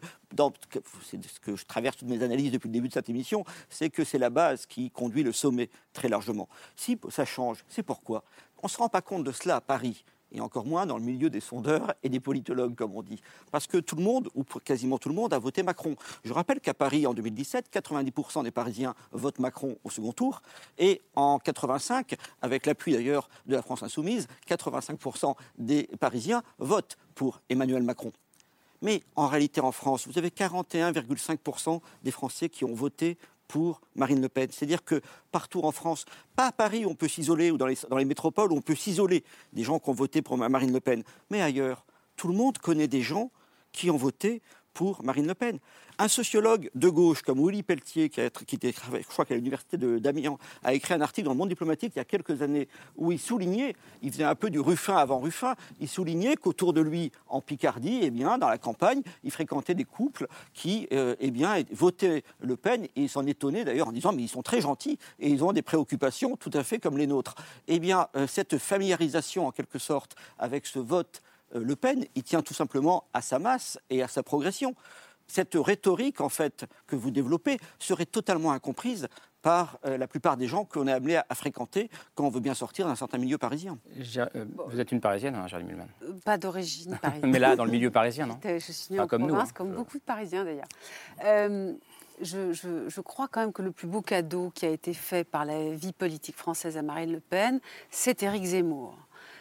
c'est 1.03 1.23
ce 1.23 1.39
que 1.39 1.55
je 1.55 1.65
traverse 1.65 1.97
toutes 1.97 2.07
mes 2.07 2.23
analyses 2.23 2.51
depuis 2.51 2.67
le 2.67 2.73
début 2.73 2.87
de 2.87 2.93
cette 2.93 3.08
c'est 3.69 3.89
que 3.89 4.03
c'est 4.03 4.17
la 4.17 4.29
base 4.29 4.65
qui 4.65 4.91
conduit 4.91 5.23
le 5.23 5.31
sommet 5.31 5.69
très 5.93 6.09
largement. 6.09 6.47
Si 6.75 6.97
ça 7.09 7.25
change, 7.25 7.63
c'est 7.67 7.83
pourquoi? 7.83 8.23
On 8.61 8.67
ne 8.67 8.69
se 8.69 8.77
rend 8.77 8.89
pas 8.89 9.01
compte 9.01 9.23
de 9.23 9.31
cela 9.31 9.57
à 9.57 9.61
Paris 9.61 10.03
et 10.31 10.41
encore 10.41 10.65
moins 10.65 10.85
dans 10.85 10.97
le 10.97 11.03
milieu 11.03 11.29
des 11.29 11.39
sondeurs 11.39 11.93
et 12.03 12.09
des 12.09 12.19
politologues, 12.19 12.75
comme 12.75 12.95
on 12.95 13.01
dit. 13.01 13.21
Parce 13.51 13.67
que 13.67 13.77
tout 13.77 13.95
le 13.95 14.03
monde, 14.03 14.29
ou 14.35 14.43
quasiment 14.43 14.97
tout 14.97 15.09
le 15.09 15.15
monde, 15.15 15.33
a 15.33 15.39
voté 15.39 15.63
Macron. 15.63 15.95
Je 16.23 16.33
rappelle 16.33 16.59
qu'à 16.59 16.73
Paris, 16.73 17.07
en 17.07 17.13
2017, 17.13 17.69
90% 17.71 18.43
des 18.43 18.51
Parisiens 18.51 18.93
votent 19.11 19.39
Macron 19.39 19.77
au 19.83 19.89
second 19.89 20.11
tour, 20.11 20.41
et 20.77 21.01
en 21.15 21.39
85, 21.39 22.15
avec 22.41 22.65
l'appui 22.65 22.93
d'ailleurs 22.93 23.29
de 23.45 23.55
la 23.55 23.61
France 23.61 23.83
insoumise, 23.83 24.27
85% 24.47 25.35
des 25.57 25.89
Parisiens 25.99 26.43
votent 26.59 26.97
pour 27.15 27.41
Emmanuel 27.49 27.83
Macron. 27.83 28.11
Mais 28.81 29.03
en 29.15 29.27
réalité, 29.27 29.61
en 29.61 29.71
France, 29.71 30.07
vous 30.07 30.17
avez 30.17 30.29
41,5% 30.29 31.81
des 32.03 32.11
Français 32.11 32.49
qui 32.49 32.65
ont 32.65 32.73
voté 32.73 33.17
pour 33.47 33.81
Marine 33.95 34.21
Le 34.21 34.29
Pen. 34.29 34.47
C'est-à-dire 34.51 34.83
que 34.85 35.01
partout 35.31 35.61
en 35.61 35.71
France, 35.71 36.05
pas 36.35 36.47
à 36.47 36.51
Paris, 36.51 36.85
on 36.85 36.95
peut 36.95 37.07
s'isoler, 37.07 37.51
ou 37.51 37.57
dans 37.57 37.65
les, 37.65 38.05
métropoles, 38.05 38.53
on 38.53 38.61
peut 38.61 38.75
s'isoler 38.75 39.23
des 39.53 39.63
gens 39.63 39.79
qui 39.79 39.89
ont 39.89 39.93
voté 39.93 40.21
pour 40.21 40.37
Marine 40.37 40.71
Le 40.71 40.79
Pen, 40.79 41.03
mais 41.29 41.41
ailleurs, 41.41 41.83
tout 42.15 42.27
le 42.27 42.35
monde 42.35 42.59
connaît 42.59 42.87
des 42.87 43.01
gens 43.01 43.31
qui 43.71 43.89
ont 43.89 43.97
voté 43.97 44.41
pour 44.79 45.03
Marine 45.03 45.27
Le 45.27 45.33
Pen. 45.33 45.59
Un 45.97 46.07
sociologue 46.07 46.71
de 46.73 46.87
gauche 46.87 47.21
comme 47.21 47.45
Willy 47.45 47.63
Pelletier, 47.63 48.07
qui, 48.07 48.21
était, 48.21 48.71
je 48.71 49.07
crois 49.09 49.25
qu'à 49.25 49.35
l'université 49.35 49.75
d'Amiens, 49.75 50.37
a 50.63 50.73
écrit 50.73 50.93
un 50.93 51.01
article 51.01 51.25
dans 51.25 51.33
le 51.33 51.37
Monde 51.37 51.49
diplomatique 51.49 51.91
il 51.97 51.99
y 51.99 52.01
a 52.01 52.05
quelques 52.05 52.41
années 52.41 52.69
où 52.95 53.11
il 53.11 53.19
soulignait, 53.19 53.75
il 54.01 54.09
faisait 54.09 54.23
un 54.23 54.35
peu 54.35 54.49
du 54.49 54.61
Ruffin 54.61 54.95
avant 54.95 55.19
Ruffin, 55.19 55.55
il 55.81 55.89
soulignait 55.89 56.37
qu'autour 56.37 56.71
de 56.71 56.79
lui, 56.79 57.11
en 57.27 57.41
Picardie, 57.41 57.99
eh 58.03 58.09
bien, 58.09 58.37
dans 58.37 58.47
la 58.47 58.57
campagne, 58.57 59.01
il 59.25 59.31
fréquentait 59.31 59.75
des 59.75 59.83
couples 59.83 60.27
qui 60.53 60.87
euh, 60.93 61.17
eh 61.19 61.29
bien, 61.29 61.61
votaient 61.73 62.23
Le 62.39 62.55
Pen 62.55 62.87
et 62.95 63.09
s'en 63.09 63.25
étonnait 63.25 63.65
d'ailleurs 63.65 63.89
en 63.89 63.91
disant 63.91 64.13
mais 64.13 64.23
ils 64.23 64.29
sont 64.29 64.43
très 64.43 64.61
gentils 64.61 64.97
et 65.19 65.29
ils 65.29 65.43
ont 65.43 65.51
des 65.51 65.61
préoccupations 65.61 66.37
tout 66.37 66.51
à 66.53 66.63
fait 66.63 66.79
comme 66.79 66.97
les 66.97 67.07
nôtres. 67.07 67.35
Eh 67.67 67.79
bien, 67.79 68.07
euh, 68.15 68.27
cette 68.27 68.57
familiarisation 68.57 69.45
en 69.45 69.51
quelque 69.51 69.77
sorte 69.77 70.15
avec 70.37 70.65
ce 70.65 70.79
vote 70.79 71.21
Le 71.53 71.75
Pen, 71.75 72.05
il 72.15 72.23
tient 72.23 72.41
tout 72.41 72.53
simplement 72.53 73.05
à 73.13 73.21
sa 73.21 73.39
masse 73.39 73.79
et 73.89 74.03
à 74.03 74.07
sa 74.07 74.23
progression 74.23 74.75
cette 75.29 75.55
rhétorique, 75.55 76.21
en 76.21 76.29
fait, 76.29 76.65
que 76.87 76.95
vous 76.95 77.11
développez, 77.11 77.59
serait 77.77 78.05
totalement 78.05 78.51
incomprise 78.51 79.07
par 79.41 79.79
euh, 79.85 79.97
la 79.97 80.07
plupart 80.07 80.35
des 80.35 80.47
gens 80.47 80.65
qu'on 80.65 80.87
est 80.87 80.91
amené 80.91 81.15
à, 81.15 81.25
fréquenter 81.33 81.89
quand 82.13 82.25
on 82.25 82.29
veut 82.29 82.41
bien 82.41 82.53
sortir 82.53 82.87
d'un 82.87 82.95
certain 82.95 83.17
milieu 83.17 83.37
parisien. 83.37 83.77
Euh, 84.17 84.45
vous 84.67 84.79
êtes 84.79 84.91
une 84.91 84.99
Parisienne, 84.99 85.35
hein, 85.35 85.47
Charlie 85.47 85.65
Mulman 85.65 85.87
euh, 86.03 86.13
Pas 86.25 86.37
d'origine 86.37 86.97
parisienne. 87.01 87.31
Mais 87.31 87.39
là, 87.39 87.55
dans 87.55 87.63
le 87.63 87.71
milieu 87.71 87.89
parisien, 87.89 88.25
non 88.25 88.37
Je 88.43 88.57
suis 88.59 88.93
née 88.93 88.99
en 88.99 89.07
comme 89.07 89.27
province, 89.27 89.37
nous, 89.37 89.49
hein. 89.49 89.53
comme 89.55 89.71
beaucoup 89.73 89.97
de 89.97 90.03
Parisiens 90.03 90.43
d'ailleurs. 90.43 90.67
Je, 92.21 92.51
je, 92.51 92.99
crois 92.99 93.29
quand 93.29 93.39
même 93.39 93.53
que 93.53 93.61
le 93.61 93.71
plus 93.71 93.87
beau 93.87 94.01
cadeau 94.01 94.51
qui 94.53 94.65
a 94.65 94.69
été 94.69 94.93
fait 94.93 95.23
par 95.23 95.45
la 95.45 95.71
vie 95.71 95.93
politique 95.93 96.35
française 96.35 96.75
à 96.75 96.81
Marine 96.81 97.13
Le 97.13 97.21
Pen, 97.21 97.61
c'est 97.89 98.23
Éric 98.23 98.43
Zemmour. 98.43 98.97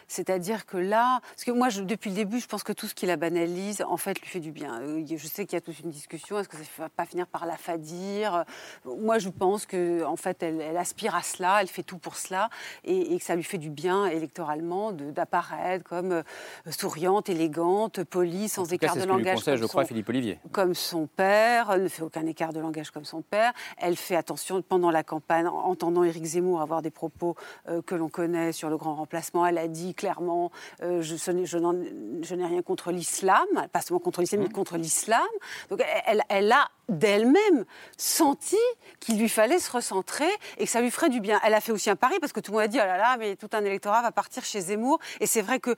C'est-à-dire 0.09 0.65
que 0.65 0.77
là, 0.77 1.21
parce 1.21 1.45
que 1.45 1.51
moi, 1.51 1.69
depuis 1.69 2.09
le 2.09 2.15
début, 2.15 2.39
je 2.39 2.47
pense 2.47 2.63
que 2.63 2.73
tout 2.73 2.87
ce 2.87 2.95
qui 2.95 3.05
la 3.05 3.15
banalise, 3.15 3.83
en 3.87 3.95
fait, 3.95 4.19
lui 4.19 4.27
fait 4.27 4.39
du 4.39 4.51
bien. 4.51 4.81
Euh, 4.81 5.03
je 5.05 5.27
sais 5.27 5.45
qu'il 5.45 5.55
y 5.55 5.57
a 5.57 5.61
toute 5.61 5.79
une 5.79 5.91
discussion. 5.91 6.39
Est-ce 6.39 6.49
que 6.49 6.57
ça 6.57 6.63
ne 6.63 6.83
va 6.83 6.89
pas 6.89 7.05
finir 7.05 7.27
par 7.27 7.45
la 7.45 7.55
fadir? 7.55 8.43
Moi, 8.85 9.19
je 9.19 9.29
pense 9.29 9.65
que, 9.65 10.03
en 10.03 10.15
fait, 10.15 10.43
elle, 10.43 10.75
aspire 10.77 11.15
à 11.15 11.21
cela, 11.21 11.61
elle 11.61 11.67
fait 11.67 11.83
tout 11.83 11.99
pour 11.99 12.15
cela, 12.15 12.49
et, 12.83 13.17
que 13.17 13.23
ça 13.23 13.35
lui 13.35 13.43
fait 13.43 13.57
du 13.57 13.69
bien 13.69 14.07
électoralement 14.07 14.91
d'apparaître 14.91 15.83
comme 15.83 16.11
euh, 16.11 16.23
souriante, 16.71 17.29
élégante, 17.29 18.03
polie, 18.03 18.49
sans 18.49 18.73
écart 18.73 18.95
de 18.95 19.03
langage. 19.03 19.35
Conseille, 19.35 19.57
je 19.57 19.65
crois, 19.65 19.85
Philippe 19.85 20.09
Olivier. 20.09 20.39
Comme 20.51 20.73
son 20.73 21.05
père, 21.05 21.71
elle 21.71 21.83
ne 21.83 21.87
fait 21.87 22.01
aucun 22.01 22.25
écart 22.25 22.51
de 22.51 22.59
langage 22.59 22.89
comme 22.89 23.05
son 23.05 23.21
père. 23.21 23.53
Elle 23.77 23.95
fait 23.95 24.15
attention 24.15 24.61
pendant 24.61 24.89
la 24.89 25.03
campagne, 25.03 25.47
entendant 25.47 26.03
Éric 26.03 26.25
Zemmour 26.25 26.61
avoir 26.61 26.81
des 26.81 26.91
propos 26.91 27.35
euh, 27.67 27.81
que 27.81 27.95
l'on 27.95 28.09
connaît 28.09 28.51
sur 28.51 28.69
le 28.69 28.77
grand 28.77 28.95
remplacement. 28.95 29.45
Elle 29.45 29.57
a 29.57 29.67
dit 29.67 29.93
clairement, 29.99 30.49
euh, 30.81 31.01
je, 31.01 31.17
je 31.17 32.35
n'ai 32.35 32.45
rien 32.45 32.61
contre 32.61 32.91
l'islam, 32.91 33.47
pas 33.73 33.81
seulement 33.81 33.99
contre 33.99 34.21
l'islam, 34.21 34.41
mais 34.41 34.47
mmh. 34.47 34.53
contre 34.53 34.77
l'islam. 34.77 35.27
Donc 35.69 35.83
elle, 36.07 36.23
elle 36.29 36.51
a 36.53 36.69
d'elle-même 36.89 37.65
senti 37.97 38.57
qu'il 38.99 39.19
lui 39.19 39.29
fallait 39.29 39.59
se 39.59 39.71
recentrer 39.71 40.29
et 40.57 40.65
que 40.65 40.69
ça 40.69 40.81
lui 40.81 40.91
ferait 40.91 41.09
du 41.09 41.19
bien. 41.19 41.39
Elle 41.43 41.53
a 41.53 41.61
fait 41.61 41.71
aussi 41.71 41.89
un 41.89 41.95
pari 41.95 42.15
parce 42.19 42.33
que 42.33 42.39
tout 42.39 42.51
le 42.51 42.57
monde 42.57 42.65
a 42.65 42.67
dit 42.67 42.79
oh 42.81 42.85
là 42.85 42.97
là, 42.97 43.17
mais 43.17 43.35
tout 43.35 43.49
un 43.53 43.63
électorat 43.63 44.01
va 44.01 44.11
partir 44.11 44.43
chez 44.43 44.61
Zemmour. 44.61 44.99
Et 45.19 45.27
c'est 45.27 45.41
vrai 45.41 45.59
que 45.59 45.71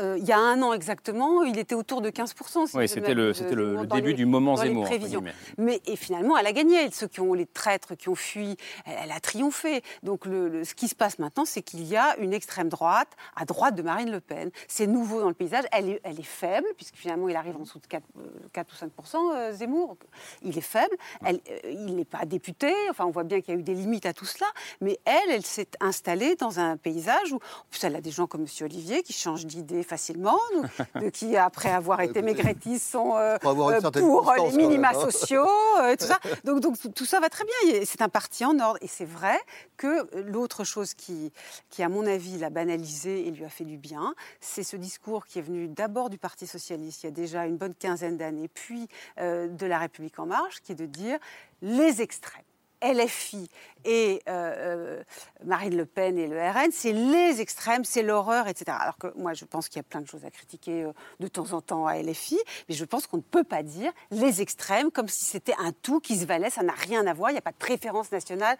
euh, 0.00 0.16
il 0.18 0.24
y 0.24 0.32
a 0.32 0.38
un 0.38 0.60
an 0.62 0.72
exactement, 0.72 1.42
il 1.42 1.58
était 1.58 1.74
autour 1.74 2.00
de 2.00 2.10
15 2.10 2.34
Oui, 2.74 2.88
c'était 2.88 3.14
le, 3.14 3.32
début 3.86 4.14
du 4.14 4.26
moment 4.26 4.56
Zemmour. 4.56 4.88
Mais 5.58 5.80
et 5.86 5.96
finalement, 5.96 6.36
elle 6.36 6.46
a 6.46 6.52
gagné. 6.52 6.90
Ceux 6.90 7.08
qui 7.08 7.20
ont 7.20 7.34
les 7.34 7.46
traîtres 7.46 7.94
qui 7.94 8.08
ont 8.08 8.14
fui, 8.14 8.56
elle, 8.84 9.10
a 9.10 9.20
triomphé. 9.20 9.82
Donc 10.02 10.26
le, 10.26 10.64
ce 10.64 10.74
qui 10.74 10.88
se 10.88 10.94
passe 10.94 11.18
maintenant, 11.18 11.44
c'est 11.44 11.62
qu'il 11.62 11.84
y 11.86 11.96
a 11.96 12.16
une 12.18 12.32
extrême 12.32 12.68
droite 12.68 13.08
à 13.36 13.44
droite 13.44 13.74
de 13.74 13.82
Marine 13.82 14.10
Le 14.10 14.20
Pen. 14.20 14.50
C'est 14.68 14.86
nouveau 14.86 15.20
dans 15.20 15.28
le 15.28 15.34
paysage. 15.34 15.64
Elle 15.72 15.90
est, 15.90 16.00
elle 16.04 16.18
est 16.18 16.24
faible 16.24 16.66
puisque 16.76 16.96
finalement 16.96 17.28
il 17.28 17.36
arrive 17.36 17.56
en 17.56 17.60
dessous 17.60 17.78
de 17.78 17.86
4, 17.86 18.04
4 18.52 18.68
ou 18.70 19.02
5% 19.02 19.16
euh, 19.34 19.52
Zemmour 19.52 19.96
il 20.42 20.49
est 20.58 20.62
faible, 20.62 20.94
elle, 21.24 21.40
euh, 21.50 21.70
il 21.70 21.96
n'est 21.96 22.04
pas 22.04 22.24
député, 22.24 22.72
enfin 22.90 23.04
on 23.04 23.10
voit 23.10 23.24
bien 23.24 23.40
qu'il 23.40 23.54
y 23.54 23.56
a 23.56 23.60
eu 23.60 23.62
des 23.62 23.74
limites 23.74 24.06
à 24.06 24.12
tout 24.12 24.24
cela, 24.24 24.46
mais 24.80 24.98
elle, 25.04 25.30
elle 25.30 25.44
s'est 25.44 25.68
installée 25.80 26.36
dans 26.36 26.60
un 26.60 26.76
paysage 26.76 27.32
où, 27.32 27.36
en 27.36 27.64
plus 27.70 27.84
elle 27.84 27.96
a 27.96 28.00
des 28.00 28.10
gens 28.10 28.26
comme 28.26 28.42
M. 28.42 28.46
Olivier 28.62 29.02
qui 29.02 29.12
changent 29.12 29.46
d'idée 29.46 29.82
facilement, 29.82 30.38
qui 31.12 31.36
après 31.36 31.70
avoir 31.70 32.00
été 32.00 32.22
maigrettiste 32.22 32.90
sont 32.90 33.16
euh, 33.16 33.36
euh, 33.44 33.90
pour 33.90 34.32
les 34.32 34.56
minima 34.56 34.94
sociaux, 34.94 35.46
tout 35.98 36.06
ça. 36.06 36.18
Donc, 36.44 36.60
donc 36.60 36.76
tout 36.94 37.04
ça 37.04 37.20
va 37.20 37.28
très 37.28 37.44
bien, 37.44 37.80
c'est 37.84 38.02
un 38.02 38.08
parti 38.08 38.44
en 38.44 38.58
ordre. 38.58 38.78
Et 38.80 38.86
c'est 38.86 39.04
vrai 39.04 39.38
que 39.76 40.08
l'autre 40.20 40.64
chose 40.64 40.94
qui, 40.94 41.32
qui, 41.68 41.82
à 41.82 41.88
mon 41.88 42.06
avis, 42.06 42.38
l'a 42.38 42.50
banalisé 42.50 43.26
et 43.26 43.30
lui 43.30 43.44
a 43.44 43.48
fait 43.48 43.64
du 43.64 43.76
bien, 43.76 44.14
c'est 44.40 44.62
ce 44.62 44.76
discours 44.76 45.26
qui 45.26 45.38
est 45.38 45.42
venu 45.42 45.68
d'abord 45.68 46.10
du 46.10 46.18
Parti 46.18 46.46
socialiste 46.46 47.02
il 47.02 47.06
y 47.06 47.08
a 47.08 47.12
déjà 47.12 47.46
une 47.46 47.56
bonne 47.56 47.74
quinzaine 47.74 48.16
d'années, 48.16 48.48
puis 48.48 48.88
de 49.18 49.66
la 49.66 49.78
République 49.78 50.18
en 50.18 50.26
marche, 50.26 50.39
qui 50.62 50.72
est 50.72 50.76
de 50.76 50.86
dire 50.86 51.18
les 51.62 52.02
extrêmes. 52.02 52.44
LFI 52.82 53.48
et 53.84 54.22
euh, 54.28 54.54
euh, 54.56 55.02
Marine 55.44 55.76
Le 55.76 55.86
Pen 55.86 56.18
et 56.18 56.26
le 56.26 56.38
RN, 56.38 56.70
c'est 56.72 56.92
les 56.92 57.40
extrêmes, 57.40 57.84
c'est 57.84 58.02
l'horreur, 58.02 58.48
etc. 58.48 58.76
Alors 58.80 58.96
que 58.98 59.08
moi, 59.16 59.34
je 59.34 59.44
pense 59.44 59.68
qu'il 59.68 59.76
y 59.76 59.80
a 59.80 59.84
plein 59.84 60.00
de 60.00 60.06
choses 60.06 60.24
à 60.24 60.30
critiquer 60.30 60.84
euh, 60.84 60.92
de 61.18 61.28
temps 61.28 61.52
en 61.52 61.60
temps 61.60 61.86
à 61.86 61.98
LFI, 61.98 62.38
mais 62.68 62.74
je 62.74 62.84
pense 62.84 63.06
qu'on 63.06 63.18
ne 63.18 63.22
peut 63.22 63.44
pas 63.44 63.62
dire 63.62 63.92
les 64.10 64.40
extrêmes 64.42 64.90
comme 64.90 65.08
si 65.08 65.24
c'était 65.24 65.54
un 65.58 65.72
tout 65.72 66.00
qui 66.00 66.16
se 66.16 66.26
valait, 66.26 66.50
ça 66.50 66.62
n'a 66.62 66.72
rien 66.72 67.06
à 67.06 67.12
voir, 67.12 67.30
il 67.30 67.34
n'y 67.34 67.38
a 67.38 67.42
pas 67.42 67.52
de 67.52 67.56
préférence 67.56 68.12
nationale 68.12 68.56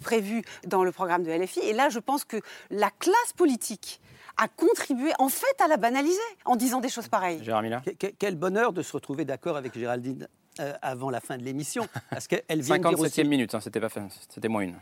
prévue 0.00 0.42
dans 0.66 0.84
le 0.84 0.92
programme 0.92 1.22
de 1.22 1.30
LFI. 1.30 1.60
Et 1.60 1.72
là, 1.72 1.88
je 1.88 1.98
pense 1.98 2.24
que 2.24 2.38
la 2.70 2.90
classe 2.90 3.32
politique 3.36 4.00
a 4.38 4.48
contribué 4.48 5.12
en 5.18 5.28
fait 5.28 5.60
à 5.62 5.68
la 5.68 5.76
banaliser 5.76 6.18
en 6.44 6.56
disant 6.56 6.80
des 6.80 6.90
choses 6.90 7.08
pareilles. 7.08 7.42
Gérard 7.42 7.62
Quel 8.18 8.36
bonheur 8.36 8.72
de 8.72 8.82
se 8.82 8.92
retrouver 8.92 9.24
d'accord 9.24 9.56
avec 9.56 9.78
Géraldine 9.78 10.28
euh, 10.60 10.72
avant 10.82 11.10
la 11.10 11.20
fin 11.20 11.38
de 11.38 11.42
l'émission. 11.42 11.88
Parce 12.10 12.26
qu'elle 12.26 12.60
vient 12.60 12.78
57e 12.78 13.26
minute, 13.26 13.54
hein, 13.54 13.60
c'était 13.60 13.80
pas 13.80 13.88
c'était 14.28 14.48
moins 14.48 14.62
une. 14.62 14.76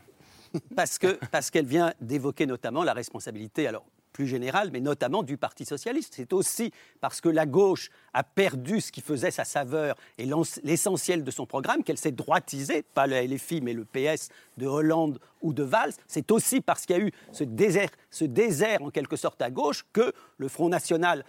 parce 0.76 0.98
que 0.98 1.18
parce 1.30 1.50
qu'elle 1.50 1.66
vient 1.66 1.92
d'évoquer 2.00 2.46
notamment 2.46 2.84
la 2.84 2.92
responsabilité, 2.92 3.66
alors 3.66 3.84
plus 4.14 4.26
générale, 4.26 4.70
mais 4.72 4.80
notamment 4.80 5.22
du 5.22 5.36
Parti 5.36 5.66
socialiste. 5.66 6.14
C'est 6.16 6.32
aussi 6.32 6.70
parce 7.00 7.20
que 7.20 7.28
la 7.28 7.44
gauche 7.44 7.90
a 8.14 8.22
perdu 8.22 8.80
ce 8.80 8.90
qui 8.90 9.02
faisait 9.02 9.32
sa 9.32 9.44
saveur 9.44 9.96
et 10.16 10.26
l'essentiel 10.62 11.24
de 11.24 11.30
son 11.30 11.44
programme 11.44 11.82
qu'elle 11.82 11.98
s'est 11.98 12.12
droitisée, 12.12 12.84
pas 12.94 13.06
le 13.06 13.20
LFI, 13.20 13.60
mais 13.60 13.74
le 13.74 13.84
PS 13.84 14.28
de 14.56 14.66
Hollande 14.66 15.18
ou 15.42 15.52
de 15.52 15.64
Valls. 15.64 15.92
C'est 16.06 16.30
aussi 16.30 16.60
parce 16.60 16.86
qu'il 16.86 16.96
y 16.96 17.00
a 17.00 17.02
eu 17.02 17.12
ce 17.32 17.44
désert, 17.44 17.90
ce 18.08 18.24
désert 18.24 18.82
en 18.82 18.90
quelque 18.90 19.16
sorte 19.16 19.42
à 19.42 19.50
gauche 19.50 19.84
que 19.92 20.12
le 20.38 20.48
Front 20.48 20.68
National 20.68 21.24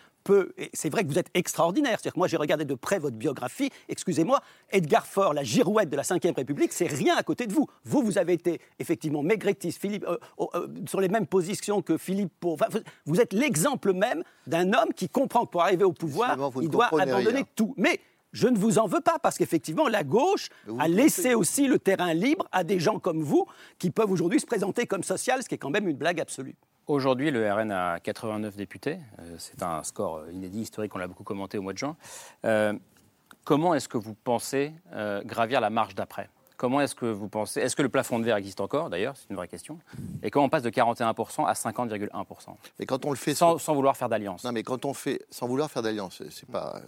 c'est 0.74 0.90
vrai 0.90 1.04
que 1.04 1.10
vous 1.10 1.20
êtes 1.20 1.30
extraordinaire. 1.34 1.94
C'est-à-dire 1.94 2.14
que 2.14 2.20
moi, 2.20 2.28
j'ai 2.28 2.38
regardé 2.38 2.66
de 2.66 2.74
près 2.74 3.00
votre 3.00 3.16
biographie. 3.16 3.70
Excusez-moi, 3.90 4.42
Edgar 4.72 5.06
Faure, 5.06 5.34
la 5.34 5.44
girouette 5.44 5.90
de 5.90 5.96
la 5.96 6.04
Ve 6.04 6.36
République, 6.36 6.74
c'est 6.74 6.88
rien 6.88 7.16
à 7.16 7.24
côté 7.24 7.48
de 7.48 7.54
vous. 7.54 7.68
Vous, 7.84 8.02
vous 8.02 8.18
avez 8.18 8.34
été 8.34 8.60
effectivement 8.80 9.24
maigretiste, 9.24 9.80
Philippe, 9.80 10.06
euh, 10.08 10.18
euh, 10.56 10.68
sur 10.88 11.02
les 11.02 11.10
mêmes 11.10 11.28
positions 11.28 11.82
que 11.82 11.98
Philippe 11.98 12.34
pour. 12.40 12.58
vous 13.06 13.22
êtes 13.22 13.34
l'exemple 13.34 13.94
même 13.94 14.24
d'un 14.48 14.74
homme 14.74 14.94
qui 14.96 15.10
comprend 15.10 15.46
que 15.46 15.52
pour 15.52 15.62
arriver 15.62 15.84
au 15.84 15.94
pouvoir, 15.94 16.38
il 16.62 16.70
doit 16.70 16.90
abandonner 17.00 17.44
tout. 17.56 17.74
Mais 17.78 18.00
je 18.36 18.48
ne 18.48 18.58
vous 18.58 18.80
en 18.80 18.88
veux 18.88 19.02
pas, 19.02 19.18
parce 19.18 19.38
qu'effectivement, 19.38 19.88
la 19.88 20.04
gauche 20.04 20.50
a 20.80 20.88
laissé 20.88 21.34
aussi 21.36 21.68
le 21.68 21.80
terrain 21.80 22.14
libre 22.14 22.46
à 22.52 22.64
des 22.64 22.80
gens 22.80 23.00
comme 23.00 23.22
vous 23.22 23.46
qui 23.80 23.92
peuvent 23.92 24.12
aujourd'hui 24.12 24.40
se 24.40 24.46
présenter 24.46 24.86
comme 24.86 25.04
social, 25.04 25.42
ce 25.42 25.48
qui 25.48 25.56
est 25.56 25.58
quand 25.58 25.70
même 25.70 25.88
une 25.88 25.96
blague 25.96 26.20
absolue. 26.20 26.56
Aujourd'hui, 26.88 27.32
le 27.32 27.52
RN 27.52 27.72
a 27.72 28.00
89 28.00 28.56
députés. 28.56 29.00
Euh, 29.20 29.36
c'est 29.40 29.64
un 29.64 29.84
score 29.84 30.18
euh, 30.18 30.32
inédit, 30.32 30.62
historique, 30.62 30.94
on 30.94 31.00
l'a 31.00 31.08
beaucoup 31.08 31.24
commenté 31.24 31.58
au 31.58 31.64
mois 31.64 31.74
de 31.74 31.80
juin. 31.80 31.96
Euh, 32.46 32.74
comment 33.44 33.74
est-ce 33.74 33.88
que 33.88 33.98
vous 33.98 34.14
pensez 34.14 34.72
euh, 34.94 35.24
gravir 35.24 35.62
la 35.62 35.72
marche 35.72 35.96
d'après? 35.96 36.30
Comment 36.58 36.82
est-ce 36.82 36.94
que 36.94 37.08
vous 37.08 37.28
pensez 37.28 37.60
Est-ce 37.60 37.76
que 37.76 37.82
le 37.82 37.90
plafond 37.90 38.20
de 38.20 38.24
verre 38.24 38.38
existe 38.38 38.62
encore, 38.62 38.92
d'ailleurs? 38.92 39.18
C'est 39.18 39.30
une 39.32 39.36
vraie 39.36 39.48
question. 39.48 39.80
Et 40.22 40.30
comment 40.30 40.46
on 40.46 40.50
passe 40.50 40.64
de 40.64 40.70
41% 40.70 41.46
à 41.46 41.54
50,1% 41.54 42.10
Mais 42.80 42.86
quand 42.86 43.04
on 43.06 43.10
le 43.10 43.18
fait 43.18 43.34
sans, 43.34 43.58
sans 43.58 43.74
vouloir 43.74 43.98
faire 43.98 44.08
d'alliance. 44.08 44.44
Non, 44.44 44.52
mais 44.52 44.64
quand 44.64 44.86
on 44.86 44.94
fait 44.94 45.26
sans 45.32 45.48
vouloir 45.48 45.72
faire 45.72 45.82
d'alliance, 45.82 46.22
c'est 46.30 46.50
pas. 46.50 46.82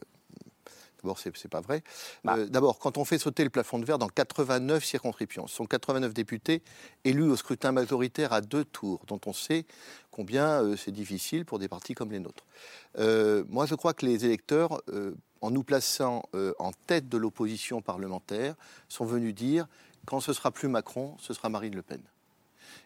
D'abord, 1.03 1.19
pas 1.51 1.61
vrai. 1.61 1.83
Euh, 2.27 2.47
D'abord, 2.47 2.79
quand 2.79 2.97
on 2.97 3.05
fait 3.05 3.17
sauter 3.17 3.43
le 3.43 3.49
plafond 3.49 3.79
de 3.79 3.85
verre 3.85 3.99
dans 3.99 4.07
89 4.07 4.83
circonscriptions, 4.83 5.47
ce 5.47 5.55
sont 5.55 5.65
89 5.65 6.13
députés 6.13 6.63
élus 7.03 7.23
au 7.23 7.35
scrutin 7.35 7.71
majoritaire 7.71 8.33
à 8.33 8.41
deux 8.41 8.65
tours, 8.65 9.01
dont 9.07 9.19
on 9.25 9.33
sait 9.33 9.65
combien 10.11 10.63
euh, 10.63 10.75
c'est 10.75 10.91
difficile 10.91 11.45
pour 11.45 11.59
des 11.59 11.67
partis 11.67 11.93
comme 11.93 12.11
les 12.11 12.19
nôtres. 12.19 12.45
Euh, 12.97 13.43
moi, 13.49 13.65
je 13.65 13.75
crois 13.75 13.93
que 13.93 14.05
les 14.05 14.25
électeurs, 14.25 14.81
en 15.41 15.51
nous 15.51 15.63
plaçant 15.63 16.23
en 16.59 16.71
tête 16.87 17.09
de 17.09 17.17
l'opposition 17.17 17.81
parlementaire, 17.81 18.55
sont 18.89 19.05
venus 19.05 19.35
dire 19.35 19.67
quand 20.05 20.19
ce 20.19 20.33
sera 20.33 20.51
plus 20.51 20.67
Macron, 20.67 21.15
ce 21.19 21.33
sera 21.33 21.49
Marine 21.49 21.75
Le 21.75 21.81
Pen. 21.81 22.01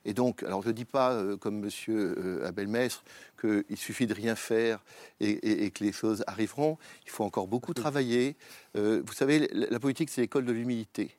Et 0.05 0.13
donc, 0.13 0.43
alors 0.43 0.61
je 0.61 0.67
ne 0.69 0.73
dis 0.73 0.85
pas, 0.85 1.13
euh, 1.13 1.37
comme 1.37 1.63
M. 1.87 2.41
Abelmestre, 2.45 3.03
qu'il 3.39 3.77
suffit 3.77 4.07
de 4.07 4.13
rien 4.13 4.35
faire 4.35 4.83
et, 5.19 5.29
et- 5.31 5.65
et 5.65 5.71
que 5.71 5.83
les 5.83 5.91
choses 5.91 6.23
arriveront. 6.27 6.77
Il 7.05 7.09
faut 7.11 7.23
encore 7.23 7.47
beaucoup 7.47 7.73
travailler. 7.73 8.35
Euh, 8.75 9.01
vous 9.05 9.13
savez, 9.13 9.47
la, 9.51 9.67
la 9.69 9.79
politique, 9.79 10.09
c'est 10.09 10.21
l'école 10.21 10.45
de 10.45 10.51
l'humilité. 10.51 11.15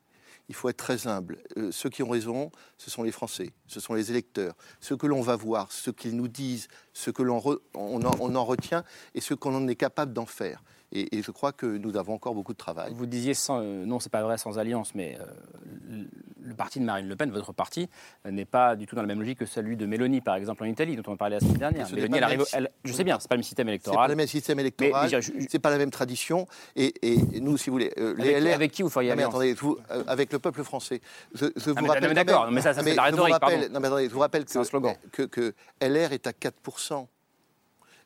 Il 0.49 0.55
faut 0.57 0.69
être 0.69 0.77
très 0.77 1.07
humble. 1.07 1.39
Euh, 1.57 1.71
ceux 1.71 1.89
qui 1.89 2.03
ont 2.03 2.09
raison, 2.11 2.51
ce 2.77 2.91
sont 2.91 3.05
les 3.05 3.13
Français, 3.13 3.51
ce 3.69 3.81
sont 3.81 3.95
les 3.95 4.11
électeurs. 4.11 4.55
Ce 4.81 4.93
que 4.93 5.07
l'on 5.07 5.23
va 5.23 5.37
voir, 5.37 5.71
ce 5.73 5.91
qu'ils 5.91 6.17
nous 6.17 6.29
disent, 6.29 6.69
ce 6.93 7.11
que 7.11 7.23
l'on 7.23 7.41
on 7.75 8.03
en, 8.05 8.11
on 8.21 8.35
en 8.35 8.45
retient 8.45 8.85
et 9.15 9.21
ce 9.21 9.35
qu'on 9.35 9.69
est 9.69 9.77
capable 9.77 10.13
d'en 10.13 10.27
faire. 10.27 10.63
Et, 10.93 11.17
et 11.17 11.23
je 11.23 11.31
crois 11.31 11.53
que 11.53 11.65
nous 11.67 11.97
avons 11.97 12.15
encore 12.15 12.35
beaucoup 12.35 12.53
de 12.53 12.59
travail. 12.59 12.93
Vous 12.95 13.07
disiez, 13.07 13.33
sans, 13.35 13.61
euh, 13.63 13.85
non, 13.87 13.99
c'est 13.99 14.13
pas 14.13 14.23
vrai 14.23 14.37
sans 14.37 14.59
alliance, 14.59 14.95
mais 14.95 15.17
euh, 15.21 16.05
le, 16.45 16.55
parti 16.55 16.81
de 16.81 16.85
Marine 16.85 17.09
Le 17.09 17.17
Pen, 17.17 17.31
votre 17.31 17.53
parti, 17.55 17.89
euh, 18.27 18.31
n'est 18.31 18.45
pas 18.45 18.77
du 18.77 18.87
tout 18.87 18.95
dans 18.95 19.01
la 19.03 19.09
même 19.09 19.19
logique 19.21 19.39
que 19.39 19.47
celui 19.47 19.77
de 19.77 19.87
Mélanie, 19.87 20.21
par 20.21 20.35
exemple, 20.37 20.63
en 20.65 20.67
Italie, 20.67 20.97
dont 20.97 21.11
on 21.11 21.17
parlait 21.17 21.37
la 21.37 21.41
semaine 21.41 21.57
dernière. 21.57 21.87
Ce 21.87 21.95
Mélanie, 21.95 22.19
elle 22.19 22.25
arrive, 22.25 22.45
elle- 22.53 22.71
je 22.85 22.93
sais 22.93 23.05
bien, 23.05 23.19
c'est 23.19 23.29
pas 23.29 23.37
le 23.37 23.39
même 23.39 23.45
système 23.45 23.67
C'est 23.69 23.79
pas 23.79 23.91
électoral. 23.91 24.11
le 24.11 24.17
même 24.17 24.27
système 24.27 24.59
électoral, 24.61 25.11
c'est 25.49 25.59
pas 25.59 25.71
la 25.71 25.79
même 25.79 25.91
tradition. 25.91 26.47
Et, 26.77 26.93
et 27.03 27.41
nous, 27.41 27.57
si 27.57 27.71
vous 27.71 27.75
voulez, 27.77 27.93
euh, 27.99 28.15
les 28.19 28.35
Avec- 28.35 28.43
LR 28.45 28.55
avec 28.55 28.73
qui 28.73 28.83
vous 28.83 28.91
feriez 28.91 29.11
Non, 29.11 29.17
mais 29.17 29.23
alliance 29.23 29.35
attendez, 29.35 29.55
vous- 29.55 29.79
avec 30.07 30.31
le 30.33 30.39
peuple 30.41 30.63
français. 30.63 31.01
Je, 31.35 31.47
je 31.57 31.71
vous 31.71 31.77
mais- 31.81 31.89
rappelle 31.89 32.09
non, 32.09 32.15
d'accord, 32.15 32.51
mais 32.51 32.61
ça, 32.61 32.75
ça, 32.75 32.83
c'est 32.83 32.95
la 32.95 33.05
rhétorique, 33.05 33.33
rappelle- 33.33 33.61
pardon. 33.61 33.73
Non, 33.75 33.81
mais 33.81 33.87
attendez, 33.87 34.09
je 34.09 34.15
vous 34.15 34.21
rappelle 34.21 34.45
C'est 34.47 34.59
un 34.59 34.65
slogan. 34.65 34.95
que, 35.13 35.23
que, 35.23 35.51
que 35.51 35.55
LR 35.81 36.13
est 36.13 36.27
à 36.27 36.33
4 36.35 36.57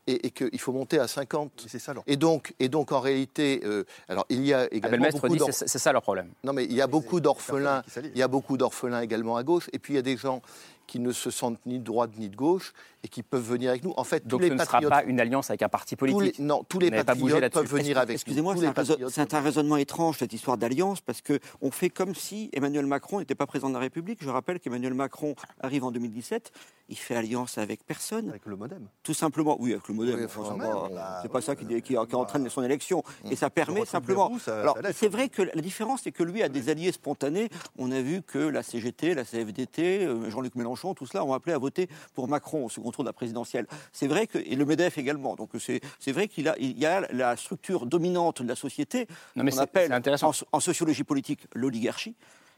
et, 0.06 0.26
et 0.26 0.30
qu'il 0.30 0.58
faut 0.60 0.72
monter 0.72 0.98
à 0.98 1.08
50. 1.08 1.66
C'est 1.66 1.78
ça, 1.78 1.92
alors. 1.92 2.04
Et 2.06 2.16
donc, 2.16 2.54
et 2.58 2.68
donc, 2.68 2.92
en 2.92 3.00
réalité, 3.00 3.60
euh, 3.64 3.84
alors 4.08 4.26
il 4.28 4.44
y 4.44 4.54
a 4.54 4.66
également 4.72 5.06
Abelmestre 5.06 5.20
beaucoup 5.22 5.36
dit 5.36 5.52
c'est 5.52 5.68
c'est 5.68 5.78
ça 5.78 5.92
leur 5.92 6.02
problème. 6.02 6.30
non, 6.44 6.52
mais 6.52 6.64
il 6.64 6.74
y 6.74 6.80
a 6.80 6.86
beaucoup 6.86 7.20
d'orphelins. 7.20 7.82
Il 7.96 8.18
y 8.18 8.22
a 8.22 8.28
beaucoup 8.28 8.56
d'orphelins 8.56 9.00
également 9.00 9.36
à 9.36 9.42
gauche. 9.42 9.68
Et 9.72 9.78
puis 9.78 9.94
il 9.94 9.96
y 9.96 10.00
a 10.00 10.02
des 10.02 10.16
gens 10.16 10.42
qui 10.86 11.00
ne 11.00 11.12
se 11.12 11.30
sentent 11.30 11.58
ni 11.66 11.78
de 11.78 11.84
droite 11.84 12.10
ni 12.16 12.28
de 12.28 12.36
gauche 12.36 12.72
et 13.06 13.08
qui 13.08 13.22
peuvent 13.22 13.40
venir 13.48 13.70
avec 13.70 13.84
nous. 13.84 13.94
En 13.96 14.02
fait, 14.02 14.26
Donc 14.26 14.40
tous 14.40 14.46
ce 14.46 14.50
les 14.50 14.56
ne 14.56 14.64
sera 14.64 14.80
pas 14.80 15.04
une 15.04 15.20
alliance 15.20 15.48
avec 15.50 15.62
un 15.62 15.68
parti 15.68 15.96
tous 15.96 16.06
les- 16.06 16.12
politique. 16.12 16.40
non, 16.40 16.64
tous 16.68 16.80
les 16.80 16.90
patriotes 16.90 17.52
peuvent 17.52 17.64
venir 17.66 17.98
avec 17.98 18.08
nous. 18.08 18.14
Excusez-moi, 18.14 18.54
c'est 19.08 19.34
un, 19.34 19.40
raisonnement 19.40 19.76
étrange, 19.76 20.18
cette 20.18 20.32
histoire 20.32 20.58
d'alliance, 20.58 21.00
parce 21.00 21.22
qu'on 21.22 21.70
fait 21.70 21.88
comme 21.88 22.14
si 22.16 22.50
Emmanuel 22.52 22.84
Macron 22.86 23.20
n'était 23.20 23.36
pas 23.36 23.46
président 23.46 23.68
de 23.68 23.74
la 23.74 23.80
République. 23.80 24.18
Je 24.22 24.28
rappelle 24.28 24.58
qu'Emmanuel 24.58 24.94
Macron 24.94 25.36
arrive 25.60 25.84
en 25.84 25.92
2017, 25.92 26.50
il 26.88 26.96
fait 26.96 27.14
alliance 27.14 27.58
avec 27.58 27.84
personne. 27.86 28.28
Avec 28.28 28.44
le 28.46 28.56
modem. 28.56 28.88
Tout 29.04 29.14
simplement, 29.14 29.56
oui, 29.60 29.72
avec 29.72 29.86
le 29.86 29.94
modem. 29.94 30.14
Oui, 30.18 30.26
bah, 30.94 31.20
c'est 31.22 31.30
pas 31.30 31.40
ça 31.40 31.54
qui, 31.54 31.64
qui, 31.66 31.80
qui 31.82 31.96
entraîne 31.96 32.48
son 32.48 32.62
élection. 32.64 33.04
Et 33.30 33.36
ça 33.36 33.50
permet 33.50 33.84
simplement. 33.84 34.36
ça- 34.40 34.60
Alors, 34.62 34.78
c'est 34.92 35.06
quand 35.06 35.12
vrai 35.12 35.28
que 35.28 35.42
la 35.42 35.62
différence, 35.62 36.00
c'est 36.02 36.12
que 36.12 36.24
lui 36.24 36.42
a 36.42 36.48
des 36.48 36.68
alliés 36.70 36.90
spontanés. 36.92 37.48
On 37.78 37.92
a 37.92 38.00
vu 38.00 38.22
que 38.22 38.38
la 38.38 38.62
CGT, 38.64 39.14
la 39.14 39.24
CFDT, 39.24 40.06
euh, 40.06 40.28
Jean-Luc 40.30 40.54
Mélenchon, 40.56 40.94
tout 40.94 41.06
cela 41.06 41.24
ont 41.24 41.32
appelé 41.34 41.52
à 41.54 41.58
voter 41.58 41.88
pour 42.14 42.26
Macron 42.28 42.64
au 42.64 42.68
second 42.68 42.90
de 43.02 43.08
la 43.08 43.12
présidentielle. 43.12 43.66
C'est 43.92 44.06
vrai 44.06 44.26
que, 44.26 44.38
et 44.38 44.56
le 44.56 44.64
MEDEF 44.64 44.98
également. 44.98 45.34
Donc 45.34 45.50
c'est 45.58 46.12
vrai 46.12 46.28
qu'il 46.28 46.48
a, 46.48 46.56
il 46.58 46.78
y 46.78 46.86
a 46.86 47.06
la 47.12 47.36
structure 47.36 47.86
dominante 47.86 48.42
de 48.42 48.48
la 48.48 48.56
société 48.56 49.06
qu'on 49.34 49.58
appelle 49.58 49.98
en 50.52 50.60
sociologie 50.60 51.04
politique 51.04 51.46
l'oligarchie 51.54 52.14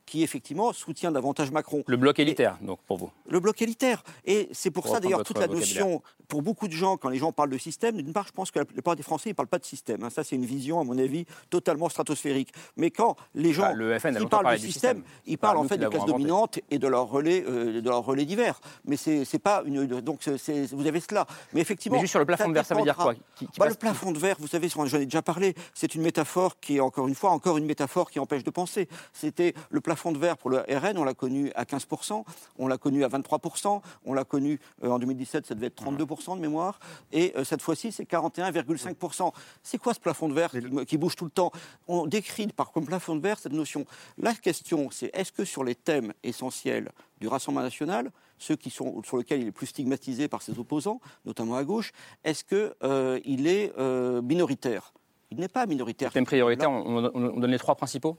qui 0.08 0.22
effectivement 0.22 0.72
soutient 0.72 1.12
davantage 1.12 1.50
Macron. 1.50 1.84
Le 1.86 1.96
bloc 1.96 2.18
élitaire, 2.18 2.56
donc 2.62 2.78
pour 2.86 2.96
vous. 2.98 3.10
Le 3.28 3.40
bloc 3.40 3.60
élitaire. 3.62 4.02
Et 4.24 4.48
c'est 4.52 4.70
pour 4.70 4.84
Pour 4.84 4.94
ça 4.94 5.00
d'ailleurs 5.00 5.22
toute 5.22 5.38
la 5.38 5.46
notion, 5.48 6.02
pour 6.28 6.40
beaucoup 6.42 6.66
de 6.66 6.72
gens, 6.72 6.96
quand 6.96 7.08
les 7.10 7.18
gens 7.18 7.30
parlent 7.32 7.50
de 7.50 7.58
système, 7.58 7.96
d'une 8.00 8.12
part, 8.12 8.26
je 8.26 8.32
pense 8.32 8.50
que 8.50 8.58
la 8.58 8.64
plupart 8.64 8.96
des 8.96 9.02
Français 9.02 9.28
ne 9.30 9.34
parlent 9.34 9.48
pas 9.48 9.58
de 9.58 9.64
système. 9.64 10.02
hein. 10.04 10.10
Ça, 10.10 10.24
c'est 10.24 10.36
une 10.36 10.46
vision, 10.46 10.80
à 10.80 10.84
mon 10.84 10.96
avis, 10.98 11.26
totalement 11.50 11.88
stratosphérique. 11.88 12.52
Mais 12.76 12.90
quand 12.90 13.16
les 13.34 13.52
gens 13.52 13.62
Bah, 13.62 13.72
le 13.74 13.98
FN 13.98 14.16
qui 14.16 14.26
parlent 14.26 14.46
de 14.54 14.60
du 14.60 14.66
système, 14.72 14.98
système. 14.98 15.02
ils 15.26 15.36
parlent 15.38 15.58
en 15.58 15.64
fait 15.64 15.76
des 15.78 15.86
classes 15.86 16.06
dominantes 16.06 16.58
et 16.70 16.78
de 16.78 16.88
leurs 16.88 17.08
relais, 17.08 17.44
euh, 17.46 17.80
de 17.80 17.88
leurs 17.88 18.04
relais 18.04 18.24
divers. 18.24 18.60
Mais 18.86 18.96
c'est 18.96 19.38
pas 19.38 19.62
une. 19.66 19.84
Donc 20.00 20.20
c'est- 20.22 20.72
vous 20.74 20.86
avez 20.86 21.00
cela. 21.00 21.26
Mais 21.52 21.60
effectivement. 21.60 21.96
Mais 21.96 22.00
juste 22.02 22.12
sur 22.12 22.20
le 22.20 22.26
plafond 22.26 22.48
de 22.48 22.54
verre, 22.54 22.64
ça 22.66 22.74
veut 22.74 22.82
dire 22.82 22.96
quoi 22.96 23.14
Qui- 23.14 23.46
qui 23.46 23.58
Bah, 23.58 23.66
passe- 23.66 23.74
Le 23.74 23.78
plafond 23.78 24.12
de 24.12 24.18
verre, 24.18 24.36
vous 24.38 24.48
savez, 24.48 24.68
j'en 24.68 24.84
ai 24.86 25.04
déjà 25.04 25.22
parlé. 25.22 25.54
C'est 25.74 25.94
une 25.94 26.02
métaphore 26.02 26.58
qui 26.60 26.76
est 26.78 26.80
encore 26.80 27.08
une 27.08 27.14
fois 27.14 27.30
encore 27.30 27.58
une 27.58 27.66
métaphore 27.66 28.10
qui 28.10 28.18
empêche 28.20 28.44
de 28.44 28.50
penser. 28.50 28.88
C'était 29.12 29.54
le 29.70 29.80
plafond 29.80 29.97
de 30.06 30.18
verre 30.18 30.36
pour 30.36 30.50
le 30.50 30.58
RN, 30.58 30.96
on 30.96 31.04
l'a 31.04 31.14
connu 31.14 31.50
à 31.54 31.64
15%, 31.64 32.24
on 32.58 32.68
l'a 32.68 32.78
connu 32.78 33.04
à 33.04 33.08
23%, 33.08 33.80
on 34.04 34.14
l'a 34.14 34.24
connu 34.24 34.60
euh, 34.84 34.90
en 34.90 34.98
2017, 34.98 35.46
ça 35.46 35.54
devait 35.54 35.66
être 35.66 35.82
32% 35.82 36.36
de 36.36 36.40
mémoire, 36.40 36.78
et 37.12 37.32
euh, 37.36 37.44
cette 37.44 37.62
fois-ci 37.62 37.92
c'est 37.92 38.04
41,5%. 38.08 39.32
C'est 39.62 39.78
quoi 39.78 39.94
ce 39.94 40.00
plafond 40.00 40.28
de 40.28 40.34
verre 40.34 40.50
qui, 40.50 40.86
qui 40.86 40.98
bouge 40.98 41.16
tout 41.16 41.24
le 41.24 41.30
temps? 41.30 41.50
On 41.88 42.06
décrit 42.06 42.46
par 42.48 42.72
comme 42.72 42.86
plafond 42.86 43.16
de 43.16 43.20
verre 43.20 43.38
cette 43.38 43.52
notion. 43.52 43.84
La 44.16 44.34
question, 44.34 44.88
c'est 44.90 45.10
est-ce 45.14 45.32
que 45.32 45.44
sur 45.44 45.64
les 45.64 45.74
thèmes 45.74 46.12
essentiels 46.22 46.90
du 47.20 47.28
Rassemblement 47.28 47.64
national, 47.64 48.10
ceux 48.38 48.56
qui 48.56 48.70
sont, 48.70 49.02
sur 49.02 49.16
lesquels 49.16 49.40
il 49.42 49.48
est 49.48 49.52
plus 49.52 49.66
stigmatisé 49.66 50.28
par 50.28 50.42
ses 50.42 50.58
opposants, 50.58 51.00
notamment 51.24 51.56
à 51.56 51.64
gauche, 51.64 51.92
est-ce 52.24 52.44
qu'il 52.44 53.46
est 53.46 53.72
euh, 53.78 54.22
minoritaire? 54.22 54.92
Il 55.30 55.38
n'est 55.38 55.48
pas 55.48 55.66
minoritaire. 55.66 56.12
Thème 56.12 56.24
prioritaire, 56.24 56.70
on 56.70 57.40
donne 57.40 57.50
les 57.50 57.58
trois 57.58 57.74
principaux? 57.74 58.16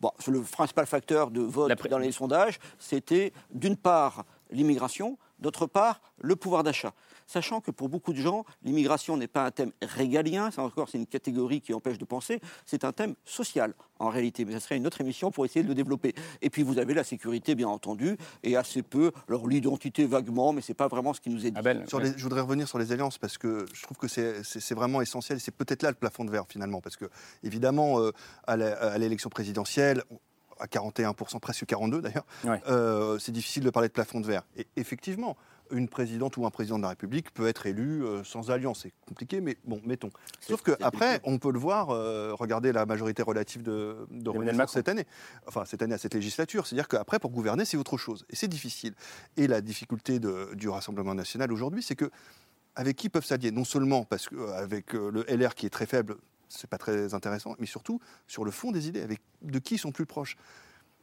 Bon, 0.00 0.12
le 0.26 0.42
principal 0.42 0.86
facteur 0.86 1.30
de 1.30 1.40
vote 1.40 1.72
dans 1.88 1.98
les 1.98 2.12
sondages, 2.12 2.58
c'était 2.78 3.32
d'une 3.50 3.76
part 3.76 4.24
l'immigration, 4.50 5.18
d'autre 5.38 5.66
part 5.66 6.00
le 6.18 6.36
pouvoir 6.36 6.62
d'achat. 6.62 6.92
Sachant 7.26 7.60
que 7.60 7.70
pour 7.70 7.88
beaucoup 7.88 8.12
de 8.12 8.20
gens, 8.20 8.44
l'immigration 8.62 9.16
n'est 9.16 9.26
pas 9.26 9.44
un 9.44 9.50
thème 9.50 9.72
régalien, 9.82 10.50
ça 10.50 10.62
encore 10.62 10.88
c'est 10.88 10.98
une 10.98 11.06
catégorie 11.06 11.60
qui 11.60 11.74
empêche 11.74 11.98
de 11.98 12.04
penser, 12.04 12.40
c'est 12.64 12.84
un 12.84 12.92
thème 12.92 13.14
social 13.24 13.74
en 13.98 14.10
réalité, 14.10 14.44
mais 14.44 14.52
ça 14.52 14.60
serait 14.60 14.76
une 14.76 14.86
autre 14.86 15.00
émission 15.00 15.30
pour 15.30 15.44
essayer 15.44 15.62
de 15.62 15.68
le 15.68 15.74
développer. 15.74 16.14
Et 16.42 16.50
puis 16.50 16.62
vous 16.62 16.78
avez 16.78 16.94
la 16.94 17.02
sécurité 17.04 17.54
bien 17.54 17.68
entendu, 17.68 18.16
et 18.42 18.56
assez 18.56 18.82
peu, 18.82 19.10
alors 19.28 19.46
l'identité 19.48 20.04
vaguement, 20.06 20.52
mais 20.52 20.60
c'est 20.62 20.74
pas 20.74 20.86
vraiment 20.88 21.12
ce 21.14 21.20
qui 21.20 21.30
nous 21.30 21.44
est 21.46 21.50
dit. 21.50 21.58
Sur 21.88 21.98
les- 22.00 22.16
je 22.16 22.22
voudrais 22.22 22.42
revenir 22.42 22.68
sur 22.68 22.78
les 22.78 22.92
alliances 22.92 23.18
parce 23.18 23.38
que 23.38 23.66
je 23.72 23.82
trouve 23.82 23.96
que 23.96 24.08
c'est- 24.08 24.42
c'est 24.44 24.60
c'est 24.60 24.74
vraiment 24.74 25.00
essentiel. 25.00 25.40
C'est 25.40 25.54
peut-être 25.54 25.82
là 25.82 25.90
le 25.90 25.94
plafond 25.96 26.24
de 26.24 26.30
verre 26.30 26.44
finalement. 26.48 26.80
Parce 26.80 26.96
que, 26.96 27.06
évidemment, 27.42 28.00
euh, 28.00 28.12
à 28.46 28.98
l'élection 28.98 29.30
présidentielle, 29.30 30.02
à 30.58 30.66
41%, 30.66 31.38
presque 31.38 31.66
42 31.66 32.00
d'ailleurs, 32.00 32.24
Ouais. 32.44 32.60
euh, 32.68 33.18
c'est 33.18 33.32
difficile 33.32 33.62
de 33.64 33.70
parler 33.70 33.88
de 33.88 33.92
plafond 33.92 34.20
de 34.20 34.26
verre. 34.26 34.42
Et 34.56 34.66
effectivement, 34.76 35.36
une 35.70 35.88
présidente 35.88 36.36
ou 36.36 36.46
un 36.46 36.50
président 36.50 36.76
de 36.78 36.82
la 36.82 36.90
République 36.90 37.32
peut 37.32 37.46
être 37.46 37.66
élu 37.66 38.04
euh, 38.04 38.22
sans 38.24 38.50
alliance. 38.50 38.80
C'est 38.82 38.92
compliqué, 39.06 39.40
mais 39.40 39.56
bon, 39.64 39.80
mettons. 39.84 40.10
Sauf 40.40 40.62
qu'après, 40.62 41.20
on 41.24 41.38
peut 41.38 41.50
le 41.52 41.58
voir, 41.58 41.90
euh, 41.90 42.32
regardez 42.34 42.72
la 42.72 42.86
majorité 42.86 43.22
relative 43.22 43.62
de, 43.62 44.06
de 44.10 44.30
Emmanuel 44.30 44.38
Renaissance 44.38 44.56
Macron. 44.56 44.72
cette 44.74 44.88
année, 44.88 45.06
enfin 45.46 45.64
cette 45.64 45.82
année 45.82 45.94
à 45.94 45.98
cette 45.98 46.14
législature. 46.14 46.66
C'est-à-dire 46.66 46.88
qu'après, 46.88 47.18
pour 47.18 47.30
gouverner, 47.30 47.64
c'est 47.64 47.76
autre 47.76 47.96
chose. 47.98 48.24
Et 48.30 48.36
c'est 48.36 48.48
difficile. 48.48 48.94
Et 49.36 49.46
la 49.46 49.60
difficulté 49.60 50.18
de- 50.18 50.54
du 50.54 50.68
Rassemblement 50.68 51.14
national 51.14 51.52
aujourd'hui, 51.52 51.82
c'est 51.82 51.96
que 51.96 52.10
avec 52.74 52.96
qui 52.96 53.08
peuvent 53.08 53.24
s'allier? 53.24 53.50
Non 53.50 53.64
seulement 53.64 54.04
parce 54.04 54.28
que, 54.28 54.36
euh, 54.36 54.52
avec 54.58 54.92
le 54.92 55.24
LR 55.28 55.54
qui 55.54 55.64
est 55.66 55.70
très 55.70 55.86
faible, 55.86 56.16
c'est 56.48 56.68
pas 56.70 56.78
très 56.78 57.14
intéressant, 57.14 57.56
mais 57.58 57.66
surtout 57.66 58.00
sur 58.26 58.44
le 58.44 58.50
fond 58.50 58.70
des 58.70 58.86
idées, 58.88 59.00
avec 59.02 59.20
de 59.42 59.58
qui 59.58 59.74
ils 59.74 59.78
sont 59.78 59.92
plus 59.92 60.06
proches? 60.06 60.36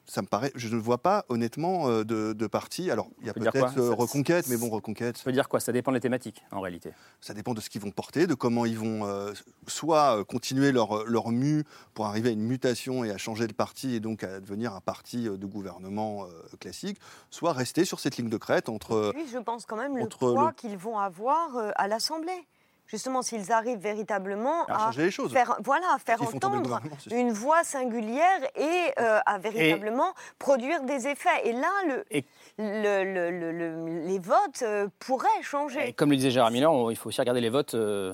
Ça 0.06 0.22
me 0.22 0.28
paraît, 0.28 0.52
je 0.56 0.68
ne 0.68 0.80
vois 0.80 0.98
pas 0.98 1.24
honnêtement 1.30 1.88
euh, 1.88 2.04
de, 2.04 2.34
de 2.34 2.48
parti. 2.48 2.92
Alors, 2.92 3.08
il 3.22 3.28
y 3.28 3.30
a 3.30 3.34
peut-être 3.34 3.78
euh, 3.78 3.94
Reconquête, 3.94 4.48
mais 4.50 4.58
bon, 4.58 4.70
Reconquête. 4.70 5.18
Ça 5.18 5.24
veut 5.26 5.32
dire 5.32 5.48
quoi? 5.48 5.62
Ça 5.62 5.72
dépend 5.72 5.94
des 5.94 6.02
thématiques, 6.02 6.44
en 6.52 6.60
réalité. 6.60 6.92
Ça 7.22 7.34
dépend 7.34 7.54
de 7.54 7.62
ce 7.62 7.70
qu'ils 7.70 7.80
vont 7.82 7.92
porter, 7.92 8.28
de 8.28 8.34
comment 8.34 8.66
ils 8.66 8.78
vont 8.78 9.06
euh, 9.08 9.32
soit 9.68 10.24
continuer 10.26 10.74
leur, 10.74 11.06
leur 11.06 11.30
mue 11.30 11.64
pour 11.94 12.06
arriver 12.06 12.30
à 12.30 12.32
une 12.34 12.44
mutation 12.44 13.06
et 13.06 13.12
à 13.12 13.18
changer 13.18 13.48
de 13.48 13.54
parti 13.54 13.96
et 13.96 14.00
donc 14.02 14.24
à 14.26 14.42
devenir 14.42 14.74
un 14.74 14.82
parti 14.82 15.24
de 15.24 15.46
gouvernement 15.46 16.26
euh, 16.26 16.28
classique, 16.60 17.00
soit 17.30 17.54
rester 17.54 17.86
sur 17.86 18.00
cette 18.02 18.18
ligne 18.18 18.30
de 18.30 18.38
crête 18.38 18.68
entre. 18.68 19.12
Puis 19.14 19.28
je 19.32 19.38
pense 19.38 19.66
quand 19.66 19.78
même 19.78 19.96
le 19.98 20.08
poids 20.08 20.48
le- 20.48 20.54
qu'ils 20.54 20.78
vont 20.78 21.00
avoir 21.00 21.56
euh, 21.56 21.72
à 21.76 21.88
l'Assemblée. 21.88 22.46
Justement 22.94 23.24
s'ils 23.24 23.52
arrivent 23.52 23.80
véritablement 23.80 24.66
À 24.68 24.78
changer 24.86 25.06
les 25.06 25.12
choses. 25.12 25.32
faire, 25.34 25.58
voilà, 25.64 25.88
faire 26.06 26.22
entendre 26.22 26.80
une 27.12 27.32
voix 27.32 27.64
singulière 27.64 28.40
et 28.56 28.92
euh, 29.00 29.20
à 29.26 29.40
véritablement 29.40 30.14
produire 30.38 30.84
des 30.84 31.08
effets. 31.08 31.30
Et 31.46 31.54
là, 31.54 31.72
le, 31.88 32.06
Et- 32.12 32.24
le- 32.60 33.04
le- 33.04 33.32
le- 33.32 33.52
le- 33.52 34.06
les 34.06 34.20
votes 34.20 34.62
euh, 34.62 34.88
pourraient 35.00 35.42
changer. 35.42 35.90
Et 35.90 35.94
comme 35.94 36.12
le 36.12 36.18
disait 36.18 36.30
Gérard 36.30 36.52
Miller, 36.52 36.72
on- 36.72 36.92
il 36.92 36.96
faut 36.96 37.10
aussi 37.10 37.20
regarder 37.20 37.42
les 37.42 37.50
votes 37.50 37.74
euh, 37.74 38.14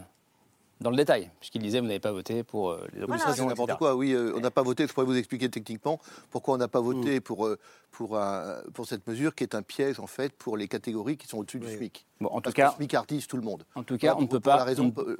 dans 0.81 0.89
le 0.91 0.95
détail, 0.95 1.29
puisqu'il 1.39 1.61
disait 1.61 1.81
vous 1.81 1.87
n'avez 1.87 1.99
pas 1.99 2.11
voté 2.13 2.43
pour 2.43 2.69
euh, 2.71 2.87
les 2.93 3.01
Oui, 3.03 3.07
ça, 3.07 3.17
c'est 3.17 3.21
oppositions, 3.23 3.47
n'importe 3.47 3.69
etc. 3.71 3.77
quoi. 3.77 3.95
Oui, 3.95 4.13
euh, 4.13 4.33
on 4.35 4.39
n'a 4.39 4.51
pas 4.51 4.61
voté. 4.63 4.87
Je 4.87 4.93
pourrais 4.93 5.05
vous 5.05 5.17
expliquer 5.17 5.49
techniquement 5.49 5.99
pourquoi 6.29 6.53
on 6.55 6.57
n'a 6.57 6.69
pas 6.69 6.79
Mm. 6.79 6.83
voté 6.85 7.19
pour, 7.19 7.47
euh, 7.47 7.57
pour, 7.91 8.17
un- 8.17 8.61
pour 8.73 8.85
cette 8.87 9.05
mesure 9.05 9.35
qui 9.35 9.43
est 9.43 9.55
un 9.55 9.61
piège, 9.61 9.99
en 9.99 10.07
fait, 10.07 10.31
pour 10.33 10.55
les 10.55 10.67
catégories 10.69 11.17
qui 11.17 11.27
sont 11.27 11.37
au-dessus 11.39 11.59
du 11.59 11.67
SMIC. 11.67 12.05
Bon, 12.21 12.27
en 12.29 12.35
tout 12.37 12.41
Parce 12.43 12.55
cas- 12.55 12.67
que 12.67 12.71
le 12.71 12.75
SMIC 12.77 12.93
artise 12.93 13.27
tout 13.27 13.35
le 13.37 13.43
monde. 13.43 13.65
En 13.75 13.83
tout 13.83 13.97
cas, 13.97 14.07
Voilà, 14.13 14.19
on 14.19 14.21
ne 14.21 14.27
peut 14.27 14.39
pas- 14.39 14.55
la 14.55 14.63
raison- 14.63 14.93
on- 14.95 15.01
euh, 15.01 15.17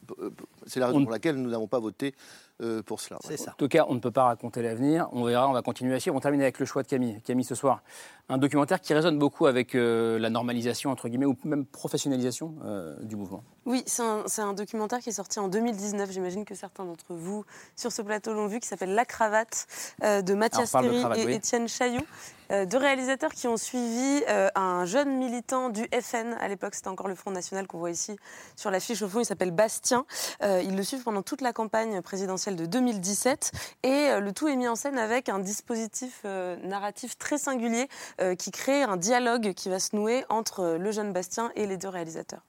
C'est 0.65 0.79
la 0.79 0.87
raison 0.87 0.99
on- 0.99 1.03
pour 1.03 1.11
laquelle 1.11 1.35
nous 1.35 1.49
n'avons 1.49 1.67
pas 1.67 1.79
voté 1.79 2.13
euh, 2.61 2.81
pour 2.81 2.99
cela. 2.99 3.19
C'est 3.23 3.37
ça. 3.37 3.51
En 3.51 3.55
tout 3.57 3.67
cas, 3.67 3.85
on 3.89 3.95
ne 3.95 3.99
peut 3.99 4.11
pas 4.11 4.25
raconter 4.25 4.61
l'avenir. 4.61 5.07
On 5.11 5.23
verra, 5.23 5.49
on 5.49 5.53
va 5.53 5.61
continuer 5.61 5.95
à 5.95 5.99
suivre. 5.99 6.15
On 6.15 6.19
termine 6.19 6.41
avec 6.41 6.59
le 6.59 6.65
choix 6.65 6.83
de 6.83 6.87
Camille. 6.87 7.21
Camille, 7.23 7.45
ce 7.45 7.55
soir, 7.55 7.81
un 8.29 8.37
documentaire 8.37 8.79
qui 8.79 8.93
résonne 8.93 9.17
beaucoup 9.17 9.47
avec 9.47 9.75
euh, 9.75 10.19
la 10.19 10.29
normalisation, 10.29 10.91
entre 10.91 11.09
guillemets, 11.09 11.25
ou 11.25 11.35
même 11.43 11.65
professionnalisation 11.65 12.55
euh, 12.63 12.95
du 13.01 13.15
mouvement. 13.15 13.43
Oui, 13.65 13.83
c'est 13.85 14.41
un, 14.41 14.53
documentaire 14.53 14.99
qui 14.99 15.09
est 15.09 15.13
sorti 15.13 15.39
en 15.39 15.47
2019. 15.47 16.11
J'imagine 16.11 16.45
que 16.45 16.55
certains 16.55 16.85
d'entre 16.85 17.13
vous 17.13 17.45
sur 17.75 17.91
ce 17.91 18.01
plateau 18.01 18.33
l'ont 18.33 18.47
vu, 18.47 18.59
qui 18.59 18.67
s'appelle 18.67 18.93
La 18.93 19.05
Cravate 19.05 19.67
euh, 20.03 20.21
de 20.21 20.33
Mathias 20.33 20.71
de 20.71 20.79
Théry 20.79 20.99
cravate, 20.99 21.17
et 21.19 21.25
oui. 21.25 21.33
Étienne 21.33 21.67
Chailloux. 21.67 22.01
euh, 22.01 22.38
deux 22.49 22.77
réalisateurs 22.77 23.33
qui 23.33 23.47
ont 23.47 23.57
suivi 23.57 24.23
euh, 24.29 24.49
un 24.55 24.85
jeune 24.85 25.17
militant 25.17 25.69
du 25.69 25.87
FN. 26.01 26.35
À 26.39 26.47
l'époque, 26.47 26.75
c'était 26.75 26.87
encore 26.87 27.07
le 27.07 27.15
Front 27.15 27.31
National 27.31 27.67
qu'on 27.67 27.77
voit 27.77 27.91
ici 27.91 28.15
sur 28.55 28.71
l'affiche 28.71 29.01
au 29.01 29.07
fond. 29.07 29.19
Il 29.19 29.25
s'appelle 29.25 29.51
Bastien. 29.51 30.05
Euh, 30.43 30.61
ils 30.63 30.75
le 30.75 30.83
suivent 30.83 31.03
pendant 31.03 31.21
toute 31.21 31.41
la 31.41 31.53
campagne 31.53 32.01
présidentielle 32.01 32.55
de 32.55 32.65
2017. 32.65 33.51
Et 33.83 33.89
euh, 33.89 34.19
le 34.19 34.31
tout 34.33 34.47
est 34.47 34.55
mis 34.55 34.67
en 34.67 34.75
scène 34.75 34.97
avec 34.97 35.29
un 35.29 35.39
dispositif 35.39 36.21
euh, 36.25 36.55
narratif 36.65 37.17
très 37.17 37.37
singulier 37.37 37.87
euh, 38.21 38.35
qui 38.35 38.51
crée 38.51 38.83
un 38.83 38.97
dialogue 38.97 39.53
qui 39.53 39.69
va 39.69 39.79
se 39.79 39.95
nouer 39.95 40.23
entre 40.29 40.61
euh, 40.61 40.77
le 40.77 40.91
jeune 40.91 41.13
Bastien 41.13 41.51
et 41.55 41.65
les 41.65 41.77
deux 41.77 41.89
réalisateurs. 41.89 42.45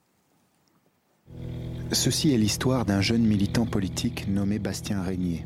Ceci 1.91 2.33
est 2.33 2.37
l'histoire 2.37 2.85
d'un 2.85 3.01
jeune 3.01 3.23
militant 3.23 3.65
politique 3.65 4.27
nommé 4.27 4.59
Bastien 4.59 5.01
Régnier. 5.01 5.45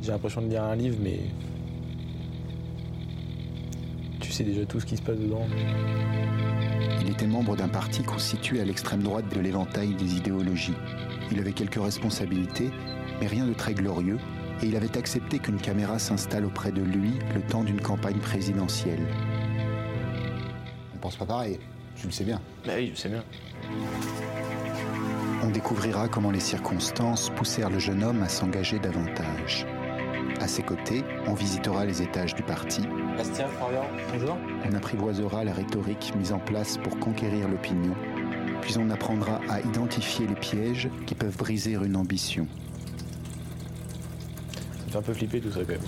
J'ai 0.00 0.12
l'impression 0.12 0.42
de 0.42 0.48
lire 0.48 0.64
un 0.64 0.76
livre, 0.76 0.96
mais. 1.00 1.20
Tu 4.32 4.38
sais 4.38 4.44
déjà 4.44 4.64
tout 4.64 4.80
ce 4.80 4.86
qui 4.86 4.96
se 4.96 5.02
passe 5.02 5.18
dedans. 5.18 5.46
Il 7.02 7.10
était 7.10 7.26
membre 7.26 7.54
d'un 7.54 7.68
parti 7.68 8.02
constitué 8.02 8.62
à 8.62 8.64
l'extrême 8.64 9.02
droite 9.02 9.26
de 9.28 9.38
l'éventail 9.38 9.94
des 9.94 10.16
idéologies. 10.16 10.72
Il 11.30 11.38
avait 11.38 11.52
quelques 11.52 11.78
responsabilités, 11.78 12.70
mais 13.20 13.26
rien 13.26 13.44
de 13.44 13.52
très 13.52 13.74
glorieux, 13.74 14.16
et 14.62 14.66
il 14.68 14.74
avait 14.74 14.96
accepté 14.96 15.38
qu'une 15.38 15.60
caméra 15.60 15.98
s'installe 15.98 16.46
auprès 16.46 16.72
de 16.72 16.80
lui 16.80 17.10
le 17.34 17.42
temps 17.42 17.62
d'une 17.62 17.82
campagne 17.82 18.20
présidentielle. 18.20 19.06
On 20.94 20.98
pense 20.98 21.16
pas 21.16 21.26
pareil, 21.26 21.58
tu 21.94 22.06
le 22.06 22.12
sais 22.12 22.24
bien. 22.24 22.40
Bah 22.66 22.72
oui, 22.78 22.90
je 22.94 23.00
sais 23.00 23.10
bien. 23.10 23.24
On 25.42 25.50
découvrira 25.50 26.08
comment 26.08 26.30
les 26.30 26.40
circonstances 26.40 27.28
poussèrent 27.36 27.68
le 27.68 27.78
jeune 27.78 28.02
homme 28.02 28.22
à 28.22 28.30
s'engager 28.30 28.78
davantage. 28.78 29.66
À 30.42 30.48
ses 30.48 30.64
côtés, 30.64 31.04
on 31.28 31.34
visitera 31.34 31.84
les 31.84 32.02
étages 32.02 32.34
du 32.34 32.42
parti, 32.42 32.82
Bastien, 33.16 33.46
Florian, 33.46 33.84
bonjour. 34.12 34.36
on 34.68 34.74
apprivoisera 34.74 35.44
la 35.44 35.52
rhétorique 35.52 36.12
mise 36.16 36.32
en 36.32 36.40
place 36.40 36.78
pour 36.78 36.98
conquérir 36.98 37.46
l'opinion, 37.46 37.94
puis 38.60 38.74
on 38.76 38.90
apprendra 38.90 39.40
à 39.48 39.60
identifier 39.60 40.26
les 40.26 40.34
pièges 40.34 40.90
qui 41.06 41.14
peuvent 41.14 41.36
briser 41.36 41.74
une 41.74 41.94
ambition. 41.94 42.48
Ça 44.78 44.86
me 44.86 44.90
fait 44.90 44.98
un 44.98 45.02
peu 45.02 45.14
flipper 45.14 45.40
tout 45.40 45.52
ça 45.52 45.60
quand 45.60 45.68
même. 45.68 45.80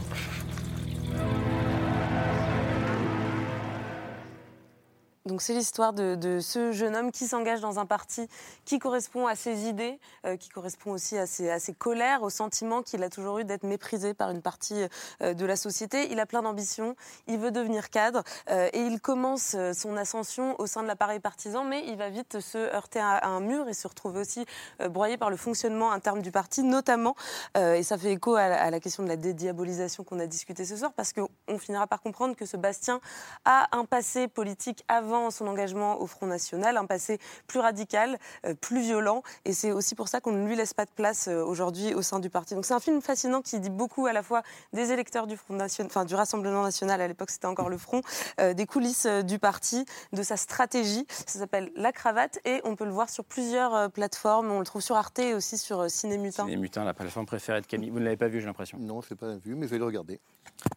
Donc 5.27 5.41
c'est 5.41 5.55
l'histoire 5.55 5.95
de, 5.95 6.39
ce 6.43 6.71
jeune 6.73 6.95
homme 6.95 7.11
qui 7.11 7.27
s'engage 7.27 7.63
dans 7.63 7.79
un 7.79 7.87
parti 7.87 8.29
qui 8.67 8.79
correspond 8.79 9.27
à 9.27 9.35
ses 9.35 9.67
idées, 9.67 9.99
euh, 10.27 10.37
qui 10.37 10.51
correspond 10.51 10.91
aussi 10.91 11.17
à 11.17 11.27
ses, 11.27 11.73
colères, 11.73 12.23
au 12.23 12.29
sentiment 12.29 12.83
qu'il 12.83 13.03
a 13.03 13.09
toujours 13.09 13.39
eu 13.39 13.45
d'être 13.47 13.63
méprisé 13.63 14.13
par 14.13 14.29
une 14.29 14.43
partie 14.43 14.85
euh, 15.23 15.33
de 15.33 15.47
la 15.47 15.57
société. 15.57 16.13
Il 16.13 16.21
a 16.21 16.27
plein 16.27 16.43
d'ambitions, 16.43 16.95
il 17.27 17.39
veut 17.39 17.53
devenir 17.53 17.89
cadre 17.89 18.23
euh, 18.51 18.69
et 18.75 18.81
il 18.81 19.01
commence 19.01 19.57
son 19.73 19.97
ascension 19.97 20.61
au 20.61 20.67
sein 20.67 20.83
de 20.83 20.89
l'appareil 20.89 21.21
partisan, 21.21 21.65
mais 21.65 21.83
il 21.87 21.97
va 21.97 22.11
vite 22.11 22.41
se 22.41 22.59
heurter 22.59 23.01
à, 23.01 23.27
un 23.27 23.41
mur 23.41 23.67
et 23.67 23.73
se 23.73 23.89
retrouver 23.89 24.21
aussi 24.21 24.45
broyé 24.91 25.17
par 25.17 25.31
le 25.31 25.39
fonctionnement 25.39 25.91
interne 25.91 26.21
du 26.21 26.33
parti, 26.33 26.63
notamment, 26.63 27.17
et 27.57 27.83
ça 27.83 27.97
fait 27.97 28.13
écho 28.13 28.35
à 28.35 28.49
la, 28.49 28.63
à 28.63 28.71
la 28.71 28.79
question 28.79 29.03
de 29.03 29.09
la 29.09 29.17
dédiabolisation 29.17 30.05
qu'on 30.05 30.21
a 30.21 30.27
discuté 30.27 30.67
ce 30.67 30.77
soir, 30.77 30.93
parce 30.93 31.15
qu'on 31.15 31.59
finira 31.59 31.87
par 31.87 32.03
comprendre 32.03 32.37
que 32.37 32.45
ce 32.45 32.59
Bastien 32.59 33.01
a 33.47 33.69
un 33.73 33.87
passé 33.87 34.29
politique 34.29 34.85
avant 34.89 35.14
son 35.31 35.47
engagement 35.47 36.01
au 36.01 36.07
Front 36.07 36.27
National, 36.27 36.77
un 36.77 36.87
passé 36.87 37.19
plus 37.47 37.61
radical, 37.61 38.19
euh, 38.47 38.55
plus 38.55 38.81
violent, 38.81 39.23
et 39.45 39.53
c'est 39.53 39.73
aussi 39.73 39.95
pour 39.95 40.09
ça 40.09 40.21
qu'on 40.21 40.33
ne 40.33 40.47
lui 40.47 40.57
laisse 40.57 40.75
pas 40.75 40.85
de 40.85 40.91
place 40.91 41.29
euh, 41.29 41.45
aujourd'hui 41.45 41.95
au 41.95 42.03
sein 42.03 42.21
du 42.21 42.31
parti. 42.31 42.55
Donc 42.55 42.65
c'est 42.65 42.75
un 42.75 42.81
film 42.81 43.01
fascinant 43.01 43.43
qui 43.43 43.59
dit 43.61 43.71
beaucoup 43.71 44.07
à 44.07 44.13
la 44.13 44.23
fois 44.23 44.43
des 44.73 44.93
électeurs 44.93 45.27
du 45.27 45.37
Front 45.37 45.55
National, 45.55 45.91
enfin 45.91 46.05
du 46.05 46.15
Rassemblement 46.15 46.63
National, 46.63 47.01
à 47.01 47.09
l'époque 47.09 47.31
c'était 47.31 47.47
encore 47.47 47.69
le 47.69 47.79
Front, 47.79 48.03
euh, 48.41 48.55
des 48.55 48.67
coulisses 48.67 49.07
du 49.07 49.39
parti, 49.39 49.85
de 50.13 50.23
sa 50.23 50.37
stratégie. 50.37 51.07
Ça 51.27 51.39
s'appelle 51.39 51.71
La 51.77 51.93
Cravate 51.93 52.39
et 52.45 52.61
on 52.65 52.77
peut 52.77 52.85
le 52.85 52.93
voir 52.93 53.09
sur 53.09 53.25
plusieurs 53.25 53.91
plateformes. 53.91 54.51
On 54.51 54.59
le 54.59 54.65
trouve 54.65 54.83
sur 54.83 54.97
Arte 54.97 55.19
et 55.19 55.35
aussi 55.35 55.59
sur 55.59 55.91
Ciné 55.91 56.19
Mutin. 56.19 56.47
Les 56.47 56.57
mutins, 56.57 56.85
la 56.85 56.95
plateforme 56.95 57.27
préférée 57.27 57.61
de 57.61 57.67
Camille. 57.67 57.91
Vous 57.91 57.99
ne 57.99 58.05
l'avez 58.05 58.17
pas 58.17 58.29
vu, 58.29 58.41
j'ai 58.41 58.47
l'impression. 58.47 58.79
Non, 58.79 59.01
je 59.01 59.07
ne 59.07 59.11
l'ai 59.11 59.17
pas 59.17 59.35
vu, 59.37 59.55
mais 59.55 59.67
je 59.67 59.73
vais 59.73 59.79
le 59.79 59.85
regarder. 59.85 60.21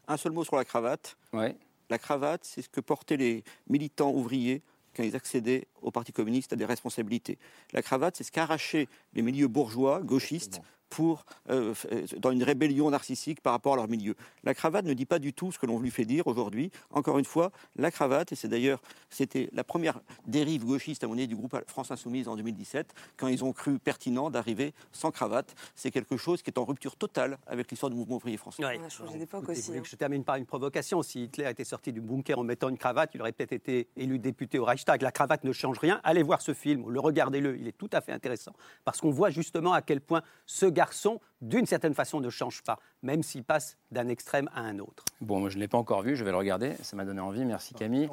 Un 0.07 0.17
seul 0.17 0.31
mot 0.31 0.43
sur 0.43 0.55
la 0.55 0.65
cravate. 0.65 1.17
Ouais. 1.33 1.55
La 1.89 1.97
cravate, 1.97 2.43
c'est 2.43 2.61
ce 2.61 2.69
que 2.69 2.81
portaient 2.81 3.17
les 3.17 3.43
militants 3.67 4.11
ouvriers 4.11 4.61
quand 4.95 5.03
ils 5.03 5.15
accédaient 5.15 5.67
au 5.81 5.91
Parti 5.91 6.11
communiste 6.11 6.53
à 6.53 6.55
des 6.55 6.65
responsabilités. 6.65 7.37
La 7.71 7.81
cravate, 7.81 8.15
c'est 8.17 8.23
ce 8.23 8.31
qu'arrachaient 8.31 8.87
les 9.13 9.21
milieux 9.21 9.47
bourgeois, 9.47 10.01
gauchistes, 10.01 10.61
pour, 10.89 11.25
euh, 11.49 11.73
euh, 11.91 12.05
dans 12.17 12.31
une 12.31 12.43
rébellion 12.43 12.89
narcissique 12.89 13.41
par 13.41 13.53
rapport 13.53 13.73
à 13.73 13.75
leur 13.77 13.87
milieu. 13.87 14.15
La 14.43 14.53
cravate 14.53 14.85
ne 14.85 14.93
dit 14.93 15.05
pas 15.05 15.19
du 15.19 15.33
tout 15.33 15.51
ce 15.51 15.59
que 15.59 15.65
l'on 15.65 15.79
lui 15.79 15.91
fait 15.91 16.05
dire 16.05 16.27
aujourd'hui. 16.27 16.71
Encore 16.91 17.19
une 17.19 17.25
fois, 17.25 17.51
la 17.75 17.91
cravate, 17.91 18.31
et 18.31 18.35
c'est 18.35 18.47
d'ailleurs, 18.47 18.81
c'était 19.09 19.49
la 19.53 19.63
première 19.63 19.99
dérive 20.25 20.65
gauchiste 20.65 21.03
à 21.03 21.07
mon 21.07 21.13
avis 21.13 21.27
du 21.27 21.35
groupe 21.35 21.55
France 21.67 21.91
Insoumise 21.91 22.27
en 22.27 22.35
2017, 22.35 22.93
quand 23.17 23.27
ils 23.27 23.43
ont 23.43 23.53
cru 23.53 23.79
pertinent 23.79 24.29
d'arriver 24.29 24.73
sans 24.91 25.11
cravate. 25.11 25.53
C'est 25.75 25.91
quelque 25.91 26.17
chose 26.17 26.41
qui 26.41 26.49
est 26.49 26.57
en 26.59 26.65
rupture 26.65 26.95
totale 26.95 27.37
avec 27.47 27.69
l'histoire 27.71 27.89
du 27.89 27.95
mouvement 27.95 28.15
ouvrier 28.17 28.37
français. 28.37 28.63
Ouais. 28.65 28.79
On 28.81 28.85
a 28.85 28.89
changé 28.89 29.17
d'époque 29.17 29.49
aussi. 29.49 29.71
hein. 29.75 29.81
que 29.81 29.87
je 29.87 29.95
termine 29.95 30.23
par 30.23 30.35
une 30.35 30.45
provocation. 30.45 31.01
Si 31.03 31.23
Hitler 31.23 31.49
était 31.49 31.63
sorti 31.63 31.91
du 31.91 32.01
bunker 32.01 32.39
en 32.39 32.43
mettant 32.43 32.69
une 32.69 32.77
cravate, 32.77 33.11
il 33.13 33.21
aurait 33.21 33.31
peut-être 33.31 33.53
été 33.53 33.87
élu 33.97 34.19
député 34.19 34.59
au 34.59 34.65
Reichstag. 34.65 35.01
La 35.01 35.11
cravate 35.11 35.43
ne 35.43 35.51
change 35.51 35.79
rien. 35.79 35.99
Allez 36.03 36.23
voir 36.23 36.41
ce 36.41 36.53
film, 36.53 36.89
le 36.89 36.99
regardez-le. 36.99 37.57
Il 37.57 37.67
est 37.67 37.77
tout 37.77 37.89
à 37.93 38.01
fait 38.01 38.11
intéressant 38.11 38.53
parce 38.85 39.01
qu'on 39.01 39.11
voit 39.11 39.29
justement 39.29 39.73
à 39.73 39.81
quel 39.81 40.01
point 40.01 40.21
ce 40.45 40.65
garçon, 40.77 41.19
d'une 41.41 41.65
certaine 41.65 41.95
façon, 41.95 42.19
ne 42.19 42.29
change 42.29 42.61
pas, 42.61 42.77
même 43.01 43.23
s'il 43.23 43.43
passe 43.43 43.77
d'un 43.91 44.07
extrême 44.09 44.47
à 44.53 44.61
un 44.61 44.77
autre. 44.79 45.03
Bon, 45.21 45.39
moi, 45.39 45.49
je 45.49 45.55
ne 45.55 45.61
l'ai 45.61 45.67
pas 45.67 45.79
encore 45.79 46.03
vu, 46.03 46.15
je 46.15 46.23
vais 46.23 46.31
le 46.31 46.37
regarder. 46.37 46.75
Ça 46.83 46.95
m'a 46.95 47.05
donné 47.05 47.19
envie. 47.19 47.45
Merci 47.45 47.73
Camille. 47.73 48.09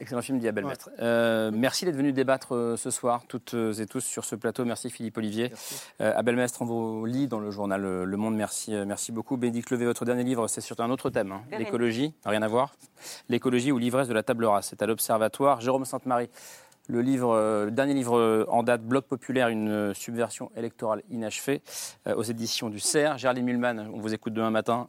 Excellent 0.00 0.22
film 0.22 0.38
d'Isabelle 0.38 0.64
Mestre. 0.64 0.90
Euh, 0.98 1.52
merci 1.54 1.84
d'être 1.84 1.96
venu 1.96 2.12
débattre 2.12 2.56
euh, 2.56 2.76
ce 2.76 2.90
soir, 2.90 3.22
toutes 3.28 3.54
et 3.54 3.86
tous, 3.86 4.00
sur 4.00 4.24
ce 4.24 4.34
plateau. 4.34 4.64
Merci 4.64 4.90
Philippe 4.90 5.16
Olivier. 5.16 5.52
Euh, 6.00 6.12
Abel 6.16 6.34
Mestre, 6.34 6.62
on 6.62 6.64
vous 6.64 7.06
lit 7.06 7.28
dans 7.28 7.38
le 7.38 7.52
journal 7.52 7.84
euh, 7.84 8.04
Le 8.04 8.16
Monde. 8.16 8.34
Merci, 8.34 8.74
euh, 8.74 8.84
merci 8.84 9.12
beaucoup. 9.12 9.36
Bénédicte 9.36 9.70
Levé, 9.70 9.84
votre 9.84 10.04
dernier 10.04 10.24
livre, 10.24 10.48
c'est 10.48 10.60
sur 10.60 10.80
un 10.80 10.90
autre 10.90 11.10
thème, 11.10 11.30
hein, 11.30 11.42
l'écologie. 11.56 12.14
Rien 12.24 12.42
à 12.42 12.48
voir. 12.48 12.74
L'écologie 13.28 13.70
ou 13.70 13.78
l'ivresse 13.78 14.08
de 14.08 14.14
la 14.14 14.24
table 14.24 14.44
rase. 14.46 14.66
C'est 14.70 14.82
à 14.82 14.86
l'Observatoire. 14.86 15.60
Jérôme 15.60 15.84
Sainte-Marie. 15.84 16.30
Le, 16.92 17.00
livre, 17.00 17.30
euh, 17.34 17.64
le 17.64 17.70
dernier 17.70 17.94
livre 17.94 18.18
euh, 18.18 18.44
en 18.48 18.62
date, 18.62 18.82
Bloc 18.82 19.06
populaire, 19.06 19.48
une 19.48 19.70
euh, 19.70 19.94
subversion 19.94 20.52
électorale 20.56 21.02
inachevée, 21.10 21.62
euh, 22.06 22.14
aux 22.14 22.22
éditions 22.22 22.68
du 22.68 22.80
CERF. 22.80 23.16
Gerly 23.18 23.42
Mulman, 23.42 23.88
on 23.94 23.98
vous 23.98 24.12
écoute 24.12 24.34
demain 24.34 24.50
matin 24.50 24.88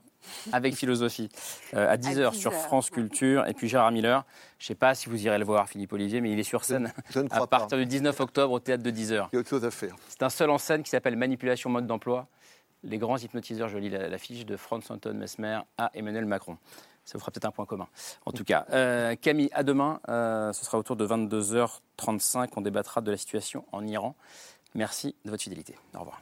avec 0.51 0.75
philosophie, 0.75 1.29
euh, 1.75 1.89
à 1.89 1.95
10h 1.95 2.33
sur 2.33 2.51
10 2.51 2.55
heures, 2.57 2.61
France 2.63 2.89
Culture. 2.89 3.47
Et 3.47 3.53
puis 3.53 3.69
Gérard 3.69 3.93
Miller, 3.93 4.25
je 4.59 4.65
ne 4.65 4.67
sais 4.67 4.75
pas 4.75 4.95
si 4.95 5.07
vous 5.07 5.25
irez 5.25 5.37
le 5.37 5.45
voir, 5.45 5.69
Philippe 5.69 5.93
Olivier, 5.93 6.19
mais 6.19 6.31
il 6.33 6.39
est 6.39 6.43
sur 6.43 6.65
scène 6.65 6.91
je 7.09 7.19
ne 7.19 7.27
à 7.31 7.39
pas. 7.39 7.47
partir 7.47 7.77
du 7.77 7.85
19 7.85 8.19
octobre 8.19 8.51
au 8.53 8.59
théâtre 8.59 8.83
de 8.83 8.91
10h. 8.91 9.27
Il 9.31 9.35
y 9.35 9.37
a 9.37 9.39
autre 9.39 9.49
chose 9.49 9.63
à 9.63 9.71
faire. 9.71 9.95
C'est 10.09 10.23
un 10.23 10.29
seul 10.29 10.49
en 10.49 10.57
scène 10.57 10.83
qui 10.83 10.89
s'appelle 10.89 11.15
Manipulation 11.15 11.69
mode 11.69 11.87
d'emploi. 11.87 12.27
Les 12.83 12.97
grands 12.97 13.17
hypnotiseurs, 13.17 13.69
je 13.69 13.77
lis 13.77 13.89
la- 13.89 14.09
l'affiche 14.09 14.45
de 14.45 14.57
Franz 14.57 14.91
Anton 14.91 15.13
Mesmer 15.13 15.59
à 15.77 15.89
Emmanuel 15.93 16.25
Macron. 16.25 16.57
Ça 17.05 17.13
vous 17.17 17.19
fera 17.19 17.31
peut-être 17.31 17.45
un 17.45 17.51
point 17.51 17.65
commun. 17.65 17.87
En 18.25 18.31
tout 18.31 18.43
cas, 18.43 18.65
euh, 18.71 19.15
Camille, 19.15 19.49
à 19.53 19.63
demain. 19.63 19.99
Euh, 20.09 20.53
ce 20.53 20.63
sera 20.63 20.77
autour 20.77 20.95
de 20.95 21.05
22h35. 21.05 22.49
On 22.55 22.61
débattra 22.61 23.01
de 23.01 23.11
la 23.11 23.17
situation 23.17 23.65
en 23.71 23.85
Iran. 23.85 24.15
Merci 24.75 25.15
de 25.25 25.29
votre 25.29 25.43
fidélité. 25.43 25.75
Au 25.95 25.99
revoir. 25.99 26.21